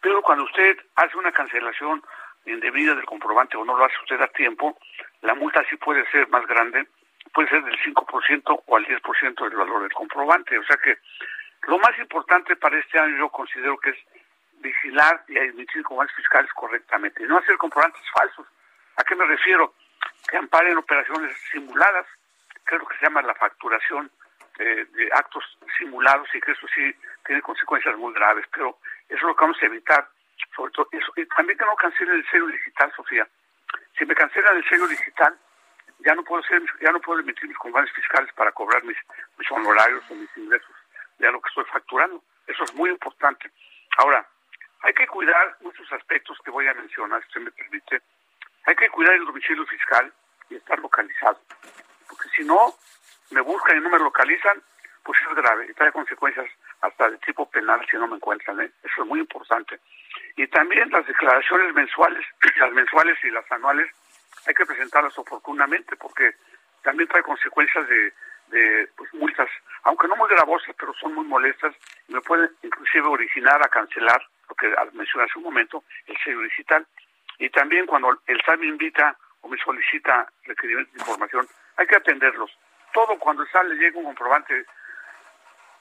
pero 0.02 0.22
cuando 0.22 0.44
usted 0.44 0.78
hace 0.96 1.18
una 1.18 1.32
cancelación 1.32 2.04
indebida 2.46 2.96
del 2.96 3.06
comprobante 3.06 3.56
o 3.56 3.64
no 3.64 3.78
lo 3.78 3.86
hace 3.86 3.96
usted 4.02 4.20
a 4.22 4.28
tiempo, 4.28 4.78
la 5.22 5.36
multa 5.36 5.64
sí 5.70 5.78
puede 5.78 6.06
ser 6.12 6.28
más 6.30 6.46
grande, 6.48 6.88
puede 7.34 7.48
ser 7.50 7.64
del 7.64 7.80
5% 7.80 8.64
o 8.66 8.76
al 8.76 8.86
10% 8.86 9.44
del 9.44 9.56
valor 9.56 9.84
del 9.84 9.94
comprobante. 9.94 10.58
O 10.58 10.64
sea 10.66 10.78
que 10.78 10.98
lo 11.68 11.78
más 11.78 11.98
importante 12.00 12.56
para 12.56 12.78
este 12.78 13.00
año 13.00 13.18
yo 13.18 13.30
considero 13.30 13.78
que 13.78 13.92
es 13.92 13.98
vigilar 14.56 15.24
y 15.28 15.38
emitir 15.38 15.84
comprobantes 15.84 16.16
fiscales 16.16 16.52
correctamente 16.54 17.26
no 17.26 17.38
hacer 17.38 17.58
comprobantes 17.58 18.02
falsos. 18.12 18.48
¿A 18.98 19.04
qué 19.04 19.16
me 19.16 19.26
refiero? 19.26 19.74
Que 20.30 20.38
amparen 20.38 20.78
operaciones 20.78 21.36
simuladas, 21.52 22.06
que 22.66 22.76
es 22.76 22.82
lo 22.82 22.88
que 22.88 22.98
se 22.98 23.06
llama 23.06 23.22
la 23.22 23.36
facturación 23.36 24.10
de, 24.58 24.86
de 24.86 25.10
actos 25.14 25.44
simulados 25.78 26.28
y 26.34 26.42
que 26.42 26.52
eso 26.52 26.68
sí 26.74 26.96
tiene 27.26 27.42
consecuencias 27.42 27.98
muy 27.98 28.14
graves, 28.14 28.46
pero 28.54 28.78
eso 29.10 29.16
es 29.16 29.24
lo 29.24 29.36
que 29.36 29.44
vamos 29.44 29.58
a 29.62 29.66
evitar, 29.66 30.08
sobre 30.56 30.72
todo 30.72 30.88
eso. 30.92 31.12
Y 31.16 31.26
también 31.28 31.58
que 31.58 31.66
no 31.66 31.76
cancelen 31.76 32.16
el 32.16 32.30
sello 32.30 32.48
digital, 32.48 32.92
Sofía. 32.96 33.28
Si 33.98 34.06
me 34.06 34.16
cancelan 34.16 34.58
el 34.58 34.68
sello 34.68 34.88
digital, 34.88 35.38
ya 36.00 36.16
no 36.16 36.24
puedo 36.24 36.44
hacer, 36.44 36.62
ya 36.82 36.92
no 36.92 37.00
puedo 37.00 37.20
emitir 37.20 37.48
mis 37.48 37.58
comprobantes 37.58 37.96
fiscales 37.96 38.32
para 38.34 38.52
cobrar 38.52 38.84
mis, 38.84 38.98
mis 39.38 39.52
honorarios 39.52 40.04
o 40.10 40.16
mis 40.16 40.30
ingresos 40.38 40.76
de 41.18 41.32
lo 41.32 41.42
que 41.42 41.50
estoy 41.50 41.66
facturando. 41.66 42.24
Eso 42.48 42.64
es 42.64 42.74
muy 42.74 42.90
importante. 42.90 43.52
Ahora, 43.98 44.28
hay 44.82 44.94
que 44.94 45.08
cuidar 45.08 45.58
muchos 45.62 45.90
aspectos 45.94 46.38
que 46.44 46.52
voy 46.52 46.68
a 46.68 46.74
mencionar, 46.74 47.22
si 47.22 47.28
usted 47.28 47.42
me 47.42 47.52
permite. 47.52 48.02
Hay 48.66 48.76
que 48.76 48.90
cuidar 48.90 49.16
el 49.16 49.26
domicilio 49.26 49.66
fiscal 49.66 50.12
y 50.50 50.56
estar 50.56 50.78
localizado. 50.80 51.40
Porque 52.10 52.30
si 52.36 52.44
no, 52.44 52.76
me 53.32 53.42
buscan 53.42 53.78
y 53.78 53.82
no 53.82 53.90
me 53.90 54.00
localizan, 54.00 54.62
pues 55.04 55.20
es 55.22 55.36
grave 55.36 55.68
y 55.70 55.74
trae 55.74 55.92
consecuencias 55.92 56.50
hasta 56.82 57.10
de 57.10 57.18
tipo 57.20 57.50
penal 57.50 57.86
si 57.90 57.98
no 57.98 58.08
me 58.08 58.16
encuentran. 58.16 58.62
¿eh? 58.62 58.72
Eso 58.84 59.04
es 59.04 59.08
muy 59.08 59.20
importante. 59.20 59.80
Y 60.36 60.48
también 60.48 60.90
las 60.90 61.06
declaraciones 61.06 61.74
mensuales, 61.74 62.26
las 62.58 62.72
mensuales 62.72 63.18
y 63.24 63.30
las 63.30 63.50
anuales, 63.52 63.90
hay 64.48 64.54
que 64.54 64.66
presentarlas 64.66 65.18
oportunamente 65.18 65.96
porque 65.96 66.34
también 66.82 67.08
trae 67.08 67.24
consecuencias 67.24 67.88
de, 67.88 68.14
de 68.48 68.88
pues, 68.96 69.14
multas, 69.14 69.50
aunque 69.84 70.08
no 70.08 70.16
muy 70.16 70.30
gravosas, 70.30 70.76
pero 70.78 70.94
son 70.94 71.14
muy 71.14 71.26
molestas 71.26 71.76
y 72.08 72.14
me 72.14 72.22
pueden 72.22 72.50
inclusive 72.62 73.08
originar 73.08 73.62
a 73.64 73.70
cancelar, 73.70 74.22
lo 74.50 74.56
que 74.56 74.74
mencioné 74.94 75.26
hace 75.26 75.40
un 75.40 75.46
momento, 75.46 75.84
el 76.08 76.18
sello 76.24 76.42
digital. 76.42 76.86
Y 77.40 77.50
también 77.50 77.86
cuando 77.86 78.10
el 78.28 78.42
SAT 78.46 78.60
me 78.60 78.68
invita 78.68 79.18
o 79.42 79.48
me 79.48 79.58
solicita 79.58 80.28
requerimientos 80.44 80.94
de 80.94 81.00
información, 81.00 81.48
hay 81.78 81.88
que 81.88 81.96
atenderlos. 81.96 82.52
Todo 82.94 83.18
cuando 83.18 83.44
el 83.44 83.50
SAT 83.50 83.66
le 83.66 83.76
llega 83.76 84.00
un 84.00 84.06
comprobante, 84.06 84.66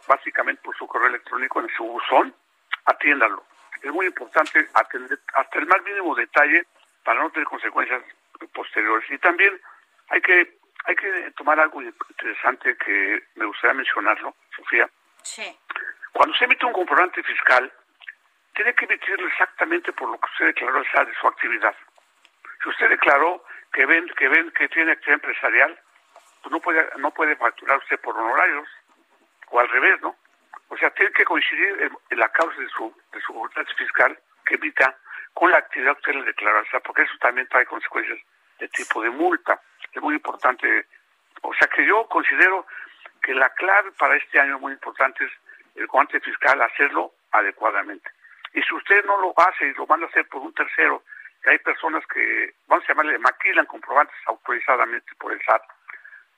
básicamente 0.08 0.62
por 0.62 0.76
su 0.76 0.86
correo 0.86 1.08
electrónico 1.08 1.60
en 1.60 1.68
su 1.76 1.84
buzón, 1.84 2.34
atiéndalo. 2.86 3.44
Es 3.82 3.92
muy 3.92 4.06
importante 4.06 4.66
atender 4.74 5.18
hasta 5.34 5.58
el 5.58 5.66
más 5.66 5.82
mínimo 5.82 6.14
detalle 6.14 6.66
para 7.04 7.20
no 7.20 7.30
tener 7.30 7.46
consecuencias 7.46 8.02
posteriores. 8.54 9.10
Y 9.10 9.18
también 9.18 9.60
hay 10.08 10.20
que 10.20 10.58
hay 10.84 10.96
que 10.96 11.30
tomar 11.36 11.60
algo 11.60 11.80
interesante 11.80 12.76
que 12.76 13.22
me 13.36 13.44
gustaría 13.44 13.74
mencionarlo, 13.74 14.34
Sofía. 14.56 14.88
Sí. 15.22 15.56
Cuando 16.12 16.34
se 16.36 16.44
emite 16.44 16.66
un 16.66 16.72
comprobante 16.72 17.22
fiscal, 17.22 17.72
tiene 18.54 18.74
que 18.74 18.84
emitirlo 18.84 19.26
exactamente 19.28 19.92
por 19.92 20.10
lo 20.10 20.18
que 20.18 20.26
usted 20.32 20.46
declaró 20.46 20.82
SAT 20.92 21.08
de 21.08 21.14
su 21.14 21.26
actividad. 21.26 21.74
Si 22.62 22.68
usted 22.68 22.88
declaró 22.88 23.44
que 23.72 23.86
ven 23.86 24.08
que 24.16 24.28
ven 24.28 24.50
que 24.52 24.68
tiene 24.68 24.92
actividad 24.92 25.14
empresarial, 25.24 25.80
pues 26.42 26.52
no 26.52 26.60
puede 26.60 26.86
no 26.98 27.10
puede 27.12 27.36
facturar 27.36 27.78
usted 27.78 28.00
por 28.00 28.16
honorarios 28.16 28.68
o 29.50 29.60
al 29.60 29.68
revés, 29.68 30.00
¿no? 30.02 30.16
O 30.68 30.76
sea, 30.76 30.90
tiene 30.90 31.12
que 31.12 31.24
coincidir 31.24 31.90
en, 32.10 32.18
la 32.18 32.28
causa 32.30 32.60
de 32.60 32.68
su 32.68 32.94
de 33.12 33.20
su 33.20 33.32
comprobante 33.32 33.74
fiscal 33.74 34.18
que 34.44 34.54
emita 34.54 34.96
con 35.34 35.50
la 35.50 35.58
actividad 35.58 35.94
que 35.94 36.10
usted 36.10 36.14
le 36.14 36.24
declaró 36.24 36.58
al 36.58 36.68
SAT, 36.68 36.82
porque 36.82 37.02
eso 37.02 37.14
también 37.20 37.46
trae 37.48 37.66
consecuencias 37.66 38.18
de 38.58 38.68
tipo 38.68 39.02
de 39.02 39.10
multa. 39.10 39.60
Es 39.92 40.02
muy 40.02 40.14
importante. 40.14 40.86
O 41.42 41.54
sea 41.54 41.68
que 41.68 41.86
yo 41.86 42.06
considero 42.08 42.66
que 43.22 43.34
la 43.34 43.50
clave 43.50 43.92
para 43.92 44.16
este 44.16 44.38
año 44.40 44.58
muy 44.58 44.72
importante 44.72 45.24
es 45.24 45.32
el 45.76 45.86
comprobante 45.86 46.20
fiscal, 46.20 46.60
hacerlo 46.60 47.12
adecuadamente. 47.30 48.10
Y 48.52 48.62
si 48.62 48.74
usted 48.74 49.04
no 49.04 49.18
lo 49.20 49.34
hace 49.36 49.66
y 49.66 49.74
lo 49.74 49.86
manda 49.86 50.06
a 50.06 50.10
hacer 50.10 50.28
por 50.28 50.42
un 50.42 50.52
tercero, 50.52 51.02
que 51.42 51.50
hay 51.50 51.58
personas 51.58 52.04
que, 52.06 52.54
vamos 52.66 52.84
a 52.84 52.88
llamarle, 52.88 53.18
maquilan 53.18 53.66
comprobantes 53.66 54.16
autorizadamente 54.26 55.12
por 55.18 55.32
el 55.32 55.42
SAT, 55.42 55.62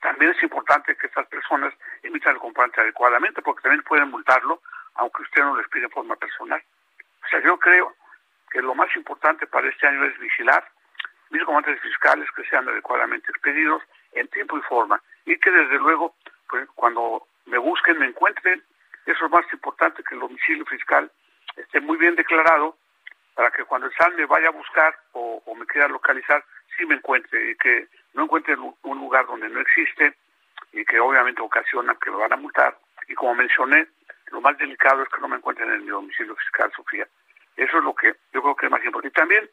también 0.04 0.32
es 0.32 0.42
importante 0.42 0.94
que 0.96 1.06
estas 1.06 1.26
personas 1.28 1.72
emitan 2.02 2.34
el 2.34 2.38
comprobante 2.38 2.78
adecuadamente, 2.78 3.40
porque 3.40 3.62
también 3.62 3.82
pueden 3.84 4.10
multarlo, 4.10 4.60
aunque 4.96 5.22
usted 5.22 5.40
no 5.40 5.56
les 5.56 5.66
pide 5.68 5.84
en 5.84 5.90
forma 5.90 6.14
personal. 6.16 6.62
O 7.24 7.28
sea, 7.28 7.40
yo 7.42 7.58
creo 7.58 7.94
que 8.50 8.60
lo 8.60 8.74
más 8.74 8.94
importante 8.96 9.46
para 9.46 9.66
este 9.66 9.86
año 9.86 10.04
es 10.04 10.18
vigilar 10.18 10.62
mis 11.30 11.42
comprobantes 11.42 11.80
fiscales 11.80 12.28
que 12.36 12.44
sean 12.44 12.68
adecuadamente 12.68 13.32
expedidos 13.32 13.82
en 14.12 14.28
tiempo 14.28 14.58
y 14.58 14.60
forma 14.68 15.00
y 15.24 15.38
que 15.38 15.50
desde 15.50 15.78
luego 15.78 16.14
pues, 16.50 16.68
cuando 16.74 17.26
me 17.46 17.56
busquen 17.56 17.98
me 17.98 18.06
encuentren 18.06 18.62
eso 19.06 19.24
es 19.24 19.30
más 19.30 19.46
importante 19.54 20.04
que 20.04 20.14
el 20.14 20.20
domicilio 20.20 20.66
fiscal 20.66 21.10
esté 21.56 21.80
muy 21.80 21.96
bien 21.96 22.14
declarado 22.14 22.76
para 23.34 23.50
que 23.50 23.64
cuando 23.64 23.86
el 23.86 23.94
SAT 23.94 24.14
me 24.14 24.26
vaya 24.26 24.48
a 24.48 24.52
buscar 24.52 24.94
o, 25.12 25.42
o 25.44 25.54
me 25.54 25.66
quiera 25.66 25.88
localizar 25.88 26.44
sí 26.76 26.84
me 26.84 26.96
encuentre 26.96 27.50
y 27.50 27.56
que 27.56 27.88
no 28.14 28.24
encuentre 28.24 28.56
un 28.56 28.98
lugar 28.98 29.26
donde 29.26 29.48
no 29.48 29.60
existe 29.60 30.14
y 30.72 30.84
que 30.84 30.98
obviamente 30.98 31.42
ocasiona 31.42 31.96
que 32.00 32.10
me 32.10 32.16
van 32.16 32.32
a 32.32 32.36
multar 32.36 32.76
y 33.08 33.14
como 33.14 33.34
mencioné 33.34 33.86
lo 34.32 34.40
más 34.40 34.56
delicado 34.58 35.02
es 35.02 35.08
que 35.08 35.20
no 35.20 35.28
me 35.28 35.36
encuentren 35.36 35.70
en 35.70 35.84
mi 35.84 35.90
domicilio 35.90 36.34
fiscal 36.36 36.72
Sofía 36.74 37.06
eso 37.56 37.78
es 37.78 37.84
lo 37.84 37.94
que 37.94 38.14
yo 38.32 38.42
creo 38.42 38.56
que 38.56 38.66
es 38.66 38.72
más 38.72 38.84
importante 38.84 39.08
y 39.08 39.12
también 39.12 39.48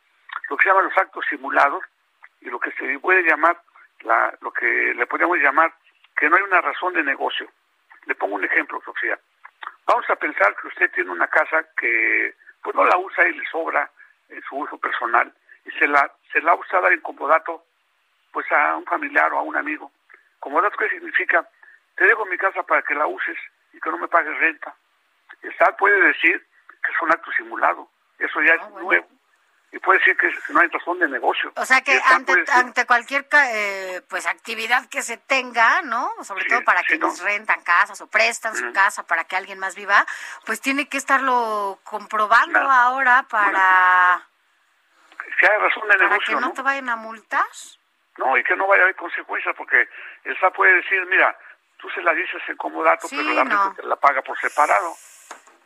lo 0.50 0.58
que 0.58 0.64
se 0.64 0.70
llaman 0.70 0.86
los 0.86 0.98
actos 0.98 1.26
simulados 1.30 1.84
y 2.42 2.50
lo 2.50 2.60
que 2.60 2.72
se 2.72 3.00
puede 3.00 3.24
llamar, 3.24 3.62
la, 4.02 4.36
lo 4.42 4.52
que 4.52 4.94
le 4.96 5.06
podríamos 5.06 5.38
llamar 5.38 5.74
que 6.18 6.30
no 6.30 6.36
hay 6.36 6.42
una 6.44 6.62
razón 6.62 6.94
de 6.94 7.04
negocio. 7.04 7.50
Le 8.06 8.16
pongo 8.16 8.36
un 8.36 8.44
ejemplo, 8.44 8.82
Sofía. 8.84 9.18
Vamos 9.86 10.10
a 10.10 10.16
pensar 10.16 10.56
que 10.56 10.68
usted 10.68 10.92
tiene 10.92 11.12
una 11.12 11.28
casa 11.28 11.66
que 11.78 12.36
pues 12.62 12.76
no 12.76 12.84
la 12.84 12.98
usa 12.98 13.28
y 13.28 13.34
le 13.34 13.46
sobra 13.46 13.90
en 14.30 14.42
su 14.44 14.58
uso 14.58 14.78
personal 14.78 15.32
y 15.66 15.72
se 15.72 15.88
la 15.88 16.12
se 16.32 16.42
la 16.42 16.56
usa 16.56 16.82
dar 16.82 16.94
en 16.94 17.02
comodato 17.02 17.66
pues 18.32 18.46
a 18.52 18.76
un 18.78 18.86
familiar 18.86 19.32
o 19.34 19.40
a 19.40 19.42
un 19.42 19.56
amigo. 19.56 19.92
Comodato 20.40 20.78
qué 20.78 20.90
significa? 20.90 21.48
Te 21.96 22.06
dejo 22.06 22.26
mi 22.26 22.38
casa 22.38 22.64
para 22.64 22.82
que 22.82 22.96
la 22.96 23.06
uses 23.08 23.38
y 23.74 23.80
que 23.80 23.90
no 23.90 23.98
me 23.98 24.08
pagues 24.08 24.38
renta. 24.40 24.74
SAT 25.58 25.78
puede 25.78 26.00
decir 26.08 26.46
que 26.84 26.92
es 26.92 27.02
un 27.02 27.12
acto 27.12 27.32
simulado. 27.34 27.90
Eso 28.20 28.42
ya 28.42 28.54
es 28.56 28.70
nuevo 28.72 29.08
y 29.74 29.80
puede 29.80 30.00
decir 30.00 30.18
que 30.18 30.30
no 30.54 30.60
hay 30.60 30.68
razón 30.68 31.00
de 31.00 31.08
negocio. 31.08 31.54
O 31.56 31.66
sea 31.66 31.82
que 31.82 32.00
ante, 32.06 32.34
decir- 32.34 32.54
ante 32.54 32.86
cualquier 32.86 33.26
eh, 33.32 34.02
pues 34.10 34.26
actividad 34.28 34.88
que 34.90 35.02
se 35.02 35.16
tenga, 35.18 35.82
¿no? 35.84 36.12
Sobre 36.24 36.46
todo 36.46 36.62
para 36.66 36.84
quienes 36.84 37.22
rentan 37.22 37.62
casas 37.64 38.02
o 38.02 38.08
prestan 38.08 38.56
su 38.56 38.72
casa 38.74 39.04
para 39.08 39.24
que 39.24 39.38
alguien 39.38 39.60
más 39.60 39.76
viva, 39.76 40.06
pues 40.46 40.60
tiene 40.60 40.90
que 40.90 40.98
estarlo 40.98 41.80
comprobando 41.84 42.60
ahora 42.60 43.24
para, 43.30 44.28
que 45.40 45.48
hay 45.48 45.58
razón 45.60 45.84
de 45.88 45.96
para 45.98 46.10
negocio, 46.10 46.36
que 46.36 46.42
no, 46.42 46.48
¿no? 46.48 46.54
te 46.54 46.62
vayan 46.62 46.90
a 46.90 46.96
multar. 46.98 47.46
No, 48.22 48.38
y 48.38 48.44
que 48.44 48.56
no 48.56 48.68
vaya 48.68 48.84
a 48.84 48.86
haber 48.86 48.96
consecuencias, 48.96 49.56
porque 49.58 49.88
el 50.26 50.38
SAT 50.40 50.54
puede 50.56 50.74
decir, 50.76 51.04
mira, 51.08 51.36
tú 51.78 51.90
se 51.90 52.02
la 52.04 52.14
dices 52.14 52.42
en 52.48 52.56
comodato, 52.58 53.08
Sí, 53.08 53.16
pero 53.18 53.34
la 53.34 53.44
no. 53.44 53.50
renta 53.50 53.82
te 53.82 53.88
la 53.88 53.96
paga 53.96 54.22
por 54.22 54.38
separado. 54.40 54.94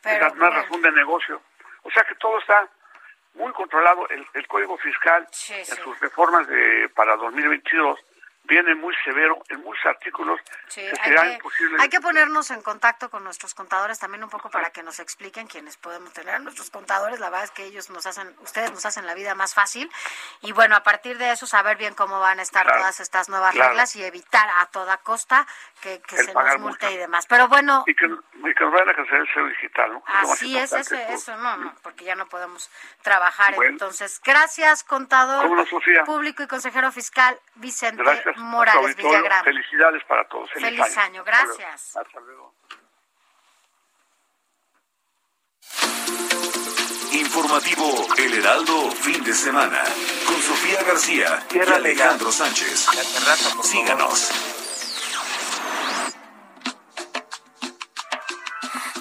Pero, 0.02 0.28
es 0.28 0.34
una 0.34 0.48
bueno. 0.48 0.62
razón 0.64 0.82
de 0.82 0.92
negocio. 0.92 1.42
O 1.84 1.92
sea 1.92 2.04
que 2.04 2.16
todo 2.16 2.38
está 2.40 2.68
muy 3.34 3.52
controlado. 3.54 4.08
El, 4.10 4.26
el 4.34 4.48
Código 4.48 4.78
Fiscal, 4.78 5.24
en 5.24 5.34
sí. 5.34 5.66
sus 5.84 6.00
reformas 6.00 6.48
de 6.48 6.90
para 6.96 7.16
2022, 7.18 8.00
viene 8.48 8.76
muy 8.76 8.94
severo 9.04 9.42
en 9.50 9.62
muchos 9.62 9.86
artículos 9.86 10.40
Sí, 10.68 10.82
que 10.82 10.88
hay 10.88 11.10
será 11.10 11.22
que, 11.24 11.34
imposible. 11.34 11.78
hay 11.82 11.90
que 11.90 12.02
ponernos 12.02 12.52
en 12.52 12.62
contacto 12.62 13.10
con 13.10 13.24
nuestros 13.24 13.54
contadores 13.54 14.00
también 14.00 14.24
un 14.24 14.30
poco 14.30 14.50
para 14.50 14.70
que 14.72 14.84
nos 14.84 15.00
expliquen 15.00 15.48
quiénes 15.48 15.78
podemos 15.78 16.12
tener 16.14 16.42
nuestros 16.42 16.70
contadores. 16.70 17.20
La 17.20 17.30
verdad 17.30 17.46
es 17.46 17.52
que 17.52 17.64
ellos 17.66 17.90
nos 17.90 18.06
hacen, 18.06 18.36
ustedes 18.42 18.72
nos 18.72 18.86
hacen 18.86 19.06
la 19.06 19.14
vida 19.14 19.36
más 19.36 19.54
fácil. 19.54 19.92
Y 20.42 20.52
bueno, 20.52 20.76
a 20.76 20.84
partir 20.84 21.18
de 21.18 21.32
eso 21.32 21.46
saber 21.48 21.78
bien 21.78 21.94
cómo 21.94 22.20
van 22.20 22.40
a 22.40 22.42
estar 22.42 22.66
Claro, 22.66 22.80
todas 22.82 23.00
estas 23.00 23.30
nuevas 23.30 23.54
claro. 23.54 23.70
reglas 23.70 23.96
y 23.96 24.04
evitar 24.04 24.48
a 24.60 24.66
toda 24.68 24.98
costa 24.98 25.46
que, 25.82 26.02
se 26.08 26.34
nos 26.34 26.60
multe 26.60 26.92
y 26.92 26.98
demás. 26.98 27.26
Pero 27.28 27.48
bueno, 27.48 27.84
Y 27.88 27.96
que, 27.96 28.06
y 28.06 28.54
que 28.54 28.64
nos 28.64 28.74
vayan 28.74 28.90
a 28.90 28.94
cancelar 28.94 29.22
el 29.22 29.28
sello 29.34 29.48
digital, 29.48 29.94
¿no? 29.94 30.04
así 30.08 30.58
es 30.58 30.74
ese, 30.74 31.14
eso, 31.14 31.36
no, 31.38 31.58
no, 31.58 31.76
porque 31.84 32.06
ya 32.06 32.16
no 32.16 32.28
podemos 32.28 32.70
trabajar. 33.02 33.56
Bueno. 33.56 33.72
Entonces, 33.72 34.22
gracias, 34.24 34.84
contador 34.84 35.46
público 36.06 36.44
y 36.44 36.48
consejero 36.48 36.92
fiscal 36.92 37.40
Vicente 37.56 38.04
Gracias. 38.04 38.35
Tu 38.36 38.42
Morales. 38.42 38.96
Villagrán. 38.96 39.44
Felicidades 39.44 40.04
para 40.06 40.28
todos. 40.28 40.50
Feliz, 40.52 40.70
Feliz 40.70 40.98
año, 40.98 41.24
luego. 41.24 41.26
gracias. 41.26 41.96
Hasta 41.98 42.20
luego. 42.20 42.54
Informativo 47.12 48.06
El 48.18 48.34
Heraldo, 48.34 48.92
fin 48.92 49.24
de 49.24 49.34
semana. 49.34 49.82
Con 50.26 50.42
Sofía 50.42 50.84
García 50.84 51.46
y 51.54 51.60
Alejandro 51.60 52.32
Sánchez. 52.32 52.88
Síganos. 53.64 54.32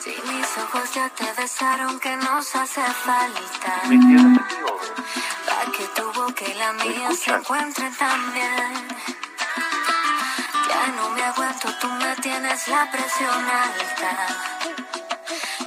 Si 0.02 0.11
mis 0.28 0.59
ojos 0.59 0.94
ya 0.94 1.09
te 1.11 1.32
besaron, 1.40 1.98
que 1.98 2.16
nos 2.16 2.55
hace 2.55 2.82
falta. 2.82 3.82
para 5.47 5.73
que 5.73 5.85
tu 5.97 6.12
boca 6.12 6.44
y 6.47 6.55
la 6.55 6.73
mía 6.74 7.11
se 7.12 7.31
encuentren 7.32 7.94
también. 7.97 8.89
No 10.86 11.09
me 11.11 11.23
aguanto, 11.23 11.69
tú 11.81 11.89
me 11.89 12.15
tienes 12.16 12.69
la 12.69 12.90
presión 12.90 13.44
alta. 13.48 14.12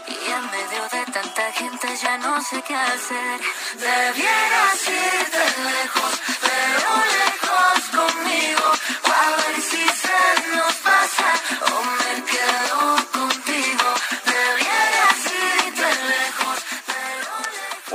Y 0.07 0.31
en 0.31 0.45
medio 0.51 0.83
de 0.91 1.11
tanta 1.11 1.51
gente 1.53 1.87
ya 1.97 2.17
no 2.19 2.39
sé 2.41 2.61
qué 2.61 2.75
hacer. 2.75 3.39
Debieras 3.73 4.87
irte 4.87 5.45
lejos, 5.73 6.21
pero 6.41 6.89
lejos 7.23 7.79
conmigo. 7.97 8.71
A 9.05 9.29
ver 9.37 9.61
si 9.61 9.83
se 9.87 10.55
nos 10.55 10.73
pasa 10.75 11.27
me 11.99 12.06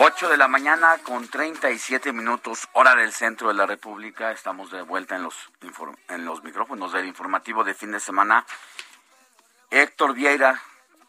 8 0.05 0.31
de 0.31 0.37
la 0.37 0.49
mañana 0.49 0.99
con 1.05 1.29
37 1.29 2.13
minutos, 2.13 2.69
hora 2.73 2.97
del 2.97 3.13
centro 3.13 3.47
de 3.47 3.55
la 3.55 3.67
República. 3.67 4.33
Estamos 4.33 4.73
de 4.73 4.83
vuelta 4.83 5.15
en 5.15 5.23
los, 5.23 5.37
en 6.09 6.25
los 6.25 6.43
micrófonos 6.43 6.93
del 6.93 7.07
informativo 7.07 7.63
de 7.63 7.73
fin 7.73 7.93
de 7.93 8.01
semana. 8.01 8.45
Héctor 9.71 10.15
Vieira, 10.15 10.61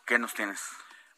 ¿qué 0.05 0.19
nos 0.19 0.35
tienes? 0.35 0.61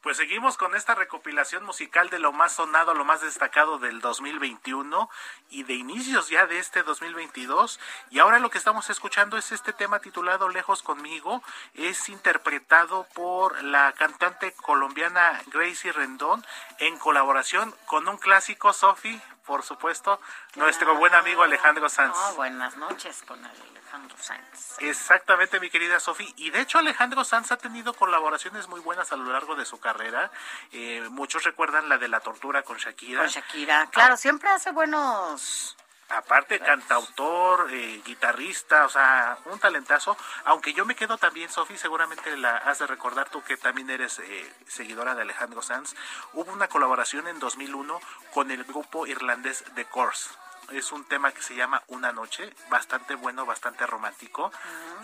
Pues 0.05 0.17
seguimos 0.17 0.55
con 0.55 0.75
esta 0.75 0.93
recopilación 0.93 1.65
musical 1.65 2.11
de 2.11 2.19
lo 2.19 2.31
más 2.31 2.51
sonado, 2.51 2.93
lo 2.93 3.03
más 3.05 3.21
destacado 3.21 3.79
del 3.79 4.01
2021 4.01 5.09
y 5.49 5.63
de 5.63 5.73
inicios 5.73 6.29
ya 6.29 6.45
de 6.45 6.59
este 6.59 6.83
2022. 6.83 7.79
Y 8.11 8.19
ahora 8.19 8.37
lo 8.37 8.51
que 8.51 8.59
estamos 8.59 8.87
escuchando 8.91 9.35
es 9.35 9.51
este 9.51 9.73
tema 9.73 9.97
titulado 10.01 10.47
Lejos 10.47 10.83
conmigo. 10.83 11.41
Es 11.73 12.07
interpretado 12.07 13.07
por 13.15 13.63
la 13.63 13.93
cantante 13.93 14.51
colombiana 14.51 15.41
Gracie 15.47 15.91
Rendón 15.91 16.45
en 16.77 16.99
colaboración 16.99 17.73
con 17.87 18.07
un 18.07 18.17
clásico, 18.17 18.73
Sofi, 18.73 19.19
por 19.47 19.63
supuesto, 19.63 20.19
nuestro 20.55 20.95
buen 20.95 21.13
amigo 21.13 21.43
Alejandro 21.43 21.89
Sanz. 21.89 22.15
Ah, 22.17 22.33
buenas 22.35 22.77
noches 22.77 23.23
con 23.27 23.43
Alejandro 23.43 24.17
Sanz. 24.17 24.77
Exactamente, 24.79 25.59
mi 25.59 25.69
querida 25.69 25.99
Sofi. 25.99 26.33
Y 26.37 26.49
de 26.49 26.61
hecho, 26.61 26.77
Alejandro 26.77 27.23
Sanz 27.23 27.51
ha 27.51 27.57
tenido 27.57 27.93
colaboraciones 27.93 28.67
muy 28.67 28.79
buenas 28.79 29.11
a 29.11 29.15
lo 29.15 29.31
largo 29.31 29.55
de 29.55 29.65
su 29.65 29.79
carrera. 29.79 30.31
Eh, 30.71 31.07
muchos 31.11 31.43
recuerdan 31.43 31.89
la 31.89 31.97
de 31.97 32.07
la 32.07 32.19
tortura 32.19 32.63
con 32.63 32.77
Shakira. 32.77 33.21
Con 33.21 33.29
Shakira, 33.29 33.89
claro, 33.91 34.17
siempre 34.17 34.49
hace 34.49 34.71
buenos... 34.71 35.77
Aparte, 36.07 36.59
cantautor, 36.59 37.67
eh, 37.71 37.99
guitarrista, 38.05 38.85
o 38.85 38.89
sea, 38.89 39.39
un 39.45 39.57
talentazo. 39.57 40.15
Aunque 40.43 40.71
yo 40.71 40.85
me 40.85 40.95
quedo 40.95 41.17
también, 41.17 41.49
Sofi, 41.49 41.79
seguramente 41.79 42.37
la 42.37 42.57
has 42.57 42.77
de 42.77 42.85
recordar 42.85 43.29
tú 43.29 43.41
que 43.41 43.57
también 43.57 43.89
eres 43.89 44.19
eh, 44.19 44.53
seguidora 44.67 45.15
de 45.15 45.23
Alejandro 45.23 45.63
Sanz. 45.63 45.95
Hubo 46.33 46.53
una 46.53 46.67
colaboración 46.67 47.27
en 47.27 47.39
2001 47.39 47.99
con 48.31 48.51
el 48.51 48.63
grupo 48.65 49.07
irlandés 49.07 49.63
The 49.73 49.85
Course. 49.85 50.29
Es 50.71 50.91
un 50.91 51.05
tema 51.05 51.31
que 51.31 51.41
se 51.41 51.55
llama 51.55 51.83
Una 51.87 52.11
Noche, 52.11 52.53
bastante 52.69 53.15
bueno, 53.15 53.45
bastante 53.45 53.85
romántico. 53.85 54.51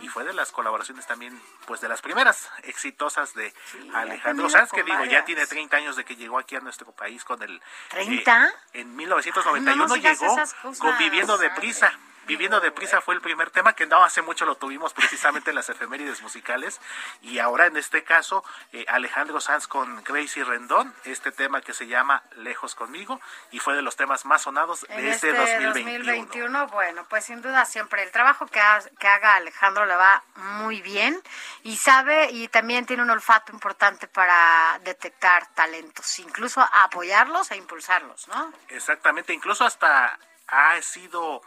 Y 0.01 0.07
fue 0.07 0.23
de 0.23 0.33
las 0.33 0.51
colaboraciones 0.51 1.05
también, 1.07 1.39
pues 1.65 1.81
de 1.81 1.87
las 1.89 2.01
primeras 2.01 2.49
exitosas 2.63 3.33
de 3.33 3.53
Alejandro 3.93 4.49
Sanz, 4.49 4.71
que 4.71 4.83
digo, 4.83 5.05
ya 5.05 5.23
tiene 5.25 5.45
30 5.45 5.77
años 5.77 5.95
de 5.95 6.05
que 6.05 6.15
llegó 6.15 6.39
aquí 6.39 6.55
a 6.55 6.59
nuestro 6.59 6.91
país 6.91 7.23
con 7.23 7.41
el... 7.43 7.61
eh, 7.91 8.23
¿30? 8.25 8.51
en 8.73 8.95
1991 8.95 9.83
Ay, 9.83 9.89
no 9.89 9.95
llegó 9.95 10.25
esas 10.33 10.53
cosas. 10.55 10.79
con 10.79 10.97
Viviendo 10.97 11.37
Deprisa. 11.37 11.91
Viviendo 12.27 12.59
Deprisa 12.59 13.01
fue 13.01 13.15
el 13.15 13.21
primer 13.21 13.49
tema 13.49 13.73
que 13.73 13.85
no 13.87 14.03
hace 14.03 14.21
mucho 14.21 14.45
lo 14.45 14.55
tuvimos 14.55 14.93
precisamente 14.93 15.49
en 15.49 15.55
las 15.55 15.69
efemérides 15.69 16.21
musicales. 16.21 16.79
Y 17.21 17.39
ahora 17.39 17.65
en 17.65 17.77
este 17.77 18.03
caso, 18.03 18.43
eh, 18.71 18.85
Alejandro 18.87 19.41
Sanz 19.41 19.67
con 19.67 20.03
Gracie 20.03 20.43
Rendón, 20.43 20.93
este 21.05 21.31
tema 21.31 21.61
que 21.61 21.73
se 21.73 21.87
llama 21.87 22.23
Lejos 22.37 22.75
conmigo 22.75 23.19
y 23.51 23.59
fue 23.59 23.75
de 23.75 23.81
los 23.81 23.95
temas 23.95 24.25
más 24.25 24.43
sonados 24.43 24.85
En 24.89 24.97
de 24.97 25.09
este 25.11 25.29
este 25.29 25.65
2021. 25.65 26.03
2021, 26.05 26.67
bueno, 26.67 27.05
pues 27.09 27.25
sin 27.25 27.41
duda 27.41 27.65
siempre 27.65 28.03
el 28.03 28.11
trabajo 28.11 28.45
que, 28.47 28.59
ha- 28.59 28.83
que 28.99 29.07
haga 29.07 29.35
Alejandro 29.35 29.85
le 29.85 29.95
va 29.95 30.23
muy 30.35 30.81
bien 30.81 31.21
y 31.63 31.75
sabe 31.77 32.29
y 32.31 32.47
también 32.47 32.85
tiene 32.85 33.03
un 33.03 33.09
olfato 33.09 33.51
importante 33.51 34.07
para 34.07 34.79
detectar 34.83 35.47
talentos, 35.53 36.19
incluso 36.19 36.61
apoyarlos 36.83 37.51
e 37.51 37.57
impulsarlos, 37.57 38.27
¿no? 38.27 38.53
Exactamente, 38.69 39.33
incluso 39.33 39.65
hasta 39.65 40.17
ha 40.47 40.81
sido 40.81 41.41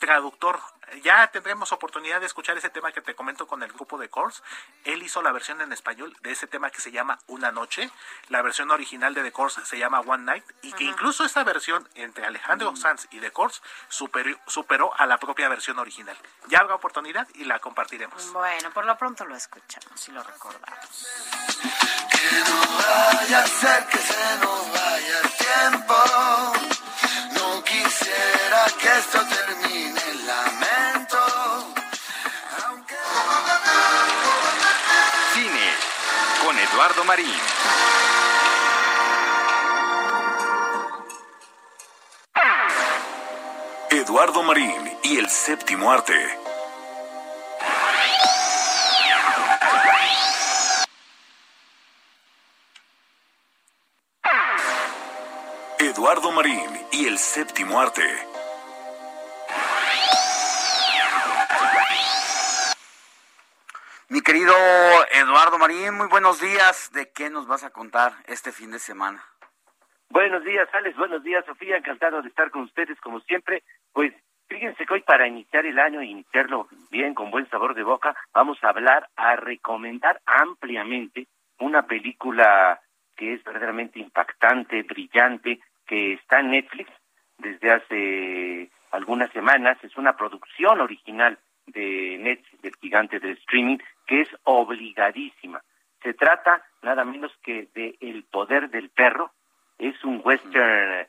traductor. 0.00 0.58
Ya 1.04 1.28
tendremos 1.28 1.70
oportunidad 1.70 2.18
de 2.18 2.26
escuchar 2.26 2.58
ese 2.58 2.68
tema 2.68 2.90
que 2.90 3.00
te 3.00 3.14
comento 3.14 3.46
con 3.46 3.62
el 3.62 3.72
grupo 3.72 3.96
de 3.96 4.08
Course. 4.08 4.42
Él 4.82 5.04
hizo 5.04 5.22
la 5.22 5.30
versión 5.30 5.60
en 5.60 5.72
español 5.72 6.16
de 6.22 6.32
ese 6.32 6.48
tema 6.48 6.70
que 6.70 6.80
se 6.80 6.90
llama 6.90 7.20
Una 7.28 7.52
Noche. 7.52 7.92
La 8.28 8.42
versión 8.42 8.72
original 8.72 9.14
de 9.14 9.22
The 9.22 9.30
Course 9.30 9.64
se 9.64 9.78
llama 9.78 10.00
One 10.00 10.24
Night. 10.24 10.44
Y 10.62 10.72
que 10.72 10.82
incluso 10.82 11.24
esa 11.24 11.44
versión 11.44 11.88
entre 11.94 12.26
Alejandro 12.26 12.74
Sanz 12.74 13.06
y 13.12 13.20
The 13.20 13.30
Course 13.30 13.60
superó, 13.88 14.36
superó 14.48 14.92
a 14.98 15.06
la 15.06 15.18
propia 15.18 15.48
versión 15.48 15.78
original. 15.78 16.16
Ya 16.48 16.58
habrá 16.58 16.74
oportunidad 16.74 17.28
y 17.34 17.44
la 17.44 17.60
compartiremos. 17.60 18.32
Bueno, 18.32 18.72
por 18.72 18.84
lo 18.84 18.96
pronto 18.96 19.24
lo 19.26 19.36
escuchamos 19.36 20.08
y 20.08 20.12
lo 20.12 20.24
recordamos. 20.24 21.06
vaya 22.78 23.44
a 23.44 23.46
ser 23.46 23.86
que 23.86 23.98
se 23.98 24.38
nos 24.38 24.72
vaya 24.72 25.20
el 25.22 25.30
tiempo. 25.36 26.69
Quisiera 28.00 28.64
que 28.78 28.98
esto 28.98 29.18
termine 29.26 30.00
en 30.10 30.26
lamento. 30.26 31.18
Cine 35.34 35.74
con 36.42 36.58
Eduardo 36.58 37.04
Marín. 37.04 37.40
Eduardo 43.90 44.42
Marín 44.44 44.98
y 45.02 45.18
el 45.18 45.28
séptimo 45.28 45.92
arte. 45.92 46.49
Eduardo 55.90 56.30
Marín 56.30 56.70
y 56.92 57.08
el 57.08 57.18
séptimo 57.18 57.80
arte. 57.80 58.02
Mi 64.08 64.20
querido 64.20 64.54
Eduardo 65.10 65.58
Marín, 65.58 65.94
muy 65.96 66.06
buenos 66.06 66.40
días. 66.40 66.92
¿De 66.92 67.10
qué 67.10 67.28
nos 67.28 67.48
vas 67.48 67.64
a 67.64 67.70
contar 67.70 68.12
este 68.26 68.52
fin 68.52 68.70
de 68.70 68.78
semana? 68.78 69.24
Buenos 70.10 70.44
días, 70.44 70.68
Alex. 70.72 70.96
Buenos 70.96 71.24
días, 71.24 71.44
Sofía. 71.44 71.78
Encantado 71.78 72.22
de 72.22 72.28
estar 72.28 72.52
con 72.52 72.62
ustedes, 72.62 73.00
como 73.00 73.18
siempre. 73.22 73.64
Pues 73.92 74.12
fíjense 74.48 74.86
que 74.86 74.94
hoy, 74.94 75.02
para 75.02 75.26
iniciar 75.26 75.66
el 75.66 75.80
año 75.80 76.02
e 76.02 76.06
iniciarlo 76.06 76.68
bien, 76.92 77.14
con 77.14 77.32
buen 77.32 77.50
sabor 77.50 77.74
de 77.74 77.82
boca, 77.82 78.14
vamos 78.32 78.62
a 78.62 78.68
hablar, 78.68 79.08
a 79.16 79.34
recomendar 79.34 80.20
ampliamente 80.24 81.26
una 81.58 81.86
película 81.86 82.80
que 83.16 83.34
es 83.34 83.44
verdaderamente 83.44 83.98
impactante, 83.98 84.82
brillante, 84.84 85.60
que 85.90 86.12
está 86.12 86.38
en 86.38 86.52
Netflix 86.52 86.88
desde 87.38 87.72
hace 87.72 88.70
algunas 88.92 89.28
semanas. 89.32 89.76
Es 89.82 89.96
una 89.96 90.16
producción 90.16 90.80
original 90.80 91.36
de 91.66 92.16
Netflix, 92.20 92.62
del 92.62 92.76
gigante 92.76 93.18
del 93.18 93.36
streaming, 93.38 93.78
que 94.06 94.20
es 94.20 94.28
obligadísima. 94.44 95.60
Se 96.00 96.14
trata 96.14 96.64
nada 96.82 97.04
menos 97.04 97.36
que 97.42 97.68
de 97.74 97.96
El 98.00 98.22
poder 98.22 98.70
del 98.70 98.90
perro. 98.90 99.32
Es 99.78 100.04
un 100.04 100.22
western 100.24 101.08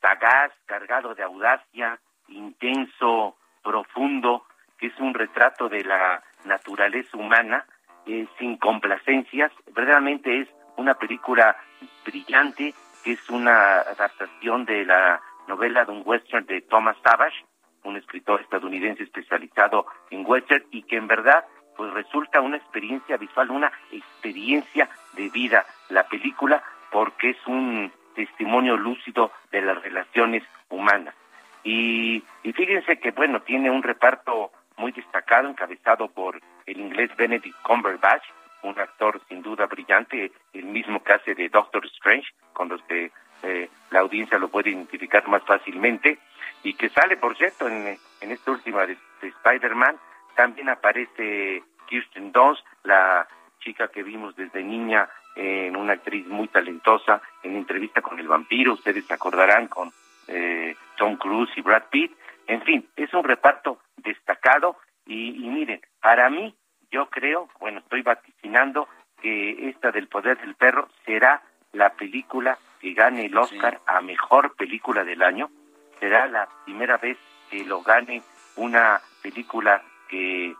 sagaz, 0.00 0.52
cargado 0.66 1.14
de 1.14 1.22
audacia, 1.22 2.00
intenso, 2.26 3.36
profundo, 3.62 4.44
que 4.76 4.88
es 4.88 4.98
un 4.98 5.14
retrato 5.14 5.68
de 5.68 5.84
la 5.84 6.20
naturaleza 6.44 7.16
humana, 7.16 7.64
eh, 8.06 8.26
sin 8.40 8.56
complacencias. 8.56 9.52
Verdaderamente 9.66 10.40
es 10.40 10.48
una 10.76 10.94
película 10.94 11.56
brillante, 12.04 12.74
que 13.06 13.12
es 13.12 13.30
una 13.30 13.82
adaptación 13.82 14.64
de 14.64 14.84
la 14.84 15.20
novela 15.46 15.84
de 15.84 15.92
un 15.92 16.02
western 16.04 16.44
de 16.44 16.60
Thomas 16.62 16.96
Savage, 17.04 17.36
un 17.84 17.96
escritor 17.96 18.40
estadounidense 18.40 19.04
especializado 19.04 19.86
en 20.10 20.24
western 20.26 20.64
y 20.72 20.82
que 20.82 20.96
en 20.96 21.06
verdad 21.06 21.44
pues 21.76 21.92
resulta 21.92 22.40
una 22.40 22.56
experiencia 22.56 23.16
visual, 23.16 23.52
una 23.52 23.70
experiencia 23.92 24.88
de 25.12 25.28
vida 25.28 25.64
la 25.88 26.08
película 26.08 26.64
porque 26.90 27.30
es 27.30 27.46
un 27.46 27.92
testimonio 28.16 28.76
lúcido 28.76 29.30
de 29.52 29.62
las 29.62 29.80
relaciones 29.80 30.42
humanas. 30.68 31.14
Y, 31.62 32.24
y 32.42 32.52
fíjense 32.54 32.98
que 32.98 33.12
bueno, 33.12 33.40
tiene 33.42 33.70
un 33.70 33.84
reparto 33.84 34.50
muy 34.78 34.90
destacado 34.90 35.48
encabezado 35.48 36.08
por 36.08 36.40
el 36.66 36.80
inglés 36.80 37.14
Benedict 37.16 37.56
Cumberbatch, 37.62 38.24
un 38.68 38.78
actor 38.78 39.20
sin 39.28 39.42
duda 39.42 39.66
brillante, 39.66 40.32
el 40.52 40.64
mismo 40.64 41.02
que 41.02 41.12
hace 41.12 41.34
de 41.34 41.48
Doctor 41.48 41.84
Strange, 41.86 42.28
con 42.52 42.68
los 42.68 42.82
que 42.82 43.10
eh, 43.42 43.68
la 43.90 44.00
audiencia 44.00 44.38
lo 44.38 44.48
puede 44.48 44.70
identificar 44.70 45.26
más 45.28 45.42
fácilmente, 45.44 46.18
y 46.62 46.74
que 46.74 46.88
sale, 46.88 47.16
por 47.16 47.36
cierto, 47.36 47.68
en, 47.68 47.98
en 48.20 48.30
esta 48.30 48.50
última 48.50 48.86
de, 48.86 48.96
de 49.20 49.28
Spider-Man. 49.28 49.96
También 50.34 50.68
aparece 50.68 51.62
Kirsten 51.86 52.32
Dunst, 52.32 52.64
la 52.82 53.26
chica 53.60 53.88
que 53.88 54.02
vimos 54.02 54.34
desde 54.36 54.62
niña 54.62 55.08
en 55.34 55.76
una 55.76 55.94
actriz 55.94 56.26
muy 56.26 56.48
talentosa 56.48 57.20
en 57.42 57.56
entrevista 57.56 58.00
con 58.00 58.18
el 58.18 58.26
vampiro, 58.26 58.72
ustedes 58.72 59.04
se 59.04 59.14
acordarán 59.14 59.68
con 59.68 59.92
eh, 60.28 60.74
Tom 60.96 61.16
Cruise 61.16 61.50
y 61.56 61.60
Brad 61.60 61.84
Pitt. 61.90 62.16
En 62.46 62.62
fin, 62.62 62.88
es 62.96 63.12
un 63.12 63.22
reparto 63.22 63.80
destacado 63.96 64.78
y, 65.04 65.44
y 65.44 65.48
miren, 65.48 65.80
para 66.00 66.30
mí, 66.30 66.54
yo 66.90 67.08
creo, 67.10 67.48
bueno, 67.60 67.80
estoy 67.80 68.02
vaticinando 68.02 68.88
que 69.20 69.68
esta 69.68 69.90
del 69.90 70.08
poder 70.08 70.38
del 70.38 70.54
perro 70.54 70.88
será 71.04 71.42
la 71.72 71.90
película 71.90 72.58
que 72.80 72.92
gane 72.92 73.26
el 73.26 73.36
Oscar 73.36 73.80
a 73.86 74.00
mejor 74.00 74.54
película 74.56 75.04
del 75.04 75.22
año. 75.22 75.50
Será 76.00 76.26
la 76.26 76.48
primera 76.64 76.96
vez 76.98 77.18
que 77.50 77.64
lo 77.64 77.82
gane 77.82 78.22
una 78.56 79.00
película 79.22 79.82
que 80.08 80.54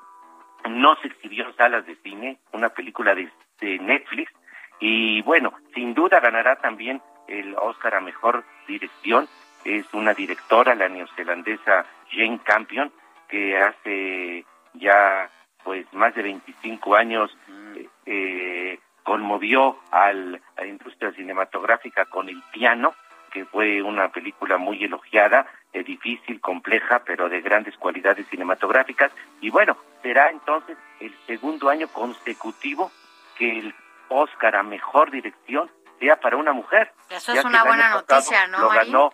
no 0.69 0.97
se 0.97 1.09
exhibió 1.09 1.47
en 1.47 1.57
salas 1.57 1.87
de 1.87 1.97
cine, 1.97 2.39
una 2.53 2.71
película 2.71 3.15
de, 3.15 3.31
de 3.61 3.79
Netflix. 3.79 4.33
Y 4.81 5.23
bueno, 5.23 5.53
sin 5.75 5.95
duda 5.95 6.21
ganará 6.21 6.57
también 6.57 7.01
el 7.29 7.55
Oscar 7.57 7.95
a 7.95 8.01
mejor 8.01 8.45
dirección. 8.67 9.29
Es 9.65 9.87
una 9.95 10.15
directora, 10.15 10.75
la 10.75 10.89
neozelandesa 10.89 11.87
Jane 12.11 12.41
Campion, 12.45 12.93
que 13.29 13.57
hace 13.59 14.45
ya 14.75 15.29
pues 15.67 15.85
más 15.93 16.15
de 16.15 16.23
25 16.23 16.95
años 16.95 17.37
eh, 17.75 17.89
eh, 18.07 18.79
conmovió 19.03 19.77
al, 19.91 20.41
a 20.57 20.61
la 20.61 20.67
industria 20.69 21.11
cinematográfica 21.11 22.05
con 22.05 22.29
El 22.29 22.41
piano, 22.53 22.95
que 23.33 23.45
fue 23.47 23.83
una 23.83 24.11
película 24.11 24.59
muy 24.59 24.85
elogiada, 24.85 25.45
eh, 25.73 25.83
difícil, 25.83 26.41
compleja, 26.41 27.03
pero 27.05 27.29
de 27.29 27.41
grandes 27.41 27.77
cualidades 27.79 28.29
cinematográficas. 28.29 29.11
Y 29.41 29.51
bueno, 29.51 29.77
será 30.03 30.31
entonces 30.31 30.79
el 31.01 31.13
segundo 31.27 31.69
año 31.69 31.89
consecutivo 31.89 32.93
que 33.37 33.59
el 33.59 33.75
Oscar 34.09 34.55
a 34.55 34.63
Mejor 34.63 35.11
Dirección 35.11 35.69
sea 35.99 36.21
para 36.21 36.37
una 36.37 36.53
mujer. 36.53 36.93
Eso 37.11 37.33
es 37.33 37.45
una 37.45 37.65
buena 37.65 37.91
noticia, 37.91 38.47
¿no, 38.47 38.61
Lo 38.61 38.69
Marín? 38.69 38.93
ganó, 38.93 39.13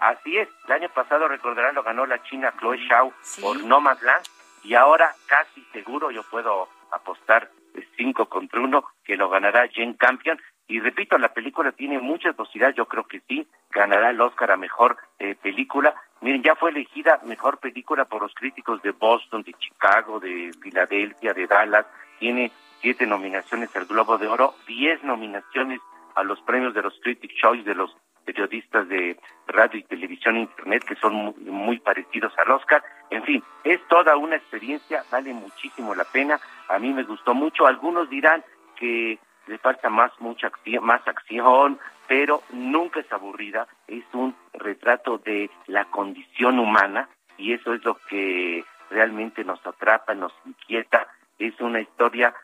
así 0.00 0.38
es, 0.38 0.48
el 0.66 0.72
año 0.72 0.88
pasado 0.88 1.28
recordarán, 1.28 1.76
lo 1.76 1.84
ganó 1.84 2.04
la 2.04 2.20
china 2.24 2.52
Chloe 2.58 2.80
Zhao 2.88 3.12
por 3.40 3.62
Nomadland 3.62 4.26
y 4.64 4.74
ahora 4.74 5.14
casi 5.26 5.62
seguro 5.72 6.10
yo 6.10 6.22
puedo 6.24 6.68
apostar 6.90 7.50
eh, 7.74 7.86
cinco 7.96 8.26
contra 8.26 8.60
uno 8.60 8.84
que 9.04 9.16
lo 9.16 9.28
ganará 9.28 9.68
Jane 9.72 9.96
Campion. 9.96 10.40
Y 10.66 10.80
repito, 10.80 11.18
la 11.18 11.34
película 11.34 11.72
tiene 11.72 11.98
mucha 11.98 12.32
velocidad, 12.32 12.72
yo 12.74 12.86
creo 12.86 13.04
que 13.04 13.20
sí, 13.28 13.46
ganará 13.70 14.10
el 14.10 14.20
Oscar 14.20 14.50
a 14.50 14.56
Mejor 14.56 14.96
eh, 15.18 15.34
Película. 15.34 15.94
Miren, 16.22 16.42
ya 16.42 16.54
fue 16.56 16.70
elegida 16.70 17.20
Mejor 17.24 17.58
Película 17.58 18.06
por 18.06 18.22
los 18.22 18.32
críticos 18.34 18.80
de 18.80 18.92
Boston, 18.92 19.42
de 19.42 19.52
Chicago, 19.52 20.18
de 20.20 20.52
Filadelfia, 20.62 21.34
de 21.34 21.46
Dallas. 21.46 21.86
Tiene 22.18 22.50
siete 22.80 23.06
nominaciones 23.06 23.76
al 23.76 23.84
Globo 23.84 24.16
de 24.16 24.26
Oro, 24.26 24.54
diez 24.66 25.02
nominaciones 25.04 25.80
a 26.14 26.22
los 26.22 26.40
premios 26.42 26.72
de 26.72 26.82
los 26.82 26.98
Critics' 27.00 27.34
Choice 27.36 27.64
de 27.64 27.74
los 27.74 27.94
periodistas 28.24 28.88
de 28.88 29.18
radio 29.46 29.80
y 29.80 29.82
televisión 29.82 30.36
e 30.36 30.40
internet 30.40 30.84
que 30.84 30.94
son 30.96 31.14
muy, 31.14 31.34
muy 31.44 31.78
parecidos 31.78 32.32
al 32.38 32.52
Oscar. 32.52 32.82
En 33.10 33.22
fin, 33.24 33.42
es 33.64 33.80
toda 33.88 34.16
una 34.16 34.36
experiencia, 34.36 35.04
vale 35.10 35.32
muchísimo 35.32 35.94
la 35.94 36.04
pena. 36.04 36.40
A 36.68 36.78
mí 36.78 36.92
me 36.92 37.04
gustó 37.04 37.34
mucho. 37.34 37.66
Algunos 37.66 38.08
dirán 38.10 38.42
que 38.76 39.18
le 39.46 39.58
falta 39.58 39.88
más 39.90 40.10
mucha 40.20 40.48
acción, 40.48 40.84
más 40.84 41.06
acción, 41.06 41.78
pero 42.08 42.42
nunca 42.50 43.00
es 43.00 43.12
aburrida. 43.12 43.66
Es 43.86 44.04
un 44.12 44.34
retrato 44.52 45.18
de 45.18 45.50
la 45.66 45.84
condición 45.86 46.58
humana 46.58 47.08
y 47.36 47.52
eso 47.52 47.74
es 47.74 47.84
lo 47.84 47.96
que 48.08 48.64
realmente 48.90 49.44
nos 49.44 49.64
atrapa, 49.66 50.14
nos 50.14 50.32
inquieta. 50.46 51.06
Es 51.38 51.60
una 51.60 51.80
historia 51.80 52.34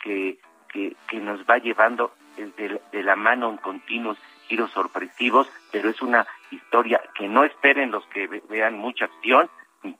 que 0.00 0.38
que, 0.70 0.94
que 1.08 1.16
nos 1.18 1.40
va 1.46 1.56
llevando 1.56 2.12
de, 2.36 2.78
de 2.92 3.02
la 3.02 3.16
mano 3.16 3.48
en 3.48 3.56
continuos 3.56 4.18
giros 4.48 4.70
sorpresivos, 4.72 5.50
pero 5.72 5.88
es 5.88 6.02
una 6.02 6.26
historia 6.50 7.00
que 7.14 7.26
no 7.26 7.42
esperen 7.44 7.90
los 7.90 8.04
que 8.08 8.26
ve- 8.26 8.42
vean 8.50 8.76
mucha 8.76 9.06
acción, 9.06 9.48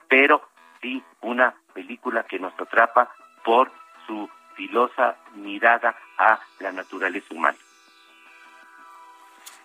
pero 0.08 0.48
sí 0.80 1.02
una 1.20 1.54
película 1.72 2.24
que 2.24 2.38
nos 2.38 2.52
atrapa 2.58 3.12
por 3.44 3.70
su 4.06 4.28
filosa 4.54 5.16
mirada 5.34 5.96
a 6.18 6.40
la 6.58 6.72
naturaleza 6.72 7.32
humana. 7.32 7.58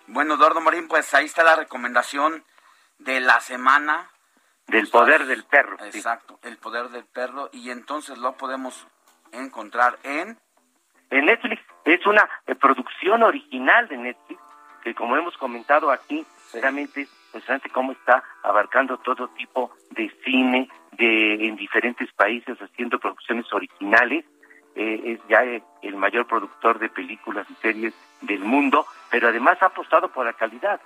Bueno, 0.06 0.34
Eduardo 0.34 0.60
Marín, 0.60 0.86
pues 0.86 1.12
ahí 1.14 1.24
está 1.24 1.42
la 1.42 1.56
recomendación 1.56 2.44
de 2.98 3.20
la 3.20 3.40
semana. 3.40 4.10
Del 4.66 4.88
poder 4.88 5.26
del 5.26 5.44
perro. 5.44 5.76
sí. 5.90 5.98
Exacto, 5.98 6.38
el 6.42 6.56
poder 6.56 6.88
del 6.88 7.04
perro. 7.04 7.50
Y 7.52 7.70
entonces 7.70 8.16
lo 8.18 8.32
podemos 8.36 8.86
encontrar 9.32 9.98
en... 10.02 10.38
en 11.10 11.26
Netflix. 11.26 11.62
Es 11.84 12.06
una 12.06 12.28
eh, 12.46 12.54
producción 12.54 13.22
original 13.22 13.88
de 13.88 13.96
Netflix, 13.98 14.40
que 14.82 14.94
como 14.94 15.16
hemos 15.16 15.36
comentado 15.36 15.90
aquí, 15.90 16.26
realmente 16.54 17.02
es 17.02 17.10
impresionante 17.34 17.68
cómo 17.70 17.92
está 17.92 18.22
abarcando 18.44 18.96
todo 18.98 19.28
tipo 19.28 19.72
de 19.90 20.08
cine 20.24 20.68
de 20.92 21.46
en 21.48 21.56
diferentes 21.56 22.12
países, 22.12 22.56
haciendo 22.60 22.98
producciones 23.00 23.52
originales. 23.52 24.24
Eh, 24.76 25.00
es 25.04 25.20
ya 25.28 25.42
el 25.82 25.96
mayor 25.96 26.26
productor 26.26 26.78
de 26.78 26.88
películas 26.88 27.46
y 27.50 27.54
series 27.54 27.94
del 28.22 28.40
mundo, 28.40 28.86
pero 29.10 29.28
además 29.28 29.60
ha 29.62 29.66
apostado 29.66 30.08
por 30.08 30.26
la 30.26 30.32
calidad. 30.32 30.80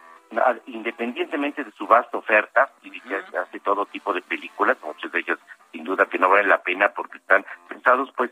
Independientemente 0.67 1.65
de 1.65 1.71
su 1.73 1.87
vasta 1.87 2.19
oferta, 2.19 2.71
y 2.83 3.01
que 3.01 3.15
hace 3.17 3.61
todo 3.61 3.87
tipo 3.87 4.13
de 4.13 4.21
películas, 4.21 4.77
muchas 4.85 5.11
de 5.13 5.21
ellas 5.21 5.39
sin 5.73 5.85
duda 5.85 6.05
que 6.07 6.19
no 6.19 6.29
valen 6.29 6.49
la 6.51 6.63
pena 6.63 6.91
porque 6.91 7.17
están 7.19 7.45
pensados 7.69 8.13
pues 8.17 8.31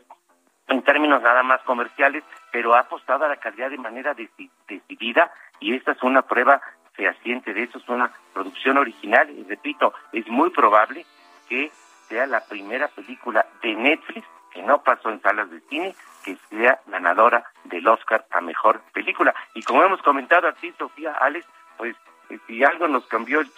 en 0.67 0.83
términos 0.83 1.21
nada 1.23 1.41
más 1.43 1.61
comerciales, 1.63 2.23
pero 2.51 2.75
ha 2.75 2.81
apostado 2.81 3.25
a 3.25 3.29
la 3.29 3.37
calidad 3.37 3.69
de 3.71 3.77
manera 3.77 4.15
deci- 4.15 4.51
decidida 4.67 5.31
y 5.59 5.73
esta 5.75 5.93
es 5.93 6.03
una 6.03 6.21
prueba 6.23 6.61
fehaciente 6.97 7.53
de 7.53 7.63
eso, 7.63 7.77
es 7.77 7.87
una 7.87 8.11
producción 8.33 8.77
original 8.77 9.29
y 9.29 9.43
repito, 9.43 9.93
es 10.11 10.27
muy 10.27 10.49
probable 10.49 11.05
que 11.47 11.71
sea 12.09 12.25
la 12.25 12.43
primera 12.43 12.89
película 12.89 13.45
de 13.61 13.75
Netflix 13.75 14.25
que 14.51 14.63
no 14.63 14.81
pasó 14.81 15.09
en 15.09 15.21
salas 15.21 15.49
de 15.51 15.61
cine, 15.69 15.95
que 16.25 16.35
sea 16.49 16.79
ganadora 16.87 17.45
del 17.65 17.87
Oscar 17.87 18.25
a 18.31 18.41
Mejor 18.41 18.81
Película. 18.91 19.35
Y 19.53 19.61
como 19.61 19.83
hemos 19.83 20.01
comentado 20.01 20.47
aquí, 20.47 20.73
Sofía, 20.77 21.13
Alex, 21.13 21.45
pues 21.77 21.95
eh, 22.29 22.39
si 22.47 22.63
algo 22.63 22.87
nos 22.87 23.05
cambió 23.05 23.39
el, 23.39 23.51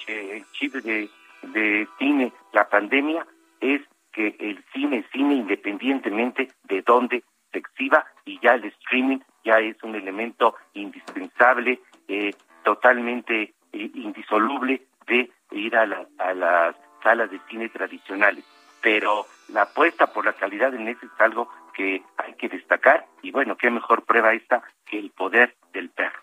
chip 0.51 0.73
de, 0.73 1.09
de 1.43 1.87
cine, 1.97 2.33
la 2.51 2.67
pandemia, 2.67 3.25
es 3.61 3.81
que 4.11 4.35
el 4.39 4.63
cine 4.73 5.05
cine 5.13 5.35
independientemente 5.35 6.49
de 6.63 6.81
dónde 6.81 7.23
se 7.51 7.59
exhiba 7.59 8.05
y 8.25 8.39
ya 8.39 8.55
el 8.55 8.65
streaming 8.65 9.19
ya 9.43 9.59
es 9.59 9.81
un 9.83 9.95
elemento 9.95 10.55
indispensable, 10.73 11.79
eh, 12.07 12.33
totalmente 12.69 13.53
eh, 13.73 13.91
indisoluble 13.95 14.85
de 15.07 15.31
ir 15.51 15.75
a, 15.75 15.85
la- 15.87 16.05
a 16.19 16.33
las 16.33 16.75
salas 17.03 17.31
de 17.31 17.39
cine 17.49 17.69
tradicionales. 17.69 18.45
Pero 18.81 19.25
la 19.49 19.63
apuesta 19.63 20.07
por 20.13 20.23
la 20.25 20.33
calidad 20.33 20.71
de 20.71 20.77
Netflix 20.79 21.11
es 21.13 21.21
algo 21.21 21.49
que 21.73 22.03
hay 22.17 22.33
que 22.35 22.47
destacar 22.47 23.05
y 23.23 23.31
bueno, 23.31 23.57
qué 23.57 23.71
mejor 23.71 24.03
prueba 24.03 24.33
esta 24.33 24.61
que 24.85 24.99
el 24.99 25.09
poder 25.11 25.55
del 25.73 25.89
perro. 25.89 26.19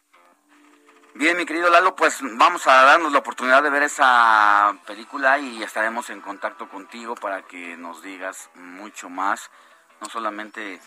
Bien, 1.14 1.36
mi 1.36 1.46
querido 1.46 1.68
Lalo, 1.70 1.96
pues 1.96 2.20
vamos 2.22 2.66
a 2.66 2.82
darnos 2.84 3.10
la 3.10 3.18
oportunidad 3.20 3.62
de 3.62 3.70
ver 3.70 3.82
esa 3.84 4.76
película 4.86 5.38
y 5.38 5.62
estaremos 5.62 6.10
en 6.10 6.20
contacto 6.20 6.68
contigo 6.68 7.14
para 7.16 7.42
que 7.42 7.76
nos 7.76 8.02
digas 8.02 8.50
mucho 8.54 9.08
más, 9.08 9.50
no 10.00 10.08
solamente 10.10 10.78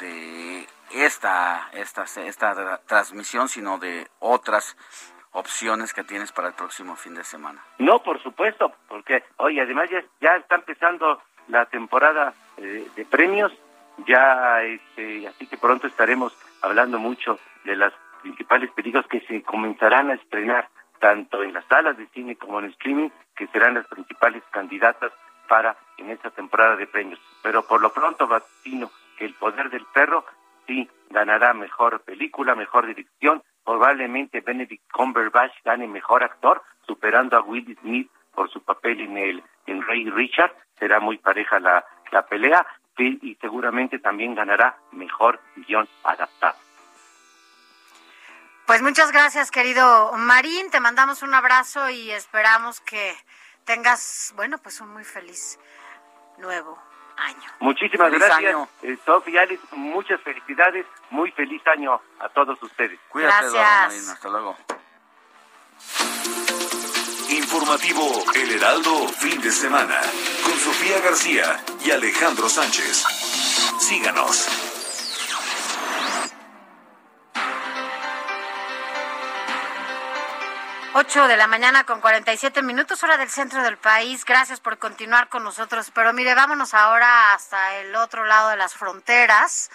de 0.00 0.66
esta, 0.92 1.68
esta, 1.72 2.04
esta 2.04 2.54
tra- 2.54 2.80
transmisión, 2.86 3.48
sino 3.48 3.78
de 3.78 4.08
otras 4.18 4.76
opciones 5.32 5.92
que 5.92 6.04
tienes 6.04 6.32
para 6.32 6.48
el 6.48 6.54
próximo 6.54 6.96
fin 6.96 7.14
de 7.14 7.24
semana. 7.24 7.62
No, 7.78 8.02
por 8.02 8.22
supuesto, 8.22 8.72
porque, 8.88 9.24
oye, 9.36 9.60
además 9.60 9.90
ya, 10.20 10.36
está 10.36 10.56
empezando 10.56 11.22
la 11.48 11.66
temporada 11.66 12.34
eh, 12.56 12.88
de 12.96 13.04
premios, 13.04 13.52
ya, 14.06 14.62
este, 14.62 15.28
así 15.28 15.46
que 15.46 15.58
pronto 15.58 15.86
estaremos 15.86 16.36
hablando 16.62 16.98
mucho 16.98 17.38
de 17.64 17.76
las 17.76 17.92
principales 18.22 18.70
películas 18.72 19.06
que 19.06 19.20
se 19.22 19.42
comenzarán 19.42 20.10
a 20.10 20.14
estrenar 20.14 20.68
tanto 20.98 21.42
en 21.42 21.52
las 21.52 21.64
salas 21.66 21.96
de 21.96 22.06
cine 22.08 22.36
como 22.36 22.58
en 22.58 22.66
streaming, 22.66 23.10
que 23.36 23.46
serán 23.48 23.74
las 23.74 23.86
principales 23.86 24.42
candidatas 24.50 25.12
para 25.48 25.76
en 25.96 26.10
esta 26.10 26.30
temporada 26.30 26.76
de 26.76 26.86
premios. 26.86 27.20
Pero 27.42 27.62
por 27.62 27.80
lo 27.80 27.92
pronto 27.92 28.26
vaticino 28.26 28.90
que 29.18 29.24
El 29.24 29.34
Poder 29.34 29.70
del 29.70 29.84
Perro 29.86 30.24
sí 30.66 30.88
ganará 31.10 31.52
mejor 31.54 32.00
película, 32.02 32.54
mejor 32.54 32.86
dirección, 32.86 33.42
probablemente 33.64 34.40
Benedict 34.40 34.90
Cumberbatch 34.92 35.52
gane 35.64 35.86
mejor 35.88 36.22
actor, 36.22 36.62
superando 36.86 37.36
a 37.36 37.40
Will 37.40 37.76
Smith 37.80 38.10
por 38.34 38.50
su 38.50 38.62
papel 38.62 39.00
en 39.00 39.18
el 39.18 39.44
en 39.66 39.82
Rey 39.82 40.08
Richard, 40.08 40.54
será 40.78 41.00
muy 41.00 41.18
pareja 41.18 41.60
la, 41.60 41.84
la 42.10 42.24
pelea, 42.26 42.66
y 42.98 43.36
seguramente 43.40 43.98
también 43.98 44.34
ganará 44.34 44.76
mejor 44.92 45.40
guion 45.54 45.88
adaptado. 46.02 46.56
Pues 48.66 48.82
muchas 48.82 49.12
gracias, 49.12 49.50
querido 49.50 50.12
Marín. 50.16 50.70
Te 50.70 50.80
mandamos 50.80 51.22
un 51.22 51.32
abrazo 51.32 51.88
y 51.90 52.10
esperamos 52.10 52.80
que 52.80 53.14
tengas, 53.64 54.32
bueno, 54.36 54.58
pues 54.58 54.80
un 54.80 54.92
muy 54.92 55.04
feliz 55.04 55.58
nuevo 56.38 56.87
año. 57.18 57.50
Muchísimas 57.60 58.10
Feliz 58.10 58.26
gracias, 58.26 58.54
año. 58.54 58.68
eh, 58.82 58.98
Sofía 59.04 59.42
Alex, 59.42 59.60
muchas 59.72 60.20
felicidades, 60.22 60.86
muy 61.10 61.30
feliz 61.32 61.60
año 61.66 62.00
a 62.20 62.28
todos 62.30 62.62
ustedes. 62.62 62.98
Cuídate, 63.08 63.50
Gracias. 63.50 64.08
Hasta 64.10 64.28
luego. 64.28 64.56
Informativo 67.30 68.24
El 68.34 68.50
Heraldo 68.52 69.08
Fin 69.08 69.40
de 69.40 69.50
Semana 69.52 70.00
con 70.44 70.52
Sofía 70.58 71.00
García 71.00 71.60
y 71.84 71.90
Alejandro 71.90 72.48
Sánchez. 72.48 73.04
Síganos. 73.78 74.67
Ocho 81.00 81.28
de 81.28 81.36
la 81.36 81.46
mañana 81.46 81.84
con 81.84 82.00
47 82.00 82.60
minutos, 82.60 83.04
hora 83.04 83.16
del 83.16 83.30
centro 83.30 83.62
del 83.62 83.76
país. 83.76 84.24
Gracias 84.24 84.58
por 84.58 84.78
continuar 84.78 85.28
con 85.28 85.44
nosotros. 85.44 85.92
Pero 85.94 86.12
mire, 86.12 86.34
vámonos 86.34 86.74
ahora 86.74 87.34
hasta 87.34 87.76
el 87.76 87.94
otro 87.94 88.24
lado 88.24 88.48
de 88.48 88.56
las 88.56 88.74
fronteras. 88.74 89.70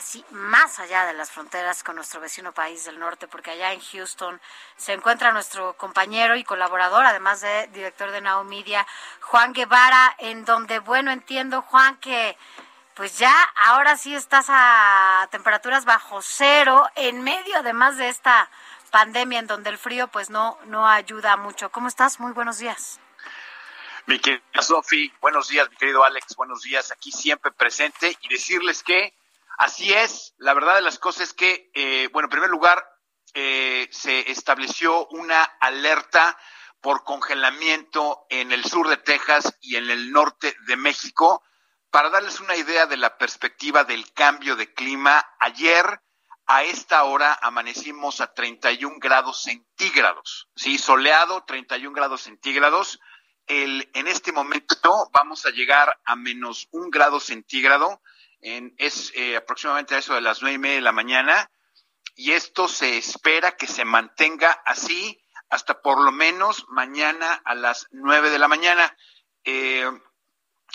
sí, 0.00 0.24
más 0.30 0.78
allá 0.78 1.04
de 1.04 1.14
las 1.14 1.32
fronteras 1.32 1.82
con 1.82 1.96
nuestro 1.96 2.20
vecino 2.20 2.52
país 2.52 2.84
del 2.84 3.00
norte, 3.00 3.26
porque 3.26 3.50
allá 3.50 3.72
en 3.72 3.80
Houston 3.80 4.40
se 4.76 4.92
encuentra 4.92 5.32
nuestro 5.32 5.72
compañero 5.72 6.36
y 6.36 6.44
colaborador, 6.44 7.04
además 7.04 7.40
de 7.40 7.66
director 7.72 8.12
de 8.12 8.20
Now 8.20 8.44
Media, 8.44 8.86
Juan 9.22 9.52
Guevara, 9.52 10.14
en 10.18 10.44
donde, 10.44 10.78
bueno, 10.78 11.10
entiendo, 11.10 11.62
Juan, 11.62 11.96
que 11.96 12.38
pues 12.94 13.18
ya 13.18 13.34
ahora 13.56 13.96
sí 13.96 14.14
estás 14.14 14.46
a 14.48 15.26
temperaturas 15.32 15.84
bajo 15.84 16.22
cero, 16.22 16.88
en 16.94 17.24
medio 17.24 17.58
además 17.58 17.96
de 17.96 18.10
esta 18.10 18.48
pandemia 18.96 19.40
en 19.40 19.46
donde 19.46 19.68
el 19.68 19.76
frío 19.76 20.08
pues 20.08 20.30
no, 20.30 20.58
no 20.68 20.88
ayuda 20.88 21.36
mucho. 21.36 21.70
¿Cómo 21.70 21.86
estás? 21.86 22.18
Muy 22.18 22.32
buenos 22.32 22.56
días. 22.56 22.98
Mi 24.06 24.18
querida 24.18 24.62
Sofi, 24.62 25.12
buenos 25.20 25.48
días, 25.48 25.68
mi 25.68 25.76
querido 25.76 26.02
Alex, 26.02 26.34
buenos 26.34 26.62
días, 26.62 26.90
aquí 26.92 27.12
siempre 27.12 27.52
presente 27.52 28.16
y 28.22 28.28
decirles 28.30 28.82
que 28.82 29.12
así 29.58 29.92
es, 29.92 30.32
la 30.38 30.54
verdad 30.54 30.76
de 30.76 30.80
las 30.80 30.98
cosas 30.98 31.28
es 31.28 31.34
que, 31.34 31.70
eh, 31.74 32.08
bueno, 32.10 32.28
en 32.28 32.30
primer 32.30 32.48
lugar, 32.48 32.82
eh, 33.34 33.86
se 33.92 34.30
estableció 34.30 35.06
una 35.08 35.44
alerta 35.44 36.38
por 36.80 37.04
congelamiento 37.04 38.24
en 38.30 38.50
el 38.50 38.64
sur 38.64 38.88
de 38.88 38.96
Texas 38.96 39.58
y 39.60 39.76
en 39.76 39.90
el 39.90 40.10
norte 40.10 40.56
de 40.66 40.76
México. 40.76 41.42
Para 41.90 42.08
darles 42.08 42.40
una 42.40 42.56
idea 42.56 42.86
de 42.86 42.96
la 42.96 43.18
perspectiva 43.18 43.84
del 43.84 44.10
cambio 44.14 44.56
de 44.56 44.72
clima, 44.72 45.22
ayer 45.38 46.00
a 46.46 46.62
esta 46.62 47.02
hora 47.04 47.38
amanecimos 47.42 48.20
a 48.20 48.32
31 48.32 48.98
grados 49.00 49.42
centígrados, 49.42 50.48
¿sí? 50.54 50.78
Soleado, 50.78 51.42
31 51.44 51.92
grados 51.92 52.22
centígrados. 52.22 53.00
El, 53.46 53.90
en 53.94 54.06
este 54.06 54.32
momento 54.32 55.10
vamos 55.12 55.44
a 55.44 55.50
llegar 55.50 55.98
a 56.04 56.14
menos 56.14 56.68
un 56.70 56.90
grado 56.90 57.18
centígrado, 57.18 58.00
en, 58.40 58.74
es 58.78 59.12
eh, 59.16 59.36
aproximadamente 59.36 59.96
a 59.96 59.98
eso 59.98 60.14
de 60.14 60.20
las 60.20 60.40
nueve 60.40 60.54
y 60.54 60.58
media 60.58 60.74
de 60.76 60.82
la 60.82 60.92
mañana, 60.92 61.50
y 62.14 62.32
esto 62.32 62.68
se 62.68 62.96
espera 62.96 63.56
que 63.56 63.66
se 63.66 63.84
mantenga 63.84 64.52
así 64.64 65.20
hasta 65.48 65.80
por 65.80 66.00
lo 66.00 66.12
menos 66.12 66.64
mañana 66.68 67.40
a 67.44 67.54
las 67.54 67.88
nueve 67.90 68.30
de 68.30 68.38
la 68.38 68.48
mañana. 68.48 68.96
Eh, 69.44 69.90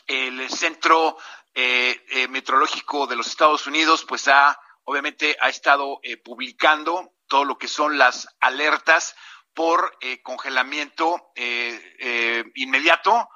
el 0.07 0.49
Centro 0.49 1.18
eh, 1.53 2.27
Meteorológico 2.30 3.07
de 3.07 3.15
los 3.15 3.27
Estados 3.27 3.68
Unidos 3.68 4.06
pues 4.06 4.27
ha 4.27 4.60
obviamente 4.84 5.38
ha 5.40 5.49
estado 5.49 5.99
eh, 6.03 6.18
publicando 6.18 7.14
todo 7.28 7.45
lo 7.45 7.58
que 7.58 7.68
son 7.68 7.98
las 7.98 8.28
alertas 8.40 9.16
por 9.53 9.98
eh, 10.02 10.22
congelamiento 10.22 11.32
eh, 11.36 12.44
inmediato. 12.56 13.30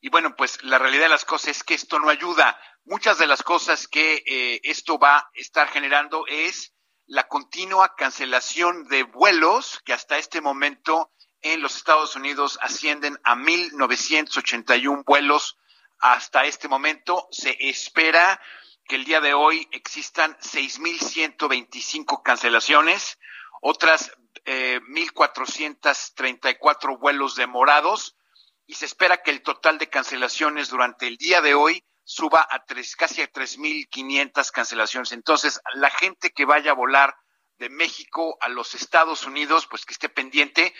Y 0.00 0.08
bueno, 0.08 0.34
pues 0.36 0.62
la 0.62 0.78
realidad 0.78 1.04
de 1.04 1.10
las 1.10 1.24
cosas 1.24 1.56
es 1.56 1.64
que 1.64 1.74
esto 1.74 1.98
no 1.98 2.08
ayuda. 2.08 2.58
Muchas 2.84 3.18
de 3.18 3.26
las 3.26 3.42
cosas 3.42 3.86
que 3.86 4.60
esto 4.62 4.98
va 4.98 5.18
a 5.18 5.30
estar 5.34 5.68
generando 5.68 6.26
es 6.26 6.72
la 7.06 7.28
continua 7.28 7.94
cancelación 7.96 8.88
de 8.88 9.02
vuelos 9.02 9.80
que 9.84 9.92
hasta 9.92 10.16
este 10.16 10.40
momento 10.40 11.12
en 11.42 11.60
los 11.60 11.76
Estados 11.76 12.16
Unidos 12.16 12.58
ascienden 12.62 13.18
a 13.24 13.34
1.981 13.34 15.04
vuelos 15.04 15.58
hasta 15.98 16.44
este 16.44 16.68
momento. 16.68 17.28
Se 17.30 17.56
espera 17.60 18.40
que 18.90 18.96
el 18.96 19.04
día 19.04 19.20
de 19.20 19.34
hoy 19.34 19.68
existan 19.70 20.36
6.125 20.38 22.22
cancelaciones, 22.24 23.20
otras 23.62 24.10
eh, 24.44 24.80
1.434 24.80 26.98
vuelos 26.98 27.36
demorados 27.36 28.16
y 28.66 28.74
se 28.74 28.86
espera 28.86 29.22
que 29.22 29.30
el 29.30 29.42
total 29.42 29.78
de 29.78 29.88
cancelaciones 29.88 30.70
durante 30.70 31.06
el 31.06 31.18
día 31.18 31.40
de 31.40 31.54
hoy 31.54 31.84
suba 32.02 32.44
a 32.50 32.64
tres, 32.64 32.96
casi 32.96 33.22
a 33.22 33.30
3.500 33.30 34.50
cancelaciones. 34.50 35.12
Entonces, 35.12 35.60
la 35.74 35.90
gente 35.90 36.32
que 36.32 36.44
vaya 36.44 36.72
a 36.72 36.74
volar 36.74 37.14
de 37.58 37.68
México 37.68 38.38
a 38.40 38.48
los 38.48 38.74
Estados 38.74 39.24
Unidos, 39.24 39.68
pues 39.70 39.86
que 39.86 39.92
esté 39.92 40.08
pendiente 40.08 40.74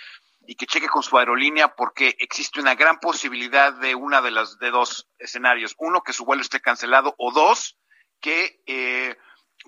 y 0.48 0.56
que 0.56 0.66
cheque 0.66 0.88
con 0.88 1.04
su 1.04 1.16
aerolínea 1.16 1.76
porque 1.76 2.16
existe 2.18 2.58
una 2.58 2.74
gran 2.74 2.98
posibilidad 2.98 3.72
de 3.74 3.94
una 3.94 4.20
de 4.20 4.32
las 4.32 4.58
de 4.58 4.72
dos 4.72 5.06
escenarios. 5.20 5.76
Uno, 5.78 6.02
que 6.02 6.12
su 6.12 6.24
vuelo 6.24 6.42
esté 6.42 6.60
cancelado 6.60 7.14
o 7.16 7.30
dos, 7.30 7.76
que 8.20 8.62
eh, 8.66 9.16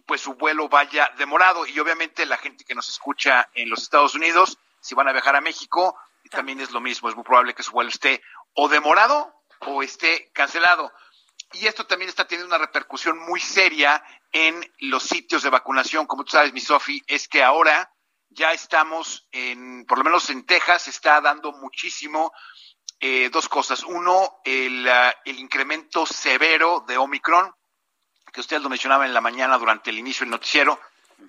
pues 0.07 0.21
su 0.21 0.35
vuelo 0.35 0.69
vaya 0.69 1.11
demorado 1.17 1.67
y 1.67 1.79
obviamente 1.79 2.27
la 2.27 2.37
gente 2.37 2.65
que 2.65 2.75
nos 2.75 2.89
escucha 2.89 3.49
en 3.55 3.69
los 3.69 3.83
Estados 3.83 4.15
Unidos, 4.15 4.59
si 4.81 4.95
van 4.95 5.09
a 5.09 5.13
viajar 5.13 5.37
a 5.37 5.41
México, 5.41 5.97
también 6.31 6.61
es 6.61 6.71
lo 6.71 6.81
mismo, 6.81 7.09
es 7.09 7.15
muy 7.15 7.25
probable 7.25 7.55
que 7.55 7.63
su 7.63 7.73
vuelo 7.73 7.91
esté 7.91 8.23
o 8.55 8.69
demorado 8.69 9.35
o 9.61 9.83
esté 9.83 10.31
cancelado. 10.33 10.93
Y 11.53 11.67
esto 11.67 11.87
también 11.87 12.09
está 12.09 12.27
teniendo 12.27 12.55
una 12.55 12.65
repercusión 12.65 13.19
muy 13.19 13.39
seria 13.39 14.03
en 14.33 14.73
los 14.79 15.03
sitios 15.03 15.43
de 15.43 15.51
vacunación. 15.51 16.07
Como 16.07 16.25
tú 16.25 16.31
sabes, 16.31 16.53
mi 16.53 16.61
Sofi, 16.61 17.03
es 17.07 17.29
que 17.29 17.43
ahora 17.43 17.93
ya 18.31 18.53
estamos 18.53 19.29
en, 19.33 19.85
por 19.85 19.99
lo 19.99 20.05
menos 20.05 20.31
en 20.31 20.47
Texas, 20.47 20.89
está 20.89 21.21
dando 21.21 21.53
muchísimo 21.53 22.33
eh, 23.01 23.29
dos 23.31 23.49
cosas. 23.49 23.83
Uno, 23.85 24.41
el, 24.45 24.87
uh, 24.87 25.13
el 25.25 25.39
incremento 25.39 26.07
severo 26.07 26.85
de 26.87 26.97
Omicron, 26.97 27.55
que 28.33 28.41
usted 28.41 28.61
lo 28.61 28.69
mencionaba 28.69 29.07
en 29.07 29.15
la 29.15 29.21
mañana 29.21 29.59
durante 29.59 29.91
el 29.91 29.99
inicio 29.99 30.25
del 30.25 30.31
noticiero, 30.31 30.81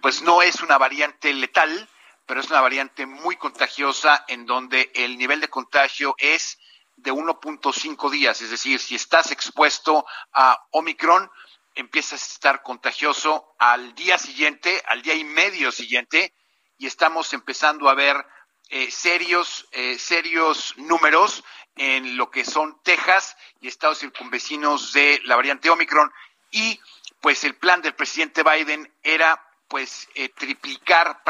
pues 0.01 0.21
no 0.21 0.41
es 0.41 0.61
una 0.61 0.77
variante 0.77 1.34
letal, 1.34 1.89
pero 2.25 2.39
es 2.39 2.49
una 2.49 2.61
variante 2.61 3.05
muy 3.05 3.35
contagiosa 3.35 4.23
en 4.27 4.45
donde 4.45 4.91
el 4.95 5.17
nivel 5.17 5.41
de 5.41 5.49
contagio 5.49 6.15
es 6.17 6.57
de 6.95 7.11
1.5 7.11 8.09
días, 8.09 8.41
es 8.41 8.49
decir, 8.49 8.80
si 8.80 8.95
estás 8.95 9.31
expuesto 9.31 10.05
a 10.31 10.65
Omicron, 10.71 11.30
empiezas 11.75 12.21
a 12.21 12.34
estar 12.34 12.61
contagioso 12.61 13.55
al 13.59 13.93
día 13.95 14.17
siguiente, 14.17 14.81
al 14.88 15.01
día 15.01 15.15
y 15.15 15.23
medio 15.23 15.71
siguiente, 15.71 16.34
y 16.77 16.88
estamos 16.88 17.34
empezando 17.34 17.89
a 17.89 17.95
ver 17.95 18.25
eh, 18.69 18.89
serios, 18.91 19.67
eh, 19.71 19.97
serios 19.99 20.75
números 20.77 21.43
en 21.75 22.15
lo 22.15 22.30
que 22.30 22.45
son 22.45 22.80
Texas 22.84 23.35
y 23.59 23.67
estados 23.67 23.99
circunvecinos 23.99 24.93
de 24.93 25.19
la 25.25 25.35
variante 25.35 25.69
Omicron 25.69 26.11
y 26.53 26.80
pues 27.19 27.43
el 27.43 27.55
plan 27.55 27.81
del 27.81 27.95
presidente 27.95 28.43
Biden 28.43 28.93
era 29.01 29.43
pues 29.67 30.07
eh, 30.13 30.30
triplicar 30.30 31.23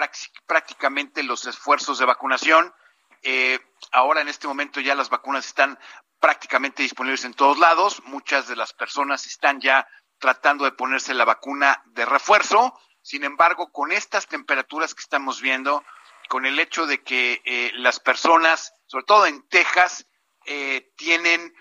prácticamente 0.46 1.24
los 1.24 1.46
esfuerzos 1.46 1.98
de 1.98 2.06
vacunación. 2.06 2.74
Eh, 3.22 3.58
ahora 3.94 4.20
en 4.22 4.28
este 4.28 4.48
momento 4.48 4.82
ya 4.82 4.96
las 4.96 5.10
vacunas 5.10 5.46
están 5.46 5.80
prácticamente 6.20 6.84
disponibles 6.84 7.24
en 7.24 7.34
todos 7.34 7.58
lados. 7.58 8.04
Muchas 8.04 8.48
de 8.48 8.58
las 8.58 8.74
personas 8.74 9.26
están 9.26 9.62
ya 9.62 9.88
tratando 10.20 10.66
de 10.66 10.74
ponerse 10.74 11.14
la 11.14 11.26
vacuna 11.26 11.82
de 11.88 12.06
refuerzo. 12.06 12.78
Sin 13.02 13.24
embargo, 13.24 13.72
con 13.72 13.94
estas 13.94 14.28
temperaturas 14.28 14.94
que 14.94 15.02
estamos 15.02 15.42
viendo, 15.42 15.84
con 16.28 16.46
el 16.46 16.60
hecho 16.60 16.86
de 16.86 17.02
que 17.02 17.42
eh, 17.46 17.72
las 17.76 18.00
personas, 18.00 18.74
sobre 18.88 19.06
todo 19.06 19.26
en 19.26 19.48
Texas, 19.48 20.06
eh, 20.46 20.92
tienen 20.98 21.54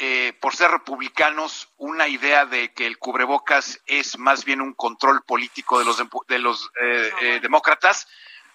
eh, 0.00 0.32
por 0.40 0.54
ser 0.54 0.70
republicanos, 0.70 1.72
una 1.76 2.06
idea 2.06 2.46
de 2.46 2.72
que 2.72 2.86
el 2.86 2.98
cubrebocas 2.98 3.80
es 3.84 4.16
más 4.16 4.44
bien 4.44 4.60
un 4.60 4.72
control 4.74 5.24
político 5.24 5.80
de 5.80 5.84
los, 5.84 6.00
de 6.28 6.38
los 6.38 6.70
eh, 6.80 7.10
eh, 7.20 7.40
demócratas, 7.40 8.06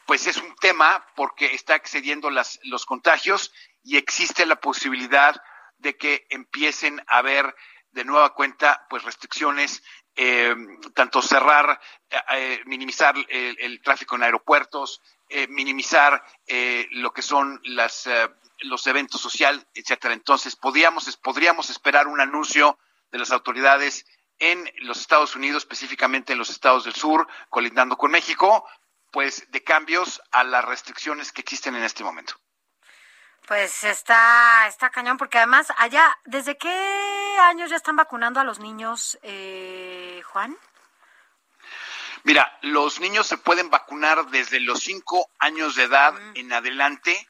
pues 0.06 0.26
es 0.26 0.38
un 0.38 0.56
tema 0.56 1.06
porque 1.18 1.54
está 1.54 1.76
excediendo 1.76 2.30
las, 2.30 2.62
los 2.64 2.86
contagios 2.86 3.52
y 3.84 3.98
existe 3.98 4.46
la 4.46 4.56
posibilidad 4.56 5.36
de 5.80 5.98
que 5.98 6.26
empiecen 6.30 7.04
a 7.08 7.18
haber 7.18 7.54
de 7.92 8.06
nueva 8.06 8.34
cuenta 8.34 8.88
pues 8.90 9.04
restricciones, 9.04 9.84
tanto 10.94 11.22
cerrar, 11.22 11.80
minimizar 12.66 13.16
el, 13.28 13.58
el, 13.60 13.82
tráfico 13.82 14.16
en 14.16 14.24
aeropuertos, 14.24 15.02
minimizar 15.50 16.24
lo 16.92 17.12
que 17.12 17.22
son 17.22 17.60
las 17.64 18.08
los 18.64 18.86
eventos 18.88 19.22
social, 19.22 19.66
etcétera. 19.74 20.14
Entonces, 20.14 20.56
podríamos, 20.56 21.16
podríamos 21.18 21.70
esperar 21.70 22.08
un 22.08 22.20
anuncio 22.20 22.78
de 23.12 23.20
las 23.20 23.32
autoridades 23.32 24.06
en 24.40 24.70
los 24.80 25.00
Estados 25.00 25.36
Unidos, 25.36 25.64
específicamente 25.64 26.34
en 26.34 26.40
los 26.40 26.50
estados 26.50 26.84
del 26.84 26.96
sur, 26.96 27.28
colindando 27.50 27.98
con 27.98 28.12
México, 28.12 28.68
pues 29.12 29.50
de 29.52 29.64
cambios 29.64 30.22
a 30.32 30.44
las 30.44 30.66
restricciones 30.66 31.32
que 31.32 31.42
existen 31.42 31.76
en 31.76 31.84
este 31.84 32.04
momento. 32.04 32.36
Pues 33.48 33.84
está, 33.84 34.68
está 34.68 34.90
cañón, 34.90 35.18
porque 35.18 35.38
además 35.38 35.68
allá, 35.78 36.18
¿desde 36.26 36.58
qué 36.58 37.38
años 37.42 37.70
ya 37.70 37.76
están 37.76 37.96
vacunando 37.96 38.40
a 38.40 38.44
los 38.44 38.60
niños, 38.60 39.20
eh, 39.22 40.22
Juan? 40.26 40.58
Mira, 42.24 42.58
los 42.62 43.02
niños 43.02 43.28
se 43.28 43.38
pueden 43.38 43.70
vacunar 43.70 44.28
desde 44.28 44.62
los 44.62 44.80
cinco 44.80 45.30
años 45.40 45.76
de 45.76 45.84
edad 45.84 46.16
en 46.36 46.54
adelante 46.54 47.28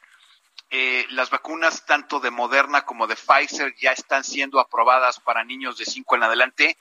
eh, 0.76 1.06
las 1.12 1.30
vacunas 1.30 1.86
tanto 1.86 2.20
de 2.20 2.32
Moderna 2.32 2.84
como 2.84 3.06
de 3.06 3.16
Pfizer 3.16 3.76
ya 3.76 3.92
están 3.92 4.24
siendo 4.24 4.60
aprobadas 4.60 5.20
para 5.20 5.44
niños 5.44 5.78
de 5.78 5.86
5 5.86 6.16
en 6.16 6.24
adelante 6.24 6.78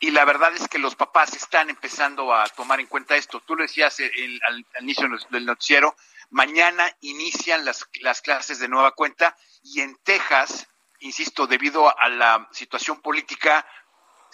y 0.00 0.10
la 0.10 0.26
verdad 0.26 0.54
es 0.54 0.68
que 0.68 0.78
los 0.78 0.96
papás 0.96 1.32
están 1.32 1.70
empezando 1.70 2.34
a 2.34 2.46
tomar 2.50 2.78
en 2.78 2.88
cuenta 2.88 3.16
esto. 3.16 3.40
Tú 3.40 3.56
lo 3.56 3.62
decías 3.62 4.00
el, 4.00 4.38
al, 4.46 4.66
inicio 4.80 5.08
del 5.30 5.46
noticiero, 5.46 5.96
mañana 6.28 6.94
inician 7.00 7.64
las, 7.64 7.88
las 8.02 8.20
clases 8.20 8.58
de 8.58 8.68
nueva 8.68 8.92
cuenta 8.92 9.34
y 9.62 9.80
en 9.80 9.96
Texas, 10.02 10.68
insisto, 11.00 11.46
debido 11.46 11.98
a 11.98 12.10
la 12.10 12.46
situación 12.52 13.00
política, 13.00 13.66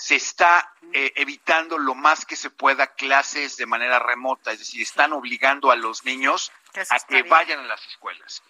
se 0.03 0.17
está 0.17 0.75
eh, 0.93 1.13
evitando 1.15 1.79
lo 1.79 1.95
más 1.95 2.27
que 2.27 2.35
se 2.35 2.51
pueda 2.51 2.89
clases 2.89 3.57
de 3.57 3.67
manera 3.67 4.01
remota, 4.01 4.51
es 4.51 4.59
decir, 4.59 4.83
están 4.83 5.13
obligando 5.13 5.71
a 5.71 5.77
los 5.77 6.05
niños 6.05 6.51
a 6.91 6.99
que 6.99 7.23
vayan 7.23 7.61
a 7.61 7.69
las 7.69 7.87
escuelas. 7.87 8.43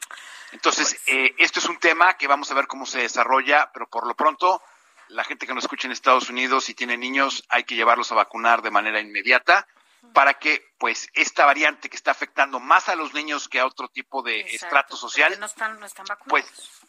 Entonces, 0.52 0.98
pues 1.04 1.14
eh, 1.14 1.34
esto 1.36 1.58
es 1.58 1.66
un 1.66 1.78
tema 1.78 2.14
que 2.16 2.26
vamos 2.26 2.50
a 2.50 2.54
ver 2.54 2.66
cómo 2.66 2.86
se 2.86 3.00
desarrolla, 3.00 3.70
pero 3.70 3.86
por 3.86 4.06
lo 4.06 4.14
pronto 4.14 4.62
la 5.08 5.24
gente 5.24 5.46
que 5.46 5.52
nos 5.52 5.64
escucha 5.64 5.86
en 5.86 5.92
Estados 5.92 6.30
Unidos, 6.30 6.64
si 6.64 6.72
tiene 6.72 6.96
niños, 6.96 7.44
hay 7.50 7.64
que 7.64 7.74
llevarlos 7.74 8.10
a 8.12 8.14
vacunar 8.14 8.62
de 8.62 8.70
manera 8.70 8.98
inmediata 8.98 9.66
para 10.14 10.34
que 10.34 10.72
pues 10.78 11.10
esta 11.12 11.44
variante 11.44 11.90
que 11.90 11.96
está 11.96 12.12
afectando 12.12 12.60
más 12.60 12.88
a 12.88 12.94
los 12.94 13.12
niños 13.12 13.46
que 13.46 13.60
a 13.60 13.66
otro 13.66 13.88
tipo 13.88 14.22
de 14.22 14.40
estrato 14.40 14.96
social, 14.96 15.38
no 15.38 15.44
están, 15.44 15.78
no 15.78 15.84
están 15.84 16.06
vacunados. 16.06 16.50
pues 16.50 16.81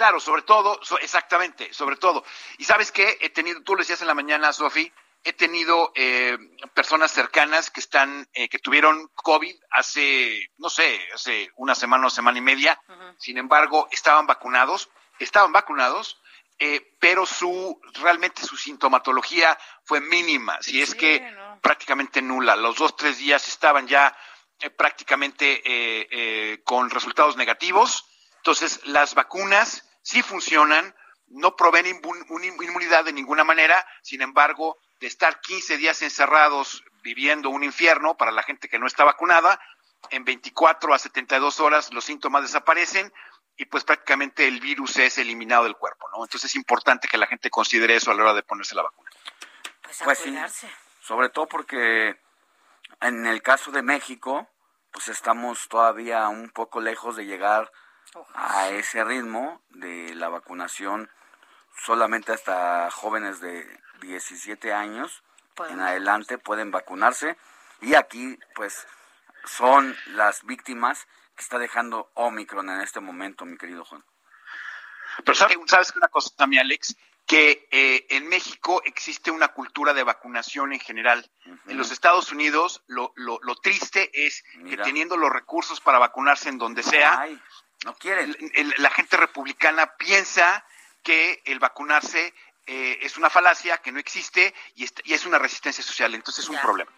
claro, 0.00 0.18
sobre 0.18 0.40
todo, 0.40 0.80
exactamente, 1.02 1.74
sobre 1.74 1.96
todo. 1.96 2.24
Y 2.56 2.64
sabes 2.64 2.90
qué, 2.90 3.18
he 3.20 3.28
tenido, 3.28 3.62
tú 3.62 3.74
lo 3.74 3.80
decías 3.80 4.00
en 4.00 4.06
la 4.06 4.14
mañana, 4.14 4.50
Sofi, 4.50 4.90
he 5.22 5.34
tenido 5.34 5.92
eh, 5.94 6.38
personas 6.72 7.10
cercanas 7.10 7.70
que 7.70 7.80
están, 7.80 8.26
eh, 8.32 8.48
que 8.48 8.58
tuvieron 8.58 9.08
COVID 9.08 9.54
hace, 9.70 10.48
no 10.56 10.70
sé, 10.70 10.98
hace 11.12 11.50
una 11.56 11.74
semana 11.74 12.06
o 12.06 12.10
semana 12.10 12.38
y 12.38 12.40
media, 12.40 12.80
sin 13.18 13.36
embargo, 13.36 13.88
estaban 13.90 14.26
vacunados, 14.26 14.88
estaban 15.18 15.52
vacunados, 15.52 16.18
eh, 16.58 16.96
pero 16.98 17.26
su 17.26 17.78
realmente 18.00 18.40
su 18.40 18.56
sintomatología 18.56 19.58
fue 19.84 20.00
mínima, 20.00 20.62
si 20.62 20.80
es 20.80 20.94
que 20.94 21.30
prácticamente 21.60 22.22
nula. 22.22 22.56
Los 22.56 22.76
dos 22.76 22.96
tres 22.96 23.18
días 23.18 23.46
estaban 23.48 23.86
ya 23.86 24.16
eh, 24.60 24.70
prácticamente 24.70 25.60
eh, 25.62 26.62
con 26.64 26.88
resultados 26.88 27.36
negativos. 27.36 28.06
Entonces 28.38 28.80
las 28.86 29.14
vacunas 29.14 29.89
sí 30.02 30.22
funcionan, 30.22 30.94
no 31.28 31.56
proveen 31.56 32.00
una 32.28 32.46
inmunidad 32.46 33.04
de 33.04 33.12
ninguna 33.12 33.44
manera. 33.44 33.86
Sin 34.02 34.22
embargo, 34.22 34.78
de 35.00 35.06
estar 35.06 35.40
15 35.40 35.76
días 35.76 36.02
encerrados 36.02 36.84
viviendo 37.02 37.50
un 37.50 37.64
infierno 37.64 38.16
para 38.16 38.32
la 38.32 38.42
gente 38.42 38.68
que 38.68 38.78
no 38.78 38.86
está 38.86 39.04
vacunada, 39.04 39.60
en 40.10 40.24
24 40.24 40.94
a 40.94 40.98
72 40.98 41.60
horas 41.60 41.92
los 41.92 42.04
síntomas 42.04 42.42
desaparecen 42.42 43.12
y 43.56 43.66
pues 43.66 43.84
prácticamente 43.84 44.48
el 44.48 44.60
virus 44.60 44.96
es 44.96 45.18
eliminado 45.18 45.64
del 45.64 45.76
cuerpo, 45.76 46.08
¿no? 46.10 46.24
Entonces 46.24 46.50
es 46.50 46.56
importante 46.56 47.08
que 47.08 47.18
la 47.18 47.26
gente 47.26 47.50
considere 47.50 47.96
eso 47.96 48.10
a 48.10 48.14
la 48.14 48.22
hora 48.22 48.34
de 48.34 48.42
ponerse 48.42 48.74
la 48.74 48.82
vacuna. 48.82 49.10
Pues, 49.82 50.00
a 50.02 50.48
sí, 50.48 50.66
sobre 51.02 51.28
todo 51.28 51.46
porque 51.46 52.18
en 53.00 53.26
el 53.26 53.42
caso 53.42 53.70
de 53.70 53.82
México, 53.82 54.48
pues 54.90 55.08
estamos 55.08 55.68
todavía 55.68 56.28
un 56.28 56.50
poco 56.50 56.80
lejos 56.80 57.16
de 57.16 57.26
llegar 57.26 57.70
a 58.34 58.68
ese 58.70 59.04
ritmo 59.04 59.62
de 59.70 60.14
la 60.14 60.28
vacunación 60.28 61.10
solamente 61.84 62.32
hasta 62.32 62.90
jóvenes 62.90 63.40
de 63.40 63.66
17 64.00 64.72
años 64.72 65.22
en 65.68 65.80
adelante 65.80 66.38
pueden 66.38 66.70
vacunarse. 66.70 67.36
Y 67.80 67.94
aquí 67.94 68.38
pues 68.54 68.86
son 69.44 69.96
las 70.08 70.44
víctimas 70.44 71.06
está 71.40 71.58
dejando 71.58 72.10
Omicron 72.14 72.68
en 72.70 72.80
este 72.80 73.00
momento, 73.00 73.44
mi 73.44 73.56
querido 73.56 73.84
Juan. 73.84 74.04
Pero 75.24 75.34
sabes, 75.34 75.58
sabes 75.66 75.94
una 75.96 76.08
cosa 76.08 76.30
también, 76.36 76.62
Alex, 76.62 76.96
que 77.26 77.68
eh, 77.70 78.06
en 78.10 78.28
México 78.28 78.82
existe 78.84 79.30
una 79.30 79.48
cultura 79.48 79.92
de 79.92 80.02
vacunación 80.02 80.72
en 80.72 80.80
general. 80.80 81.30
En 81.66 81.76
los 81.76 81.90
Estados 81.90 82.30
Unidos 82.32 82.82
lo, 82.86 83.12
lo, 83.16 83.54
triste 83.56 84.10
es 84.26 84.44
que 84.68 84.76
teniendo 84.76 85.16
los 85.16 85.32
recursos 85.32 85.80
para 85.80 85.98
vacunarse 85.98 86.48
en 86.48 86.58
donde 86.58 86.82
sea, 86.82 87.26
no 87.84 87.94
quieren. 87.94 88.36
la 88.78 88.90
gente 88.90 89.16
republicana 89.16 89.94
piensa 89.96 90.64
que 91.02 91.42
el 91.44 91.58
vacunarse 91.58 92.34
eh, 92.66 92.98
es 93.02 93.16
una 93.16 93.30
falacia, 93.30 93.78
que 93.78 93.92
no 93.92 93.98
existe 93.98 94.54
y, 94.74 94.88
y 95.04 95.14
es 95.14 95.26
una 95.26 95.38
resistencia 95.38 95.82
social. 95.82 96.14
Entonces 96.14 96.44
es 96.44 96.50
un 96.50 96.58
problema. 96.60 96.90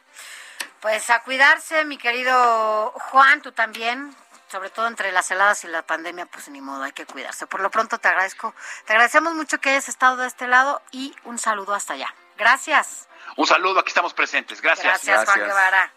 Pues 0.81 1.09
a 1.11 1.23
cuidarse, 1.23 1.85
mi 1.85 1.97
querido 1.97 2.91
Juan, 3.11 3.41
tú 3.43 3.53
también 3.53 4.15
sobre 4.53 4.69
todo 4.69 4.87
entre 4.87 5.11
las 5.13 5.31
heladas 5.31 5.65
y 5.65 5.69
la 5.69 5.81
pandemia, 5.81 6.27
pues 6.27 6.47
ni 6.51 6.61
modo, 6.61 6.83
hay 6.83 6.93
que 6.93 7.07
cuidarse. 7.07 7.47
Por 7.47 7.63
lo 7.63 7.71
pronto 7.71 7.97
te 7.97 8.09
agradezco, 8.09 8.55
te 8.85 8.93
agradecemos 8.93 9.33
mucho 9.33 9.59
que 9.59 9.71
hayas 9.71 9.89
estado 9.89 10.19
de 10.19 10.27
este 10.27 10.47
lado 10.47 10.83
y 10.91 11.17
un 11.25 11.39
saludo 11.39 11.73
hasta 11.73 11.95
allá. 11.95 12.15
Gracias. 12.37 13.09
Un 13.37 13.47
saludo, 13.47 13.81
aquí 13.81 13.89
estamos 13.89 14.13
presentes. 14.13 14.61
Gracias. 14.61 14.87
Gracias, 14.87 15.25
Juan 15.25 15.41
Guevara. 15.41 15.91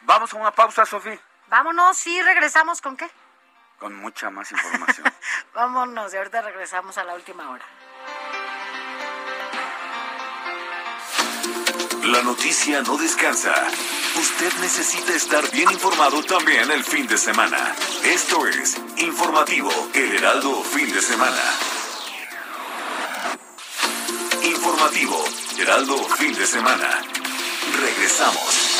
Vamos 0.00 0.34
a 0.34 0.36
una 0.36 0.50
pausa, 0.50 0.84
Sofía. 0.84 1.20
Vámonos, 1.46 1.96
sí, 1.96 2.20
regresamos 2.20 2.80
con 2.80 2.96
qué? 2.96 3.08
Con 3.78 3.94
mucha 3.94 4.30
más 4.30 4.50
información. 4.52 5.06
Vámonos, 5.54 6.12
y 6.14 6.16
ahorita 6.16 6.42
regresamos 6.42 6.96
a 6.98 7.04
la 7.04 7.14
última 7.14 7.50
hora. 7.50 7.64
La 12.04 12.22
noticia 12.22 12.82
no 12.82 12.98
descansa. 12.98 13.54
Usted 14.16 14.52
necesita 14.60 15.14
estar 15.14 15.50
bien 15.50 15.70
informado 15.70 16.22
también 16.22 16.70
el 16.70 16.84
fin 16.84 17.06
de 17.06 17.16
semana. 17.16 17.74
Esto 18.04 18.46
es 18.46 18.76
Informativo 18.98 19.70
El 19.94 20.16
Heraldo 20.16 20.62
Fin 20.62 20.92
de 20.92 21.00
Semana. 21.00 21.42
Informativo 24.42 25.24
Heraldo 25.58 25.96
Fin 26.18 26.34
de 26.34 26.46
Semana. 26.46 26.90
Regresamos. 27.80 28.73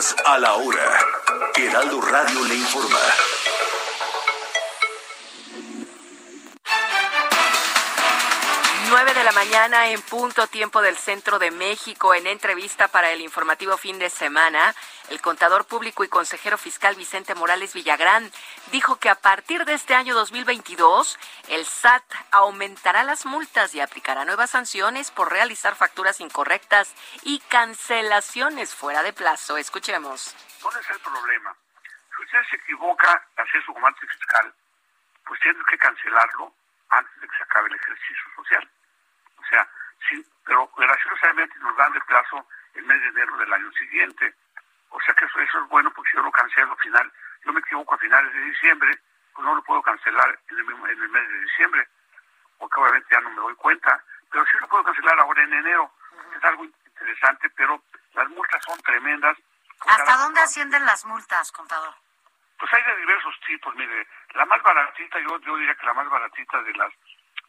A 0.00 0.38
la 0.38 0.54
hora. 0.54 0.98
Heraldo 1.56 2.00
Radio 2.00 2.42
le 2.44 2.54
informa. 2.54 3.39
9 8.90 9.14
de 9.14 9.22
la 9.22 9.30
mañana 9.30 9.86
en 9.90 10.02
punto 10.02 10.48
tiempo 10.48 10.82
del 10.82 10.96
centro 10.96 11.38
de 11.38 11.52
México. 11.52 12.12
En 12.12 12.26
entrevista 12.26 12.88
para 12.88 13.12
el 13.12 13.20
informativo 13.20 13.76
fin 13.76 14.00
de 14.00 14.10
semana, 14.10 14.74
el 15.10 15.20
contador 15.20 15.64
público 15.64 16.02
y 16.02 16.08
consejero 16.08 16.58
fiscal 16.58 16.96
Vicente 16.96 17.36
Morales 17.36 17.72
Villagrán 17.72 18.32
dijo 18.72 18.98
que 18.98 19.08
a 19.08 19.14
partir 19.14 19.64
de 19.64 19.74
este 19.74 19.94
año 19.94 20.12
2022 20.16 21.20
el 21.50 21.66
SAT 21.66 22.02
aumentará 22.32 23.04
las 23.04 23.26
multas 23.26 23.76
y 23.76 23.80
aplicará 23.80 24.24
nuevas 24.24 24.50
sanciones 24.50 25.12
por 25.12 25.30
realizar 25.30 25.76
facturas 25.76 26.18
incorrectas 26.20 26.92
y 27.22 27.38
cancelaciones 27.48 28.74
fuera 28.74 29.04
de 29.04 29.12
plazo. 29.12 29.56
Escuchemos. 29.56 30.34
¿Cuál 30.60 30.76
es 30.80 30.90
el 30.90 30.98
problema? 30.98 31.54
Si 32.16 32.24
usted 32.24 32.38
se 32.50 32.56
equivoca 32.56 33.12
al 33.36 33.46
hacer 33.46 33.64
su 33.64 33.72
comando 33.72 34.00
fiscal, 34.00 34.52
pues 35.24 35.40
tiene 35.42 35.60
que 35.70 35.78
cancelarlo 35.78 36.52
antes 36.88 37.20
de 37.20 37.28
que 37.28 37.36
se 37.36 37.42
acabe 37.44 37.68
el 37.68 37.76
ejercicio 37.76 38.24
social. 38.34 38.68
O 39.40 39.48
sea, 39.48 39.66
sí, 40.08 40.24
pero 40.44 40.70
graciosamente 40.76 41.58
nos 41.60 41.76
dan 41.76 41.92
de 41.92 42.00
plazo 42.02 42.46
el 42.74 42.84
mes 42.84 43.00
de 43.00 43.08
enero 43.08 43.36
del 43.38 43.52
año 43.52 43.72
siguiente. 43.72 44.34
O 44.90 45.00
sea 45.00 45.14
que 45.14 45.24
eso, 45.24 45.40
eso 45.40 45.62
es 45.62 45.68
bueno 45.68 45.90
porque 45.92 46.10
si 46.10 46.16
yo 46.16 46.22
lo 46.22 46.32
cancelo 46.32 46.72
al 46.72 46.78
final, 46.78 47.12
yo 47.44 47.52
me 47.52 47.60
equivoco 47.60 47.94
a 47.94 47.98
finales 47.98 48.32
de 48.32 48.40
diciembre, 48.40 48.98
pues 49.32 49.44
no 49.44 49.54
lo 49.54 49.62
puedo 49.62 49.82
cancelar 49.82 50.38
en 50.50 50.58
el, 50.58 50.90
en 50.90 51.02
el 51.02 51.08
mes 51.08 51.28
de 51.28 51.40
diciembre, 51.40 51.88
porque 52.58 52.80
obviamente 52.80 53.08
ya 53.10 53.20
no 53.20 53.30
me 53.30 53.36
doy 53.36 53.54
cuenta, 53.54 54.02
pero 54.30 54.44
sí 54.44 54.58
lo 54.60 54.68
puedo 54.68 54.84
cancelar 54.84 55.18
ahora 55.20 55.42
en 55.42 55.54
enero. 55.54 55.90
Es 56.36 56.44
algo 56.44 56.64
interesante, 56.64 57.48
pero 57.50 57.82
las 58.12 58.28
multas 58.28 58.62
son 58.64 58.78
tremendas. 58.82 59.38
¿Hasta 59.86 60.16
dónde 60.18 60.40
ascienden 60.40 60.84
las 60.84 61.04
multas, 61.06 61.50
contador? 61.52 61.94
Pues 62.58 62.72
hay 62.74 62.82
de 62.82 62.96
diversos 62.96 63.40
tipos, 63.46 63.74
mire, 63.74 64.06
la 64.34 64.44
más 64.44 64.62
baratita, 64.62 65.18
yo, 65.20 65.40
yo 65.40 65.56
diría 65.56 65.74
que 65.76 65.86
la 65.86 65.94
más 65.94 66.10
baratita 66.10 66.62
de 66.62 66.74
las 66.74 66.92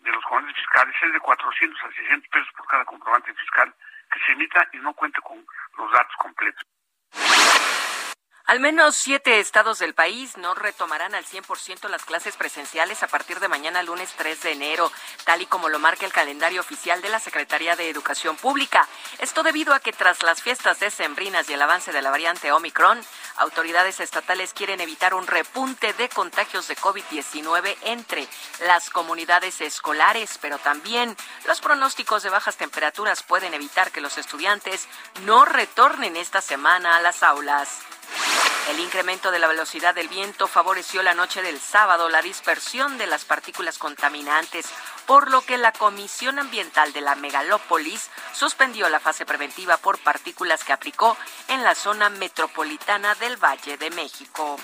de 0.01 0.11
los 0.11 0.23
comprobantes 0.23 0.55
fiscales 0.55 0.95
es 1.01 1.13
de 1.13 1.19
400 1.19 1.83
a 1.83 1.91
600 1.91 2.29
pesos 2.29 2.49
por 2.57 2.67
cada 2.67 2.85
comprobante 2.85 3.33
fiscal 3.33 3.73
que 4.11 4.19
se 4.25 4.31
emita 4.33 4.67
y 4.73 4.77
no 4.77 4.93
cuente 4.93 5.21
con 5.21 5.45
los 5.77 5.91
datos 5.91 6.15
completos. 6.17 6.63
Al 8.45 8.59
menos 8.59 8.95
siete 8.95 9.39
estados 9.39 9.79
del 9.79 9.93
país 9.93 10.35
no 10.35 10.55
retomarán 10.55 11.13
al 11.15 11.25
100% 11.25 11.87
las 11.89 12.03
clases 12.03 12.35
presenciales 12.35 13.03
a 13.03 13.07
partir 13.07 13.39
de 13.39 13.47
mañana 13.47 13.83
lunes 13.83 14.09
3 14.17 14.41
de 14.41 14.51
enero, 14.51 14.91
tal 15.25 15.41
y 15.41 15.45
como 15.45 15.69
lo 15.69 15.79
marca 15.79 16.05
el 16.05 16.11
calendario 16.11 16.59
oficial 16.59 17.01
de 17.01 17.09
la 17.09 17.19
Secretaría 17.19 17.75
de 17.75 17.89
Educación 17.89 18.35
Pública. 18.35 18.87
Esto 19.19 19.43
debido 19.43 19.73
a 19.73 19.79
que 19.79 19.93
tras 19.93 20.23
las 20.23 20.41
fiestas 20.41 20.79
decembrinas 20.79 21.49
y 21.49 21.53
el 21.53 21.61
avance 21.61 21.91
de 21.91 22.01
la 22.01 22.09
variante 22.09 22.51
Omicron, 22.51 22.99
autoridades 23.37 23.99
estatales 23.99 24.53
quieren 24.53 24.81
evitar 24.81 25.13
un 25.13 25.27
repunte 25.27 25.93
de 25.93 26.09
contagios 26.09 26.67
de 26.67 26.75
COVID-19 26.75 27.77
entre 27.83 28.27
las 28.65 28.89
comunidades 28.89 29.61
escolares, 29.61 30.37
pero 30.41 30.57
también 30.57 31.15
los 31.45 31.61
pronósticos 31.61 32.23
de 32.23 32.29
bajas 32.29 32.57
temperaturas 32.57 33.23
pueden 33.23 33.53
evitar 33.53 33.91
que 33.91 34.01
los 34.01 34.17
estudiantes 34.17 34.87
no 35.25 35.45
retornen 35.45 36.17
esta 36.17 36.41
semana 36.41 36.97
a 36.97 37.01
las 37.01 37.23
aulas. 37.23 37.79
El 38.69 38.79
incremento 38.79 39.31
de 39.31 39.39
la 39.39 39.47
velocidad 39.47 39.93
del 39.93 40.07
viento 40.07 40.47
favoreció 40.47 41.03
la 41.03 41.13
noche 41.13 41.41
del 41.41 41.59
sábado 41.59 42.09
la 42.09 42.21
dispersión 42.21 42.97
de 42.97 43.07
las 43.07 43.25
partículas 43.25 43.77
contaminantes, 43.77 44.65
por 45.11 45.29
lo 45.29 45.41
que 45.41 45.57
la 45.57 45.73
Comisión 45.73 46.39
Ambiental 46.39 46.93
de 46.93 47.01
la 47.01 47.15
Megalópolis 47.15 48.09
suspendió 48.31 48.87
la 48.87 49.01
fase 49.01 49.25
preventiva 49.25 49.75
por 49.75 49.99
partículas 49.99 50.63
que 50.63 50.71
aplicó 50.71 51.17
en 51.49 51.65
la 51.65 51.75
zona 51.75 52.07
metropolitana 52.07 53.13
del 53.15 53.35
Valle 53.35 53.75
de 53.75 53.89
México. 53.89 54.55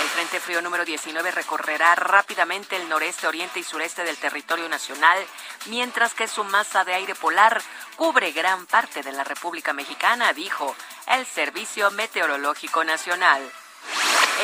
El 0.00 0.08
Frente 0.10 0.38
Frío 0.38 0.62
número 0.62 0.84
19 0.84 1.28
recorrerá 1.32 1.96
rápidamente 1.96 2.76
el 2.76 2.88
noreste, 2.88 3.26
oriente 3.26 3.58
y 3.58 3.64
sureste 3.64 4.04
del 4.04 4.16
territorio 4.16 4.68
nacional, 4.68 5.18
mientras 5.66 6.14
que 6.14 6.28
su 6.28 6.44
masa 6.44 6.84
de 6.84 6.94
aire 6.94 7.16
polar 7.16 7.60
cubre 7.96 8.30
gran 8.30 8.66
parte 8.66 9.02
de 9.02 9.10
la 9.10 9.24
República 9.24 9.72
Mexicana, 9.72 10.32
dijo 10.32 10.72
el 11.08 11.26
Servicio 11.26 11.90
Meteorológico 11.90 12.84
Nacional. 12.84 13.42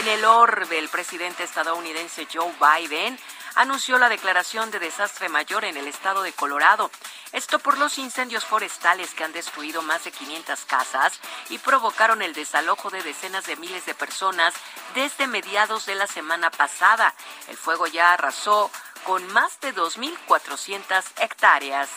En 0.00 0.08
el 0.08 0.24
orbe, 0.24 0.78
el 0.78 0.88
presidente 0.88 1.44
estadounidense 1.44 2.26
Joe 2.32 2.52
Biden 2.58 3.16
anunció 3.54 3.98
la 3.98 4.08
declaración 4.08 4.70
de 4.70 4.78
desastre 4.78 5.28
mayor 5.28 5.64
en 5.64 5.76
el 5.76 5.86
estado 5.86 6.22
de 6.22 6.32
Colorado. 6.32 6.90
Esto 7.32 7.58
por 7.58 7.78
los 7.78 7.98
incendios 7.98 8.44
forestales 8.44 9.14
que 9.14 9.24
han 9.24 9.32
destruido 9.32 9.82
más 9.82 10.04
de 10.04 10.12
500 10.12 10.64
casas 10.64 11.20
y 11.48 11.58
provocaron 11.58 12.22
el 12.22 12.34
desalojo 12.34 12.90
de 12.90 13.02
decenas 13.02 13.46
de 13.46 13.56
miles 13.56 13.86
de 13.86 13.94
personas 13.94 14.54
desde 14.94 15.26
mediados 15.26 15.86
de 15.86 15.94
la 15.94 16.06
semana 16.06 16.50
pasada. 16.50 17.14
El 17.48 17.56
fuego 17.56 17.86
ya 17.86 18.12
arrasó 18.12 18.70
con 19.04 19.26
más 19.32 19.60
de 19.60 19.74
2.400 19.74 21.04
hectáreas. 21.20 21.88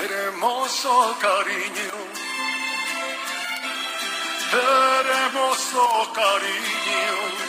Hermoso 0.00 1.16
cariño, 1.20 1.92
hermoso 4.52 6.12
cariño 6.14 7.47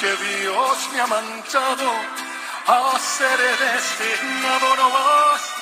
que 0.00 0.16
Dios 0.16 0.88
me 0.94 1.00
ha 1.00 1.06
manchado 1.06 1.92
a 2.66 2.98
ser 2.98 3.38
destinado 3.38 4.76
no 4.76 4.88
más. 4.88 5.54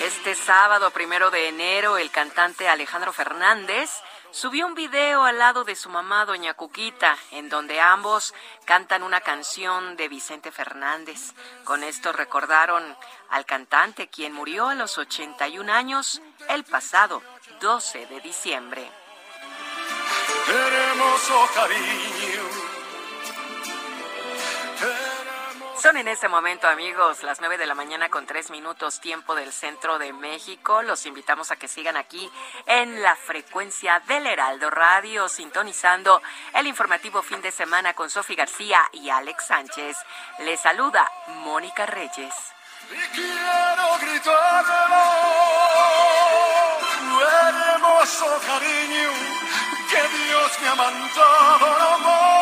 Este 0.00 0.34
sábado 0.34 0.90
primero 0.90 1.30
de 1.30 1.48
enero, 1.48 1.96
el 1.96 2.10
cantante 2.10 2.68
Alejandro 2.68 3.10
Fernández 3.10 3.90
subió 4.32 4.66
un 4.66 4.74
video 4.74 5.22
al 5.22 5.38
lado 5.38 5.64
de 5.64 5.76
su 5.76 5.88
mamá, 5.88 6.26
Doña 6.26 6.52
Cuquita, 6.52 7.16
en 7.30 7.48
donde 7.48 7.80
ambos 7.80 8.34
cantan 8.66 9.02
una 9.02 9.22
canción 9.22 9.96
de 9.96 10.08
Vicente 10.08 10.52
Fernández. 10.52 11.32
Con 11.64 11.84
esto 11.84 12.12
recordaron 12.12 12.96
al 13.30 13.46
cantante, 13.46 14.08
quien 14.08 14.34
murió 14.34 14.68
a 14.68 14.74
los 14.74 14.98
81 14.98 15.72
años 15.72 16.20
el 16.50 16.64
pasado 16.64 17.22
12 17.62 18.06
de 18.08 18.20
diciembre. 18.20 18.90
Hermoso 20.48 21.48
cariño. 21.54 22.51
Son 25.82 25.96
en 25.96 26.06
este 26.06 26.28
momento, 26.28 26.68
amigos, 26.68 27.24
las 27.24 27.40
9 27.40 27.58
de 27.58 27.66
la 27.66 27.74
mañana 27.74 28.08
con 28.08 28.24
3 28.24 28.52
minutos 28.52 29.00
tiempo 29.00 29.34
del 29.34 29.52
centro 29.52 29.98
de 29.98 30.12
México. 30.12 30.80
Los 30.82 31.06
invitamos 31.06 31.50
a 31.50 31.56
que 31.56 31.66
sigan 31.66 31.96
aquí 31.96 32.30
en 32.66 33.02
la 33.02 33.16
frecuencia 33.16 34.00
del 34.06 34.28
Heraldo 34.28 34.70
Radio, 34.70 35.28
sintonizando 35.28 36.22
el 36.54 36.68
informativo 36.68 37.20
fin 37.20 37.42
de 37.42 37.50
semana 37.50 37.94
con 37.94 38.10
Sofi 38.10 38.36
García 38.36 38.80
y 38.92 39.10
Alex 39.10 39.44
Sánchez. 39.48 39.96
Les 40.38 40.60
saluda 40.60 41.10
Mónica 41.42 41.84
Reyes. 41.84 42.32
Y 42.88 43.16
quiero 43.16 43.82
hermoso 47.74 48.26
cariño, 48.46 49.10
que 49.90 50.16
Dios 50.16 50.60
me 50.60 50.68
ha 50.68 50.74
mandado 50.76 51.78
no 51.80 52.41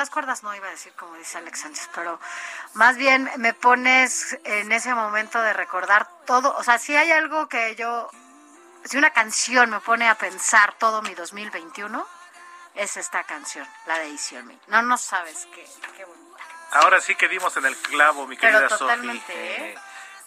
Las 0.00 0.10
cuerdas 0.10 0.42
no 0.42 0.54
iba 0.54 0.66
a 0.66 0.70
decir 0.70 0.92
como 0.94 1.14
dice 1.16 1.36
Alex 1.36 1.60
Sánchez, 1.60 1.90
pero 1.94 2.18
más 2.72 2.96
bien 2.96 3.30
me 3.36 3.52
pones 3.52 4.38
en 4.44 4.72
ese 4.72 4.94
momento 4.94 5.40
de 5.42 5.52
recordar 5.52 6.08
todo, 6.26 6.56
o 6.56 6.64
sea, 6.64 6.78
si 6.78 6.96
hay 6.96 7.12
algo 7.12 7.48
que 7.48 7.76
yo, 7.76 8.10
si 8.84 8.96
una 8.96 9.10
canción 9.10 9.68
me 9.68 9.80
pone 9.80 10.08
a 10.08 10.14
pensar 10.14 10.72
todo 10.78 11.02
mi 11.02 11.14
2021, 11.14 12.06
es 12.76 12.96
esta 12.96 13.24
canción, 13.24 13.68
la 13.86 13.98
de 13.98 14.08
Easy 14.08 14.36
Me. 14.42 14.58
No, 14.68 14.80
no 14.80 14.96
sabes 14.96 15.46
qué, 15.54 15.68
qué 15.96 16.04
bonita. 16.06 16.42
Ahora 16.72 17.00
sí 17.00 17.14
que 17.14 17.28
dimos 17.28 17.54
en 17.58 17.66
el 17.66 17.76
clavo, 17.76 18.26
mi 18.26 18.36
Pero 18.36 18.58
querida 18.58 18.68
Sofi. 18.70 18.78
totalmente, 18.78 19.70
¿eh? 19.72 19.78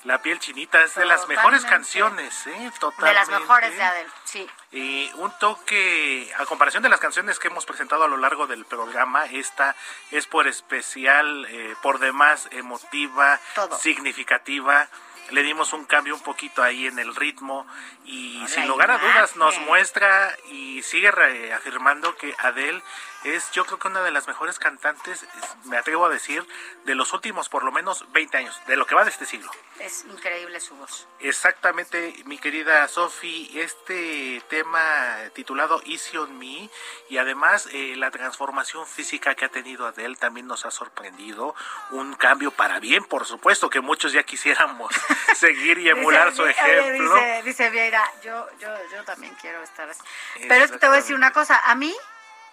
La 0.04 0.22
piel 0.22 0.38
chinita 0.40 0.84
es 0.84 0.96
de 0.96 1.06
las 1.06 1.28
mejores 1.30 1.64
canciones, 1.64 2.46
¿eh? 2.48 2.72
Totalmente. 2.80 3.06
De 3.06 3.14
las 3.14 3.40
mejores 3.40 3.76
de 3.76 3.84
Adele, 3.84 4.10
sí. 4.26 4.50
Y 4.72 5.10
un 5.16 5.32
toque, 5.40 6.30
a 6.38 6.46
comparación 6.46 6.84
de 6.84 6.90
las 6.90 7.00
canciones 7.00 7.40
que 7.40 7.48
hemos 7.48 7.66
presentado 7.66 8.04
a 8.04 8.08
lo 8.10 8.18
largo 8.18 8.46
del 8.46 8.66
programa, 8.66 9.26
esta 9.28 9.76
es 10.12 10.28
por 10.28 10.48
especial, 10.48 11.46
eh, 11.50 11.76
por 11.82 12.00
demás 12.00 12.50
emotiva, 12.52 13.40
Todo. 13.56 13.78
significativa. 13.80 14.88
le 15.30 15.42
dimos 15.42 15.72
un 15.72 15.86
cambio 15.86 16.14
un 16.14 16.22
poquito 16.22 16.62
ahí 16.62 16.86
en 16.86 17.00
el 17.00 17.16
ritmo 17.16 17.66
y 18.04 18.46
sin 18.48 18.68
lugar 18.68 18.92
a 18.92 18.98
dudas 18.98 19.38
nos 19.38 19.58
muestra 19.60 20.36
y 20.52 20.84
sigue 20.84 21.10
reafirmando 21.12 22.16
que 22.18 22.36
Adele 22.40 22.84
es 23.24 23.52
yo 23.52 23.66
creo 23.66 23.80
que 23.80 23.88
una 23.88 24.02
de 24.02 24.12
las 24.12 24.28
mejores 24.28 24.60
cantantes, 24.60 25.26
me 25.66 25.78
atrevo 25.78 26.06
a 26.06 26.10
decir, 26.10 26.45
de 26.86 26.95
los 26.95 27.14
últimos 27.14 27.50
por 27.50 27.64
lo 27.64 27.72
menos 27.72 28.06
20 28.12 28.38
años, 28.38 28.60
de 28.68 28.76
lo 28.76 28.86
que 28.86 28.95
va 28.95 29.04
de 29.04 29.10
este 29.10 29.26
siglo. 29.26 29.52
Es 29.80 30.06
increíble 30.06 30.60
su 30.60 30.76
voz. 30.76 31.08
Exactamente, 31.20 32.16
mi 32.26 32.38
querida 32.38 32.88
Sofi, 32.88 33.52
este 33.56 34.41
tema 34.50 35.16
titulado 35.34 35.82
Easy 35.86 36.18
on 36.18 36.38
Me 36.38 36.70
y 37.10 37.18
además 37.18 37.68
eh, 37.72 37.95
la 37.98 38.12
transformación 38.12 38.86
física 38.88 39.36
que 39.36 39.45
ha 39.45 39.50
tenido 39.50 39.88
Adele 39.88 40.16
también 40.16 40.48
nos 40.48 40.66
ha 40.66 40.72
sorprendido, 40.72 41.56
un 41.91 42.14
cambio 42.16 42.52
para 42.52 42.80
bien, 42.80 43.04
por 43.06 43.26
supuesto, 43.26 43.70
que 43.70 43.82
muchos 43.82 44.14
ya 44.14 44.24
quisiéramos 44.24 44.94
seguir 45.36 45.78
y 45.80 45.90
emular 45.90 46.34
su 46.36 46.45
ejemplo. 46.45 47.16
Dice, 47.16 47.41
dice 47.44 47.70
Vieira, 47.70 48.04
yo, 48.24 48.48
yo, 48.60 48.70
yo 48.91 49.04
también 49.04 49.36
quiero 49.41 49.62
estar 49.64 49.90
así. 49.90 50.02
Pero 50.48 50.66
es 50.66 50.72
que 50.72 50.78
te 50.78 50.88
voy 50.88 50.98
a 50.98 51.00
decir 51.00 51.16
una 51.16 51.32
cosa, 51.32 51.62
a 51.66 51.76
mí 51.76 51.94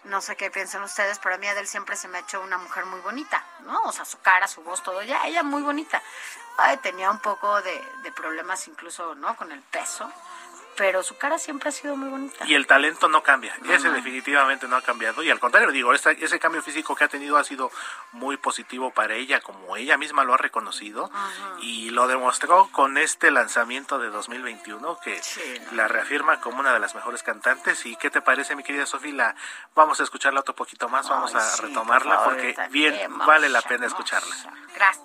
no 0.04 0.20
sé 0.20 0.36
qué 0.36 0.50
piensan 0.50 0.82
ustedes, 0.82 1.18
pero 1.18 1.34
a 1.34 1.38
mí 1.38 1.46
Adele 1.46 1.66
siempre 1.66 1.96
se 1.96 2.08
me 2.08 2.18
ha 2.18 2.20
hecho 2.22 2.40
una 2.40 2.58
mujer 2.58 2.86
muy 2.86 3.00
bonita, 3.00 3.44
¿no? 3.60 3.82
O 3.84 3.92
sea, 3.92 4.04
su 4.04 4.18
cara, 4.20 4.48
su 4.48 4.62
voz, 4.62 4.82
todo, 4.82 5.02
ya, 5.02 5.26
ella 5.26 5.42
muy 5.42 5.62
bonita. 5.62 6.02
Ay, 6.58 6.76
tenía 6.78 7.10
un 7.10 7.18
poco 7.18 7.60
de, 7.62 7.82
de 8.02 8.12
problemas 8.12 8.66
incluso, 8.68 9.14
¿no? 9.14 9.36
Con 9.36 9.52
el 9.52 9.60
peso, 9.62 10.10
pero 10.76 11.02
su 11.02 11.18
cara 11.18 11.38
siempre 11.38 11.68
ha 11.68 11.72
sido 11.72 11.96
muy 11.96 12.08
bonita. 12.08 12.46
Y 12.46 12.54
el 12.54 12.66
talento 12.66 13.08
no 13.08 13.22
cambia, 13.22 13.54
ese 13.68 13.90
definitivamente 13.90 14.66
no 14.68 14.76
ha 14.76 14.82
cambiado. 14.82 15.22
Y 15.22 15.30
al 15.30 15.38
contrario, 15.38 15.70
digo, 15.70 15.92
ese 15.92 16.38
cambio 16.38 16.62
físico 16.62 16.94
que 16.94 17.04
ha 17.04 17.08
tenido 17.08 17.36
ha 17.36 17.44
sido 17.44 17.70
muy 18.12 18.38
positivo 18.38 18.90
para 18.90 19.14
ella, 19.14 19.40
como 19.40 19.76
ella 19.76 19.98
misma 19.98 20.24
lo 20.24 20.32
ha 20.34 20.38
reconocido. 20.38 21.10
Y 21.60 21.90
lo 21.90 22.06
demostró 22.06 22.70
con 22.72 22.96
este 22.96 23.30
lanzamiento 23.30 23.98
de 23.98 24.08
2021, 24.08 24.98
que 25.04 25.20
la 25.72 25.88
reafirma 25.88 26.40
como 26.40 26.60
una 26.60 26.72
de 26.72 26.80
las 26.80 26.94
mejores 26.94 27.22
cantantes. 27.22 27.84
¿Y 27.84 27.96
qué 27.96 28.10
te 28.10 28.22
parece, 28.22 28.56
mi 28.56 28.62
querida 28.62 28.86
Sofía? 28.86 29.10
Vamos 29.74 29.98
a 30.00 30.04
escucharla 30.04 30.40
otro 30.40 30.54
poquito 30.54 30.88
más, 30.88 31.08
vamos 31.08 31.34
a 31.34 31.56
retomarla, 31.56 32.24
porque 32.24 32.54
bien 32.70 33.18
vale 33.18 33.48
la 33.48 33.60
pena 33.62 33.86
escucharla. 33.86 34.34
Gracias. 34.74 35.04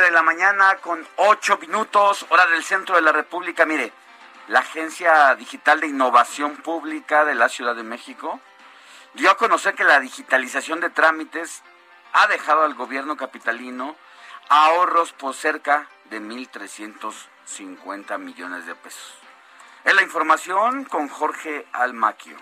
De 0.00 0.10
la 0.10 0.22
mañana 0.22 0.76
con 0.76 1.06
ocho 1.16 1.58
minutos, 1.58 2.24
hora 2.30 2.46
del 2.46 2.64
centro 2.64 2.94
de 2.94 3.02
la 3.02 3.12
República. 3.12 3.66
Mire, 3.66 3.92
la 4.48 4.60
Agencia 4.60 5.34
Digital 5.34 5.80
de 5.80 5.88
Innovación 5.88 6.56
Pública 6.56 7.26
de 7.26 7.34
la 7.34 7.50
Ciudad 7.50 7.76
de 7.76 7.82
México 7.82 8.40
dio 9.12 9.30
a 9.30 9.36
conocer 9.36 9.74
que 9.74 9.84
la 9.84 10.00
digitalización 10.00 10.80
de 10.80 10.88
trámites 10.88 11.62
ha 12.14 12.26
dejado 12.28 12.62
al 12.62 12.74
gobierno 12.74 13.18
capitalino 13.18 13.94
ahorros 14.48 15.12
por 15.12 15.34
cerca 15.34 15.86
de 16.06 16.18
1.350 16.20 18.18
millones 18.18 18.64
de 18.64 18.74
pesos. 18.74 19.14
Es 19.84 19.94
la 19.94 20.02
información 20.02 20.84
con 20.84 21.08
Jorge 21.08 21.66
Almaquio. 21.72 22.36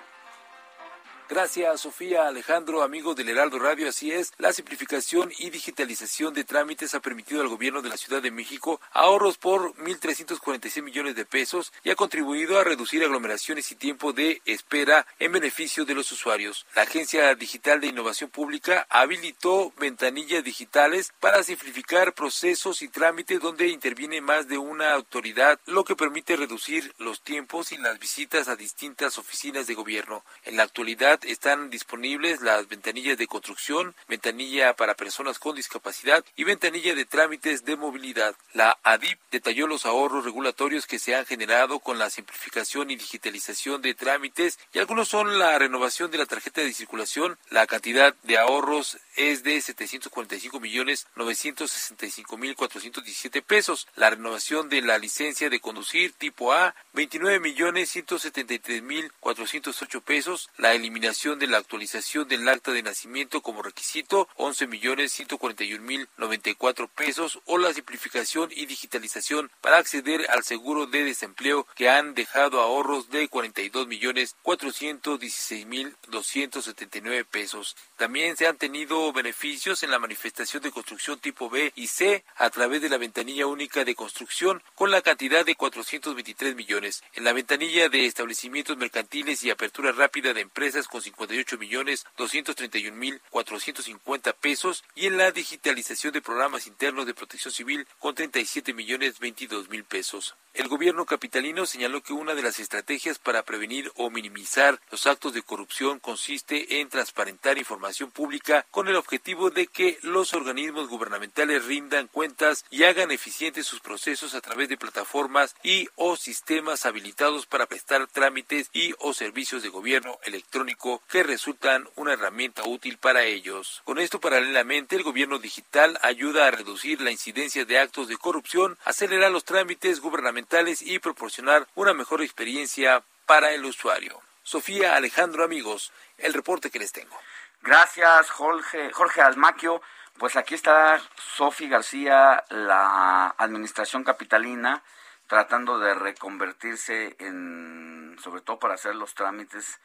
Gracias, 1.31 1.83
Sofía, 1.83 2.27
Alejandro, 2.27 2.83
amigos 2.83 3.15
del 3.15 3.29
Heraldo 3.29 3.59
Radio. 3.59 3.91
Así 3.91 4.11
es, 4.11 4.33
la 4.39 4.51
simplificación 4.55 5.31
y 5.39 5.51
digitalización 5.51 6.33
de 6.33 6.43
trámites 6.43 6.95
ha 6.95 7.01
permitido 7.01 7.43
al 7.43 7.49
gobierno 7.49 7.83
de 7.83 7.91
la 7.91 7.99
Ciudad 7.99 8.23
de 8.23 8.31
México 8.31 8.81
ahorros 8.93 9.37
por 9.37 9.75
1.346 9.75 10.83
millones 10.83 11.17
de 11.17 11.27
pesos 11.27 11.71
y 11.85 11.91
ha 11.91 11.97
contribuido 11.97 12.59
a 12.59 12.65
reducir 12.65 13.05
aglomeraciones 13.05 13.71
y 13.71 13.75
tiempo 13.75 14.15
de 14.15 14.41
espera 14.47 15.07
en 15.19 15.33
beneficio 15.33 15.85
de 15.85 15.95
los 15.95 16.11
usuarios. 16.13 16.65
La 16.75 16.83
Agencia 16.83 17.35
Digital 17.35 17.83
de 17.83 17.89
Innovación 17.89 18.31
Pública 18.31 18.87
habilitó 18.89 19.75
ventanillas 19.79 20.43
digitales 20.43 21.13
para 21.21 21.43
simplificar 21.43 22.15
procesos 22.15 22.81
y 22.81 22.89
trámites 22.89 23.39
donde 23.39 23.69
interviene 23.69 24.23
más 24.23 24.49
de 24.49 24.57
una 24.57 24.95
autoridad, 24.95 25.61
lo 25.67 25.85
que 25.85 25.95
permite 25.95 26.37
reducir 26.37 26.95
los 26.97 27.21
tiempos 27.21 27.71
y 27.73 27.77
las 27.77 27.99
visitas 27.99 28.49
a 28.49 28.57
distintas 28.57 29.19
oficinas 29.19 29.67
de 29.67 29.75
gobierno. 29.75 30.25
En 30.45 30.57
la 30.57 30.63
actualidad, 30.63 31.18
están 31.25 31.71
disponibles 31.71 32.41
las 32.41 32.69
ventanillas 32.69 33.19
de 33.19 33.27
construcción, 33.27 33.95
ventanilla 34.09 34.75
para 34.75 34.95
personas 34.95 35.39
con 35.39 35.57
discapacidad 35.57 36.25
y 36.37 36.45
ventanilla 36.45 36.95
de 36.95 37.05
trámites 37.05 37.65
de 37.65 37.77
movilidad. 37.77 38.35
La 38.53 38.79
ADIP 38.83 39.19
detalló 39.31 39.67
los 39.67 39.87
ahorros 39.87 40.25
regulatorios 40.25 40.87
que 40.87 40.99
se 40.99 41.15
han 41.15 41.27
generado 41.27 41.81
con 41.81 41.99
la 41.99 42.11
simplificación 42.11 42.91
y 42.91 42.97
digitalización 42.97 43.83
de 43.83 43.95
trámites 43.95 44.59
y 44.73 44.79
algunos 44.79 45.09
son 45.09 45.39
la 45.39 45.59
renovación 45.59 46.11
de 46.11 46.19
la 46.19 46.27
tarjeta 46.27 46.61
de 46.61 46.73
circulación. 46.73 47.39
La 47.51 47.67
cantidad 47.67 48.15
de 48.23 48.39
ahorros 48.39 48.99
es 49.17 49.43
de 49.43 49.61
745 49.61 50.61
millones 50.61 51.07
965 51.17 52.37
mil 52.37 52.55
417 52.55 53.43
pesos. 53.43 53.89
La 53.97 54.11
renovación 54.11 54.69
de 54.69 54.83
la 54.83 54.99
licencia 54.99 55.51
de 55.51 55.61
conducir 55.61 56.13
tipo 56.13 56.53
A 56.53 56.75
29 56.93 57.41
millones 57.41 57.91
173 57.91 58.83
mil 58.83 59.13
408 59.21 60.01
pesos. 60.03 60.51
La 60.57 60.75
eliminación 60.75 61.08
de 61.09 61.47
la 61.47 61.57
actualización 61.57 62.29
del 62.29 62.47
acta 62.51 62.71
de 62.71 62.83
nacimiento 62.83 63.41
como 63.41 63.63
requisito, 63.63 64.29
11 64.37 64.67
millones 64.67 65.11
141 65.13 65.83
mil 65.83 66.07
94 66.19 66.87
pesos, 66.89 67.41
o 67.47 67.57
la 67.57 67.73
simplificación 67.73 68.51
y 68.55 68.67
digitalización 68.67 69.51
para 69.63 69.79
acceder 69.79 70.27
al 70.31 70.45
seguro 70.45 70.87
de 70.87 71.05
desempleo 71.05 71.67
que 71.75 71.89
han 71.89 72.15
dejado 72.15 72.61
ahorros 72.61 73.09
de 73.09 73.27
42 73.29 73.87
millones 73.87 74.37
416 74.43 75.65
mil 75.65 75.97
279 76.09 77.25
pesos. 77.25 77.75
También 77.97 78.37
se 78.37 78.47
han 78.47 78.59
tenido 78.59 79.11
beneficios 79.15 79.83
en 79.83 79.91
la 79.91 79.99
manifestación 79.99 80.63
de 80.63 80.71
construcción 80.71 81.19
tipo 81.21 81.49
B 81.49 81.73
y 81.75 81.87
C 81.87 82.23
a 82.37 82.51
través 82.51 82.83
de 82.83 82.91
la 82.91 82.99
ventanilla 82.99 83.47
única 83.47 83.85
de 83.87 83.95
construcción 83.95 84.63
con 84.75 84.91
la 84.91 85.01
cantidad 85.01 85.47
de 85.47 85.55
423 85.55 86.55
millones. 86.55 87.03
En 87.15 87.25
la 87.25 87.33
ventanilla 87.33 87.89
de 87.89 88.05
establecimientos 88.05 88.77
mercantiles 88.77 89.43
y 89.43 89.51
apertura 89.51 89.93
rápida 89.93 90.35
de 90.35 90.43
empresas 90.43 90.87
con 90.87 90.98
58 91.01 91.59
millones 91.59 92.07
231 92.17 92.97
mil 92.97 93.21
450 93.31 94.33
pesos 94.35 94.85
y 94.95 95.07
en 95.07 95.17
la 95.17 95.31
digitalización 95.31 96.13
de 96.13 96.23
programas 96.23 96.67
internos 96.67 97.07
de 97.07 97.15
protección 97.15 97.53
civil 97.53 97.87
con 97.99 98.15
37 98.15 98.73
millones 98.75 99.19
22 99.19 99.69
mil 99.69 99.85
pesos. 99.85 100.35
El 100.55 100.69
gobierno 100.69 101.07
capitalino 101.07 101.67
señaló 101.67 102.03
que 102.03 102.13
una 102.13 102.35
de 102.35 102.43
las 102.43 102.59
estrategias 102.59 103.19
para 103.19 103.45
prevenir 103.45 103.93
o 103.97 104.11
minimizar 104.11 104.81
los 104.91 105.07
actos 105.07 105.33
de 105.33 105.43
corrupción 105.43 106.01
consiste 106.01 106.81
en 106.81 106.89
transparentar 106.89 107.59
información 107.59 108.11
pública 108.11 108.67
con 108.71 108.89
el 108.89 108.97
objetivo 108.97 109.51
de 109.51 109.69
que 109.69 109.99
los 110.03 110.35
organismos 110.35 110.89
gubernamentales 110.89 111.65
rindan 111.67 112.09
cuentas 112.09 112.65
y 112.71 112.85
hagan 112.85 113.11
eficientes 113.11 113.67
sus 113.67 113.81
procesos 113.81 114.35
a 114.35 114.41
través 114.41 114.69
de 114.69 114.77
plataformas 114.77 115.55
y 115.63 115.89
o 115.95 116.17
sistemas 116.17 116.87
habilitados 116.87 117.47
para 117.47 117.67
prestar 117.67 118.07
trámites 118.09 118.71
y 118.73 118.95
o 118.99 119.15
servicios 119.15 119.63
de 119.63 119.69
gobierno 119.69 120.19
electrónico 120.25 120.88
que 121.09 121.23
resultan 121.23 121.89
una 121.97 122.15
herramienta 122.15 122.63
útil 122.65 122.99
para 122.99 123.23
ellos. 123.23 123.83
Con 123.85 123.99
esto 123.99 124.21
paralelamente 124.21 124.97
el 124.97 125.03
gobierno 125.03 125.39
digital 125.39 125.99
ayuda 126.03 126.47
a 126.47 126.51
reducir 126.51 127.01
la 127.01 127.11
incidencia 127.11 127.65
de 127.65 127.79
actos 127.79 128.09
de 128.09 128.17
corrupción, 128.17 128.79
acelerar 128.85 129.31
los 129.31 129.45
trámites 129.45 130.01
gubernamentales 130.01 130.83
y 130.83 130.99
proporcionar 130.99 131.67
una 131.75 131.95
mejor 131.95 132.23
experiencia 132.23 133.03
para 133.27 133.53
el 133.53 133.65
usuario. 133.65 134.21
Sofía, 134.43 134.97
Alejandro, 134.97 135.45
amigos, 135.45 135.93
el 136.17 136.33
reporte 136.33 136.71
que 136.71 136.79
les 136.79 136.93
tengo. 136.93 137.17
Gracias, 137.61 138.31
Jorge, 138.31 138.91
Jorge 138.93 139.21
Almaquio. 139.21 139.83
Pues 140.19 140.37
aquí 140.37 140.55
está 140.55 141.01
Sofía 141.37 141.69
García, 141.69 142.45
la 142.49 143.35
administración 143.39 144.03
capitalina, 144.03 144.83
tratando 145.27 145.79
de 145.79 145.95
reconvertirse 145.95 147.15
en, 147.19 148.17
sobre 148.23 148.41
todo 148.41 148.59
para 148.59 148.75
hacer 148.75 148.97
los 148.97 149.15
trámites 149.15 149.79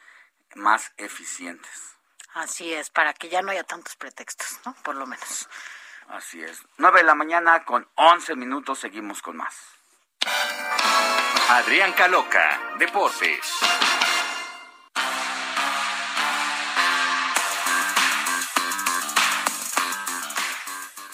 más 0.56 0.92
eficientes. 0.96 1.96
Así 2.34 2.74
es, 2.74 2.90
para 2.90 3.14
que 3.14 3.28
ya 3.28 3.42
no 3.42 3.52
haya 3.52 3.64
tantos 3.64 3.94
pretextos, 3.96 4.58
¿no? 4.64 4.74
Por 4.82 4.96
lo 4.96 5.06
menos. 5.06 5.48
Así 6.08 6.42
es. 6.42 6.62
Nueve 6.78 7.00
de 7.00 7.06
la 7.06 7.14
mañana 7.14 7.64
con 7.64 7.88
once 7.94 8.34
minutos, 8.34 8.80
seguimos 8.80 9.22
con 9.22 9.36
más. 9.36 9.54
Adrián 11.48 11.92
Caloca, 11.92 12.60
Deportes. 12.78 13.54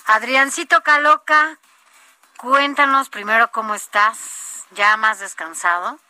Adriancito 0.07 0.83
Caloca, 0.83 1.59
cuéntanos 2.37 3.11
primero 3.11 3.53
cómo 3.53 3.75
estás, 3.75 4.67
ya 4.73 4.97
más 4.97 5.21
descansado. 5.21 6.01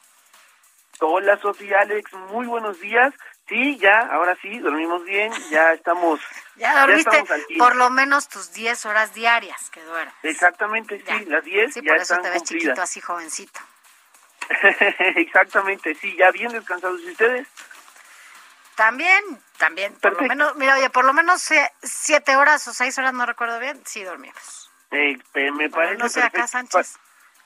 Hola 1.00 1.38
Sofía, 1.40 1.80
Alex, 1.80 2.12
muy 2.12 2.46
buenos 2.46 2.78
días. 2.80 3.14
Sí, 3.48 3.78
ya, 3.78 3.98
ahora 4.12 4.36
sí, 4.40 4.58
dormimos 4.58 5.02
bien, 5.04 5.32
ya 5.50 5.72
estamos. 5.72 6.20
Ya 6.56 6.78
dormiste 6.80 7.16
estamos 7.16 7.46
por 7.56 7.74
lo 7.74 7.88
menos 7.88 8.28
tus 8.28 8.52
10 8.52 8.84
horas 8.84 9.14
diarias 9.14 9.70
que 9.70 9.82
duermes. 9.82 10.12
Exactamente, 10.22 11.02
sí, 11.06 11.24
las 11.24 11.42
10 11.42 11.72
Sí, 11.72 11.80
ya 11.82 11.92
por 11.92 11.96
eso 12.02 12.02
están 12.02 12.22
te 12.22 12.30
ves 12.30 12.38
cumplidas. 12.40 12.62
chiquito 12.64 12.82
así 12.82 13.00
jovencito. 13.00 13.60
Exactamente, 15.16 15.94
sí, 15.94 16.14
ya 16.18 16.30
bien 16.32 16.52
descansados. 16.52 17.00
¿Y 17.00 17.12
ustedes? 17.12 17.48
También, 18.74 19.22
también, 19.56 19.94
por 19.94 20.20
lo 20.20 20.28
menos, 20.28 20.54
mira, 20.56 20.74
oye, 20.74 20.90
por 20.90 21.06
lo 21.06 21.14
menos 21.14 21.50
eh, 21.50 21.72
siete 21.82 22.36
horas 22.36 22.68
o 22.68 22.74
seis 22.74 22.98
horas, 22.98 23.14
no 23.14 23.24
recuerdo 23.24 23.58
bien, 23.58 23.80
sí 23.86 24.04
dormimos. 24.04 24.70
Eh, 24.90 25.16
me 25.52 25.70
parece 25.70 25.96
no 25.96 26.10
sé, 26.10 26.22
acá. 26.22 26.46
Sánchez. 26.46 26.98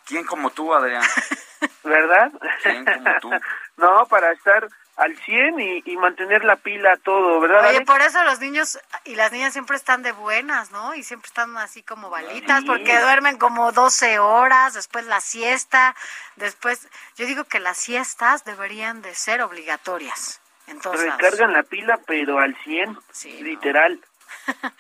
¿Quién 0.07 0.25
como 0.25 0.51
tú, 0.51 0.75
Adrián? 0.75 1.05
¿Verdad? 1.85 2.33
¿Quién 2.63 2.85
como 2.85 3.19
tú? 3.21 3.31
no, 3.77 4.07
para 4.07 4.33
estar 4.33 4.67
al 4.97 5.17
100 5.17 5.61
y, 5.61 5.83
y 5.87 5.97
mantener 5.97 6.45
la 6.45 6.57
pila 6.57 6.97
todo, 6.99 7.41
¿verdad? 7.41 7.69
Oye, 7.69 7.81
por 7.85 8.01
eso 8.01 8.23
los 8.25 8.39
niños 8.41 8.79
y 9.05 9.17
las 9.17 9.33
niñas 9.33 9.53
siempre 9.53 9.77
están 9.77 10.03
de 10.03 10.13
buenas, 10.13 10.71
¿no? 10.71 10.95
Y 10.95 11.03
siempre 11.03 11.27
están 11.27 11.57
así 11.59 11.83
como 11.83 12.11
balitas, 12.11 12.61
Sí. 12.61 12.67
porque 12.67 13.01
duermen 13.01 13.37
como 13.37 13.73
12 13.73 14.19
horas, 14.21 14.75
después 14.75 15.05
la 15.07 15.21
siesta, 15.21 15.95
después, 16.37 16.89
yo 17.17 17.27
digo 17.27 17.45
que 17.45 17.59
las 17.61 17.77
siestas 17.77 18.45
deberían 18.45 19.03
de 19.03 19.15
ser 19.15 19.43
obligatorias. 19.43 20.41
en 20.69 20.81
todos 20.81 20.99
lados. 21.05 21.21
Recargan 21.21 21.53
la 21.53 21.63
pila, 21.65 21.99
pero 22.07 22.39
al 22.39 22.57
100, 22.65 22.99
literal. 23.43 24.01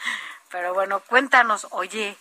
Pero 0.50 0.72
bueno, 0.72 1.00
cuéntanos, 1.00 1.66
oye, 1.72 2.16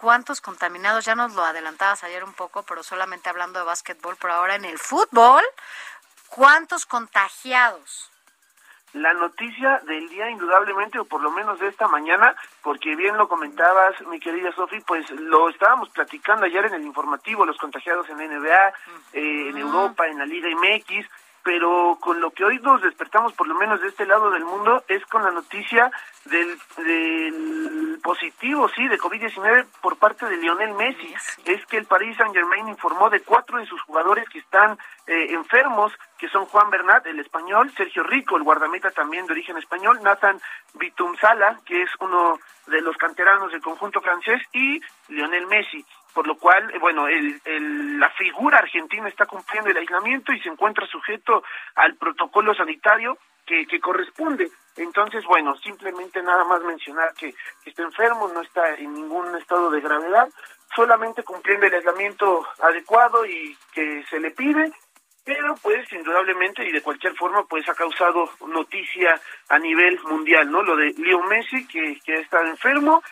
¿cuántos 0.00 0.40
contaminados? 0.40 1.04
Ya 1.04 1.14
nos 1.14 1.34
lo 1.34 1.44
adelantabas 1.44 2.02
ayer 2.04 2.24
un 2.24 2.32
poco, 2.32 2.62
pero 2.62 2.82
solamente 2.82 3.28
hablando 3.28 3.58
de 3.58 3.66
básquetbol, 3.66 4.16
pero 4.20 4.34
ahora 4.34 4.54
en 4.54 4.64
el 4.64 4.78
fútbol, 4.78 5.42
¿cuántos 6.28 6.86
contagiados? 6.86 8.10
La 8.92 9.12
noticia 9.12 9.80
del 9.86 10.08
día, 10.08 10.28
indudablemente, 10.30 10.98
o 10.98 11.04
por 11.04 11.22
lo 11.22 11.30
menos 11.30 11.60
de 11.60 11.68
esta 11.68 11.86
mañana, 11.86 12.34
porque 12.62 12.96
bien 12.96 13.16
lo 13.16 13.28
comentabas, 13.28 13.94
mi 14.08 14.18
querida 14.18 14.52
Sofi, 14.52 14.80
pues 14.80 15.08
lo 15.10 15.48
estábamos 15.48 15.90
platicando 15.90 16.46
ayer 16.46 16.64
en 16.64 16.74
el 16.74 16.82
informativo, 16.82 17.46
los 17.46 17.56
contagiados 17.56 18.08
en 18.08 18.18
la 18.18 18.26
NBA, 18.26 18.68
eh, 19.12 19.48
en 19.50 19.58
Europa, 19.58 20.08
en 20.08 20.18
la 20.18 20.26
Liga 20.26 20.48
MX, 20.48 21.06
pero 21.44 21.98
con 22.00 22.20
lo 22.20 22.32
que 22.32 22.44
hoy 22.44 22.58
nos 22.58 22.82
despertamos, 22.82 23.32
por 23.34 23.46
lo 23.46 23.54
menos 23.54 23.80
de 23.80 23.88
este 23.88 24.06
lado 24.06 24.30
del 24.30 24.44
mundo, 24.44 24.84
es 24.88 25.04
con 25.06 25.22
la 25.22 25.30
noticia 25.30 25.90
del, 26.24 26.58
del 26.78 27.89
positivo, 28.00 28.68
sí, 28.70 28.86
de 28.88 28.98
COVID-19 28.98 29.66
por 29.80 29.96
parte 29.96 30.26
de 30.26 30.36
Lionel 30.36 30.72
Messi. 30.74 31.14
Es 31.44 31.64
que 31.66 31.76
el 31.78 31.86
Paris 31.86 32.16
Saint-Germain 32.16 32.68
informó 32.68 33.08
de 33.10 33.20
cuatro 33.20 33.58
de 33.58 33.66
sus 33.66 33.80
jugadores 33.82 34.28
que 34.28 34.38
están 34.40 34.78
eh, 35.06 35.32
enfermos, 35.32 35.92
que 36.18 36.28
son 36.28 36.44
Juan 36.46 36.70
Bernat, 36.70 37.06
el 37.06 37.20
español, 37.20 37.70
Sergio 37.76 38.02
Rico, 38.02 38.36
el 38.36 38.42
guardameta 38.42 38.90
también 38.90 39.26
de 39.26 39.32
origen 39.32 39.56
español, 39.56 40.00
Nathan 40.02 40.40
Bitumsala, 40.74 41.60
que 41.64 41.82
es 41.82 41.90
uno 42.00 42.38
de 42.66 42.80
los 42.80 42.96
canteranos 42.96 43.52
del 43.52 43.60
conjunto 43.62 44.00
francés, 44.00 44.40
y 44.52 44.80
Lionel 45.08 45.46
Messi 45.46 45.84
por 46.12 46.26
lo 46.26 46.34
cual, 46.36 46.68
eh, 46.74 46.78
bueno, 46.80 47.06
el, 47.06 47.40
el- 47.44 48.00
la 48.00 48.10
figura 48.10 48.58
argentina 48.58 49.06
está 49.06 49.26
cumpliendo 49.26 49.70
el 49.70 49.76
aislamiento 49.76 50.32
y 50.32 50.40
se 50.40 50.48
encuentra 50.48 50.84
sujeto 50.88 51.44
al 51.76 51.94
protocolo 51.94 52.52
sanitario 52.52 53.16
que, 53.68 53.80
corresponde. 53.80 54.50
Entonces, 54.76 55.24
bueno, 55.24 55.56
simplemente 55.56 56.22
nada 56.22 56.44
más 56.44 56.62
mencionar 56.62 57.12
que, 57.14 57.34
está 57.64 57.82
enfermo, 57.82 58.30
no 58.32 58.40
está 58.42 58.74
en 58.74 58.94
ningún 58.94 59.36
estado 59.36 59.70
de 59.70 59.80
gravedad, 59.80 60.28
solamente 60.74 61.22
cumpliendo 61.22 61.66
el 61.66 61.74
aislamiento 61.74 62.46
adecuado 62.60 63.26
y 63.26 63.56
que 63.72 64.04
se 64.08 64.20
le 64.20 64.30
pide, 64.30 64.72
pero 65.24 65.54
pues 65.62 65.92
indudablemente 65.92 66.64
y 66.64 66.72
de 66.72 66.82
cualquier 66.82 67.14
forma 67.14 67.44
pues 67.44 67.68
ha 67.68 67.74
causado 67.74 68.30
noticia 68.46 69.20
a 69.48 69.58
nivel 69.58 70.00
mundial, 70.04 70.50
¿no? 70.50 70.62
Lo 70.62 70.76
de 70.76 70.94
Leo 70.96 71.22
Messi 71.24 71.66
que, 71.66 71.98
estado 72.06 72.46
enfermo 72.46 73.02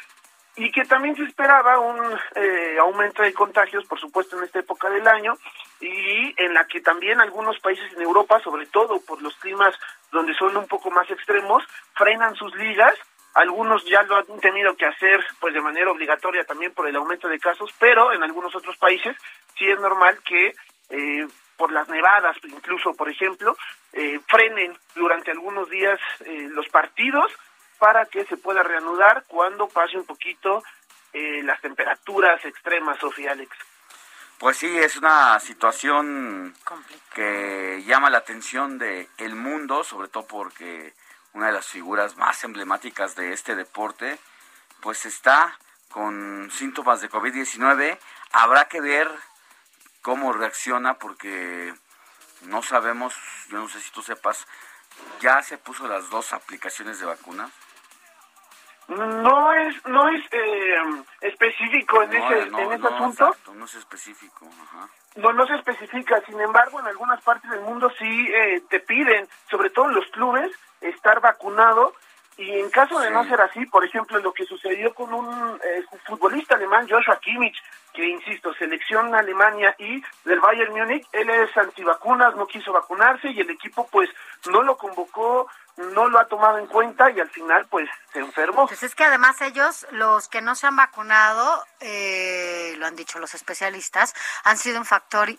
y 0.58 0.72
que 0.72 0.84
también 0.84 1.14
se 1.14 1.22
esperaba 1.22 1.78
un 1.78 2.18
eh, 2.34 2.76
aumento 2.80 3.22
de 3.22 3.32
contagios, 3.32 3.84
por 3.86 4.00
supuesto, 4.00 4.36
en 4.36 4.44
esta 4.44 4.58
época 4.58 4.90
del 4.90 5.06
año, 5.06 5.34
y 5.80 6.34
en 6.36 6.52
la 6.52 6.66
que 6.66 6.80
también 6.80 7.20
algunos 7.20 7.60
países 7.60 7.92
en 7.92 8.02
Europa, 8.02 8.40
sobre 8.40 8.66
todo 8.66 9.00
por 9.00 9.22
los 9.22 9.36
climas 9.36 9.72
donde 10.10 10.34
son 10.34 10.56
un 10.56 10.66
poco 10.66 10.90
más 10.90 11.08
extremos, 11.10 11.62
frenan 11.94 12.34
sus 12.34 12.52
ligas. 12.56 12.94
Algunos 13.34 13.84
ya 13.84 14.02
lo 14.02 14.16
han 14.16 14.40
tenido 14.40 14.74
que 14.74 14.86
hacer 14.86 15.24
pues 15.38 15.54
de 15.54 15.60
manera 15.60 15.92
obligatoria 15.92 16.44
también 16.44 16.74
por 16.74 16.88
el 16.88 16.96
aumento 16.96 17.28
de 17.28 17.38
casos, 17.38 17.72
pero 17.78 18.12
en 18.12 18.24
algunos 18.24 18.52
otros 18.56 18.76
países 18.78 19.16
sí 19.56 19.70
es 19.70 19.78
normal 19.78 20.18
que 20.24 20.54
eh, 20.90 21.28
por 21.56 21.70
las 21.70 21.88
nevadas, 21.88 22.36
incluso 22.42 22.94
por 22.94 23.08
ejemplo, 23.08 23.56
eh, 23.92 24.18
frenen 24.26 24.76
durante 24.96 25.30
algunos 25.30 25.70
días 25.70 26.00
eh, 26.24 26.48
los 26.50 26.68
partidos 26.68 27.30
para 27.78 28.06
que 28.06 28.24
se 28.24 28.36
pueda 28.36 28.62
reanudar 28.62 29.24
cuando 29.28 29.68
pase 29.68 29.96
un 29.96 30.04
poquito 30.04 30.62
eh, 31.12 31.42
las 31.42 31.60
temperaturas 31.60 32.44
extremas, 32.44 32.98
Sofía 32.98 33.32
Alex. 33.32 33.56
Pues 34.38 34.56
sí, 34.56 34.78
es 34.78 34.96
una 34.96 35.40
situación 35.40 36.54
que 37.12 37.82
llama 37.84 38.08
la 38.08 38.18
atención 38.18 38.78
de 38.78 39.08
el 39.18 39.34
mundo, 39.34 39.82
sobre 39.82 40.08
todo 40.08 40.26
porque 40.26 40.94
una 41.32 41.46
de 41.46 41.52
las 41.52 41.66
figuras 41.66 42.16
más 42.16 42.44
emblemáticas 42.44 43.16
de 43.16 43.32
este 43.32 43.56
deporte, 43.56 44.18
pues 44.80 45.06
está 45.06 45.58
con 45.90 46.50
síntomas 46.52 47.00
de 47.00 47.10
COVID-19. 47.10 47.98
Habrá 48.30 48.68
que 48.68 48.80
ver 48.80 49.10
cómo 50.02 50.32
reacciona 50.32 50.94
porque 50.94 51.74
no 52.42 52.62
sabemos, 52.62 53.14
yo 53.48 53.58
no 53.58 53.68
sé 53.68 53.80
si 53.80 53.90
tú 53.90 54.02
sepas, 54.02 54.46
ya 55.20 55.42
se 55.42 55.58
puso 55.58 55.88
las 55.88 56.10
dos 56.10 56.32
aplicaciones 56.32 57.00
de 57.00 57.06
vacuna. 57.06 57.50
No 58.88 59.52
es 59.52 59.86
no 59.86 60.08
es 60.08 60.22
eh, 60.32 60.74
específico 61.20 62.02
en 62.02 62.10
No, 62.10 62.16
ese 62.16 62.50
no, 62.50 62.58
en 62.58 62.72
ese 62.72 62.78
no, 62.78 62.88
asunto. 62.88 63.24
exacto, 63.28 63.54
no 63.54 63.64
es 63.66 63.74
específico. 63.74 64.46
Ajá. 64.62 64.88
No, 65.16 65.32
no 65.32 65.46
se 65.46 65.54
especifica, 65.56 66.20
sin 66.26 66.40
embargo, 66.40 66.80
en 66.80 66.86
algunas 66.86 67.20
partes 67.22 67.50
del 67.50 67.60
mundo 67.60 67.90
sí 67.98 68.28
eh, 68.32 68.62
te 68.70 68.80
piden, 68.80 69.28
sobre 69.50 69.70
todo 69.70 69.86
en 69.88 69.94
los 69.94 70.06
clubes, 70.06 70.50
estar 70.80 71.20
vacunado. 71.20 71.94
Y 72.38 72.50
en 72.60 72.70
caso 72.70 73.00
de 73.00 73.10
no 73.10 73.24
ser 73.24 73.40
así, 73.40 73.66
por 73.66 73.84
ejemplo, 73.84 74.18
lo 74.20 74.32
que 74.32 74.44
sucedió 74.46 74.94
con 74.94 75.12
un 75.12 75.60
eh, 75.64 75.84
futbolista 76.06 76.54
alemán, 76.54 76.86
Joshua 76.88 77.18
Kimmich, 77.18 77.60
que 77.98 78.06
insisto, 78.08 78.54
selección 78.54 79.12
Alemania 79.12 79.74
y 79.76 80.00
del 80.24 80.38
Bayern 80.38 80.72
Múnich, 80.72 81.04
él 81.10 81.28
es 81.30 81.56
antivacunas, 81.56 82.36
no 82.36 82.46
quiso 82.46 82.72
vacunarse 82.72 83.28
y 83.28 83.40
el 83.40 83.50
equipo 83.50 83.88
pues 83.90 84.08
no 84.46 84.62
lo 84.62 84.76
convocó, 84.76 85.48
no 85.76 86.08
lo 86.08 86.20
ha 86.20 86.26
tomado 86.26 86.58
en 86.58 86.68
cuenta 86.68 87.10
y 87.10 87.18
al 87.18 87.28
final 87.28 87.66
pues 87.68 87.88
se 88.12 88.20
enfermó. 88.20 88.68
Pues 88.68 88.84
es 88.84 88.94
que 88.94 89.02
además 89.02 89.40
ellos, 89.40 89.84
los 89.90 90.28
que 90.28 90.40
no 90.40 90.54
se 90.54 90.68
han 90.68 90.76
vacunado, 90.76 91.64
eh, 91.80 92.76
lo 92.78 92.86
han 92.86 92.94
dicho 92.94 93.18
los 93.18 93.34
especialistas, 93.34 94.14
han 94.44 94.58
sido 94.58 94.78
un 94.78 94.86
factor 94.86 95.30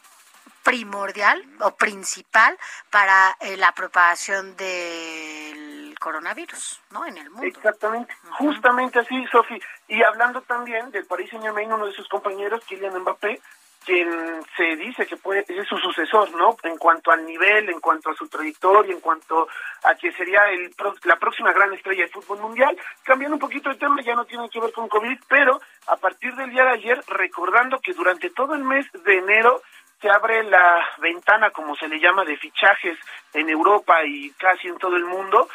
primordial 0.63 1.41
o 1.61 1.71
principal 1.77 2.57
para 2.89 3.37
eh, 3.39 3.55
la 3.55 3.71
propagación 3.71 4.57
del 4.57 5.68
coronavirus, 5.99 6.81
¿no? 6.91 7.05
En 7.05 7.17
el 7.17 7.29
mundo. 7.29 7.45
Exactamente, 7.47 8.13
justamente 8.31 8.99
así, 8.99 9.25
Sofi. 9.31 9.59
Y 9.87 10.01
hablando 10.03 10.41
también 10.41 10.89
del 10.91 11.05
Paris 11.05 11.29
Saint 11.29 11.43
Germain, 11.45 11.71
uno 11.71 11.85
de 11.85 11.93
sus 11.93 12.07
compañeros, 12.07 12.63
Kylian 12.65 12.97
Mbappé, 12.99 13.39
quien 13.85 14.43
se 14.57 14.75
dice 14.75 15.05
que 15.07 15.15
puede 15.17 15.45
es 15.47 15.67
su 15.67 15.77
sucesor, 15.77 16.29
¿no? 16.35 16.55
En 16.63 16.77
cuanto 16.77 17.11
al 17.11 17.25
nivel, 17.25 17.69
en 17.69 17.79
cuanto 17.79 18.09
a 18.11 18.15
su 18.15 18.27
trayectoria, 18.27 18.93
en 18.93 18.99
cuanto 18.99 19.47
a 19.83 19.95
que 19.95 20.11
sería 20.11 20.49
el 20.51 20.69
pro- 20.75 20.95
la 21.03 21.15
próxima 21.15 21.53
gran 21.53 21.73
estrella 21.73 22.03
del 22.03 22.11
fútbol 22.11 22.39
mundial. 22.39 22.77
Cambiando 23.03 23.35
un 23.35 23.39
poquito 23.39 23.69
de 23.69 23.75
tema, 23.77 24.01
ya 24.01 24.15
no 24.15 24.25
tiene 24.25 24.49
que 24.49 24.59
ver 24.59 24.73
con 24.73 24.89
COVID, 24.89 25.17
pero 25.27 25.59
a 25.87 25.95
partir 25.95 26.35
del 26.35 26.51
día 26.51 26.65
de 26.65 26.71
ayer, 26.71 27.01
recordando 27.07 27.79
que 27.79 27.93
durante 27.93 28.29
todo 28.31 28.53
el 28.53 28.63
mes 28.63 28.85
de 28.91 29.17
enero 29.17 29.61
se 30.01 30.09
abre 30.09 30.43
la 30.43 30.85
ventana, 30.99 31.49
como 31.51 31.75
se 31.75 31.87
le 31.87 31.99
llama, 31.99 32.23
de 32.25 32.37
fichajes 32.37 32.97
en 33.33 33.49
Europa 33.49 34.03
y 34.05 34.29
casi 34.31 34.67
en 34.67 34.77
todo 34.77 34.95
el 34.97 35.05
mundo, 35.05 35.49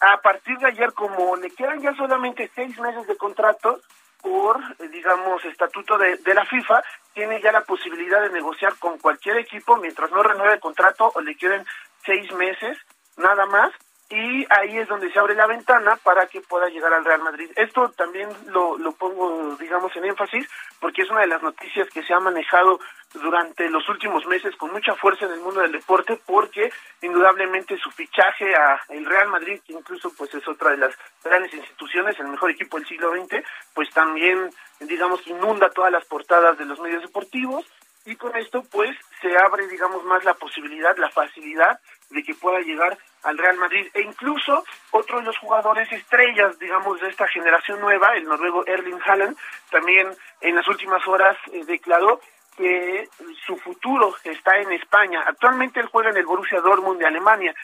a 0.00 0.20
partir 0.20 0.58
de 0.58 0.68
ayer, 0.68 0.92
como 0.92 1.36
le 1.36 1.50
quedan 1.50 1.80
ya 1.80 1.94
solamente 1.94 2.50
seis 2.54 2.78
meses 2.78 3.06
de 3.06 3.16
contrato 3.16 3.80
por, 4.22 4.60
eh, 4.78 4.88
digamos, 4.88 5.44
estatuto 5.44 5.96
de, 5.98 6.16
de 6.18 6.34
la 6.34 6.44
FIFA, 6.44 6.82
tiene 7.14 7.40
ya 7.40 7.52
la 7.52 7.64
posibilidad 7.64 8.20
de 8.22 8.30
negociar 8.30 8.76
con 8.78 8.98
cualquier 8.98 9.38
equipo 9.38 9.76
mientras 9.76 10.10
no 10.10 10.22
renueve 10.22 10.54
el 10.54 10.60
contrato 10.60 11.12
o 11.14 11.20
le 11.20 11.34
queden 11.36 11.64
seis 12.04 12.30
meses 12.32 12.78
nada 13.16 13.46
más 13.46 13.72
y 14.08 14.46
ahí 14.50 14.78
es 14.78 14.88
donde 14.88 15.10
se 15.10 15.18
abre 15.18 15.34
la 15.34 15.46
ventana 15.46 15.96
para 16.02 16.26
que 16.26 16.40
pueda 16.40 16.68
llegar 16.68 16.92
al 16.92 17.04
Real 17.04 17.22
Madrid. 17.22 17.50
Esto 17.56 17.90
también 17.90 18.28
lo, 18.46 18.78
lo 18.78 18.92
pongo, 18.92 19.56
digamos, 19.56 19.94
en 19.96 20.04
énfasis 20.04 20.48
porque 20.80 21.02
es 21.02 21.10
una 21.10 21.20
de 21.20 21.26
las 21.26 21.42
noticias 21.42 21.88
que 21.90 22.02
se 22.04 22.14
ha 22.14 22.20
manejado 22.20 22.78
durante 23.14 23.68
los 23.70 23.88
últimos 23.88 24.26
meses 24.26 24.54
con 24.56 24.72
mucha 24.72 24.94
fuerza 24.94 25.26
en 25.26 25.32
el 25.32 25.40
mundo 25.40 25.60
del 25.60 25.72
deporte 25.72 26.20
porque 26.26 26.70
indudablemente 27.02 27.76
su 27.78 27.90
fichaje 27.90 28.54
a 28.54 28.80
el 28.90 29.04
Real 29.04 29.28
Madrid, 29.28 29.60
que 29.66 29.72
incluso 29.72 30.12
pues 30.16 30.32
es 30.34 30.46
otra 30.46 30.70
de 30.70 30.78
las 30.78 30.94
grandes 31.24 31.52
instituciones, 31.54 32.18
el 32.20 32.28
mejor 32.28 32.50
equipo 32.50 32.76
del 32.76 32.86
siglo 32.86 33.10
XX, 33.10 33.44
pues 33.74 33.90
también 33.90 34.50
digamos 34.80 35.26
inunda 35.26 35.70
todas 35.70 35.90
las 35.90 36.04
portadas 36.04 36.58
de 36.58 36.66
los 36.66 36.78
medios 36.80 37.02
deportivos 37.02 37.64
y 38.06 38.16
con 38.16 38.34
esto 38.36 38.62
pues 38.70 38.96
se 39.20 39.36
abre 39.36 39.66
digamos 39.68 40.04
más 40.04 40.24
la 40.24 40.34
posibilidad, 40.34 40.96
la 40.96 41.10
facilidad 41.10 41.78
de 42.10 42.22
que 42.22 42.34
pueda 42.34 42.60
llegar 42.60 42.96
al 43.24 43.36
Real 43.36 43.56
Madrid 43.56 43.88
e 43.92 44.02
incluso 44.02 44.64
otro 44.92 45.18
de 45.18 45.24
los 45.24 45.36
jugadores 45.38 45.90
estrellas, 45.92 46.58
digamos, 46.58 47.00
de 47.00 47.08
esta 47.08 47.26
generación 47.26 47.80
nueva, 47.80 48.14
el 48.14 48.24
noruego 48.24 48.64
Erling 48.66 49.00
Haaland, 49.04 49.36
también 49.70 50.08
en 50.40 50.54
las 50.54 50.66
últimas 50.68 51.06
horas 51.08 51.36
eh, 51.52 51.64
declaró 51.66 52.20
que 52.56 53.08
su 53.44 53.56
futuro 53.56 54.14
está 54.24 54.56
en 54.58 54.72
España. 54.72 55.24
Actualmente 55.26 55.80
él 55.80 55.86
juega 55.86 56.10
en 56.10 56.16
el 56.16 56.24
Borussia 56.24 56.60
Dortmund 56.60 57.00
de 57.00 57.06
Alemania, 57.06 57.54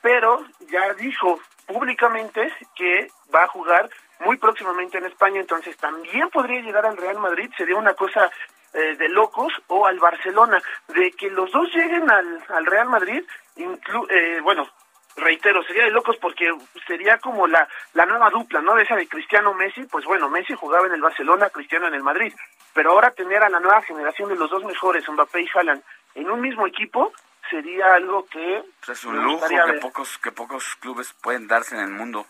pero 0.00 0.44
ya 0.70 0.94
dijo 0.94 1.38
públicamente 1.66 2.52
que 2.74 3.08
va 3.32 3.44
a 3.44 3.48
jugar 3.48 3.88
muy 4.20 4.36
próximamente 4.36 4.98
en 4.98 5.06
España, 5.06 5.40
entonces 5.40 5.76
también 5.76 6.28
podría 6.30 6.60
llegar 6.60 6.86
al 6.86 6.96
Real 6.96 7.18
Madrid, 7.18 7.50
sería 7.56 7.76
una 7.76 7.94
cosa 7.94 8.30
eh, 8.74 8.96
de 8.96 9.08
locos, 9.08 9.52
o 9.68 9.86
al 9.86 9.98
Barcelona, 9.98 10.62
de 10.88 11.10
que 11.12 11.30
los 11.30 11.50
dos 11.52 11.68
lleguen 11.74 12.10
al, 12.10 12.44
al 12.48 12.66
Real 12.66 12.88
Madrid, 12.88 13.22
inclu 13.56 14.06
eh, 14.08 14.40
bueno, 14.42 14.68
reitero, 15.16 15.62
sería 15.64 15.84
de 15.84 15.90
locos 15.90 16.16
porque 16.16 16.50
sería 16.86 17.18
como 17.18 17.46
la, 17.46 17.68
la 17.94 18.06
nueva 18.06 18.30
dupla, 18.30 18.60
¿no? 18.60 18.74
De 18.74 18.84
esa 18.84 18.96
de 18.96 19.08
Cristiano 19.08 19.54
Messi, 19.54 19.84
pues 19.84 20.04
bueno, 20.04 20.28
Messi 20.28 20.54
jugaba 20.54 20.86
en 20.86 20.94
el 20.94 21.02
Barcelona, 21.02 21.50
Cristiano 21.50 21.86
en 21.86 21.94
el 21.94 22.02
Madrid, 22.02 22.32
pero 22.72 22.92
ahora 22.92 23.10
tener 23.10 23.42
a 23.42 23.50
la 23.50 23.60
nueva 23.60 23.82
generación 23.82 24.28
de 24.28 24.36
los 24.36 24.50
dos 24.50 24.64
mejores, 24.64 25.08
Mbappé 25.08 25.42
y 25.42 25.48
Haaland, 25.54 25.82
en 26.14 26.30
un 26.30 26.40
mismo 26.40 26.66
equipo, 26.66 27.12
sería 27.50 27.94
algo 27.94 28.26
que... 28.26 28.62
Es 28.88 29.04
un 29.04 29.22
lujo 29.22 29.46
que 29.46 29.72
pocos, 29.80 30.18
que 30.18 30.32
pocos 30.32 30.76
clubes 30.76 31.12
pueden 31.22 31.46
darse 31.46 31.74
en 31.74 31.82
el 31.82 31.90
mundo. 31.90 32.26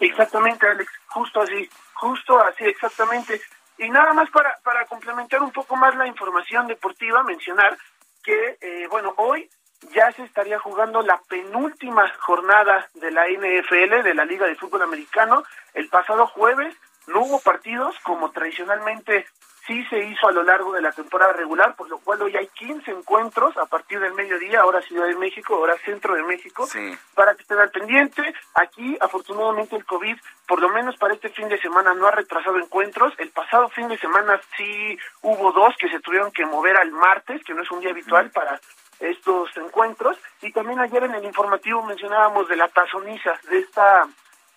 Exactamente, 0.00 0.66
Alex, 0.66 0.90
justo 1.06 1.40
así, 1.40 1.68
justo 1.94 2.38
así, 2.40 2.64
exactamente. 2.64 3.40
Y 3.78 3.90
nada 3.90 4.12
más 4.12 4.30
para, 4.30 4.58
para 4.62 4.86
complementar 4.86 5.42
un 5.42 5.52
poco 5.52 5.76
más 5.76 5.94
la 5.96 6.06
información 6.06 6.66
deportiva, 6.66 7.22
mencionar 7.22 7.76
que, 8.22 8.58
eh, 8.60 8.86
bueno, 8.90 9.14
hoy 9.18 9.48
ya 9.94 10.10
se 10.12 10.24
estaría 10.24 10.58
jugando 10.58 11.02
la 11.02 11.20
penúltima 11.28 12.10
jornada 12.20 12.88
de 12.94 13.10
la 13.10 13.28
NFL, 13.28 14.02
de 14.02 14.14
la 14.14 14.24
Liga 14.24 14.46
de 14.46 14.56
Fútbol 14.56 14.82
Americano. 14.82 15.44
El 15.74 15.88
pasado 15.88 16.26
jueves 16.26 16.74
no 17.06 17.20
hubo 17.20 17.40
partidos 17.40 17.94
como 18.02 18.30
tradicionalmente 18.30 19.26
sí 19.66 19.84
se 19.86 19.98
hizo 19.98 20.28
a 20.28 20.32
lo 20.32 20.42
largo 20.42 20.72
de 20.72 20.80
la 20.80 20.92
temporada 20.92 21.32
regular, 21.32 21.74
por 21.74 21.88
lo 21.88 21.98
cual 21.98 22.22
hoy 22.22 22.36
hay 22.36 22.46
15 22.46 22.90
encuentros 22.90 23.56
a 23.56 23.66
partir 23.66 23.98
del 24.00 24.14
mediodía, 24.14 24.60
ahora 24.60 24.80
Ciudad 24.82 25.06
de 25.06 25.16
México, 25.16 25.54
ahora 25.54 25.76
Centro 25.84 26.14
de 26.14 26.22
México, 26.22 26.68
para 27.14 27.34
que 27.34 27.42
estén 27.42 27.58
al 27.58 27.70
pendiente. 27.70 28.22
Aquí, 28.54 28.96
afortunadamente, 29.00 29.76
el 29.76 29.84
COVID, 29.84 30.16
por 30.46 30.60
lo 30.60 30.68
menos 30.70 30.96
para 30.96 31.14
este 31.14 31.30
fin 31.30 31.48
de 31.48 31.60
semana, 31.60 31.94
no 31.94 32.06
ha 32.06 32.12
retrasado 32.12 32.58
encuentros. 32.58 33.12
El 33.18 33.30
pasado 33.30 33.68
fin 33.70 33.88
de 33.88 33.98
semana 33.98 34.40
sí 34.56 34.96
hubo 35.22 35.52
dos 35.52 35.74
que 35.78 35.88
se 35.88 36.00
tuvieron 36.00 36.30
que 36.30 36.46
mover 36.46 36.76
al 36.76 36.92
martes, 36.92 37.42
que 37.44 37.54
no 37.54 37.62
es 37.62 37.70
un 37.70 37.80
día 37.80 37.90
habitual 37.90 38.30
para 38.30 38.60
estos 39.00 39.56
encuentros. 39.56 40.16
Y 40.42 40.52
también 40.52 40.78
ayer 40.78 41.02
en 41.04 41.14
el 41.14 41.24
informativo 41.24 41.82
mencionábamos 41.82 42.48
de 42.48 42.56
la 42.56 42.68
tazoniza, 42.68 43.32
de 43.50 43.58
esta 43.58 44.06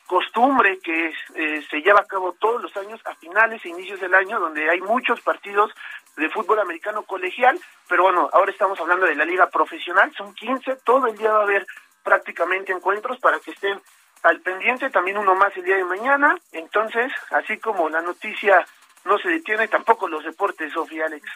costumbre 0.09 0.79
que 0.79 1.13
eh, 1.35 1.63
se 1.69 1.81
lleva 1.81 1.99
a 1.99 2.05
cabo 2.05 2.33
todos 2.39 2.59
los 2.59 2.75
años 2.77 2.99
a 3.05 3.13
finales 3.13 3.63
e 3.63 3.69
inicios 3.69 3.99
del 3.99 4.15
año, 4.15 4.39
donde 4.39 4.67
hay 4.67 4.81
muchos 4.81 5.21
partidos 5.21 5.71
de 6.17 6.27
fútbol 6.31 6.57
americano 6.57 7.03
colegial, 7.03 7.59
pero 7.87 8.01
bueno, 8.03 8.27
ahora 8.33 8.51
estamos 8.51 8.79
hablando 8.79 9.05
de 9.05 9.13
la 9.13 9.23
liga 9.23 9.47
profesional, 9.51 10.11
son 10.17 10.33
15, 10.33 10.77
todo 10.77 11.05
el 11.05 11.15
día 11.15 11.31
va 11.31 11.41
a 11.41 11.43
haber 11.43 11.67
prácticamente 12.01 12.71
encuentros 12.71 13.19
para 13.19 13.39
que 13.39 13.51
estén 13.51 13.79
al 14.23 14.41
pendiente, 14.41 14.89
también 14.89 15.19
uno 15.19 15.35
más 15.35 15.55
el 15.55 15.63
día 15.63 15.75
de 15.75 15.85
mañana, 15.85 16.35
entonces, 16.53 17.13
así 17.29 17.59
como 17.59 17.87
la 17.87 18.01
noticia 18.01 18.65
no 19.05 19.19
se 19.19 19.29
detiene, 19.29 19.67
tampoco 19.67 20.07
los 20.07 20.23
deportes, 20.23 20.73
Sofía 20.73 21.05
Alex. 21.05 21.29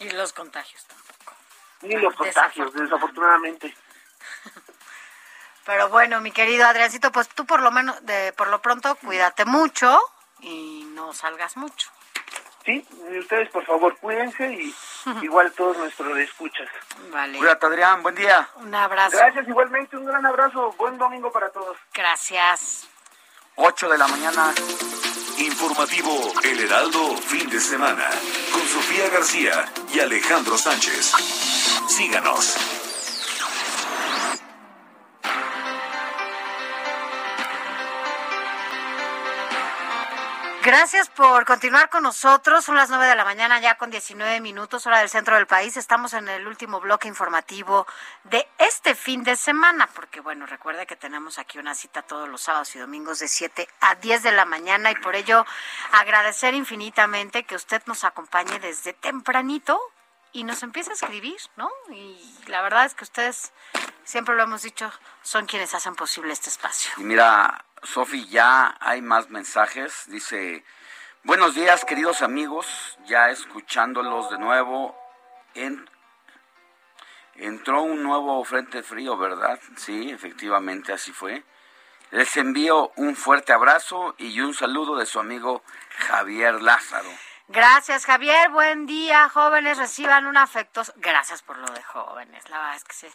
Y 0.00 0.10
los 0.10 0.34
contagios 0.34 0.84
tampoco. 0.84 1.34
Ni 1.80 1.96
los 1.96 2.14
contagios, 2.14 2.74
desafortunadamente. 2.74 3.74
Pero 5.64 5.88
bueno, 5.88 6.20
mi 6.20 6.32
querido 6.32 6.66
Adriancito, 6.66 7.12
pues 7.12 7.28
tú 7.28 7.46
por 7.46 7.60
lo 7.60 7.70
menos, 7.70 8.04
de, 8.04 8.32
por 8.32 8.48
lo 8.48 8.60
pronto, 8.60 8.94
cuídate 8.96 9.44
mucho 9.44 9.98
y 10.40 10.84
no 10.94 11.12
salgas 11.12 11.56
mucho. 11.56 11.90
Sí, 12.64 12.86
y 13.10 13.18
ustedes 13.18 13.48
por 13.50 13.64
favor 13.64 13.96
cuídense 13.98 14.52
y 14.52 14.74
igual 15.22 15.52
todos 15.52 15.76
nuestros 15.78 16.16
escuchas. 16.18 16.68
Vale. 17.10 17.38
Cuídate 17.38 17.66
Adrián, 17.66 18.02
buen 18.02 18.14
día. 18.14 18.48
Un 18.56 18.74
abrazo. 18.74 19.16
Gracias 19.16 19.48
igualmente, 19.48 19.96
un 19.96 20.04
gran 20.04 20.24
abrazo, 20.24 20.72
buen 20.78 20.98
domingo 20.98 21.30
para 21.32 21.50
todos. 21.50 21.76
Gracias. 21.92 22.88
8 23.56 23.88
de 23.88 23.98
la 23.98 24.06
mañana. 24.08 24.52
Informativo 25.38 26.32
El 26.44 26.60
Heraldo, 26.60 27.16
fin 27.16 27.48
de 27.50 27.60
semana, 27.60 28.08
con 28.52 28.62
Sofía 28.62 29.08
García 29.08 29.64
y 29.92 30.00
Alejandro 30.00 30.56
Sánchez. 30.56 31.12
Síganos. 31.88 32.91
Gracias 40.64 41.08
por 41.08 41.44
continuar 41.44 41.90
con 41.90 42.04
nosotros. 42.04 42.64
Son 42.64 42.76
las 42.76 42.88
nueve 42.88 43.08
de 43.08 43.16
la 43.16 43.24
mañana 43.24 43.58
ya 43.58 43.76
con 43.76 43.90
19 43.90 44.40
minutos, 44.40 44.86
hora 44.86 45.00
del 45.00 45.08
centro 45.08 45.34
del 45.34 45.48
país. 45.48 45.76
Estamos 45.76 46.12
en 46.12 46.28
el 46.28 46.46
último 46.46 46.78
bloque 46.78 47.08
informativo 47.08 47.84
de 48.22 48.48
este 48.58 48.94
fin 48.94 49.24
de 49.24 49.34
semana, 49.34 49.88
porque 49.92 50.20
bueno, 50.20 50.46
recuerde 50.46 50.86
que 50.86 50.94
tenemos 50.94 51.40
aquí 51.40 51.58
una 51.58 51.74
cita 51.74 52.02
todos 52.02 52.28
los 52.28 52.42
sábados 52.42 52.76
y 52.76 52.78
domingos 52.78 53.18
de 53.18 53.26
7 53.26 53.68
a 53.80 53.96
10 53.96 54.22
de 54.22 54.30
la 54.30 54.44
mañana 54.44 54.92
y 54.92 54.94
por 54.94 55.16
ello 55.16 55.44
agradecer 55.90 56.54
infinitamente 56.54 57.42
que 57.42 57.56
usted 57.56 57.82
nos 57.86 58.04
acompañe 58.04 58.60
desde 58.60 58.92
tempranito 58.92 59.80
y 60.30 60.44
nos 60.44 60.62
empiece 60.62 60.90
a 60.90 60.94
escribir, 60.94 61.40
¿no? 61.56 61.68
Y 61.90 62.36
la 62.46 62.62
verdad 62.62 62.84
es 62.84 62.94
que 62.94 63.02
ustedes, 63.02 63.52
siempre 64.04 64.36
lo 64.36 64.44
hemos 64.44 64.62
dicho, 64.62 64.92
son 65.22 65.46
quienes 65.46 65.74
hacen 65.74 65.96
posible 65.96 66.32
este 66.32 66.50
espacio. 66.50 66.92
Y 66.98 67.02
mira, 67.02 67.64
Sofi, 67.82 68.26
ya 68.28 68.76
hay 68.80 69.02
más 69.02 69.30
mensajes. 69.30 70.04
Dice, 70.06 70.64
buenos 71.24 71.54
días 71.54 71.84
queridos 71.84 72.22
amigos, 72.22 72.96
ya 73.06 73.30
escuchándolos 73.30 74.30
de 74.30 74.38
nuevo. 74.38 74.96
En, 75.54 75.88
entró 77.34 77.82
un 77.82 78.02
nuevo 78.02 78.44
frente 78.44 78.82
frío, 78.82 79.16
¿verdad? 79.16 79.58
Sí, 79.76 80.10
efectivamente 80.10 80.92
así 80.92 81.12
fue. 81.12 81.44
Les 82.12 82.36
envío 82.36 82.92
un 82.96 83.16
fuerte 83.16 83.52
abrazo 83.52 84.14
y 84.18 84.40
un 84.40 84.54
saludo 84.54 84.96
de 84.96 85.06
su 85.06 85.18
amigo 85.18 85.62
Javier 85.98 86.62
Lázaro. 86.62 87.08
Gracias, 87.48 88.06
Javier. 88.06 88.50
Buen 88.50 88.86
día, 88.86 89.28
jóvenes. 89.28 89.76
Reciban 89.76 90.26
un 90.26 90.36
afectuoso. 90.36 90.92
Gracias 90.96 91.42
por 91.42 91.58
lo 91.58 91.66
de 91.66 91.82
jóvenes. 91.82 92.48
La 92.48 92.58
verdad 92.58 92.76
es 92.76 92.84
que 92.84 92.94
se, 92.94 93.10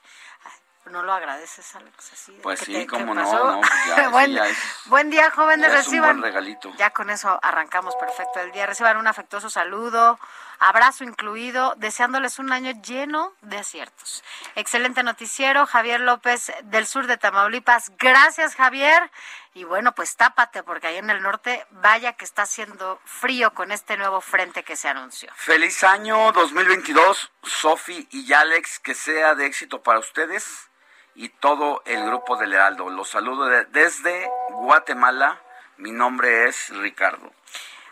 no 0.90 1.04
lo 1.04 1.14
agradeces, 1.14 1.76
Alex, 1.76 2.14
así. 2.14 2.32
Pues 2.44 2.60
¿qué 2.60 2.66
sí, 2.66 2.88
te- 2.88 2.98
no, 3.00 3.14
no, 3.14 3.62
pues 3.62 3.72
ya, 3.96 4.10
buen, 4.10 4.32
ya 4.34 4.48
es- 4.48 4.58
buen 4.86 5.10
día, 5.10 5.32
jóvenes. 5.32 5.68
es 5.68 5.72
un 5.72 5.78
Reciban. 5.78 6.10
buen 6.20 6.24
regalito. 6.24 6.74
Ya 6.78 6.90
con 6.92 7.10
eso 7.10 7.40
arrancamos 7.42 7.96
perfecto 7.96 8.40
el 8.40 8.52
día. 8.52 8.66
Reciban 8.66 8.98
un 8.98 9.08
afectuoso 9.08 9.50
saludo, 9.50 10.20
abrazo 10.60 11.04
incluido, 11.04 11.74
deseándoles 11.78 12.40
un 12.40 12.52
año 12.52 12.72
lleno 12.82 13.34
de 13.42 13.58
aciertos. 13.60 14.24
Excelente 14.56 15.04
noticiero, 15.04 15.66
Javier 15.66 16.02
López 16.02 16.52
del 16.64 16.88
sur 16.88 17.08
de 17.08 17.18
Tamaulipas. 17.18 17.92
Gracias, 17.98 18.56
Javier. 18.56 19.12
Y 19.54 19.64
bueno, 19.64 19.94
pues 19.96 20.16
tápate, 20.16 20.62
porque 20.62 20.86
ahí 20.86 20.98
en 20.98 21.10
el 21.10 21.24
norte, 21.24 21.66
vaya 21.72 22.14
que 22.14 22.26
está 22.26 22.44
haciendo 22.44 23.00
frío 23.06 23.56
con 23.56 23.72
este 23.72 23.98
nuevo 23.98 24.22
frente 24.22 24.62
que 24.64 24.76
se 24.76 24.88
anunció. 24.88 25.32
Feliz 25.36 25.84
año 25.84 26.32
2022, 26.32 27.32
Sofi 27.42 28.08
y 28.12 28.32
Alex, 28.34 28.78
que 28.78 28.94
sea 28.94 29.34
de 29.34 29.48
éxito 29.48 29.82
para 29.82 29.98
ustedes 29.98 30.70
y 31.18 31.30
todo 31.30 31.82
el 31.86 32.06
grupo 32.06 32.38
del 32.38 32.54
Heraldo. 32.54 32.90
Los 32.92 33.10
saludo 33.10 33.48
de- 33.48 33.66
desde 33.66 34.30
Guatemala. 34.50 35.42
Mi 35.78 35.92
nombre 35.92 36.48
es 36.48 36.70
Ricardo. 36.70 37.34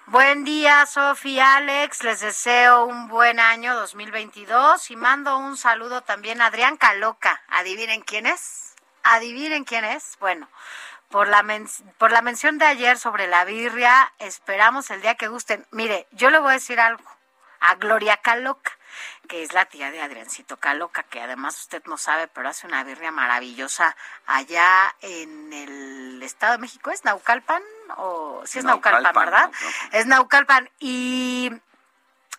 Buen 0.06 0.44
día, 0.44 0.86
Sofía, 0.86 1.56
Alex. 1.56 2.04
Les 2.04 2.20
deseo 2.22 2.86
un 2.86 3.08
buen 3.08 3.40
año 3.40 3.74
2022 3.76 4.92
y 4.92 4.96
mando 4.96 5.38
un 5.38 5.58
saludo 5.58 6.02
también 6.02 6.40
a 6.42 6.46
Adrián 6.48 6.78
Caloca. 6.78 7.42
¿Adivinen 7.50 8.02
quién 8.02 8.28
es? 8.28 8.76
¿Adivinen 9.04 9.64
quién 9.64 9.84
es? 9.86 10.18
Bueno, 10.20 10.48
por 11.10 11.28
la, 11.28 11.42
men- 11.42 11.68
por 11.98 12.12
la 12.12 12.22
mención 12.22 12.60
de 12.60 12.66
ayer 12.66 13.00
sobre 13.00 13.26
la 13.28 13.44
birria, 13.44 14.14
esperamos 14.20 14.92
el 14.92 15.02
día 15.02 15.16
que 15.16 15.28
gusten. 15.28 15.66
Mire, 15.72 16.08
yo 16.12 16.30
le 16.30 16.38
voy 16.38 16.52
a 16.52 16.54
decir 16.54 16.80
algo 16.80 17.04
a 17.60 17.74
Gloria 17.76 18.18
Caloca. 18.18 18.72
Que 19.28 19.44
es 19.44 19.54
la 19.54 19.66
tía 19.66 19.92
de 19.92 20.02
Adriancito 20.02 20.58
Caloca, 20.58 21.04
que 21.04 21.22
además 21.22 21.60
usted 21.60 21.84
no 21.86 21.98
sabe, 21.98 22.28
pero 22.28 22.50
hace 22.50 22.68
una 22.68 22.84
birria 22.84 23.12
maravillosa 23.12 23.96
allá 24.26 24.96
en 25.02 25.54
el 25.54 26.22
Estado 26.24 26.54
de 26.54 26.60
México. 26.60 26.92
¿Es 26.92 27.04
Naucalpan? 27.06 27.64
O 27.98 28.42
sí 28.46 28.60
es 28.60 28.66
Naucalpan, 28.66 29.04
Naucalpan, 29.04 29.26
¿verdad? 29.26 29.52
Naucalpan. 29.52 30.00
Es 30.00 30.06
Naucalpan. 30.06 30.70
Y, 30.80 31.52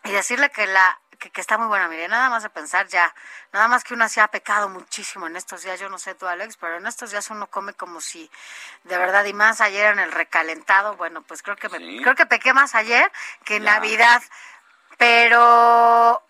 y 0.05 0.11
decirle 0.11 0.51
que 0.51 0.67
la 0.67 0.99
que, 1.19 1.31
que 1.31 1.41
está 1.41 1.59
muy 1.59 1.67
buena, 1.67 1.89
mire, 1.89 2.09
nada 2.09 2.29
más 2.31 2.43
de 2.43 2.51
pensar 2.51 2.87
ya, 2.89 3.15
nada 3.53 3.69
más 3.69 3.85
que 3.85 3.95
uno 3.95 4.09
se 4.09 4.21
ha 4.21 4.29
pecado 4.29 4.69
muchísimo 4.69 5.27
en 5.27 5.37
estos 5.37 5.63
días, 5.63 5.81
yo 5.81 5.89
no 5.89 5.99
sé 5.99 6.15
tú 6.15 6.27
Alex, 6.27 6.57
pero 6.57 6.77
en 6.77 6.87
estos 6.87 7.11
días 7.11 7.31
uno 7.31 7.47
come 7.47 7.73
como 7.75 8.01
si 8.01 8.31
de 8.85 8.99
verdad 8.99 9.25
y 9.25 9.33
más 9.33 9.61
ayer 9.61 9.93
en 9.93 9.99
el 9.99 10.13
recalentado, 10.13 10.97
bueno, 10.97 11.23
pues 11.23 11.43
creo 11.43 11.57
que 11.57 11.69
me, 11.69 11.79
creo 12.03 12.15
que 12.15 12.27
pequé 12.27 12.53
más 12.53 12.75
ayer 12.75 13.11
que 13.45 13.57
en 13.57 13.65
Navidad, 13.65 14.23
pero 14.99 16.23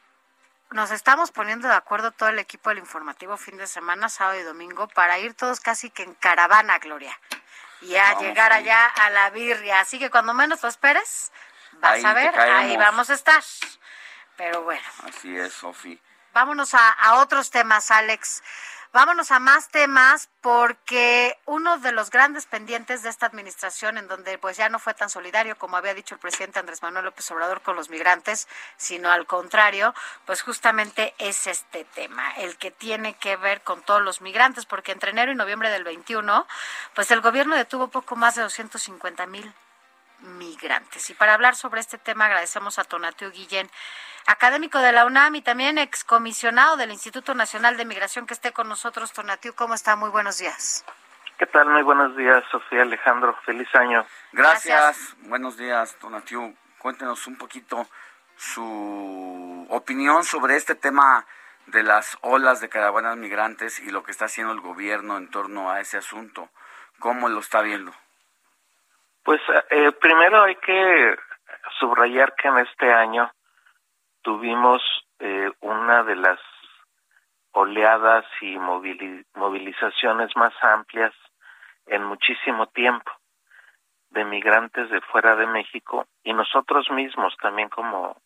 nos 0.70 0.90
estamos 0.90 1.30
poniendo 1.30 1.68
de 1.68 1.74
acuerdo 1.74 2.10
todo 2.10 2.28
el 2.28 2.38
equipo 2.38 2.70
del 2.70 2.78
informativo 2.78 3.36
fin 3.36 3.56
de 3.56 3.66
semana, 3.66 4.08
sábado 4.08 4.38
y 4.38 4.42
domingo, 4.42 4.88
para 4.88 5.18
ir 5.18 5.34
todos 5.34 5.60
casi 5.60 5.90
que 5.90 6.02
en 6.02 6.14
caravana, 6.14 6.78
Gloria, 6.78 7.18
y 7.80 7.96
a 7.96 8.04
Vamos 8.04 8.22
llegar 8.22 8.52
allá 8.52 8.86
a 8.86 9.10
la 9.10 9.30
birria. 9.30 9.80
Así 9.80 9.98
que 9.98 10.10
cuando 10.10 10.34
menos 10.34 10.62
lo 10.62 10.68
esperes, 10.68 11.32
vas 11.74 11.94
Ahí 11.94 12.04
a 12.04 12.14
ver, 12.14 12.38
ahí 12.38 12.76
vamos 12.76 13.10
a 13.10 13.14
estar. 13.14 13.42
Pero 14.36 14.62
bueno, 14.62 14.86
Así 15.08 15.36
es, 15.36 15.52
Sofi. 15.52 16.00
vámonos 16.34 16.74
a, 16.74 16.90
a 16.90 17.14
otros 17.16 17.50
temas, 17.50 17.90
Alex. 17.90 18.42
Vámonos 18.96 19.30
a 19.30 19.40
más 19.40 19.68
temas 19.68 20.30
porque 20.40 21.38
uno 21.44 21.76
de 21.76 21.92
los 21.92 22.08
grandes 22.08 22.46
pendientes 22.46 23.02
de 23.02 23.10
esta 23.10 23.26
administración, 23.26 23.98
en 23.98 24.08
donde 24.08 24.38
pues 24.38 24.56
ya 24.56 24.70
no 24.70 24.78
fue 24.78 24.94
tan 24.94 25.10
solidario 25.10 25.58
como 25.58 25.76
había 25.76 25.92
dicho 25.92 26.14
el 26.14 26.18
presidente 26.18 26.60
Andrés 26.60 26.80
Manuel 26.80 27.04
López 27.04 27.30
Obrador 27.30 27.60
con 27.60 27.76
los 27.76 27.90
migrantes, 27.90 28.48
sino 28.78 29.10
al 29.10 29.26
contrario, 29.26 29.94
pues 30.24 30.40
justamente 30.40 31.14
es 31.18 31.46
este 31.46 31.84
tema, 31.84 32.36
el 32.36 32.56
que 32.56 32.70
tiene 32.70 33.12
que 33.12 33.36
ver 33.36 33.60
con 33.60 33.82
todos 33.82 34.00
los 34.00 34.22
migrantes, 34.22 34.64
porque 34.64 34.92
entre 34.92 35.10
enero 35.10 35.30
y 35.30 35.34
noviembre 35.34 35.68
del 35.68 35.84
21, 35.84 36.46
pues 36.94 37.10
el 37.10 37.20
gobierno 37.20 37.54
detuvo 37.54 37.88
poco 37.88 38.16
más 38.16 38.36
de 38.36 38.44
250 38.44 39.26
mil 39.26 39.52
migrantes. 40.20 41.10
Y 41.10 41.14
para 41.14 41.34
hablar 41.34 41.56
sobre 41.56 41.80
este 41.80 41.98
tema 41.98 42.26
agradecemos 42.26 42.78
a 42.78 42.84
Tonatio 42.84 43.30
Guillén, 43.30 43.70
académico 44.26 44.78
de 44.78 44.92
la 44.92 45.06
UNAM 45.06 45.34
y 45.36 45.42
también 45.42 45.78
excomisionado 45.78 46.76
del 46.76 46.90
Instituto 46.90 47.34
Nacional 47.34 47.76
de 47.76 47.84
Migración 47.84 48.26
que 48.26 48.34
esté 48.34 48.52
con 48.52 48.68
nosotros. 48.68 49.12
Tonatio, 49.12 49.54
¿cómo 49.54 49.74
está? 49.74 49.96
Muy 49.96 50.10
buenos 50.10 50.38
días. 50.38 50.84
¿Qué 51.38 51.46
tal? 51.46 51.68
Muy 51.68 51.82
buenos 51.82 52.16
días, 52.16 52.42
Sofía 52.50 52.82
Alejandro. 52.82 53.36
Feliz 53.44 53.68
año. 53.74 54.06
Gracias. 54.32 55.14
Buenos 55.22 55.56
días, 55.56 55.96
Donatiu. 56.00 56.56
Cuéntenos 56.78 57.26
un 57.26 57.36
poquito 57.36 57.86
su 58.36 59.66
opinión 59.68 60.24
sobre 60.24 60.56
este 60.56 60.74
tema 60.74 61.26
de 61.66 61.82
las 61.82 62.16
olas 62.22 62.60
de 62.60 62.68
caravanas 62.68 63.16
migrantes 63.16 63.80
y 63.80 63.90
lo 63.90 64.02
que 64.02 64.12
está 64.12 64.26
haciendo 64.26 64.52
el 64.52 64.60
gobierno 64.60 65.16
en 65.18 65.30
torno 65.30 65.70
a 65.70 65.80
ese 65.80 65.98
asunto. 65.98 66.48
¿Cómo 66.98 67.28
lo 67.28 67.40
está 67.40 67.60
viendo? 67.60 67.92
Pues 69.26 69.40
eh, 69.70 69.90
primero 70.00 70.44
hay 70.44 70.54
que 70.54 71.16
subrayar 71.80 72.36
que 72.36 72.46
en 72.46 72.58
este 72.58 72.92
año 72.92 73.28
tuvimos 74.22 74.80
eh, 75.18 75.50
una 75.62 76.04
de 76.04 76.14
las 76.14 76.38
oleadas 77.50 78.24
y 78.40 78.56
movili- 78.56 79.24
movilizaciones 79.34 80.30
más 80.36 80.54
amplias 80.62 81.12
en 81.86 82.04
muchísimo 82.04 82.68
tiempo 82.68 83.10
de 84.10 84.24
migrantes 84.24 84.88
de 84.90 85.00
fuera 85.00 85.34
de 85.34 85.48
México 85.48 86.06
y 86.22 86.32
nosotros 86.32 86.88
mismos 86.92 87.36
también 87.42 87.68
como 87.68 88.16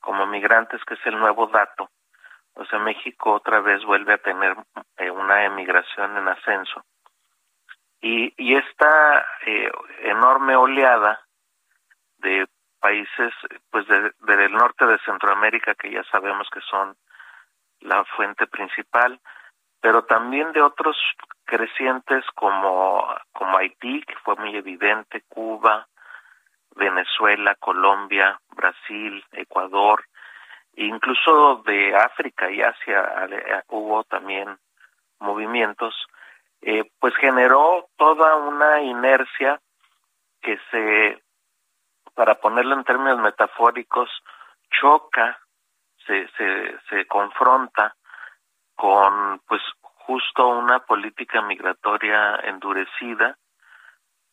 como 0.00 0.24
migrantes 0.26 0.80
que 0.84 0.94
es 0.94 1.04
el 1.06 1.18
nuevo 1.18 1.48
dato. 1.48 1.90
O 2.54 2.64
sea 2.66 2.78
México 2.78 3.32
otra 3.32 3.58
vez 3.58 3.84
vuelve 3.84 4.12
a 4.14 4.18
tener 4.18 4.56
eh, 4.98 5.10
una 5.10 5.44
emigración 5.46 6.16
en 6.16 6.28
ascenso 6.28 6.84
y, 8.00 8.32
y 8.36 8.54
esta 8.56 9.26
eh, 9.46 9.70
enorme 10.04 10.56
oleada 10.56 11.20
de 12.18 12.46
países 12.80 13.32
pues 13.70 13.86
de- 13.88 14.12
del 14.20 14.52
norte 14.52 14.86
de 14.86 14.98
Centroamérica 15.00 15.74
que 15.74 15.90
ya 15.90 16.04
sabemos 16.04 16.48
que 16.50 16.60
son 16.60 16.96
la 17.80 18.04
fuente 18.04 18.46
principal 18.46 19.20
pero 19.80 20.04
también 20.04 20.52
de 20.52 20.62
otros 20.62 20.96
crecientes 21.44 22.24
como 22.34 23.04
como 23.32 23.56
Haití 23.58 24.02
que 24.02 24.14
fue 24.24 24.36
muy 24.36 24.54
evidente 24.56 25.22
Cuba 25.28 25.88
Venezuela 26.76 27.54
Colombia 27.56 28.40
Brasil 28.50 29.24
Ecuador 29.32 30.04
e 30.74 30.84
incluso 30.84 31.62
de 31.66 31.96
África 31.96 32.48
y 32.50 32.62
Asia 32.62 33.28
hubo 33.68 34.04
también 34.04 34.56
movimientos 35.18 35.94
eh, 36.60 36.90
pues 36.98 37.14
generó 37.16 37.88
toda 37.96 38.36
una 38.36 38.82
inercia 38.82 39.60
que 40.40 40.58
se, 40.70 41.22
para 42.14 42.36
ponerlo 42.40 42.74
en 42.74 42.84
términos 42.84 43.20
metafóricos, 43.20 44.10
choca, 44.70 45.38
se, 46.06 46.28
se, 46.36 46.78
se 46.88 47.06
confronta 47.06 47.94
con 48.74 49.40
pues 49.46 49.62
justo 50.08 50.48
una 50.48 50.80
política 50.80 51.42
migratoria 51.42 52.36
endurecida, 52.44 53.36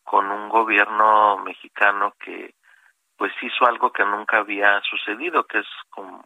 con 0.04 0.30
un 0.30 0.48
gobierno 0.48 1.38
mexicano 1.38 2.14
que 2.18 2.54
pues 3.16 3.32
hizo 3.42 3.66
algo 3.66 3.92
que 3.92 4.04
nunca 4.04 4.38
había 4.38 4.80
sucedido, 4.82 5.44
que 5.44 5.58
es 5.58 5.66
como, 5.90 6.24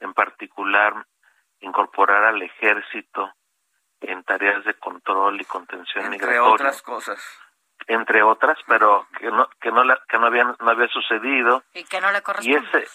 en 0.00 0.12
particular 0.12 1.06
incorporar 1.60 2.24
al 2.24 2.42
ejército 2.42 3.32
en 4.00 4.22
tareas 4.24 4.64
de 4.64 4.74
control 4.74 5.40
y 5.40 5.44
contención 5.44 6.04
Entre 6.04 6.18
migratoria. 6.18 6.52
otras 6.52 6.82
cosas. 6.82 7.40
entre 7.88 8.22
otras 8.22 8.58
pero 8.66 9.06
que 9.18 9.30
no 9.30 9.48
que 9.60 9.70
no 9.70 9.84
la- 9.84 10.00
que 10.08 10.18
no 10.18 10.26
había 10.26 10.44
no 10.44 10.70
había 10.70 10.88
sucedido. 10.88 11.62
Y 11.74 11.84
que 11.84 12.00
no 12.00 12.10
le 12.12 12.18
y 12.18 12.22
corresponde. 12.22 12.78
ese 12.82 12.88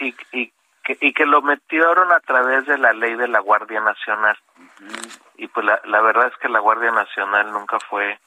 y, 0.00 0.14
y 0.32 0.52
que, 0.84 0.96
y 1.00 1.12
que 1.12 1.26
lo 1.26 1.42
metieron 1.42 2.12
a 2.12 2.20
través 2.20 2.66
de 2.66 2.78
la 2.78 2.92
ley 2.92 3.14
de 3.16 3.28
la 3.28 3.40
Guardia 3.40 3.80
Nacional. 3.80 4.38
Y 5.36 5.48
pues 5.48 5.66
la, 5.66 5.80
la 5.84 6.00
verdad 6.00 6.28
es 6.28 6.36
que 6.38 6.48
la 6.48 6.60
Guardia 6.60 6.90
Nacional 6.92 7.52
nunca 7.52 7.78
fue 7.80 8.18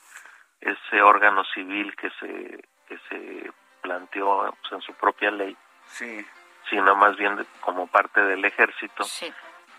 ese 0.59 1.01
órgano 1.01 1.43
civil 1.53 1.95
que 1.95 2.09
se 2.19 2.61
que 2.87 2.97
se 3.09 3.51
planteó 3.81 4.53
pues, 4.61 4.73
en 4.73 4.81
su 4.81 4.93
propia 4.93 5.31
ley 5.31 5.55
Sí. 5.87 6.25
sino 6.69 6.95
más 6.95 7.15
bien 7.17 7.35
de- 7.37 7.45
como 7.61 7.87
parte 7.87 8.21
del 8.21 8.43
ejército. 8.45 9.03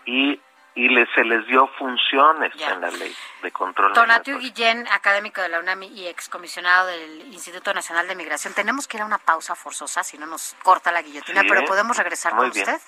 Y 0.05 0.39
y 0.75 0.87
le, 0.89 1.05
se 1.13 1.23
les 1.23 1.45
dio 1.47 1.67
funciones 1.77 2.51
Ya. 2.55 2.71
en 2.71 2.81
la 2.81 2.89
ley 2.91 3.15
de 3.43 3.51
control 3.51 3.93
Tonatio 3.93 4.39
Guillén, 4.39 4.87
académico 4.91 5.41
de 5.41 5.49
la 5.49 5.59
UNAM 5.59 5.83
y 5.83 6.07
excomisionado 6.07 6.87
del 6.87 7.31
Instituto 7.33 7.73
Nacional 7.73 8.07
de 8.07 8.15
Migración. 8.15 8.53
Tenemos 8.53 8.87
que 8.87 8.97
ir 8.97 9.03
a 9.03 9.05
una 9.05 9.19
pausa 9.19 9.55
forzosa, 9.55 10.03
si 10.03 10.17
no 10.17 10.25
nos 10.25 10.55
corta 10.63 10.91
la 10.91 11.01
guillotina, 11.01 11.41
Sí, 11.41 11.47
pero 11.49 11.65
podemos 11.65 11.95
regresar 11.97 12.33
muy 12.33 12.45
con 12.45 12.51
bien. 12.53 12.67
usted. 12.69 12.81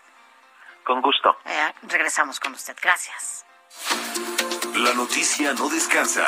con 0.84 1.02
gusto 1.02 1.38
Eh, 1.46 1.74
regresamos 1.84 2.40
con 2.40 2.54
usted. 2.54 2.76
Gracias. 2.82 3.46
La 4.76 4.94
noticia 4.94 5.54
no 5.54 5.70
descansa. 5.70 6.26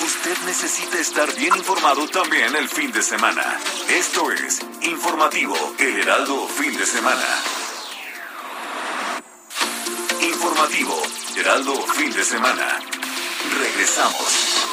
Usted 0.00 0.36
necesita 0.46 0.98
estar 0.98 1.32
bien 1.34 1.56
informado 1.56 2.06
también 2.08 2.54
el 2.56 2.68
fin 2.68 2.92
de 2.92 3.02
semana. 3.02 3.42
Esto 3.88 4.30
es 4.32 4.60
Informativo 4.82 5.54
El 5.78 6.00
Heraldo 6.00 6.46
Fin 6.48 6.76
de 6.76 6.86
Semana. 6.86 7.24
Informativo 10.58 11.00
Heraldo 11.36 11.72
Fin 11.94 12.12
de 12.12 12.24
Semana. 12.24 12.80
Regresamos. 13.60 14.66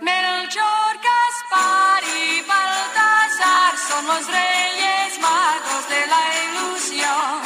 Melchor, 0.00 0.94
Gaspar 1.02 2.04
y 2.04 2.42
Baltasar 2.42 3.76
son 3.88 4.06
los 4.06 4.26
reyes 4.28 5.18
magos 5.18 5.88
de 5.88 6.06
la 6.06 6.22
ilusión. 6.44 7.40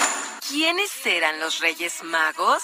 ¿Quiénes 0.46 1.06
eran 1.06 1.40
los 1.40 1.60
Reyes 1.60 2.02
Magos? 2.04 2.62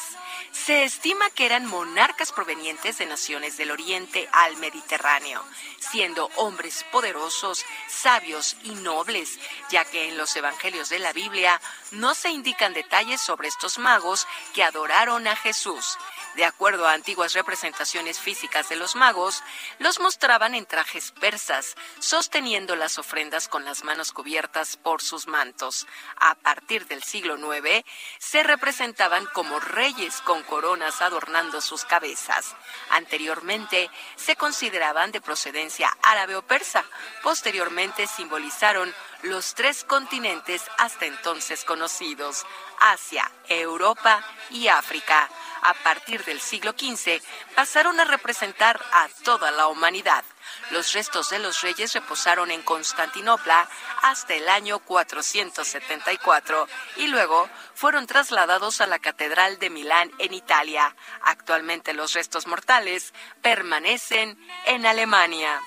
Se 0.65 0.85
estima 0.85 1.29
que 1.31 1.45
eran 1.45 1.67
monarcas 1.67 2.31
provenientes 2.31 2.99
de 2.99 3.07
naciones 3.07 3.57
del 3.57 3.73
Oriente 3.73 4.29
al 4.31 4.57
Mediterráneo, 4.59 5.43
siendo 5.81 6.27
hombres 6.37 6.85
poderosos, 6.93 7.65
sabios 7.89 8.57
y 8.63 8.71
nobles, 8.77 9.41
ya 9.71 9.85
que 9.85 10.09
en 10.09 10.17
los 10.17 10.37
evangelios 10.37 10.89
de 10.89 11.01
la 11.01 11.13
Biblia 11.13 11.61
no 11.91 12.15
se 12.15 12.31
indican 12.31 12.75
detalles 12.75 13.21
sobre 13.21 13.49
estos 13.49 13.79
magos 13.79 14.29
que 14.55 14.63
adoraron 14.63 15.27
a 15.27 15.35
Jesús. 15.35 15.99
De 16.35 16.47
acuerdo 16.47 16.87
a 16.87 16.93
antiguas 16.93 17.35
representaciones 17.35 18.19
físicas 18.19 18.69
de 18.71 18.77
los 18.77 18.97
magos, 18.97 19.43
los 19.79 20.01
mostraban 20.01 20.55
en 20.55 20.65
trajes 20.65 21.11
persas, 21.13 21.77
sosteniendo 21.99 22.75
las 22.75 22.99
ofrendas 22.99 23.49
con 23.49 23.65
las 23.67 23.85
manos 23.85 24.13
cubiertas 24.13 24.79
por 24.79 25.03
sus 25.03 25.27
mantos. 25.27 25.87
A 26.17 26.35
partir 26.35 26.87
del 26.87 27.03
siglo 27.03 27.37
IX, 27.37 27.85
se 28.19 28.43
representaban 28.43 29.27
como 29.35 29.61
reyes 29.61 30.23
con 30.23 30.43
coronas 30.45 31.03
adornando 31.03 31.61
sus 31.61 31.85
cabezas. 31.85 32.55
Anteriormente, 32.91 33.91
se 34.17 34.35
consideraban 34.37 35.13
de 35.13 35.21
procedencia 35.21 35.95
árabe 36.03 36.37
o 36.37 36.43
persa. 36.43 36.85
Posteriormente, 37.23 38.07
simbolizaron 38.07 38.95
los 39.23 39.55
tres 39.55 39.85
continentes 39.85 40.63
hasta 40.79 41.07
entonces 41.07 41.65
conocidos, 41.65 42.45
Asia, 42.81 43.31
Europa 43.49 44.25
y 44.51 44.69
África. 44.69 45.29
A 45.63 45.75
partir 45.75 46.25
del 46.25 46.41
siglo 46.41 46.73
XV 46.73 47.23
pasaron 47.55 48.01
a 48.01 48.05
representar 48.05 48.81
a 48.93 49.09
toda 49.23 49.53
la 49.53 49.69
humanidad. 49.69 50.25
Los 50.71 50.93
restos 50.93 51.31
de 51.31 51.39
los 51.39 51.61
reyes 51.61 51.93
reposaron 51.93 52.51
en 52.51 52.63
Constantinopla 52.63 53.69
hasta 54.03 54.35
el 54.35 54.49
año 54.49 54.81
474 54.81 56.67
y 56.97 57.07
luego 57.07 57.49
fueron 57.75 58.09
trasladados 58.09 58.81
a 58.81 58.89
la 58.89 58.99
Catedral 58.99 59.61
de 59.61 59.71
Milán 59.71 60.11
en 60.19 60.35
Italia. 60.35 60.97
Actualmente 61.23 61.93
los 61.95 62.13
restos 62.15 62.49
mortales 62.49 63.15
permanecen 63.41 64.37
en 64.67 64.85
Alemania. 64.85 65.61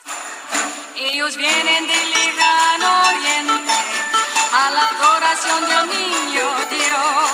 Ellos 0.98 1.36
vienen 1.36 1.88
del 1.88 2.10
lejano 2.10 3.02
oriente 3.10 3.74
a 4.54 4.72
la 4.72 4.88
adoración 4.88 5.68
del 5.68 5.88
niño 5.90 6.56
Dios. 6.70 7.32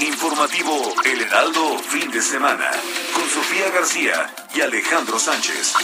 Informativo 0.00 0.94
El 1.04 1.20
Heraldo 1.20 1.78
Fin 1.78 2.10
de 2.10 2.20
Semana 2.20 2.72
con 3.14 3.28
Sofía 3.28 3.70
García 3.70 4.34
y 4.52 4.62
Alejandro 4.62 5.16
Sánchez. 5.20 5.74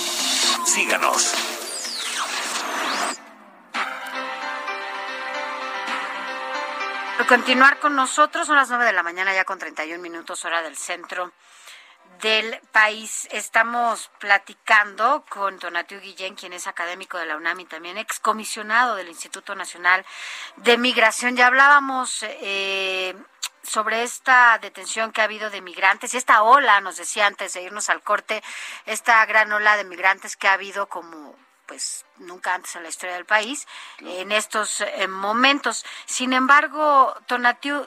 Síganos. 0.67 1.35
Por 7.17 7.27
continuar 7.29 7.79
con 7.79 7.95
nosotros, 7.95 8.49
son 8.49 8.57
las 8.57 8.69
9 8.69 8.87
de 8.87 8.93
la 8.93 9.05
mañana 9.05 9.33
ya 9.35 9.45
con 9.45 9.61
31 9.61 10.03
minutos 10.03 10.45
hora 10.45 10.63
del 10.63 10.77
centro 10.77 11.33
del 12.21 12.61
país. 12.73 13.29
Estamos 13.31 14.11
platicando 14.19 15.25
con 15.29 15.59
Donatiu 15.59 16.01
Guillén, 16.01 16.35
quien 16.35 16.53
es 16.53 16.67
académico 16.67 17.19
de 17.19 17.27
la 17.27 17.37
UNAM 17.37 17.61
y 17.61 17.65
también 17.65 17.99
excomisionado 17.99 18.97
del 18.97 19.09
Instituto 19.09 19.55
Nacional 19.55 20.05
de 20.57 20.79
Migración. 20.79 21.37
Ya 21.37 21.47
hablábamos 21.47 22.23
eh, 22.23 23.15
sobre 23.63 24.03
esta 24.03 24.59
detención 24.59 25.13
que 25.13 25.21
ha 25.21 25.25
habido 25.25 25.51
de 25.51 25.61
migrantes 25.61 26.15
y 26.15 26.17
esta 26.17 26.43
ola, 26.43 26.81
nos 26.81 26.97
decía 26.97 27.27
antes 27.27 27.53
de 27.53 27.63
irnos 27.63 27.91
al 27.91 28.03
corte, 28.03 28.43
esta 28.87 29.25
gran 29.27 29.53
ola 29.53 29.77
de 29.77 29.85
migrantes 29.85 30.37
que 30.37 30.49
ha 30.49 30.55
habido 30.55 30.89
como 30.89 31.37
pues 31.67 32.07
nunca 32.17 32.55
antes 32.55 32.75
en 32.77 32.83
la 32.83 32.89
historia 32.89 33.15
del 33.15 33.27
país 33.27 33.67
en 34.01 34.33
estos 34.33 34.81
eh, 34.81 35.07
momentos. 35.07 35.85
Sin 36.07 36.33
embargo, 36.33 37.15
Tonatiu, 37.27 37.87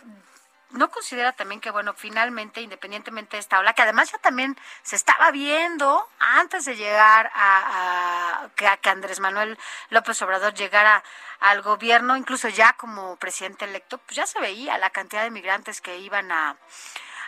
¿no 0.71 0.89
considera 0.89 1.31
también 1.31 1.61
que, 1.61 1.71
bueno, 1.71 1.93
finalmente, 1.93 2.61
independientemente 2.61 3.37
de 3.37 3.41
esta 3.41 3.59
ola, 3.59 3.73
que 3.73 3.81
además 3.81 4.11
ya 4.11 4.17
también 4.17 4.57
se 4.83 4.95
estaba 4.95 5.31
viendo 5.31 6.07
antes 6.19 6.65
de 6.65 6.75
llegar 6.75 7.31
a, 7.33 8.49
que, 8.55 8.67
a 8.67 8.77
que 8.77 8.89
Andrés 8.89 9.19
Manuel 9.19 9.57
López 9.89 10.21
Obrador 10.21 10.53
llegara 10.53 11.03
al 11.39 11.61
gobierno, 11.61 12.17
incluso 12.17 12.49
ya 12.49 12.73
como 12.73 13.15
presidente 13.17 13.65
electo, 13.65 13.97
pues 13.99 14.15
ya 14.15 14.25
se 14.25 14.39
veía 14.39 14.77
la 14.77 14.89
cantidad 14.89 15.23
de 15.23 15.31
migrantes 15.31 15.81
que 15.81 15.97
iban 15.97 16.31
a 16.31 16.55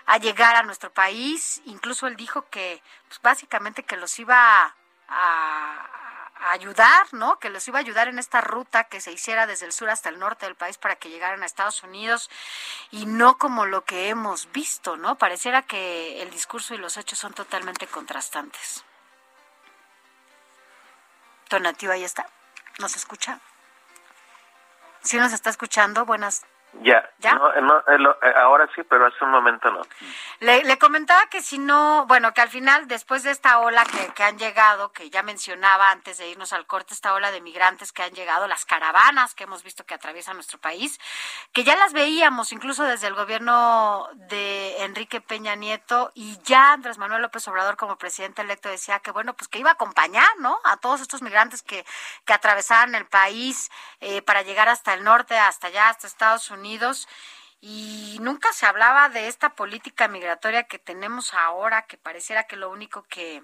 a 0.06 0.18
llegar 0.18 0.56
a 0.56 0.64
nuestro 0.64 0.92
país, 0.92 1.62
incluso 1.66 2.08
él 2.08 2.16
dijo 2.16 2.50
que 2.50 2.82
pues 3.08 3.22
básicamente 3.22 3.84
que 3.84 3.98
los 3.98 4.18
iba 4.20 4.76
a, 5.08 6.03
ayudar, 6.52 7.08
¿no? 7.14 7.40
Que 7.40 7.50
los 7.50 7.68
iba 7.68 7.80
a 7.80 7.82
ayudar 7.82 8.08
en 8.08 8.20
esta 8.20 8.42
ruta 8.42 8.86
que 8.86 9.02
se 9.02 9.12
hiciera 9.12 9.48
desde 9.48 9.66
el 9.66 9.72
sur 9.72 9.90
hasta 9.90 10.10
el 10.10 10.20
norte 10.20 10.46
del 10.46 10.56
país 10.56 10.78
para 10.78 10.96
que 10.96 11.10
llegaran 11.10 11.44
a 11.44 11.46
Estados 11.46 11.84
Unidos 11.84 12.30
y 12.92 13.06
no 13.06 13.38
como 13.38 13.66
lo 13.66 13.86
que 13.86 14.10
hemos 14.10 14.52
visto, 14.52 14.98
¿no? 14.98 15.18
Pareciera 15.18 15.62
que 15.62 16.22
el 16.22 16.30
discurso 16.32 16.74
y 16.74 16.78
los 16.78 16.98
hechos 16.98 17.20
son 17.20 17.34
totalmente 17.34 17.88
contrastantes. 17.88 18.84
Donativa, 21.50 21.94
ahí 21.94 22.04
está. 22.04 22.28
¿Nos 22.80 22.96
escucha? 22.96 23.40
Sí 25.04 25.18
nos 25.18 25.34
está 25.34 25.50
escuchando. 25.50 26.06
Buenas 26.06 26.44
Ya, 26.82 27.08
¿Ya? 27.20 27.36
No, 27.36 27.62
no, 27.62 27.78
eh, 27.80 28.16
eh, 28.24 28.34
ahora 28.38 28.68
sí, 28.76 28.82
pero 28.84 29.06
hace 29.06 29.24
un 29.24 29.30
momento 29.30 29.70
no. 29.72 29.82
Le, 30.40 30.64
le 30.64 30.78
comentaba 30.80 31.28
que 31.28 31.42
si 31.42 31.60
no, 31.60 32.06
bueno, 32.08 32.34
que 32.34 32.42
al 32.42 32.50
final, 32.50 32.88
después 32.88 33.22
de 33.22 33.32
esta 33.32 33.60
ola 33.60 33.86
que, 33.86 34.12
que 34.14 34.24
han 34.24 34.40
llegado, 34.40 34.92
que 34.92 35.10
ya 35.12 35.22
mencionaba 35.22 35.92
antes 35.92 36.18
de 36.18 36.30
irnos 36.30 36.52
al 36.52 36.66
corte, 36.66 36.94
esta 36.94 37.14
ola 37.14 37.32
de 37.32 37.42
migrantes 37.42 37.92
que 37.94 38.02
han 38.02 38.14
llegado, 38.14 38.48
las 38.48 38.66
caravanas 38.66 39.36
que 39.36 39.44
hemos 39.44 39.64
visto 39.64 39.86
que 39.86 39.94
atraviesan 39.94 40.36
nuestro 40.36 40.58
país, 40.58 41.00
que 41.52 41.64
ya 41.64 41.76
las 41.76 41.94
veíamos 41.94 42.52
incluso 42.52 42.84
desde 42.84 43.08
el 43.08 43.14
gobierno 43.14 44.10
de 44.16 44.84
Enrique 44.84 45.22
Peña 45.22 45.56
Nieto 45.56 46.12
y 46.16 46.40
ya 46.44 46.74
Andrés 46.74 46.98
Manuel 46.98 47.22
López 47.22 47.48
Obrador 47.48 47.78
como 47.78 47.98
presidente 47.98 48.42
electo 48.42 48.70
decía 48.70 49.00
que, 49.00 49.12
bueno, 49.12 49.36
pues 49.36 49.48
que 49.48 49.60
iba 49.60 49.70
a 49.70 49.74
acompañar, 49.74 50.28
¿no? 50.40 50.60
A 50.64 50.78
todos 50.78 51.02
estos 51.02 51.22
migrantes 51.22 51.62
que, 51.62 51.86
que 52.26 52.34
atravesaban 52.34 52.96
el 52.96 53.06
país 53.06 53.70
eh, 54.02 54.24
para 54.24 54.42
llegar 54.42 54.70
hasta 54.70 54.96
el 54.96 55.04
norte, 55.04 55.38
hasta 55.38 55.68
allá, 55.68 55.90
hasta 55.90 56.08
Estados 56.08 56.50
Unidos 56.50 56.63
y 57.66 58.18
nunca 58.20 58.52
se 58.52 58.66
hablaba 58.66 59.08
de 59.08 59.30
esta 59.30 59.56
política 59.56 60.10
migratoria 60.10 60.64
que 60.64 60.80
tenemos 60.80 61.34
ahora, 61.34 61.84
que 61.84 61.98
pareciera 61.98 62.44
que 62.44 62.58
lo 62.58 62.70
único 62.70 63.04
que, 63.04 63.42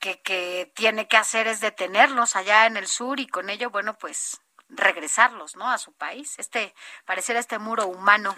que, 0.00 0.20
que 0.20 0.70
tiene 0.74 1.08
que 1.08 1.16
hacer 1.16 1.46
es 1.46 1.62
detenerlos 1.62 2.36
allá 2.36 2.66
en 2.66 2.76
el 2.76 2.86
sur 2.86 3.18
y 3.18 3.26
con 3.26 3.48
ello, 3.48 3.70
bueno, 3.70 3.94
pues 3.94 4.42
regresarlos, 4.68 5.56
¿no? 5.56 5.70
A 5.70 5.78
su 5.78 5.96
país. 5.96 6.38
Este, 6.38 6.74
pareciera 7.06 7.40
este 7.40 7.58
muro 7.58 7.86
humano. 7.86 8.34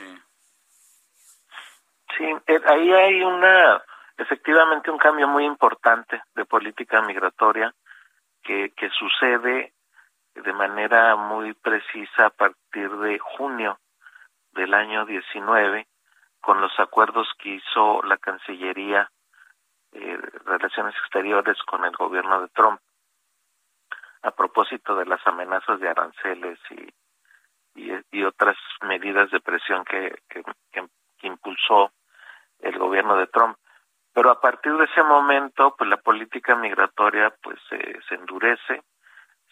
Sí, 2.16 2.24
eh, 2.46 2.60
ahí 2.66 2.92
hay 2.92 3.22
una, 3.22 3.82
efectivamente, 4.16 4.92
un 4.92 4.98
cambio 4.98 5.26
muy 5.26 5.44
importante 5.44 6.22
de 6.34 6.44
política 6.44 7.02
migratoria 7.02 7.74
que, 8.42 8.72
que 8.76 8.90
sucede 8.90 9.72
de 10.42 10.52
manera 10.52 11.16
muy 11.16 11.54
precisa 11.54 12.26
a 12.26 12.30
partir 12.30 12.90
de 12.90 13.18
junio 13.18 13.78
del 14.52 14.74
año 14.74 15.04
19 15.06 15.86
con 16.40 16.60
los 16.60 16.72
acuerdos 16.78 17.28
que 17.38 17.50
hizo 17.50 18.02
la 18.02 18.16
Cancillería 18.18 19.10
eh, 19.92 20.18
Relaciones 20.44 20.94
Exteriores 20.96 21.56
con 21.62 21.84
el 21.84 21.92
gobierno 21.92 22.42
de 22.42 22.48
Trump 22.48 22.80
a 24.22 24.30
propósito 24.32 24.96
de 24.96 25.06
las 25.06 25.24
amenazas 25.26 25.80
de 25.80 25.88
aranceles 25.88 26.58
y, 26.70 27.92
y, 28.10 28.24
otras 28.24 28.56
medidas 28.82 29.30
de 29.30 29.40
presión 29.40 29.84
que, 29.84 30.22
que, 30.28 30.42
impulsó 31.22 31.92
el 32.60 32.78
gobierno 32.78 33.16
de 33.16 33.28
Trump. 33.28 33.56
Pero 34.12 34.30
a 34.30 34.40
partir 34.40 34.76
de 34.76 34.84
ese 34.84 35.02
momento, 35.02 35.74
pues 35.76 35.88
la 35.88 35.98
política 35.98 36.56
migratoria 36.56 37.32
pues 37.42 37.58
se 37.70 38.14
endurece, 38.14 38.82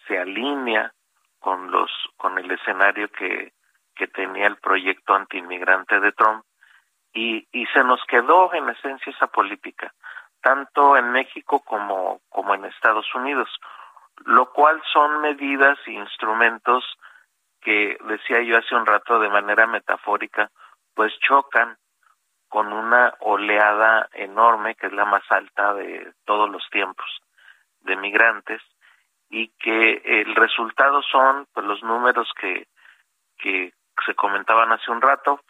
se 0.06 0.18
alinea 0.18 0.92
con 1.38 1.70
los 1.70 1.90
con 2.16 2.38
el 2.38 2.50
escenario 2.50 3.08
que 3.08 3.52
que 3.94 4.08
tenía 4.08 4.46
el 4.46 4.56
proyecto 4.56 5.14
antiinmigrante 5.14 6.00
de 6.00 6.12
Trump 6.12 6.44
y 7.12 7.46
y 7.52 7.66
se 7.66 7.84
nos 7.84 8.02
quedó 8.06 8.52
en 8.54 8.68
esencia 8.68 9.12
esa 9.12 9.26
política 9.26 9.92
tanto 10.42 10.96
en 10.96 11.12
México 11.12 11.60
como 11.60 12.20
como 12.28 12.54
en 12.54 12.64
Estados 12.64 13.14
Unidos 13.14 13.48
lo 14.24 14.52
cual 14.52 14.82
son 14.92 15.20
medidas 15.20 15.78
e 15.86 15.92
instrumentos 15.92 16.84
que 17.60 17.98
decía 18.04 18.42
yo 18.42 18.58
hace 18.58 18.74
un 18.74 18.86
rato 18.86 19.18
de 19.18 19.28
manera 19.28 19.66
metafórica 19.66 20.50
pues 20.94 21.12
chocan 21.20 21.76
con 22.48 22.72
una 22.72 23.14
oleada 23.20 24.08
enorme 24.12 24.74
que 24.74 24.86
es 24.86 24.92
la 24.92 25.04
más 25.04 25.24
alta 25.30 25.74
de 25.74 26.12
todos 26.24 26.48
los 26.48 26.68
tiempos 26.70 27.06
de 27.80 27.96
migrantes 27.96 28.62
y 29.30 29.48
que 29.58 30.02
el 30.04 30.34
resultado 30.34 31.02
son 31.02 31.46
pues 31.52 31.66
los 31.66 31.82
números 31.82 32.28
que 32.40 32.66
que 33.38 33.72
se 34.04 34.14
comentaban 34.14 34.72
hace 34.72 34.90
un 34.90 35.00
rato 35.00 35.40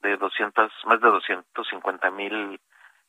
de 0.00 0.16
200 0.16 0.70
más 0.86 1.00
de 1.00 1.08
250 1.08 2.10
mil 2.10 2.60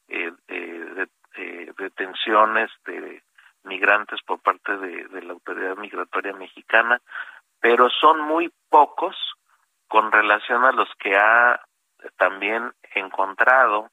eh, 0.07 0.32
eh, 0.48 1.07
eh, 1.38 1.73
detenciones 1.77 2.72
de 2.86 3.23
migrantes 3.64 4.22
por 4.22 4.40
parte 4.41 4.77
de 4.77 5.22
la 5.23 5.34
autoridad 5.34 5.76
migratoria 5.77 6.34
mexicana 6.34 7.02
pero 7.60 7.90
son 7.90 8.22
muy 8.22 8.53
pocos 8.69 9.15
con 9.88 10.11
relación 10.11 10.64
a 10.65 10.72
los 10.72 10.90
que 10.99 11.15
ha 11.15 11.60
también 12.18 12.72
encontrado 12.94 13.90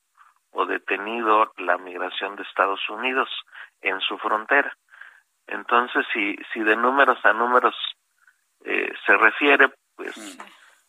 o 0.50 0.66
detenido 0.66 1.52
la 1.56 1.78
migración 1.78 2.36
de 2.36 2.42
Estados 2.42 2.80
Unidos 2.90 3.28
en 3.80 4.00
su 4.00 4.18
frontera. 4.18 4.76
Entonces, 5.46 6.06
si, 6.12 6.36
si 6.52 6.60
de 6.60 6.76
números 6.76 7.18
a 7.24 7.32
números 7.32 7.74
eh, 8.64 8.92
se 9.06 9.16
refiere, 9.16 9.70
pues 9.96 10.38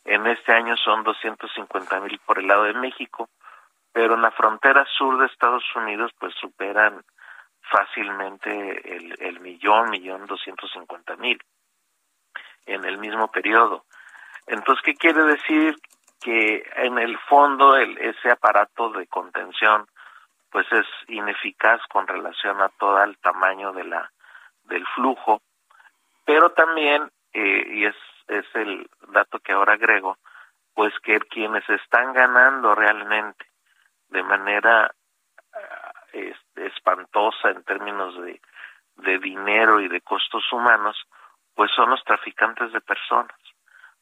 en 0.05 0.27
este 0.27 0.53
año 0.53 0.75
son 0.77 1.03
250 1.03 1.99
mil 2.01 2.19
por 2.19 2.39
el 2.39 2.47
lado 2.47 2.63
de 2.63 2.73
México, 2.73 3.29
pero 3.91 4.15
en 4.15 4.21
la 4.21 4.31
frontera 4.31 4.85
sur 4.97 5.19
de 5.19 5.27
Estados 5.27 5.63
Unidos 5.75 6.11
pues 6.19 6.33
superan 6.35 7.03
fácilmente 7.61 8.95
el, 8.95 9.15
el 9.19 9.39
millón, 9.39 9.89
millón 9.89 10.25
doscientos 10.25 10.71
cincuenta 10.71 11.15
mil 11.15 11.39
en 12.65 12.83
el 12.85 12.97
mismo 12.97 13.29
periodo. 13.29 13.85
Entonces, 14.47 14.83
¿qué 14.83 14.95
quiere 14.95 15.23
decir? 15.23 15.75
Que 16.21 16.63
en 16.77 16.97
el 16.97 17.17
fondo 17.19 17.75
el, 17.75 17.97
ese 17.97 18.31
aparato 18.31 18.89
de 18.91 19.07
contención 19.07 19.87
pues 20.49 20.71
es 20.71 20.85
ineficaz 21.07 21.81
con 21.87 22.07
relación 22.07 22.61
a 22.61 22.69
todo 22.69 23.03
el 23.03 23.17
tamaño 23.17 23.73
de 23.73 23.85
la 23.85 24.11
del 24.65 24.85
flujo, 24.95 25.41
pero 26.25 26.51
también, 26.51 27.09
eh, 27.33 27.65
y 27.67 27.85
es, 27.85 27.95
es 28.27 28.45
el 28.55 28.89
dato 29.09 29.39
que 29.39 29.51
ahora 29.51 29.73
agrego, 29.73 30.17
pues 30.73 30.93
que 30.99 31.19
quienes 31.19 31.67
están 31.69 32.13
ganando 32.13 32.73
realmente 32.75 33.45
de 34.09 34.23
manera 34.23 34.93
eh, 36.13 36.33
espantosa 36.55 37.49
en 37.49 37.63
términos 37.63 38.15
de, 38.23 38.41
de 38.97 39.19
dinero 39.19 39.79
y 39.81 39.87
de 39.87 40.01
costos 40.01 40.43
humanos, 40.51 40.97
pues 41.55 41.71
son 41.75 41.89
los 41.89 42.03
traficantes 42.03 42.71
de 42.71 42.81
personas. 42.81 43.37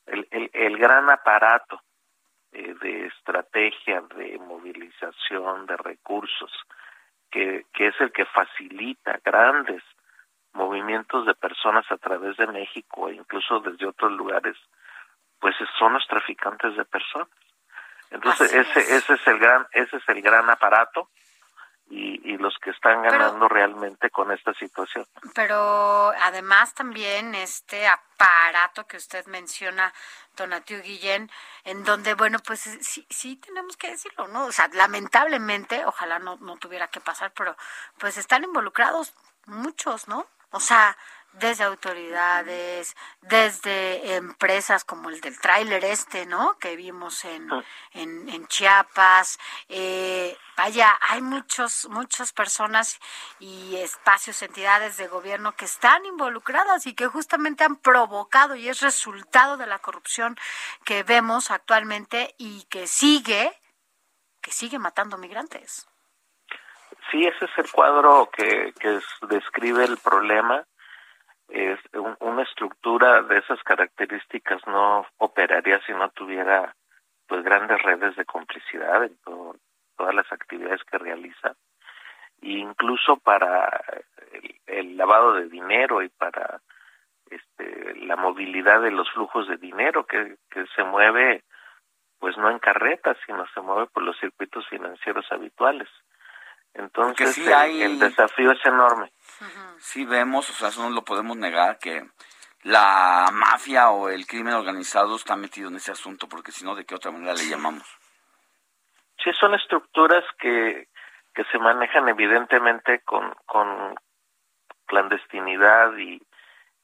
El, 0.05 0.27
el, 0.31 0.49
el 0.53 0.77
gran 0.77 1.09
aparato 1.09 1.81
eh, 2.51 2.75
de 2.81 3.07
estrategia, 3.07 4.01
de 4.15 4.37
movilización 4.39 5.65
de 5.65 5.77
recursos, 5.77 6.51
que, 7.29 7.65
que 7.73 7.87
es 7.87 7.95
el 8.01 8.11
que 8.11 8.25
facilita 8.25 9.19
grandes 9.23 9.83
movimientos 10.53 11.25
de 11.25 11.33
personas 11.35 11.85
a 11.91 11.97
través 11.97 12.37
de 12.37 12.47
México 12.47 13.09
e 13.09 13.15
incluso 13.15 13.59
desde 13.59 13.87
otros 13.87 14.11
lugares, 14.11 14.57
pues 15.39 15.55
son 15.79 15.93
los 15.93 16.05
traficantes 16.07 16.75
de 16.75 16.85
personas. 16.85 17.29
Entonces 18.09 18.53
ese 18.53 18.79
ese 18.97 19.13
es 19.13 19.27
el 19.27 19.39
gran 19.39 19.65
ese 19.71 19.97
es 19.97 20.03
el 20.09 20.21
gran 20.21 20.49
aparato 20.49 21.09
y, 21.91 22.33
y 22.33 22.37
los 22.37 22.57
que 22.59 22.69
están 22.69 23.01
ganando 23.01 23.49
realmente 23.49 24.09
con 24.09 24.31
esta 24.31 24.53
situación. 24.53 25.05
Pero 25.35 26.11
además 26.21 26.73
también 26.73 27.35
este 27.35 27.85
aparato 27.87 28.87
que 28.87 28.97
usted 28.97 29.25
menciona, 29.27 29.93
Donatiu 30.37 30.81
Guillén, 30.81 31.29
en 31.65 31.83
donde, 31.83 32.13
bueno, 32.13 32.39
pues 32.39 32.61
sí, 32.61 33.05
sí 33.09 33.35
tenemos 33.35 33.75
que 33.75 33.91
decirlo, 33.91 34.27
¿no? 34.29 34.45
O 34.45 34.51
sea, 34.53 34.69
lamentablemente, 34.73 35.85
ojalá 35.85 36.19
no, 36.19 36.37
no 36.37 36.55
tuviera 36.57 36.87
que 36.87 37.01
pasar, 37.01 37.33
pero 37.35 37.57
pues 37.99 38.17
están 38.17 38.45
involucrados 38.45 39.13
muchos, 39.45 40.07
¿no? 40.07 40.27
O 40.51 40.59
sea, 40.59 40.97
desde 41.33 41.63
autoridades, 41.63 42.95
desde 43.21 44.15
empresas 44.15 44.83
como 44.83 45.09
el 45.09 45.21
del 45.21 45.39
tráiler 45.39 45.85
este, 45.85 46.25
¿no? 46.25 46.57
Que 46.59 46.75
vimos 46.75 47.23
en, 47.23 47.49
en, 47.91 48.27
en 48.29 48.47
Chiapas. 48.47 49.39
Eh, 49.69 50.37
vaya, 50.57 50.97
hay 51.01 51.21
muchos, 51.21 51.87
muchas 51.89 52.33
personas 52.33 52.99
y 53.39 53.77
espacios, 53.77 54.41
entidades 54.41 54.97
de 54.97 55.07
gobierno 55.07 55.55
que 55.55 55.65
están 55.65 56.05
involucradas 56.05 56.85
y 56.85 56.93
que 56.93 57.07
justamente 57.07 57.63
han 57.63 57.77
provocado 57.77 58.55
y 58.55 58.67
es 58.67 58.81
resultado 58.81 59.55
de 59.57 59.67
la 59.67 59.79
corrupción 59.79 60.37
que 60.83 61.03
vemos 61.03 61.49
actualmente 61.49 62.35
y 62.37 62.63
que 62.63 62.87
sigue, 62.87 63.57
que 64.41 64.51
sigue 64.51 64.79
matando 64.79 65.17
migrantes. 65.17 65.87
Sí, 67.11 67.25
ese 67.25 67.43
es 67.43 67.51
el 67.57 67.69
cuadro 67.69 68.29
que, 68.31 68.73
que 68.79 68.99
describe 69.27 69.83
el 69.83 69.97
problema. 69.97 70.63
Es 71.49 71.77
una 72.19 72.43
estructura 72.43 73.21
de 73.23 73.39
esas 73.39 73.61
características 73.63 74.65
no 74.65 75.05
operaría 75.17 75.81
si 75.85 75.91
no 75.91 76.09
tuviera 76.11 76.73
pues 77.27 77.43
grandes 77.43 77.81
redes 77.81 78.15
de 78.15 78.23
complicidad 78.23 79.03
en 79.03 79.17
todas 79.97 80.15
las 80.15 80.31
actividades 80.31 80.81
que 80.85 80.97
realiza. 80.97 81.55
E 82.41 82.51
incluso 82.51 83.17
para 83.17 83.83
el, 84.65 84.95
lavado 84.95 85.33
de 85.33 85.49
dinero 85.49 86.01
y 86.01 86.07
para 86.07 86.61
este, 87.29 87.95
la 88.05 88.15
movilidad 88.15 88.81
de 88.81 88.91
los 88.91 89.11
flujos 89.11 89.49
de 89.49 89.57
dinero 89.57 90.05
que, 90.05 90.37
que 90.49 90.65
se 90.75 90.83
mueve 90.83 91.43
pues 92.19 92.37
no 92.37 92.49
en 92.49 92.59
carretas 92.59 93.17
sino 93.25 93.45
se 93.47 93.61
mueve 93.61 93.87
por 93.87 94.03
los 94.03 94.17
circuitos 94.19 94.67
financieros 94.69 95.25
habituales 95.31 95.89
entonces 96.73 97.37
el 97.37 97.99
desafío 97.99 98.51
es 98.51 98.65
enorme. 98.65 99.11
Sí 99.79 100.05
vemos, 100.05 100.49
o 100.49 100.53
sea, 100.53 100.69
eso 100.69 100.83
no 100.83 100.89
lo 100.89 101.03
podemos 101.03 101.35
negar, 101.37 101.79
que 101.79 102.05
la 102.63 103.29
mafia 103.33 103.89
o 103.89 104.09
el 104.09 104.27
crimen 104.27 104.53
organizado 104.53 105.15
está 105.15 105.35
metido 105.35 105.69
en 105.69 105.77
ese 105.77 105.91
asunto, 105.91 106.27
porque 106.29 106.51
si 106.51 106.63
no, 106.63 106.75
¿de 106.75 106.85
qué 106.85 106.95
otra 106.95 107.11
manera 107.11 107.33
le 107.33 107.47
llamamos? 107.47 107.83
Sí, 109.23 109.31
son 109.39 109.53
estructuras 109.55 110.23
que, 110.39 110.87
que 111.33 111.43
se 111.45 111.57
manejan 111.59 112.07
evidentemente 112.07 113.01
con, 113.01 113.33
con 113.45 113.95
clandestinidad 114.85 115.95
y, 115.97 116.21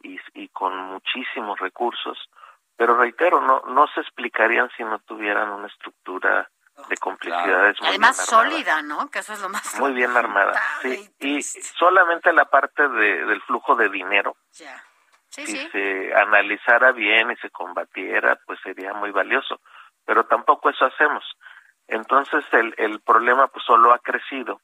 y, 0.03 0.19
y 0.33 0.49
con 0.49 0.75
muchísimos 0.77 1.59
recursos, 1.59 2.29
pero 2.75 2.95
reitero, 2.97 3.41
no, 3.41 3.61
no 3.67 3.87
se 3.87 4.01
explicarían 4.01 4.69
si 4.77 4.83
no 4.83 4.99
tuvieran 4.99 5.49
una 5.49 5.67
estructura 5.67 6.49
de 6.89 6.97
complicidades 6.97 7.79
muy 7.81 7.89
Además 7.89 8.17
sólida, 8.17 8.81
¿no? 8.81 9.09
Que 9.09 9.19
eso 9.19 9.33
es 9.33 9.41
lo 9.41 9.49
más 9.49 9.79
muy 9.79 9.93
bien 9.93 10.15
armada. 10.15 10.61
Sí, 10.81 11.09
y 11.19 11.41
solamente 11.41 12.31
la 12.31 12.45
parte 12.45 12.87
de, 12.87 13.25
del 13.25 13.41
flujo 13.41 13.75
de 13.75 13.89
dinero. 13.89 14.37
Ya. 14.53 14.83
si 15.29 15.45
se 15.45 16.13
analizara 16.15 16.91
bien 16.91 17.31
y 17.31 17.35
se 17.37 17.49
combatiera, 17.49 18.39
pues 18.45 18.59
sería 18.61 18.93
muy 18.93 19.11
valioso. 19.11 19.59
Pero 20.05 20.25
tampoco 20.25 20.69
eso 20.69 20.85
hacemos. 20.85 21.23
Entonces 21.87 22.45
el, 22.51 22.73
el 22.77 23.01
problema 23.01 23.47
pues 23.47 23.65
solo 23.65 23.93
ha 23.93 23.99
crecido. 23.99 24.61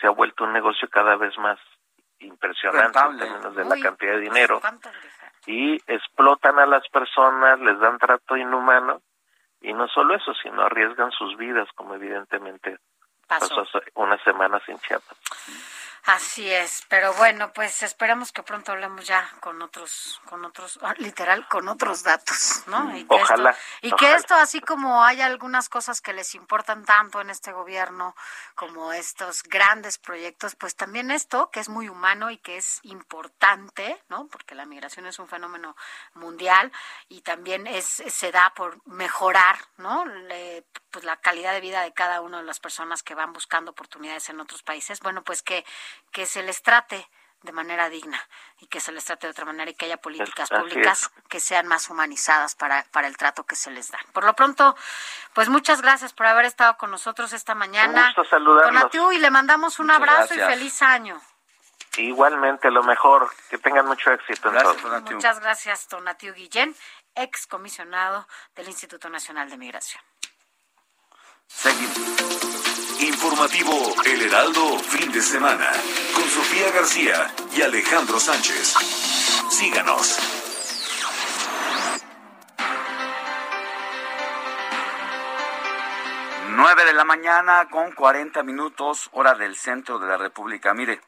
Se 0.00 0.06
ha 0.06 0.10
vuelto 0.10 0.44
un 0.44 0.52
negocio 0.52 0.88
cada 0.88 1.16
vez 1.16 1.36
más 1.38 1.58
impresionante 2.18 2.98
en 2.98 3.18
términos 3.18 3.54
de 3.54 3.64
la 3.64 3.78
cantidad 3.80 4.12
de 4.12 4.20
dinero. 4.20 4.60
Y 5.46 5.74
explotan 5.86 6.58
a 6.60 6.66
las 6.66 6.88
personas, 6.88 7.58
les 7.60 7.78
dan 7.80 7.98
trato 7.98 8.36
inhumano 8.36 9.02
y 9.62 9.72
no 9.72 9.88
solo 9.88 10.14
eso, 10.14 10.34
sino 10.34 10.62
arriesgan 10.62 11.10
sus 11.12 11.36
vidas, 11.36 11.68
como 11.74 11.94
evidentemente 11.94 12.78
pasó, 13.26 13.56
pasó 13.56 13.80
unas 13.94 14.20
semanas 14.22 14.62
en 14.68 14.78
Chiapas. 14.78 15.16
Así 16.04 16.50
es, 16.50 16.82
pero 16.88 17.14
bueno, 17.14 17.52
pues 17.52 17.84
esperamos 17.84 18.32
que 18.32 18.42
pronto 18.42 18.72
hablemos 18.72 19.06
ya 19.06 19.30
con 19.38 19.62
otros, 19.62 20.20
con 20.28 20.44
otros, 20.44 20.80
ah, 20.82 20.94
literal, 20.98 21.46
con 21.46 21.68
otros 21.68 22.02
datos, 22.02 22.64
¿no? 22.66 22.96
Y 22.96 23.04
que 23.04 23.14
ojalá. 23.14 23.50
Esto, 23.50 23.62
y 23.82 23.92
que 23.92 24.14
esto, 24.14 24.34
así 24.34 24.60
como 24.60 25.04
hay 25.04 25.20
algunas 25.20 25.68
cosas 25.68 26.00
que 26.00 26.12
les 26.12 26.34
importan 26.34 26.84
tanto 26.84 27.20
en 27.20 27.30
este 27.30 27.52
gobierno, 27.52 28.16
como 28.56 28.92
estos 28.92 29.44
grandes 29.44 29.98
proyectos, 29.98 30.56
pues 30.56 30.74
también 30.74 31.12
esto, 31.12 31.50
que 31.50 31.60
es 31.60 31.68
muy 31.68 31.88
humano 31.88 32.32
y 32.32 32.38
que 32.38 32.56
es 32.56 32.80
importante, 32.82 34.02
¿no? 34.08 34.26
Porque 34.26 34.56
la 34.56 34.66
migración 34.66 35.06
es 35.06 35.20
un 35.20 35.28
fenómeno 35.28 35.76
mundial 36.14 36.72
y 37.08 37.20
también 37.20 37.68
es, 37.68 37.86
se 37.86 38.32
da 38.32 38.52
por 38.56 38.84
mejorar, 38.88 39.56
¿no? 39.76 40.04
Le, 40.04 40.64
pues 40.92 41.04
la 41.04 41.16
calidad 41.16 41.52
de 41.52 41.60
vida 41.60 41.82
de 41.82 41.92
cada 41.92 42.20
una 42.20 42.38
de 42.38 42.44
las 42.44 42.60
personas 42.60 43.02
que 43.02 43.14
van 43.14 43.32
buscando 43.32 43.72
oportunidades 43.72 44.28
en 44.28 44.40
otros 44.40 44.62
países. 44.62 45.00
Bueno, 45.00 45.22
pues 45.22 45.42
que 45.42 45.64
que 46.12 46.26
se 46.26 46.42
les 46.42 46.62
trate 46.62 47.08
de 47.42 47.52
manera 47.52 47.88
digna 47.88 48.20
y 48.60 48.66
que 48.66 48.80
se 48.80 48.92
les 48.92 49.04
trate 49.04 49.26
de 49.26 49.32
otra 49.32 49.44
manera 49.44 49.70
y 49.70 49.74
que 49.74 49.86
haya 49.86 49.96
políticas 49.96 50.48
públicas 50.48 51.10
que 51.28 51.40
sean 51.40 51.66
más 51.66 51.90
humanizadas 51.90 52.54
para, 52.54 52.84
para 52.92 53.08
el 53.08 53.16
trato 53.16 53.44
que 53.44 53.56
se 53.56 53.70
les 53.70 53.90
da. 53.90 53.98
Por 54.12 54.24
lo 54.24 54.34
pronto, 54.34 54.76
pues 55.32 55.48
muchas 55.48 55.82
gracias 55.82 56.12
por 56.12 56.26
haber 56.26 56.44
estado 56.44 56.76
con 56.76 56.90
nosotros 56.90 57.32
esta 57.32 57.54
mañana. 57.54 58.14
Un 58.16 58.80
gusto 58.80 59.12
y 59.12 59.18
le 59.18 59.30
mandamos 59.30 59.78
un 59.78 59.90
abrazo 59.90 60.34
y 60.34 60.38
feliz 60.38 60.82
año. 60.82 61.20
Igualmente, 61.98 62.70
lo 62.70 62.82
mejor, 62.82 63.30
que 63.50 63.58
tengan 63.58 63.86
mucho 63.86 64.12
éxito 64.12 64.50
en 64.50 64.62
todo. 64.62 65.00
Muchas 65.02 65.40
gracias, 65.40 65.88
Tonatiu 65.88 66.32
Guillén, 66.32 66.74
ex 67.14 67.46
comisionado 67.46 68.26
del 68.54 68.68
Instituto 68.68 69.10
Nacional 69.10 69.50
de 69.50 69.58
Migración. 69.58 70.02
Seguimos. 71.54 73.00
Informativo 73.00 73.94
El 74.04 74.22
Heraldo, 74.22 74.78
fin 74.78 75.12
de 75.12 75.20
semana, 75.20 75.70
con 76.14 76.24
Sofía 76.24 76.70
García 76.72 77.34
y 77.54 77.62
Alejandro 77.62 78.18
Sánchez. 78.18 78.74
Síganos. 79.50 80.18
Nueve 86.50 86.84
de 86.84 86.92
la 86.92 87.04
mañana 87.04 87.68
con 87.70 87.92
40 87.92 88.42
minutos, 88.42 89.08
hora 89.12 89.34
del 89.34 89.56
centro 89.56 89.98
de 89.98 90.06
la 90.06 90.16
República. 90.16 90.74
Mire, 90.74 91.00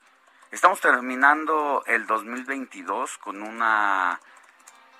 estamos 0.50 0.80
terminando 0.80 1.82
el 1.86 2.06
2022 2.06 3.18
con 3.18 3.42
una 3.42 4.20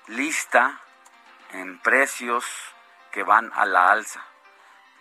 lista 0.07 0.81
en 1.51 1.79
precios 1.79 2.45
que 3.11 3.23
van 3.23 3.51
a 3.53 3.65
la 3.65 3.91
alza. 3.91 4.23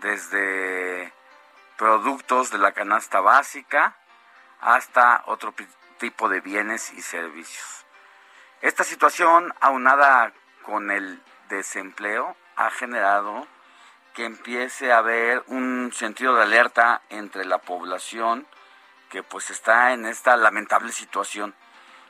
Desde 0.05 1.15
productos 1.79 2.51
de 2.51 2.59
la 2.59 2.73
canasta 2.73 3.21
básica 3.21 3.97
hasta 4.61 5.23
otro 5.25 5.55
tipo 5.97 6.29
de 6.29 6.43
bienes 6.43 6.93
y 6.93 7.01
servicios. 7.01 7.87
Esta 8.61 8.85
situación, 8.85 9.55
aunada 9.61 10.35
con 10.61 10.91
el 10.91 11.23
desempleo, 11.49 12.37
ha 12.57 12.69
generado 12.69 13.47
que 14.13 14.27
empiece 14.27 14.93
a 14.93 14.99
haber 14.99 15.43
un 15.47 15.91
sentido 15.95 16.35
de 16.35 16.43
alerta 16.43 17.01
entre 17.09 17.47
la 17.47 17.57
población 17.57 18.47
que 19.09 19.23
pues 19.23 19.49
está 19.49 19.95
en 19.95 20.05
esta 20.05 20.37
lamentable 20.37 20.93
situación. 20.93 21.55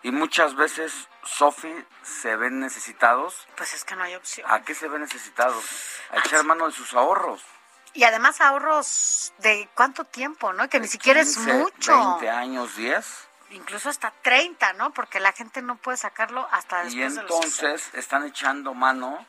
Y 0.03 0.11
muchas 0.11 0.57
veces, 0.57 1.09
Sofi, 1.23 1.73
se 2.03 2.35
ven 2.35 2.59
necesitados. 2.59 3.47
Pues 3.57 3.73
es 3.73 3.85
que 3.85 3.95
no 3.95 4.03
hay 4.03 4.17
opción. 4.17 4.51
¿A 4.51 4.63
qué 4.63 4.75
se 4.75 4.89
ven 4.89 5.03
necesitados? 5.03 5.65
A 6.11 6.19
echar 6.19 6.43
mano 6.43 6.67
de 6.67 6.73
sus 6.73 6.93
ahorros. 6.93 7.54
Y 7.95 8.03
además 8.05 8.41
ahorros 8.41 9.33
de 9.39 9.69
cuánto 9.75 10.05
tiempo, 10.05 10.53
¿no? 10.53 10.69
Que 10.69 10.81
ni 10.81 10.89
siquiera 10.89 11.21
es 11.21 11.37
15, 11.37 11.55
mucho. 11.55 11.97
20 12.19 12.31
años, 12.31 12.77
10. 12.77 13.29
Incluso 13.51 13.89
hasta 13.89 14.11
30, 14.23 14.73
¿no? 14.75 14.93
Porque 14.93 15.21
la 15.21 15.33
gente 15.33 15.63
no 15.63 15.77
puede 15.77 15.97
sacarlo 15.97 16.47
hasta 16.51 16.85
Y 16.85 16.97
después 16.99 17.15
de 17.15 17.23
los 17.23 17.31
entonces 17.31 17.95
están 17.95 18.27
echando 18.27 18.75
mano 18.75 19.25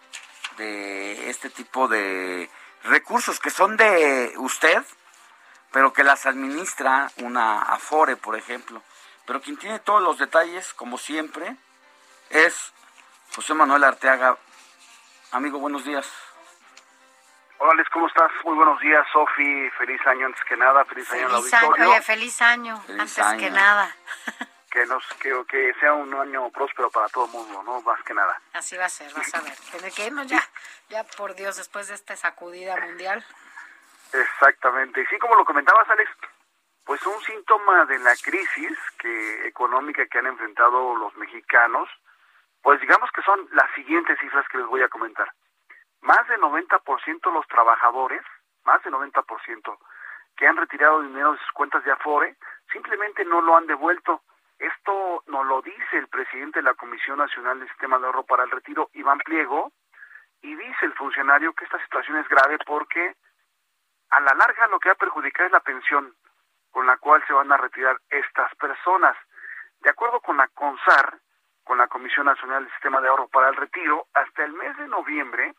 de 0.58 1.30
este 1.30 1.52
tipo 1.52 1.88
de 1.88 2.50
recursos 2.84 3.40
que 3.40 3.52
son 3.52 3.78
de 3.78 4.34
usted, 4.38 4.84
pero 5.72 5.94
que 5.94 6.04
las 6.04 6.26
administra 6.26 7.12
una 7.18 7.62
Afore, 7.62 8.18
por 8.18 8.36
ejemplo. 8.36 8.82
Pero 9.28 9.42
quien 9.42 9.58
tiene 9.58 9.80
todos 9.80 10.02
los 10.02 10.18
detalles, 10.18 10.74
como 10.74 10.98
siempre, 10.98 11.56
es 12.30 12.72
José 13.36 13.54
Manuel 13.54 13.84
Arteaga. 13.84 14.38
Amigo, 15.32 15.60
buenos 15.60 15.84
días. 15.86 16.08
Hola, 17.58 17.72
Alex, 17.74 17.90
¿cómo 17.90 18.08
estás? 18.08 18.32
Muy 18.44 18.56
buenos 18.56 18.80
días, 18.82 19.06
Sofi. 19.12 19.70
Feliz 19.78 20.00
año 20.08 20.26
antes 20.28 20.44
que 20.46 20.58
nada. 20.58 20.84
Feliz, 20.86 21.12
año 21.12 21.26
al 21.28 21.32
Feliz 21.42 21.54
año, 21.54 21.68
auditorio. 21.68 21.92
oye, 21.92 22.02
feliz 22.02 22.42
año, 22.42 22.82
Feliz 22.82 23.00
antes 23.00 23.20
año. 23.20 23.40
que 23.40 23.50
nada. 23.52 23.96
Que, 24.70 24.86
nos, 24.88 25.06
que, 25.22 25.32
que 25.48 25.74
sea 25.80 25.94
un 25.94 26.14
año 26.14 26.50
próspero 26.52 26.90
para 26.92 27.08
todo 27.08 27.26
el 27.26 27.32
mundo, 27.32 27.64
¿no? 27.64 27.82
Más 27.82 28.02
que 28.04 28.14
nada. 28.14 28.42
Así 28.54 28.76
va 28.76 28.86
a 28.86 28.90
ser, 28.90 29.12
vas 29.14 29.34
a 29.34 29.40
ver. 29.42 29.54
Tiene 29.72 29.90
que 29.92 30.08
irnos 30.08 30.28
ya, 30.28 30.42
ya 30.90 31.04
por 31.18 31.34
Dios, 31.36 31.56
después 31.56 31.88
de 31.88 31.94
esta 31.96 32.16
sacudida 32.18 32.76
mundial. 32.82 33.24
Exactamente. 34.12 35.02
Y 35.02 35.06
sí, 35.06 35.18
como 35.18 35.36
lo 35.36 35.46
comentabas, 35.46 35.90
Alex, 35.90 36.12
pues 36.84 37.06
un 37.06 37.22
síntoma 37.24 37.86
de 37.86 38.00
la 38.00 38.16
crisis 38.18 38.78
que, 39.00 39.48
económica 39.48 40.06
que 40.08 40.20
han 40.20 40.28
enfrentado 40.28 40.96
los 40.98 41.16
mexicanos, 41.16 41.88
pues 42.62 42.82
digamos 42.82 43.10
que 43.12 43.22
son 43.22 43.48
las 43.54 43.74
siguientes 43.76 44.20
cifras 44.20 44.46
que 44.50 44.58
les 44.58 44.68
voy 44.68 44.82
a 44.82 44.90
comentar. 44.90 45.32
Más 46.06 46.28
del 46.28 46.40
90% 46.40 47.20
de 47.24 47.32
los 47.32 47.48
trabajadores, 47.48 48.22
más 48.64 48.82
del 48.84 48.94
90% 48.94 49.78
que 50.38 50.48
han 50.48 50.56
retirado 50.56 51.02
dinero 51.02 51.32
de 51.32 51.40
sus 51.40 51.52
cuentas 51.52 51.84
de 51.84 51.92
Afore, 51.92 52.36
simplemente 52.72 53.26
no 53.26 53.42
lo 53.42 53.58
han 53.58 53.66
devuelto. 53.66 54.22
Esto 54.60 55.24
nos 55.26 55.46
lo 55.48 55.64
dice 55.64 55.98
el 55.98 56.08
presidente 56.08 56.60
de 56.60 56.64
la 56.64 56.76
Comisión 56.76 57.18
Nacional 57.18 57.58
del 57.58 57.70
Sistema 57.70 57.98
de 57.98 58.06
Ahorro 58.06 58.24
para 58.24 58.44
el 58.44 58.52
Retiro, 58.52 58.90
Iván 58.94 59.18
Pliego, 59.20 59.72
y 60.44 60.56
dice 60.56 60.86
el 60.86 60.94
funcionario 60.94 61.54
que 61.54 61.66
esta 61.66 61.82
situación 61.82 62.18
es 62.18 62.30
grave 62.30 62.60
porque 62.68 63.16
a 64.12 64.20
la 64.20 64.36
larga 64.36 64.68
lo 64.68 64.80
que 64.80 64.90
va 64.90 64.94
a 64.94 64.98
perjudicar 64.98 65.48
es 65.48 65.52
la 65.54 65.62
pensión 65.62 66.14
con 66.70 66.86
la 66.86 66.98
cual 66.98 67.24
se 67.26 67.34
van 67.34 67.52
a 67.52 67.58
retirar 67.58 67.98
estas 68.10 68.54
personas. 68.56 69.18
De 69.80 69.90
acuerdo 69.90 70.20
con 70.20 70.38
la 70.38 70.48
CONSAR, 70.50 71.18
con 71.64 71.80
la 71.80 71.88
Comisión 71.88 72.28
Nacional 72.28 72.64
del 72.64 72.74
Sistema 72.74 73.02
de 73.02 73.08
Ahorro 73.08 73.28
para 73.30 73.50
el 73.50 73.56
Retiro, 73.56 74.06
hasta 74.14 74.44
el 74.44 74.54
mes 74.54 74.78
de 74.78 74.88
noviembre, 74.88 75.56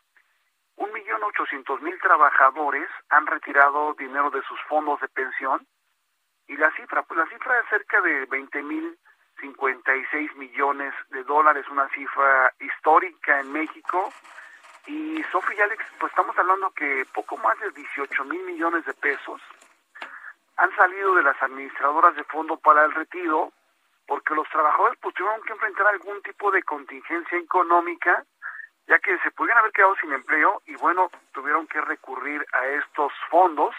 un 0.77 0.93
millón 0.93 1.23
ochocientos 1.23 1.81
mil 1.81 1.99
trabajadores 1.99 2.89
han 3.09 3.27
retirado 3.27 3.93
dinero 3.93 4.29
de 4.29 4.41
sus 4.43 4.59
fondos 4.63 4.99
de 5.01 5.07
pensión 5.09 5.67
y 6.47 6.55
la 6.55 6.71
cifra, 6.71 7.03
pues 7.03 7.19
la 7.19 7.27
cifra 7.27 7.59
es 7.59 7.69
cerca 7.69 7.99
de 8.01 8.25
veinte 8.25 8.63
mil 8.63 8.97
cincuenta 9.39 9.95
y 9.95 10.03
seis 10.05 10.33
millones 10.35 10.93
de 11.09 11.23
dólares, 11.23 11.65
una 11.69 11.87
cifra 11.89 12.53
histórica 12.59 13.39
en 13.39 13.51
México. 13.51 14.11
Y 14.87 15.21
Sofía 15.31 15.57
y 15.57 15.61
Alex, 15.61 15.85
pues 15.99 16.11
estamos 16.11 16.37
hablando 16.37 16.71
que 16.71 17.05
poco 17.13 17.37
más 17.37 17.59
de 17.59 17.71
18 17.71 18.23
mil 18.25 18.41
millones 18.43 18.85
de 18.85 18.93
pesos 18.93 19.41
han 20.55 20.73
salido 20.75 21.13
de 21.15 21.23
las 21.23 21.41
administradoras 21.43 22.15
de 22.15 22.23
fondo 22.23 22.57
para 22.57 22.85
el 22.85 22.93
retiro 22.93 23.51
porque 24.07 24.33
los 24.33 24.47
trabajadores 24.49 24.97
pues 25.01 25.13
tuvieron 25.13 25.41
que 25.43 25.51
enfrentar 25.51 25.87
algún 25.87 26.21
tipo 26.21 26.49
de 26.51 26.63
contingencia 26.63 27.37
económica 27.37 28.23
ya 28.87 28.99
que 28.99 29.17
se 29.19 29.31
pudieran 29.31 29.59
haber 29.59 29.73
quedado 29.73 29.95
sin 29.97 30.13
empleo 30.13 30.61
y 30.65 30.75
bueno, 30.75 31.11
tuvieron 31.33 31.67
que 31.67 31.81
recurrir 31.81 32.45
a 32.53 32.65
estos 32.67 33.11
fondos 33.29 33.75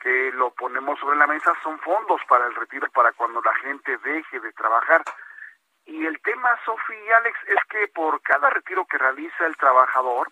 que 0.00 0.32
lo 0.32 0.50
ponemos 0.50 0.98
sobre 0.98 1.18
la 1.18 1.26
mesa, 1.26 1.52
son 1.62 1.78
fondos 1.80 2.20
para 2.28 2.46
el 2.46 2.54
retiro 2.54 2.88
para 2.92 3.12
cuando 3.12 3.40
la 3.42 3.54
gente 3.56 3.96
deje 3.98 4.40
de 4.40 4.52
trabajar. 4.52 5.02
Y 5.84 6.06
el 6.06 6.20
tema, 6.22 6.58
Sofi 6.64 6.94
y 6.94 7.12
Alex, 7.12 7.38
es 7.48 7.58
que 7.68 7.88
por 7.88 8.20
cada 8.22 8.50
retiro 8.50 8.86
que 8.86 8.98
realiza 8.98 9.46
el 9.46 9.56
trabajador, 9.56 10.30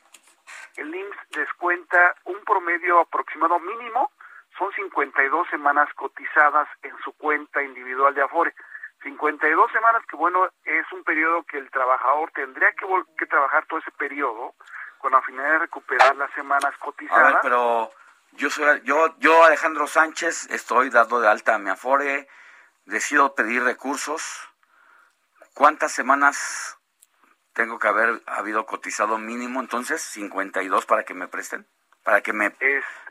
el 0.76 0.94
IMSS 0.94 1.30
descuenta 1.30 2.14
un 2.24 2.42
promedio 2.44 3.00
aproximado 3.00 3.58
mínimo, 3.58 4.10
son 4.56 4.72
52 4.72 5.48
semanas 5.48 5.92
cotizadas 5.94 6.68
en 6.82 6.96
su 7.04 7.12
cuenta 7.12 7.62
individual 7.62 8.14
de 8.14 8.22
Afore. 8.22 8.54
52 9.02 9.72
semanas 9.72 10.02
que 10.08 10.16
bueno, 10.16 10.46
es 10.64 10.92
un 10.92 11.04
periodo 11.04 11.44
que 11.44 11.58
el 11.58 11.70
trabajador 11.70 12.30
tendría 12.32 12.72
que, 12.72 12.84
vol- 12.86 13.06
que 13.16 13.26
trabajar 13.26 13.64
todo 13.66 13.78
ese 13.78 13.90
periodo 13.92 14.54
con 14.98 15.12
la 15.12 15.22
finalidad 15.22 15.52
de 15.54 15.58
recuperar 15.60 16.16
las 16.16 16.32
semanas 16.32 16.74
A 16.74 16.78
cotizadas. 16.84 17.32
ver, 17.34 17.38
pero 17.42 17.90
yo 18.32 18.50
soy 18.50 18.80
yo 18.82 19.14
yo 19.18 19.44
Alejandro 19.44 19.86
Sánchez 19.86 20.50
estoy 20.50 20.90
dado 20.90 21.20
de 21.20 21.28
alta 21.28 21.54
a 21.54 21.58
mi 21.58 21.70
Afore, 21.70 22.28
decido 22.86 23.34
pedir 23.34 23.62
recursos. 23.62 24.48
¿Cuántas 25.54 25.92
semanas 25.92 26.78
tengo 27.52 27.78
que 27.78 27.88
haber 27.88 28.22
habido 28.26 28.66
cotizado 28.66 29.18
mínimo 29.18 29.60
entonces 29.60 30.02
52 30.02 30.86
para 30.86 31.04
que 31.04 31.14
me 31.14 31.28
presten? 31.28 31.66
Para 32.04 32.20
que 32.20 32.32
me, 32.32 32.54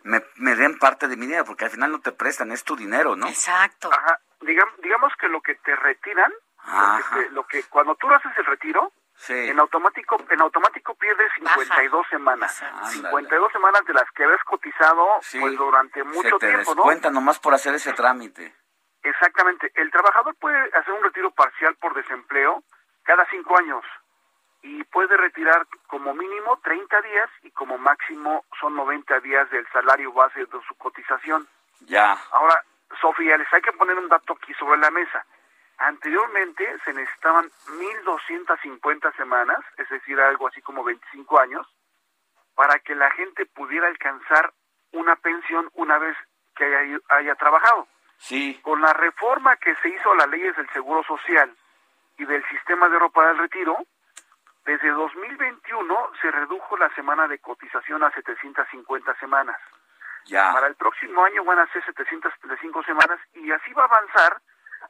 me, 0.04 0.24
me 0.36 0.56
den 0.56 0.80
parte 0.80 1.08
de 1.08 1.18
mi 1.18 1.26
dinero, 1.28 1.46
porque 1.46 1.66
al 1.66 1.72
final 1.72 1.92
no 1.92 2.00
te 2.00 2.12
prestan, 2.14 2.52
es 2.52 2.64
tu 2.64 2.76
dinero, 2.76 3.16
¿no? 3.16 3.28
Exacto. 3.28 3.90
Ajá. 3.92 4.20
Digam- 4.42 4.76
digamos 4.80 5.14
que 5.20 5.28
lo 5.30 5.42
que 5.42 5.56
te 5.56 5.76
retiran, 5.76 6.32
lo 6.66 6.98
que, 6.98 7.04
te- 7.24 7.30
lo 7.32 7.48
que 7.48 7.64
cuando 7.64 7.96
tú 7.96 8.10
haces 8.12 8.32
el 8.38 8.46
retiro, 8.46 8.92
en 9.30 9.60
automático 9.60 10.18
en 10.30 10.42
automático 10.42 10.94
pierdes 10.96 11.32
52 11.38 12.08
semanas. 12.10 12.64
52 12.92 13.52
semanas 13.52 13.82
de 13.86 13.94
las 13.94 14.10
que 14.12 14.24
habías 14.24 14.44
cotizado 14.44 15.08
pues 15.40 15.58
durante 15.58 16.04
mucho 16.04 16.22
Se 16.22 16.30
te 16.38 16.48
tiempo, 16.48 16.76
¿no? 16.76 16.84
descuenta 16.84 17.10
nomás 17.10 17.40
por 17.40 17.54
hacer 17.56 17.74
ese 17.74 17.94
trámite. 17.94 18.54
Exactamente. 19.04 19.72
El 19.76 19.90
trabajador 19.92 20.36
puede 20.36 20.58
hacer 20.76 20.94
un 20.94 21.04
retiro 21.04 21.32
parcial 21.32 21.76
por 21.78 21.94
desempleo 21.96 22.64
cada 23.04 23.26
cinco 23.32 23.58
años 23.58 23.84
y 24.62 24.84
puede 24.86 25.16
retirar 25.18 25.66
como 25.88 26.14
mínimo 26.14 26.60
30 26.60 27.02
días 27.02 27.30
y 27.42 27.52
como 27.52 27.78
máximo 27.78 28.44
son 28.60 28.76
90 28.76 29.20
días 29.22 29.50
del 29.50 29.66
salario 29.72 30.12
base 30.12 30.42
de 30.42 30.60
su 30.68 30.76
cotización. 30.76 31.48
Ya. 31.82 32.18
Ahora, 32.32 32.62
Sofía, 33.02 33.38
les 33.38 33.52
hay 33.54 33.62
que 33.62 33.74
poner 33.74 33.98
un 33.98 34.10
dato 34.10 34.34
aquí 34.34 34.54
sobre 34.54 34.80
la 34.80 34.92
mesa. 34.92 35.26
Anteriormente 35.78 36.66
se 36.84 36.94
necesitaban 36.94 37.50
1.250 37.68 39.16
semanas, 39.16 39.60
es 39.78 39.88
decir, 39.90 40.20
algo 40.20 40.48
así 40.48 40.62
como 40.62 40.84
25 40.84 41.40
años, 41.40 41.68
para 42.56 42.80
que 42.80 42.96
la 42.96 43.12
gente 43.12 43.46
pudiera 43.46 43.88
alcanzar 43.88 44.54
una 44.94 45.16
pensión 45.18 45.70
una 45.76 46.00
vez 46.00 46.18
que 46.56 46.66
haya, 46.66 47.00
haya 47.10 47.36
trabajado. 47.36 47.88
Sí. 48.18 48.60
Con 48.64 48.82
la 48.82 48.94
reforma 48.94 49.58
que 49.58 49.76
se 49.76 49.90
hizo 49.90 50.12
a 50.12 50.16
las 50.16 50.30
leyes 50.30 50.56
del 50.56 50.68
Seguro 50.70 51.04
Social 51.04 51.56
y 52.18 52.26
del 52.26 52.44
sistema 52.48 52.90
de 52.90 52.98
ropa 52.98 53.28
del 53.28 53.38
retiro, 53.38 53.78
desde 54.66 54.90
2021 54.90 56.12
se 56.22 56.32
redujo 56.32 56.76
la 56.78 56.90
semana 56.96 57.28
de 57.28 57.38
cotización 57.40 58.04
a 58.04 58.12
750 58.12 59.16
semanas. 59.20 59.58
Ya. 60.28 60.54
Para 60.54 60.68
el 60.68 60.76
próximo 60.76 61.24
año 61.24 61.44
van 61.44 61.60
a 61.60 61.72
ser 61.72 61.84
775 61.86 62.84
semanas 62.84 63.20
y 63.34 63.52
así 63.52 63.74
va 63.74 63.84
a 63.84 63.86
avanzar 63.86 64.42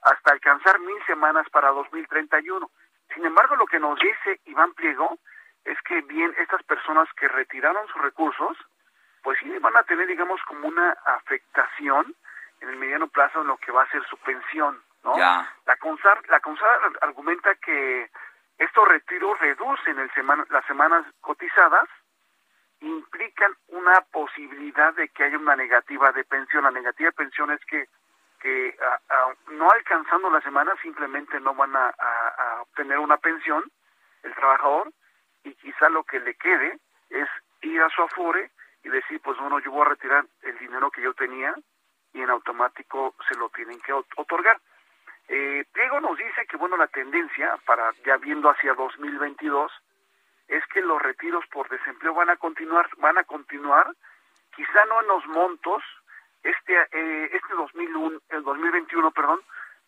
hasta 0.03 0.31
alcanzar 0.31 0.79
mil 0.79 1.03
semanas 1.05 1.47
para 1.49 1.69
2031. 1.69 2.69
Sin 3.13 3.25
embargo, 3.25 3.55
lo 3.55 3.65
que 3.65 3.79
nos 3.79 3.97
dice 3.99 4.41
Iván 4.45 4.73
Pliego 4.73 5.17
es 5.63 5.77
que 5.81 6.01
bien 6.01 6.33
estas 6.39 6.63
personas 6.63 7.07
que 7.19 7.27
retiraron 7.27 7.87
sus 7.87 8.01
recursos, 8.01 8.57
pues 9.21 9.37
sí 9.39 9.57
van 9.59 9.75
a 9.75 9.83
tener, 9.83 10.07
digamos, 10.07 10.41
como 10.43 10.67
una 10.67 10.91
afectación 11.05 12.15
en 12.61 12.69
el 12.69 12.77
mediano 12.77 13.07
plazo 13.07 13.41
en 13.41 13.47
lo 13.47 13.57
que 13.57 13.71
va 13.71 13.83
a 13.83 13.89
ser 13.89 14.03
su 14.07 14.17
pensión, 14.17 14.81
¿no? 15.03 15.17
Ya. 15.17 15.51
La 15.65 15.77
CONSAR, 15.77 16.27
la 16.29 16.39
CONSAR 16.39 16.79
argumenta 17.01 17.53
que 17.55 18.09
estos 18.57 18.87
retiros 18.87 19.39
reducen 19.39 19.99
el 19.99 20.11
semana, 20.13 20.45
las 20.49 20.65
semanas 20.65 21.05
cotizadas, 21.21 21.87
implican 22.81 23.51
una 23.69 24.01
posibilidad 24.11 24.93
de 24.93 25.09
que 25.09 25.23
haya 25.23 25.37
una 25.37 25.55
negativa 25.55 26.11
de 26.11 26.23
pensión. 26.23 26.63
La 26.63 26.71
negativa 26.71 27.09
de 27.09 27.13
pensión 27.13 27.51
es 27.51 27.59
que, 27.65 27.87
que 28.39 28.77
ah, 29.09 29.33
no 29.51 29.69
alcanzando 29.69 30.29
la 30.29 30.41
semana 30.41 30.73
simplemente 30.81 31.39
no 31.39 31.53
van 31.55 31.75
a, 31.75 31.87
a- 31.97 32.27
a 32.37 32.61
obtener 32.61 32.99
una 32.99 33.17
pensión 33.17 33.63
el 34.23 34.33
trabajador 34.35 34.91
y 35.43 35.53
quizá 35.55 35.89
lo 35.89 36.03
que 36.03 36.19
le 36.19 36.35
quede 36.35 36.79
es 37.09 37.27
ir 37.61 37.81
a 37.81 37.89
su 37.89 38.01
afore 38.03 38.51
y 38.83 38.89
decir, 38.89 39.19
pues 39.21 39.37
bueno, 39.39 39.59
yo 39.59 39.71
voy 39.71 39.81
a 39.85 39.89
retirar 39.89 40.25
el 40.43 40.57
dinero 40.59 40.91
que 40.91 41.01
yo 41.01 41.13
tenía 41.13 41.53
y 42.13 42.21
en 42.21 42.29
automático 42.29 43.15
se 43.27 43.35
lo 43.35 43.49
tienen 43.49 43.79
que 43.81 43.93
ot- 43.93 44.05
otorgar. 44.17 44.59
Eh, 45.29 45.65
Diego 45.73 45.99
nos 45.99 46.17
dice 46.17 46.45
que 46.47 46.57
bueno 46.57 46.77
la 46.77 46.87
tendencia 46.87 47.57
para 47.65 47.91
ya 48.05 48.17
viendo 48.17 48.49
hacia 48.49 48.73
2022 48.73 49.71
es 50.47 50.65
que 50.67 50.81
los 50.81 51.01
retiros 51.01 51.45
por 51.47 51.69
desempleo 51.69 52.13
van 52.13 52.29
a 52.29 52.37
continuar 52.37 52.89
van 52.97 53.17
a 53.17 53.23
continuar 53.23 53.91
quizá 54.55 54.85
no 54.85 55.01
en 55.01 55.07
los 55.07 55.25
montos, 55.27 55.83
este 56.43 56.73
eh, 56.91 57.29
este 57.31 57.53
2001, 57.53 58.19
el 58.29 58.43
2021, 58.43 59.11
perdón, 59.11 59.41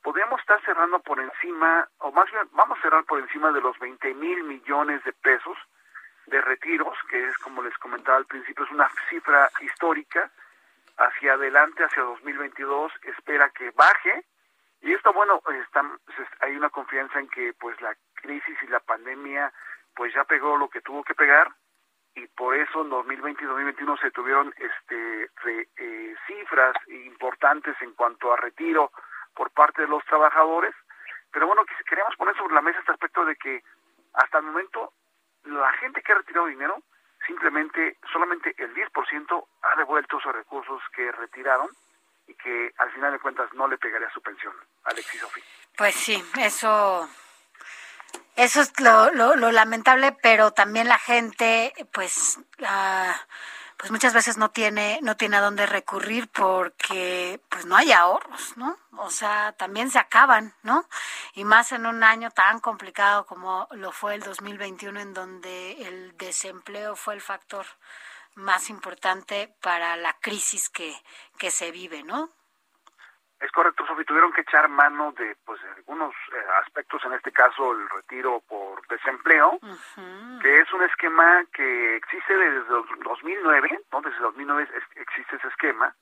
podríamos 0.04 0.40
estar 0.40 0.62
cerrando 0.64 1.00
por 1.00 1.20
encima, 1.20 1.88
o 2.00 2.12
más 2.12 2.32
bien 2.32 2.48
vamos 2.52 2.78
a 2.78 2.82
cerrar 2.82 3.04
por 3.06 3.20
encima 3.20 3.52
de 3.52 3.62
los 3.62 3.78
20 3.80 4.14
mil 4.14 4.44
millones 4.44 5.04
de 5.04 5.14
pesos 5.14 5.58
de 6.28 6.40
retiros, 6.42 6.96
que 7.10 7.28
es 7.28 7.38
como 7.40 7.64
les 7.64 7.76
comentaba 7.80 8.18
al 8.18 8.26
principio, 8.26 8.64
es 8.64 8.72
una 8.72 8.90
cifra 9.10 9.50
histórica, 9.62 10.30
hacia 10.98 11.34
adelante, 11.34 11.84
hacia 11.84 12.04
2022, 12.04 12.92
espera 13.04 13.50
que 13.50 13.72
baje, 13.72 14.26
y 14.82 14.94
esto, 14.94 15.12
bueno, 15.12 15.42
está, 15.62 15.84
hay 16.42 16.56
una 16.56 16.70
confianza 16.70 17.20
en 17.20 17.28
que 17.30 17.54
pues 17.54 17.80
la 17.82 17.96
crisis 18.16 18.58
y 18.62 18.68
la 18.68 18.80
pandemia 18.80 19.52
pues 20.00 20.14
ya 20.14 20.24
pegó 20.24 20.56
lo 20.56 20.70
que 20.70 20.80
tuvo 20.80 21.04
que 21.04 21.14
pegar, 21.14 21.52
y 22.16 22.26
por 22.28 22.56
eso 22.56 22.84
en 22.84 22.90
2020 22.90 23.44
y 23.44 23.48
2021 23.48 23.98
se 23.98 24.12
tuvieron 24.12 24.54
este 24.58 25.30
eh, 25.76 26.16
cifras 26.26 26.74
importantes 26.88 27.76
en 27.82 27.92
cuanto 27.96 28.32
a 28.32 28.38
retiro 28.38 28.94
por 29.36 29.52
parte 29.52 29.82
de 29.82 29.90
los 29.90 30.02
trabajadores, 30.06 30.74
pero 31.34 31.48
bueno, 31.48 31.66
queríamos 31.86 32.16
poner 32.16 32.34
sobre 32.38 32.56
la 32.56 32.62
mesa 32.62 32.80
este 32.80 32.94
aspecto 32.94 33.26
de 33.26 33.36
que 33.36 33.62
hasta 34.14 34.38
el 34.38 34.46
momento 34.46 34.94
la 35.44 35.74
gente 35.74 36.02
que 36.02 36.14
ha 36.14 36.20
retirado 36.20 36.48
dinero, 36.48 36.82
simplemente 37.28 37.98
solamente 38.10 38.56
el 38.58 38.74
10% 38.74 39.46
ha 39.64 39.78
devuelto 39.80 40.18
esos 40.18 40.34
recursos 40.34 40.82
que 40.96 41.12
retiraron 41.12 41.68
y 42.26 42.36
que 42.36 42.72
al 42.78 42.90
final 42.92 43.12
de 43.12 43.20
cuentas 43.20 43.54
no 43.54 43.68
le 43.68 43.78
pegaría 43.78 44.10
su 44.12 44.22
pensión, 44.22 44.54
Alexis 44.86 45.20
Sofía. 45.20 45.44
Pues 45.76 45.94
sí, 45.94 46.24
eso 46.40 47.10
eso 48.40 48.62
es 48.62 48.72
lo, 48.80 49.12
lo, 49.12 49.52
lamentable, 49.52 50.14
pero 50.14 50.52
también 50.52 50.88
la 50.88 50.98
gente, 50.98 51.74
pues, 51.92 52.40
pues 53.76 53.92
muchas 53.92 54.14
veces 54.14 54.38
no 54.38 54.50
tiene, 54.50 55.00
no 55.02 55.18
tiene 55.18 55.36
a 55.36 55.42
dónde 55.42 55.66
recurrir 55.66 56.30
porque, 56.30 57.42
pues, 57.50 57.66
no 57.66 57.76
hay 57.76 57.92
ahorros, 57.92 58.56
¿no? 58.56 58.78
O 58.98 59.10
sea, 59.10 59.52
también 59.58 59.92
se 59.92 60.00
acaban, 60.00 60.54
¿no? 60.64 60.88
Y 61.34 61.44
más 61.44 61.74
en 61.74 61.86
un 61.86 62.02
año 62.02 62.32
tan 62.32 62.62
complicado 62.62 63.26
como 63.26 63.68
lo 63.72 63.92
fue 63.92 64.16
el 64.16 64.22
2021, 64.22 65.02
en 65.02 65.14
donde 65.14 65.74
el 65.88 66.18
desempleo 66.18 66.96
fue 66.96 67.16
el 67.16 67.22
factor 67.22 67.66
más 68.36 68.70
importante 68.70 69.54
para 69.62 69.98
la 69.98 70.14
crisis 70.14 70.70
que, 70.70 70.96
que 71.38 71.52
se 71.52 71.72
vive, 71.72 72.04
¿no? 72.04 72.32
Es 73.40 73.52
correcto, 73.52 73.86
Sofi. 73.86 74.04
Tuvieron 74.04 74.34
que 74.34 74.42
echar 74.42 74.68
mano 74.68 75.14
de 75.14 75.36
pues 75.46 75.62
algunos 75.78 76.14
eh, 76.34 76.38
aspectos, 76.62 77.02
en 77.06 77.14
este 77.14 77.32
caso 77.32 77.72
el 77.72 77.90
retiro 77.90 78.42
por 78.48 78.86
desempleo, 78.88 79.60
que 80.42 80.60
es 80.60 80.74
un 80.74 80.84
esquema 80.84 81.44
que 81.54 81.96
existe 81.96 82.38
desde 82.38 82.68
2009, 83.04 83.80
¿no? 83.92 84.02
Desde 84.02 84.20
2009 84.20 84.68
existe 84.96 85.38
ese 85.38 85.48
esquema, 85.48 85.96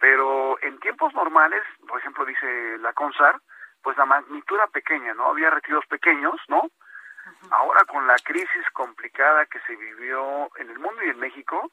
pero 0.00 0.58
en 0.62 0.78
tiempos 0.80 1.14
normales, 1.14 1.62
por 1.86 2.00
ejemplo, 2.00 2.24
dice 2.24 2.78
la 2.78 2.92
CONSAR, 2.92 3.40
pues 3.82 3.96
la 3.96 4.06
magnitud 4.06 4.56
era 4.56 4.66
pequeña, 4.66 5.14
¿no? 5.14 5.26
Había 5.26 5.50
retiros 5.50 5.86
pequeños, 5.86 6.40
¿no? 6.48 6.70
Ahora 7.50 7.84
con 7.84 8.06
la 8.06 8.16
crisis 8.16 8.70
complicada 8.72 9.46
que 9.46 9.60
se 9.60 9.76
vivió 9.76 10.50
en 10.56 10.70
el 10.70 10.78
mundo 10.78 11.02
y 11.04 11.10
en 11.10 11.20
México, 11.20 11.70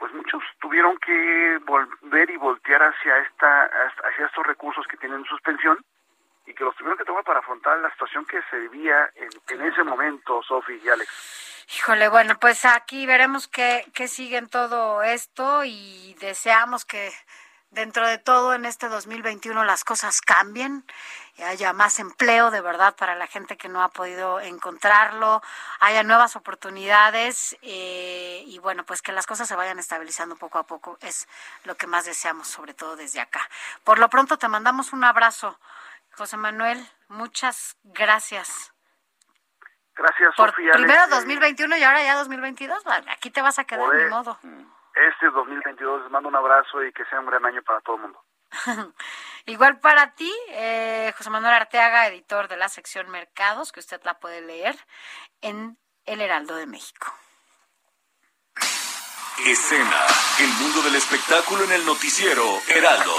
pues 0.00 0.12
muchos 0.14 0.42
tuvieron 0.60 0.96
que 0.98 1.58
volver 1.66 2.30
y 2.30 2.36
voltear 2.38 2.82
hacia 2.82 3.18
esta 3.18 3.64
hacia 3.64 4.26
estos 4.26 4.46
recursos 4.46 4.86
que 4.88 4.96
tienen 4.96 5.22
suspensión 5.26 5.78
y 6.46 6.54
que 6.54 6.64
los 6.64 6.74
tuvieron 6.74 6.96
que 6.96 7.04
tomar 7.04 7.22
para 7.22 7.40
afrontar 7.40 7.78
la 7.78 7.90
situación 7.92 8.24
que 8.24 8.40
se 8.50 8.58
vivía 8.58 9.10
en, 9.14 9.60
ese 9.60 9.84
momento, 9.84 10.42
Sofi 10.42 10.80
y 10.82 10.88
Alex. 10.88 11.66
Híjole, 11.76 12.08
bueno, 12.08 12.38
pues 12.40 12.64
aquí 12.64 13.06
veremos 13.06 13.46
qué, 13.46 13.84
qué 13.94 14.08
sigue 14.08 14.38
en 14.38 14.48
todo 14.48 15.02
esto 15.02 15.62
y 15.64 16.16
deseamos 16.18 16.84
que 16.86 17.12
dentro 17.70 18.06
de 18.06 18.18
todo 18.18 18.54
en 18.54 18.64
este 18.64 18.88
2021 18.88 19.64
las 19.64 19.84
cosas 19.84 20.20
cambien 20.20 20.84
haya 21.44 21.72
más 21.72 21.98
empleo 21.98 22.50
de 22.50 22.60
verdad 22.60 22.94
para 22.96 23.14
la 23.14 23.26
gente 23.26 23.56
que 23.56 23.68
no 23.68 23.82
ha 23.82 23.88
podido 23.88 24.40
encontrarlo, 24.40 25.42
haya 25.80 26.02
nuevas 26.02 26.36
oportunidades 26.36 27.56
eh, 27.62 28.42
y 28.46 28.58
bueno, 28.58 28.84
pues 28.84 29.02
que 29.02 29.12
las 29.12 29.26
cosas 29.26 29.48
se 29.48 29.56
vayan 29.56 29.78
estabilizando 29.78 30.36
poco 30.36 30.58
a 30.58 30.64
poco 30.64 30.98
es 31.00 31.28
lo 31.64 31.76
que 31.76 31.86
más 31.86 32.04
deseamos, 32.04 32.48
sobre 32.48 32.74
todo 32.74 32.96
desde 32.96 33.20
acá. 33.20 33.48
Por 33.84 33.98
lo 33.98 34.08
pronto 34.08 34.38
te 34.38 34.48
mandamos 34.48 34.92
un 34.92 35.04
abrazo, 35.04 35.58
José 36.12 36.36
Manuel, 36.36 36.86
muchas 37.08 37.76
gracias. 37.84 38.72
Gracias, 39.94 40.34
Por 40.36 40.50
Sofía. 40.50 40.72
Primero 40.72 41.06
2021 41.08 41.76
y 41.76 41.82
ahora 41.82 42.02
ya 42.02 42.16
2022, 42.16 42.84
aquí 43.08 43.30
te 43.30 43.42
vas 43.42 43.58
a 43.58 43.64
quedar, 43.64 43.90
de 43.90 44.08
modo. 44.08 44.38
Este 44.94 45.30
2022 45.30 46.02
les 46.02 46.10
mando 46.10 46.28
un 46.28 46.36
abrazo 46.36 46.84
y 46.84 46.92
que 46.92 47.04
sea 47.06 47.20
un 47.20 47.26
gran 47.26 47.44
año 47.46 47.62
para 47.62 47.80
todo 47.80 47.96
el 47.96 48.02
mundo. 48.02 48.24
Igual 49.46 49.78
para 49.80 50.14
ti, 50.14 50.32
eh, 50.50 51.12
José 51.16 51.30
Manuel 51.30 51.54
Arteaga, 51.54 52.06
editor 52.08 52.48
de 52.48 52.56
la 52.56 52.68
sección 52.68 53.08
Mercados, 53.10 53.72
que 53.72 53.80
usted 53.80 54.00
la 54.04 54.18
puede 54.18 54.40
leer 54.40 54.76
en 55.40 55.78
El 56.04 56.20
Heraldo 56.20 56.56
de 56.56 56.66
México. 56.66 57.14
Escena, 59.46 60.06
el 60.40 60.48
mundo 60.60 60.82
del 60.82 60.96
espectáculo 60.96 61.64
en 61.64 61.72
el 61.72 61.86
noticiero 61.86 62.44
Heraldo. 62.68 63.14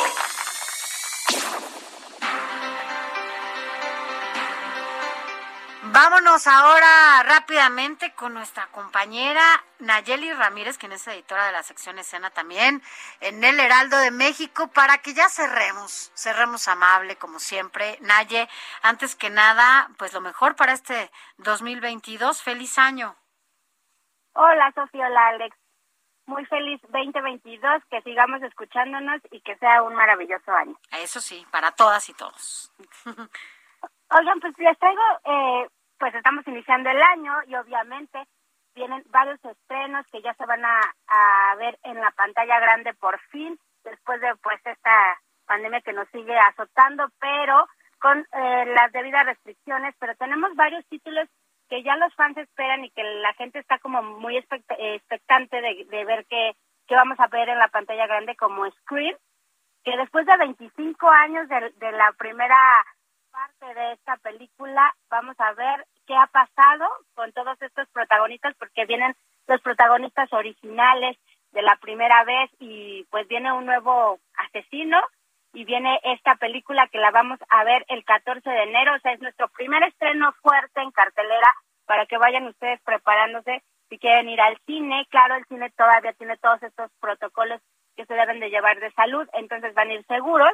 Vámonos 6.03 6.47
ahora 6.47 7.21
rápidamente 7.21 8.11
con 8.15 8.33
nuestra 8.33 8.65
compañera 8.71 9.43
Nayeli 9.77 10.33
Ramírez, 10.33 10.80
quien 10.80 10.93
es 10.93 11.07
editora 11.07 11.45
de 11.45 11.51
la 11.51 11.61
sección 11.61 11.99
escena 11.99 12.31
también 12.31 12.81
en 13.19 13.43
el 13.43 13.59
Heraldo 13.59 13.99
de 13.99 14.09
México, 14.09 14.67
para 14.73 14.97
que 14.97 15.13
ya 15.13 15.30
cerremos, 15.30 16.11
cerremos 16.15 16.67
amable 16.67 17.17
como 17.17 17.38
siempre. 17.38 17.99
Naye, 18.01 18.49
antes 18.81 19.15
que 19.15 19.30
nada, 19.30 19.91
pues 19.99 20.11
lo 20.11 20.21
mejor 20.21 20.55
para 20.55 20.73
este 20.73 21.11
2022, 21.38 22.41
feliz 22.41 22.80
año. 22.80 23.15
Hola 24.33 24.71
Sofía, 24.73 25.05
hola 25.05 25.27
Alex. 25.27 25.55
Muy 26.25 26.47
feliz 26.47 26.81
2022, 26.81 27.83
que 27.91 28.01
sigamos 28.01 28.41
escuchándonos 28.41 29.21
y 29.30 29.39
que 29.41 29.55
sea 29.57 29.83
un 29.83 29.93
maravilloso 29.93 30.51
año. 30.51 30.75
Eso 30.93 31.21
sí, 31.21 31.45
para 31.51 31.73
todas 31.73 32.09
y 32.09 32.15
todos. 32.15 32.73
Oigan, 34.09 34.39
pues 34.41 34.57
les 34.57 34.77
traigo 34.80 35.01
eh, 35.25 35.69
pues 36.01 36.15
estamos 36.15 36.45
iniciando 36.47 36.89
el 36.89 36.99
año 36.99 37.31
y 37.45 37.53
obviamente 37.53 38.23
vienen 38.73 39.03
varios 39.11 39.39
estrenos 39.45 40.03
que 40.11 40.23
ya 40.23 40.33
se 40.33 40.47
van 40.47 40.65
a, 40.65 41.55
ver 41.59 41.77
en 41.83 42.01
la 42.01 42.09
pantalla 42.09 42.59
grande 42.59 42.95
por 42.95 43.19
fin, 43.30 43.59
después 43.83 44.19
de 44.19 44.35
pues 44.41 44.59
esta 44.65 45.19
pandemia 45.45 45.81
que 45.81 45.93
nos 45.93 46.09
sigue 46.09 46.35
azotando, 46.35 47.07
pero 47.19 47.67
con 47.99 48.17
eh, 48.17 48.65
las 48.73 48.91
debidas 48.93 49.27
restricciones, 49.27 49.93
pero 49.99 50.15
tenemos 50.15 50.55
varios 50.55 50.83
títulos 50.88 51.30
que 51.69 51.83
ya 51.83 51.95
los 51.97 52.15
fans 52.15 52.35
esperan 52.38 52.83
y 52.83 52.89
que 52.89 53.03
la 53.03 53.33
gente 53.33 53.59
está 53.59 53.77
como 53.77 54.01
muy 54.01 54.38
expectante 54.38 55.61
de, 55.61 55.85
de 55.85 56.05
ver 56.05 56.25
qué, 56.27 56.53
qué 56.88 56.95
vamos 56.95 57.19
a 57.19 57.27
ver 57.27 57.47
en 57.47 57.59
la 57.59 57.67
pantalla 57.67 58.07
grande 58.07 58.35
como 58.35 58.67
Scream, 58.71 59.15
que 59.83 59.95
después 59.97 60.25
de 60.25 60.35
25 60.35 61.09
años 61.11 61.47
de, 61.47 61.69
de 61.77 61.91
la 61.91 62.11
primera 62.13 62.57
de 63.67 63.93
esta 63.93 64.17
película 64.17 64.91
vamos 65.09 65.35
a 65.40 65.53
ver 65.53 65.85
qué 66.07 66.15
ha 66.15 66.25
pasado 66.27 66.85
con 67.14 67.31
todos 67.31 67.61
estos 67.61 67.88
protagonistas 67.90 68.56
porque 68.57 68.85
vienen 68.85 69.15
los 69.48 69.61
protagonistas 69.61 70.33
originales 70.33 71.17
de 71.51 71.61
la 71.61 71.75
primera 71.75 72.23
vez 72.23 72.49
y 72.59 73.06
pues 73.11 73.27
viene 73.27 73.51
un 73.53 73.65
nuevo 73.65 74.19
asesino 74.48 74.99
y 75.53 75.64
viene 75.64 75.99
esta 76.03 76.35
película 76.35 76.88
que 76.88 76.98
la 76.98 77.11
vamos 77.11 77.38
a 77.49 77.64
ver 77.64 77.85
el 77.90 78.03
14 78.03 78.49
de 78.49 78.64
enero, 78.64 78.95
o 78.95 78.99
sea, 78.99 79.14
es 79.14 79.22
nuestro 79.22 79.48
primer 79.49 79.83
estreno 79.83 80.31
fuerte 80.41 80.81
en 80.81 80.91
cartelera 80.91 81.53
para 81.85 82.06
que 82.06 82.17
vayan 82.17 82.48
ustedes 82.48 82.81
preparándose 82.81 83.61
si 83.90 83.99
quieren 83.99 84.30
ir 84.30 84.40
al 84.40 84.57
cine. 84.65 85.06
Claro, 85.09 85.35
el 85.35 85.45
cine 85.45 85.69
todavía 85.72 86.14
tiene 86.14 86.38
todos 86.38 86.64
estos 86.64 86.90
protocolos 87.01 87.61
que 87.98 88.06
se 88.06 88.14
deben 88.14 88.40
de 88.40 88.49
llevar 88.49 88.80
de 88.80 88.91
salud, 88.93 89.27
entonces 89.33 89.73
van 89.73 89.90
a 89.90 89.93
ir 89.93 90.06
seguros 90.06 90.53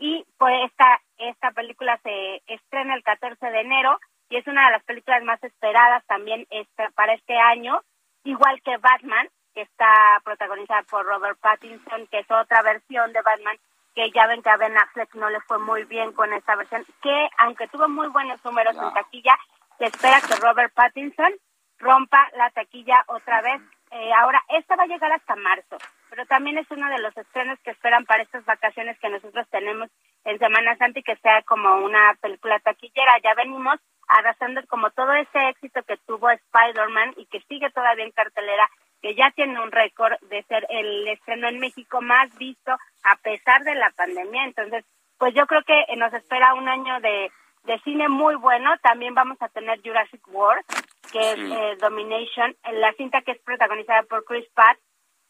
y 0.00 0.24
pues 0.38 0.54
esta 0.64 1.00
esta 1.18 1.52
película 1.52 2.00
se 2.02 2.42
estrena 2.46 2.94
el 2.94 3.04
14 3.04 3.46
de 3.46 3.60
enero 3.60 4.00
y 4.30 4.36
es 4.36 4.46
una 4.46 4.66
de 4.66 4.72
las 4.72 4.84
películas 4.84 5.22
más 5.22 5.42
esperadas 5.44 6.04
también 6.06 6.46
este, 6.50 6.90
para 6.94 7.12
este 7.12 7.36
año, 7.36 7.82
igual 8.24 8.60
que 8.62 8.76
Batman, 8.78 9.28
que 9.54 9.62
está 9.62 10.20
protagonizada 10.24 10.82
por 10.84 11.04
Robert 11.04 11.38
Pattinson, 11.40 12.06
que 12.06 12.20
es 12.20 12.30
otra 12.30 12.62
versión 12.62 13.12
de 13.12 13.20
Batman, 13.22 13.56
que 13.94 14.10
ya 14.12 14.26
ven 14.26 14.42
que 14.42 14.50
a 14.50 14.56
Ben 14.56 14.78
Affleck 14.78 15.14
no 15.16 15.28
le 15.28 15.40
fue 15.40 15.58
muy 15.58 15.84
bien 15.84 16.12
con 16.12 16.32
esta 16.32 16.56
versión, 16.56 16.86
que 17.02 17.28
aunque 17.38 17.68
tuvo 17.68 17.88
muy 17.88 18.08
buenos 18.08 18.42
números 18.44 18.76
en 18.76 18.94
taquilla, 18.94 19.36
se 19.78 19.86
espera 19.86 20.20
que 20.20 20.36
Robert 20.36 20.72
Pattinson 20.72 21.34
rompa 21.78 22.30
la 22.36 22.50
taquilla 22.50 23.04
otra 23.08 23.42
vez. 23.42 23.60
Eh, 23.92 24.12
ahora, 24.12 24.40
esta 24.50 24.76
va 24.76 24.84
a 24.84 24.86
llegar 24.86 25.10
hasta 25.12 25.34
marzo, 25.34 25.76
pero 26.10 26.24
también 26.26 26.58
es 26.58 26.70
uno 26.70 26.88
de 26.88 27.00
los 27.00 27.16
estrenos 27.16 27.58
que 27.60 27.72
esperan 27.72 28.04
para 28.04 28.22
estas 28.22 28.44
vacaciones 28.44 28.98
que 29.00 29.08
nosotros 29.08 29.48
tenemos 29.50 29.90
en 30.24 30.38
Semana 30.38 30.76
Santa 30.76 31.00
y 31.00 31.02
que 31.02 31.16
sea 31.16 31.42
como 31.42 31.76
una 31.78 32.14
película 32.20 32.60
taquillera. 32.60 33.12
Ya 33.22 33.34
venimos 33.34 33.80
arrasando 34.06 34.60
como 34.68 34.90
todo 34.90 35.12
ese 35.14 35.48
éxito 35.48 35.82
que 35.82 35.96
tuvo 36.06 36.30
Spider-Man 36.30 37.14
y 37.16 37.26
que 37.26 37.40
sigue 37.48 37.70
todavía 37.70 38.04
en 38.04 38.12
cartelera 38.12 38.68
que 39.02 39.14
ya 39.14 39.30
tiene 39.32 39.60
un 39.60 39.72
récord 39.72 40.18
de 40.28 40.42
ser 40.44 40.66
el 40.68 41.08
estreno 41.08 41.48
en 41.48 41.58
México 41.58 42.00
más 42.00 42.36
visto 42.38 42.72
a 43.02 43.16
pesar 43.16 43.62
de 43.62 43.74
la 43.74 43.90
pandemia. 43.90 44.44
Entonces, 44.44 44.84
pues 45.18 45.34
yo 45.34 45.46
creo 45.46 45.62
que 45.64 45.84
nos 45.96 46.12
espera 46.12 46.54
un 46.54 46.68
año 46.68 47.00
de, 47.00 47.30
de 47.64 47.78
cine 47.80 48.08
muy 48.08 48.34
bueno. 48.36 48.70
También 48.82 49.14
vamos 49.14 49.38
a 49.40 49.48
tener 49.48 49.80
Jurassic 49.82 50.26
World, 50.28 50.64
que 51.12 51.32
es 51.32 51.38
eh, 51.38 51.76
Domination, 51.80 52.56
la 52.72 52.92
cinta 52.94 53.22
que 53.22 53.32
es 53.32 53.40
protagonizada 53.40 54.02
por 54.04 54.24
Chris 54.24 54.46
Pratt 54.54 54.78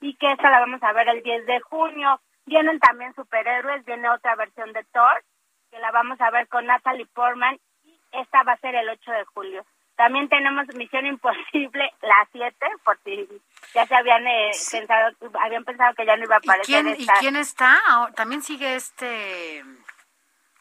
y 0.00 0.14
que 0.16 0.32
esta 0.32 0.50
la 0.50 0.60
vamos 0.60 0.82
a 0.82 0.92
ver 0.92 1.08
el 1.08 1.22
10 1.22 1.46
de 1.46 1.60
junio. 1.60 2.20
Vienen 2.46 2.80
también 2.80 3.14
superhéroes, 3.14 3.84
viene 3.84 4.08
otra 4.10 4.34
versión 4.34 4.72
de 4.72 4.84
Thor, 4.92 5.22
que 5.70 5.78
la 5.78 5.90
vamos 5.90 6.20
a 6.20 6.30
ver 6.30 6.48
con 6.48 6.66
Natalie 6.66 7.06
Portman 7.06 7.58
y 7.84 8.00
esta 8.12 8.42
va 8.42 8.52
a 8.52 8.58
ser 8.58 8.74
el 8.74 8.88
8 8.88 9.10
de 9.12 9.24
julio. 9.26 9.64
También 9.96 10.30
tenemos 10.30 10.66
Misión 10.74 11.04
Imposible, 11.04 11.92
la 12.00 12.26
7, 12.32 12.56
por 12.84 12.98
si 13.04 13.28
ya 13.74 13.86
se 13.86 13.94
habían 13.94 14.26
eh, 14.26 14.50
pensado, 14.70 15.14
habían 15.44 15.64
pensado 15.64 15.94
que 15.94 16.06
ya 16.06 16.16
no 16.16 16.24
iba 16.24 16.36
a 16.36 16.38
aparecer. 16.38 16.86
¿Y 16.86 16.96
quién, 16.96 17.00
¿y 17.00 17.06
quién 17.20 17.36
está? 17.36 17.78
También 18.16 18.40
sigue 18.40 18.76
este... 18.76 19.62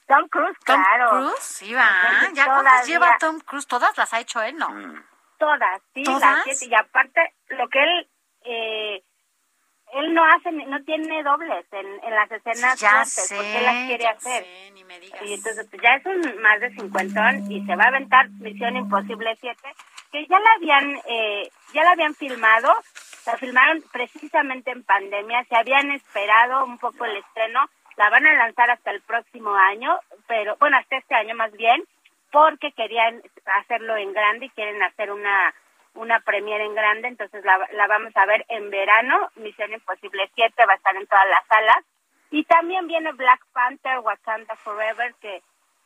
Tom 0.09 0.27
Cruise, 0.27 0.57
Tom 0.65 0.83
claro. 0.83 1.09
Cruise, 1.11 1.39
sí 1.39 1.71
va. 1.71 1.87
¿Ya 2.33 2.45
cuántas 2.45 2.87
lleva 2.87 3.15
Tom 3.19 3.39
Cruise? 3.41 3.67
¿Todas 3.67 3.95
las 3.95 4.11
ha 4.11 4.19
hecho 4.19 4.41
él? 4.41 4.57
No. 4.57 4.67
Todas, 5.37 5.81
sí, 5.93 6.01
¿Todas? 6.03 6.21
las 6.47 6.57
siete. 6.57 6.65
Y 6.65 6.75
aparte, 6.75 7.21
lo 7.49 7.69
que 7.69 7.83
él, 7.83 8.09
eh, 8.43 9.03
él 9.93 10.13
no 10.15 10.23
hace, 10.25 10.51
no 10.51 10.83
tiene 10.83 11.21
dobles 11.21 11.63
en, 11.71 11.85
en 12.03 12.15
las 12.15 12.31
escenas 12.31 12.79
Ya 12.79 12.89
fuertes, 12.89 13.27
sé, 13.27 13.35
porque 13.35 13.57
él 13.59 13.65
las 13.65 13.85
quiere 13.85 14.03
ya 14.03 14.09
hacer. 14.09 14.45
Y 15.27 15.33
entonces, 15.33 15.67
pues 15.69 15.81
ya 15.81 15.93
es 15.93 16.05
un 16.07 16.41
más 16.41 16.59
de 16.59 16.71
cincuentón 16.71 17.51
y 17.51 17.63
se 17.67 17.75
va 17.75 17.83
a 17.83 17.87
aventar 17.89 18.29
Misión 18.31 18.77
Imposible 18.77 19.37
7, 19.39 19.61
que 20.11 20.25
ya 20.25 20.39
la 20.39 20.51
habían, 20.57 21.01
eh, 21.05 21.51
ya 21.71 21.83
la 21.83 21.91
habían 21.91 22.15
filmado, 22.15 22.73
la 23.27 23.37
filmaron 23.37 23.83
precisamente 23.91 24.71
en 24.71 24.83
pandemia, 24.83 25.45
se 25.45 25.55
habían 25.55 25.91
esperado 25.91 26.65
un 26.65 26.79
poco 26.79 27.05
el 27.05 27.17
estreno, 27.17 27.69
la 27.99 28.09
van 28.09 28.25
a 28.25 28.33
lanzar 28.33 28.71
hasta 28.71 28.91
el 28.91 29.01
próximo 29.01 29.53
año, 29.53 29.99
pero, 30.25 30.55
bueno, 30.57 30.77
hasta 30.77 30.95
este 30.95 31.15
año 31.15 31.35
más 31.35 31.51
bien, 31.51 31.83
porque 32.31 32.71
querían 32.71 33.21
hacerlo 33.59 33.97
en 33.97 34.13
grande 34.13 34.45
y 34.45 34.49
quieren 34.51 34.81
hacer 34.81 35.11
una 35.11 35.53
una 35.95 36.19
premiere 36.21 36.63
en 36.63 36.75
grande, 36.75 37.09
entonces 37.09 37.43
la, 37.43 37.67
la 37.73 37.87
vamos 37.87 38.15
a 38.15 38.25
ver 38.25 38.45
en 38.47 38.69
verano, 38.69 39.31
Misión 39.35 39.73
Imposible 39.73 40.29
7 40.33 40.65
va 40.65 40.73
a 40.73 40.75
estar 40.75 40.95
en 40.95 41.07
todas 41.07 41.27
las 41.27 41.45
salas, 41.47 41.83
y 42.31 42.43
también 42.45 42.87
viene 42.87 43.11
Black 43.11 43.41
Panther, 43.51 43.99
Wakanda 43.99 44.55
Forever, 44.57 45.13
que 45.19 45.41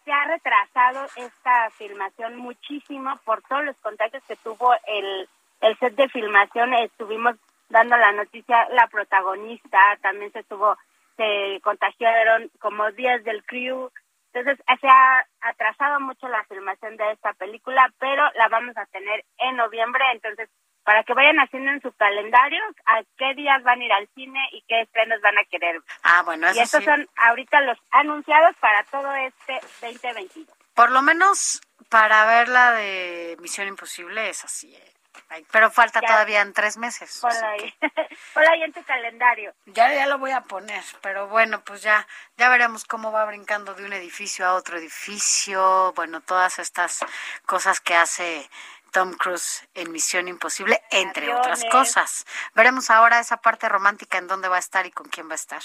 se 0.06 0.12
ha 0.12 0.26
retrasado 0.26 1.06
esta 1.16 1.70
filmación 1.72 2.36
muchísimo 2.36 3.18
por 3.24 3.42
todos 3.44 3.64
los 3.64 3.78
contagios 3.78 4.22
que 4.28 4.36
tuvo 4.36 4.76
el, 4.86 5.28
el 5.62 5.78
set 5.80 5.96
de 5.96 6.10
filmación, 6.10 6.74
estuvimos 6.76 7.38
dando 7.70 7.98
la 7.98 8.12
noticia, 8.12 8.68
la 8.70 8.88
protagonista 8.88 9.80
también 10.02 10.32
se 10.32 10.40
estuvo, 10.40 10.78
se 11.18 11.60
contagiaron 11.62 12.50
como 12.60 12.92
10 12.92 13.24
del 13.24 13.44
crew, 13.46 13.92
entonces 14.34 14.64
se 14.82 14.88
ha 14.88 15.26
atrasado 15.42 16.00
mucho 16.00 16.28
la 16.28 16.44
filmación 16.46 16.98
de 16.98 17.12
esta 17.12 17.34
película, 17.34 17.92
pero 18.00 18.24
la 18.36 18.48
vamos 18.50 18.76
a 18.78 18.86
tener 18.88 19.24
en 19.38 19.58
noviembre, 19.58 20.04
entonces 20.14 20.50
para 20.84 21.04
que 21.04 21.14
vayan 21.14 21.38
haciendo 21.38 21.72
en 21.72 21.82
su 21.82 21.94
calendario 21.94 22.62
a 22.86 23.02
qué 23.18 23.34
días 23.36 23.64
van 23.64 23.80
a 23.80 23.86
ir 23.86 23.94
al 23.94 24.10
cine 24.16 24.40
y 24.52 24.64
qué 24.68 24.82
estrenos 24.82 25.22
van 25.22 25.38
a 25.38 25.46
querer. 25.46 25.80
Ah, 26.04 26.24
bueno, 26.26 26.48
eso 26.48 26.60
y 26.60 26.64
estos 26.64 26.80
sí. 26.82 26.86
son 26.86 27.08
ahorita 27.16 27.62
los 27.62 27.78
anunciados 27.92 28.56
para 28.58 28.84
todo 28.86 29.14
este 29.16 29.60
2022. 29.82 30.48
Por 30.76 30.92
lo 30.92 31.02
menos 31.02 31.62
para 31.90 32.26
ver 32.26 32.50
la 32.50 32.72
de 32.74 33.38
Misión 33.40 33.68
Imposible 33.68 34.30
es 34.30 34.44
así. 34.44 34.76
eh. 34.76 34.94
Ay, 35.30 35.46
Pero 35.52 35.70
falta 35.72 36.02
Ya. 36.02 36.08
todavía 36.08 36.42
en 36.42 36.54
tres 36.54 36.78
meses. 36.78 37.20
Por 37.22 37.32
ahí, 37.32 37.74
por 38.34 38.48
ahí 38.48 38.64
en 38.64 38.74
tu 38.74 38.84
calendario. 38.84 39.54
Ya, 39.68 39.94
ya 39.94 40.08
lo 40.08 40.18
voy 40.18 40.32
a 40.32 40.42
poner, 40.42 40.84
pero 41.02 41.28
bueno, 41.28 41.62
pues 41.64 41.82
ya, 41.82 42.08
ya 42.38 42.50
veremos 42.50 42.86
cómo 42.86 43.12
va 43.12 43.26
brincando 43.26 43.74
de 43.74 43.86
un 43.86 43.94
edificio 43.94 44.46
a 44.46 44.54
otro 44.54 44.78
edificio, 44.78 45.94
bueno, 45.96 46.22
todas 46.22 46.60
estas 46.60 47.00
cosas 47.46 47.80
que 47.80 47.96
hace 47.96 48.50
Tom 48.92 49.14
Cruise 49.14 49.68
en 49.74 49.92
Misión 49.92 50.28
Imposible, 50.28 50.80
entre 50.92 51.34
otras 51.34 51.64
cosas. 51.72 52.26
Veremos 52.54 52.90
ahora 52.92 53.20
esa 53.20 53.38
parte 53.38 53.68
romántica 53.68 54.18
en 54.20 54.28
dónde 54.28 54.48
va 54.50 54.58
a 54.58 54.60
estar 54.60 54.86
y 54.86 54.92
con 54.92 55.08
quién 55.10 55.28
va 55.28 55.34
a 55.34 55.36
estar. 55.36 55.62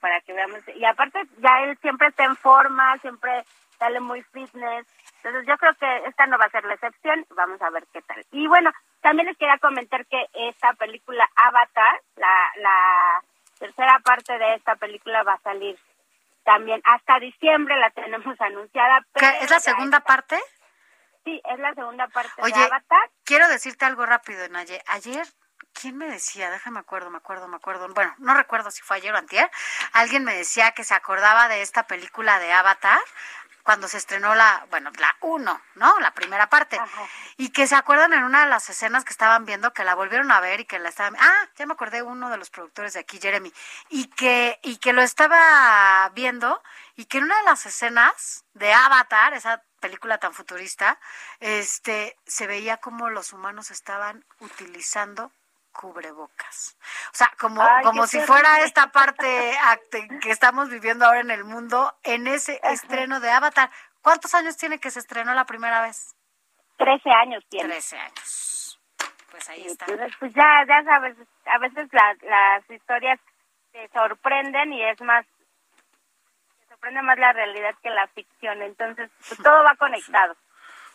para 0.00 0.20
que 0.22 0.32
veamos. 0.32 0.60
Y 0.74 0.84
aparte, 0.84 1.22
ya 1.38 1.60
él 1.64 1.78
siempre 1.80 2.08
está 2.08 2.24
en 2.24 2.36
forma, 2.36 2.98
siempre 2.98 3.44
sale 3.78 4.00
muy 4.00 4.22
fitness. 4.22 4.86
Entonces, 5.26 5.48
yo 5.48 5.58
creo 5.58 5.74
que 5.74 6.08
esta 6.08 6.26
no 6.26 6.38
va 6.38 6.44
a 6.44 6.50
ser 6.50 6.64
la 6.64 6.74
excepción. 6.74 7.26
Vamos 7.30 7.60
a 7.60 7.70
ver 7.70 7.84
qué 7.92 8.00
tal. 8.02 8.24
Y 8.30 8.46
bueno, 8.46 8.70
también 9.00 9.26
les 9.26 9.36
quería 9.36 9.58
comentar 9.58 10.06
que 10.06 10.24
esta 10.34 10.72
película 10.74 11.28
Avatar, 11.34 12.00
la, 12.14 12.52
la 12.58 13.22
tercera 13.58 13.98
parte 14.04 14.38
de 14.38 14.54
esta 14.54 14.76
película 14.76 15.24
va 15.24 15.32
a 15.34 15.40
salir 15.40 15.76
también 16.44 16.80
hasta 16.84 17.18
diciembre, 17.18 17.76
la 17.76 17.90
tenemos 17.90 18.40
anunciada. 18.40 19.00
¿Qué, 19.00 19.20
pero 19.20 19.26
¿Es 19.40 19.50
la 19.50 19.58
segunda 19.58 19.98
está. 19.98 20.06
parte? 20.06 20.38
Sí, 21.24 21.42
es 21.44 21.58
la 21.58 21.74
segunda 21.74 22.06
parte 22.06 22.40
Oye, 22.42 22.54
de 22.56 22.64
Avatar. 22.66 23.10
quiero 23.24 23.48
decirte 23.48 23.84
algo 23.84 24.06
rápido, 24.06 24.48
Naye. 24.48 24.80
Ayer, 24.86 25.26
¿quién 25.72 25.96
me 25.98 26.06
decía? 26.06 26.52
Déjame 26.52 26.78
acuerdo, 26.78 27.10
me 27.10 27.16
acuerdo, 27.16 27.48
me 27.48 27.56
acuerdo. 27.56 27.88
Bueno, 27.88 28.14
no 28.18 28.32
recuerdo 28.34 28.70
si 28.70 28.80
fue 28.82 28.98
ayer 28.98 29.12
o 29.12 29.18
antier. 29.18 29.50
Alguien 29.92 30.22
me 30.22 30.36
decía 30.36 30.70
que 30.70 30.84
se 30.84 30.94
acordaba 30.94 31.48
de 31.48 31.62
esta 31.62 31.82
película 31.88 32.38
de 32.38 32.52
Avatar 32.52 33.00
cuando 33.66 33.88
se 33.88 33.98
estrenó 33.98 34.36
la, 34.36 34.64
bueno, 34.70 34.92
la 35.00 35.16
uno, 35.22 35.60
¿no? 35.74 35.98
La 35.98 36.14
primera 36.14 36.48
parte. 36.48 36.78
Y 37.36 37.48
que 37.48 37.66
se 37.66 37.74
acuerdan 37.74 38.12
en 38.12 38.22
una 38.22 38.44
de 38.44 38.48
las 38.48 38.70
escenas 38.70 39.04
que 39.04 39.10
estaban 39.10 39.44
viendo, 39.44 39.72
que 39.72 39.82
la 39.82 39.96
volvieron 39.96 40.30
a 40.30 40.38
ver 40.38 40.60
y 40.60 40.66
que 40.66 40.78
la 40.78 40.88
estaban... 40.88 41.16
Ah, 41.18 41.48
ya 41.56 41.66
me 41.66 41.72
acordé 41.72 42.00
uno 42.00 42.30
de 42.30 42.36
los 42.36 42.48
productores 42.48 42.92
de 42.92 43.00
aquí, 43.00 43.18
Jeremy. 43.20 43.52
Y 43.88 44.06
que, 44.06 44.60
y 44.62 44.76
que 44.76 44.92
lo 44.92 45.02
estaba 45.02 46.08
viendo 46.14 46.62
y 46.94 47.06
que 47.06 47.18
en 47.18 47.24
una 47.24 47.38
de 47.38 47.42
las 47.42 47.66
escenas 47.66 48.44
de 48.54 48.72
Avatar, 48.72 49.34
esa 49.34 49.60
película 49.80 50.18
tan 50.18 50.32
futurista, 50.32 51.00
este, 51.40 52.16
se 52.24 52.46
veía 52.46 52.76
como 52.76 53.10
los 53.10 53.32
humanos 53.32 53.72
estaban 53.72 54.24
utilizando 54.38 55.32
cubrebocas. 55.76 56.76
O 57.12 57.16
sea, 57.16 57.30
como, 57.38 57.62
Ay, 57.62 57.84
como 57.84 58.06
si 58.06 58.18
fuera 58.20 58.60
esta 58.60 58.88
parte 58.90 59.56
acte- 59.58 60.08
que 60.20 60.30
estamos 60.30 60.68
viviendo 60.70 61.04
ahora 61.06 61.20
en 61.20 61.30
el 61.30 61.44
mundo, 61.44 61.94
en 62.02 62.26
ese 62.26 62.58
estreno 62.64 63.20
de 63.20 63.30
Avatar. 63.30 63.70
¿Cuántos 64.02 64.34
años 64.34 64.56
tiene 64.56 64.78
que 64.80 64.90
se 64.90 65.00
estrenó 65.00 65.34
la 65.34 65.44
primera 65.44 65.82
vez? 65.82 66.14
Trece 66.76 67.10
años 67.10 67.44
tiene. 67.48 67.68
Trece 67.68 67.98
años. 67.98 68.80
Pues 69.30 69.48
ahí 69.50 69.66
está. 69.66 69.86
Pues 70.18 70.32
ya, 70.34 70.64
ya 70.66 70.82
sabes, 70.84 71.16
a 71.46 71.58
veces 71.58 71.88
la- 71.92 72.16
las 72.22 72.70
historias 72.70 73.20
te 73.72 73.88
sorprenden 73.92 74.72
y 74.72 74.82
es 74.84 75.00
más, 75.02 75.26
te 76.60 76.66
sorprende 76.68 77.02
más 77.02 77.18
la 77.18 77.32
realidad 77.32 77.74
que 77.82 77.90
la 77.90 78.06
ficción. 78.08 78.62
Entonces, 78.62 79.10
pues 79.28 79.40
todo 79.42 79.62
va 79.62 79.74
conectado. 79.76 80.36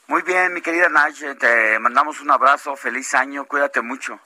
Muy 0.07 0.23
bien, 0.23 0.53
mi 0.53 0.61
querida 0.61 0.89
Nache, 0.89 1.35
te 1.35 1.77
mandamos 1.79 2.19
un 2.21 2.31
abrazo, 2.31 2.75
feliz 2.75 3.13
año, 3.13 3.45
cuídate 3.45 3.81
mucho. 3.81 4.19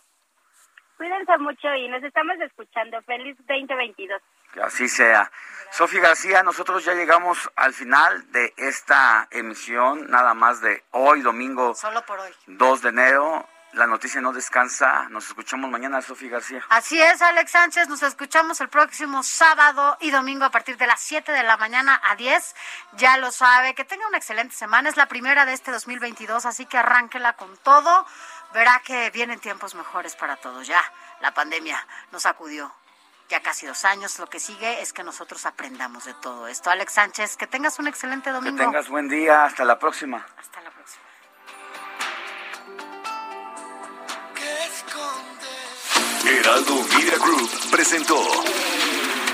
Cuídense 0.98 1.38
mucho 1.40 1.74
y 1.76 1.88
nos 1.90 2.04
estamos 2.04 2.36
escuchando. 2.40 3.02
Feliz 3.04 3.36
2022. 3.48 4.22
Que 4.54 4.62
así 4.62 4.88
sea. 4.88 5.30
Sofía 5.72 6.02
García, 6.02 6.44
nosotros 6.44 6.86
ya 6.86 6.94
llegamos 6.94 7.50
al 7.56 7.74
final 7.74 8.32
de 8.32 8.54
esta 8.56 9.28
emisión, 9.32 10.10
nada 10.10 10.34
más 10.34 10.62
de 10.62 10.84
hoy, 10.92 11.22
domingo 11.22 11.76
Solo 11.76 12.06
por 12.06 12.20
hoy. 12.20 12.32
2 12.48 12.82
de 12.82 12.90
enero. 12.90 13.46
La 13.76 13.88
noticia 13.88 14.22
no 14.22 14.32
descansa. 14.32 15.10
Nos 15.10 15.28
escuchamos 15.28 15.70
mañana, 15.70 16.02
Sofía 16.02 16.30
García. 16.30 16.64
Así 16.70 17.02
es, 17.02 17.22
Alex 17.22 17.52
Sánchez. 17.52 17.90
Nos 17.90 18.04
escuchamos 18.04 18.62
el 18.62 18.70
próximo 18.70 19.22
sábado 19.22 19.98
y 20.00 20.12
domingo 20.12 20.46
a 20.46 20.50
partir 20.50 20.78
de 20.78 20.88
las 20.88 21.02
7 21.02 21.34
de 21.34 21.44
la 21.44 21.58
mañana 21.58 22.00
a 22.06 22.16
10. 22.16 22.56
Ya 22.94 23.18
lo 23.18 23.32
sabe. 23.32 23.76
Que 23.76 23.84
tenga 23.84 24.08
una 24.08 24.18
excelente 24.18 24.56
semana. 24.56 24.88
Es 24.88 24.96
la 24.96 25.08
primera 25.08 25.46
de 25.46 25.52
este 25.52 25.72
2022, 25.72 26.46
así 26.46 26.66
que 26.66 26.78
arránquela 26.78 27.34
con 27.34 27.58
todo. 27.58 28.06
Verá 28.54 28.82
que 28.86 29.10
vienen 29.12 29.40
tiempos 29.40 29.76
mejores 29.76 30.16
para 30.16 30.38
todos. 30.38 30.66
Ya, 30.68 30.82
la 31.22 31.34
pandemia 31.34 31.86
nos 32.12 32.24
sacudió. 32.24 32.72
Ya 33.28 33.42
casi 33.42 33.66
dos 33.66 33.84
años. 33.86 34.18
Lo 34.20 34.28
que 34.30 34.40
sigue 34.40 34.82
es 34.82 34.94
que 34.94 35.04
nosotros 35.04 35.46
aprendamos 35.46 36.06
de 36.06 36.14
todo 36.16 36.48
esto. 36.48 36.70
Alex 36.70 36.94
Sánchez, 36.94 37.38
que 37.38 37.48
tengas 37.48 37.80
un 37.80 37.88
excelente 37.88 38.30
Que 38.30 38.34
domingo. 38.34 38.58
tengas 38.58 38.88
buen 38.88 39.10
día. 39.10 39.46
Hasta 39.46 39.66
la 39.66 39.78
próxima. 39.80 40.26
Hasta 40.38 40.62
la 40.62 40.70
próxima. 40.70 41.04
Heraldo 46.26 46.76
Media 46.98 47.18
Group 47.20 47.50
presentó 47.72 48.20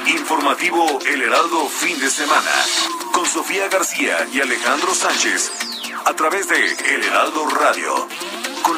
Informativo 0.07 0.99
El 1.05 1.21
Heraldo 1.21 1.67
Fin 1.69 1.99
de 1.99 2.09
Semana 2.09 2.51
con 3.13 3.25
Sofía 3.25 3.67
García 3.69 4.27
y 4.33 4.41
Alejandro 4.41 4.93
Sánchez 4.93 5.51
a 6.05 6.13
través 6.13 6.47
de 6.49 6.73
El 6.95 7.03
Heraldo 7.03 7.47
Radio 7.49 8.07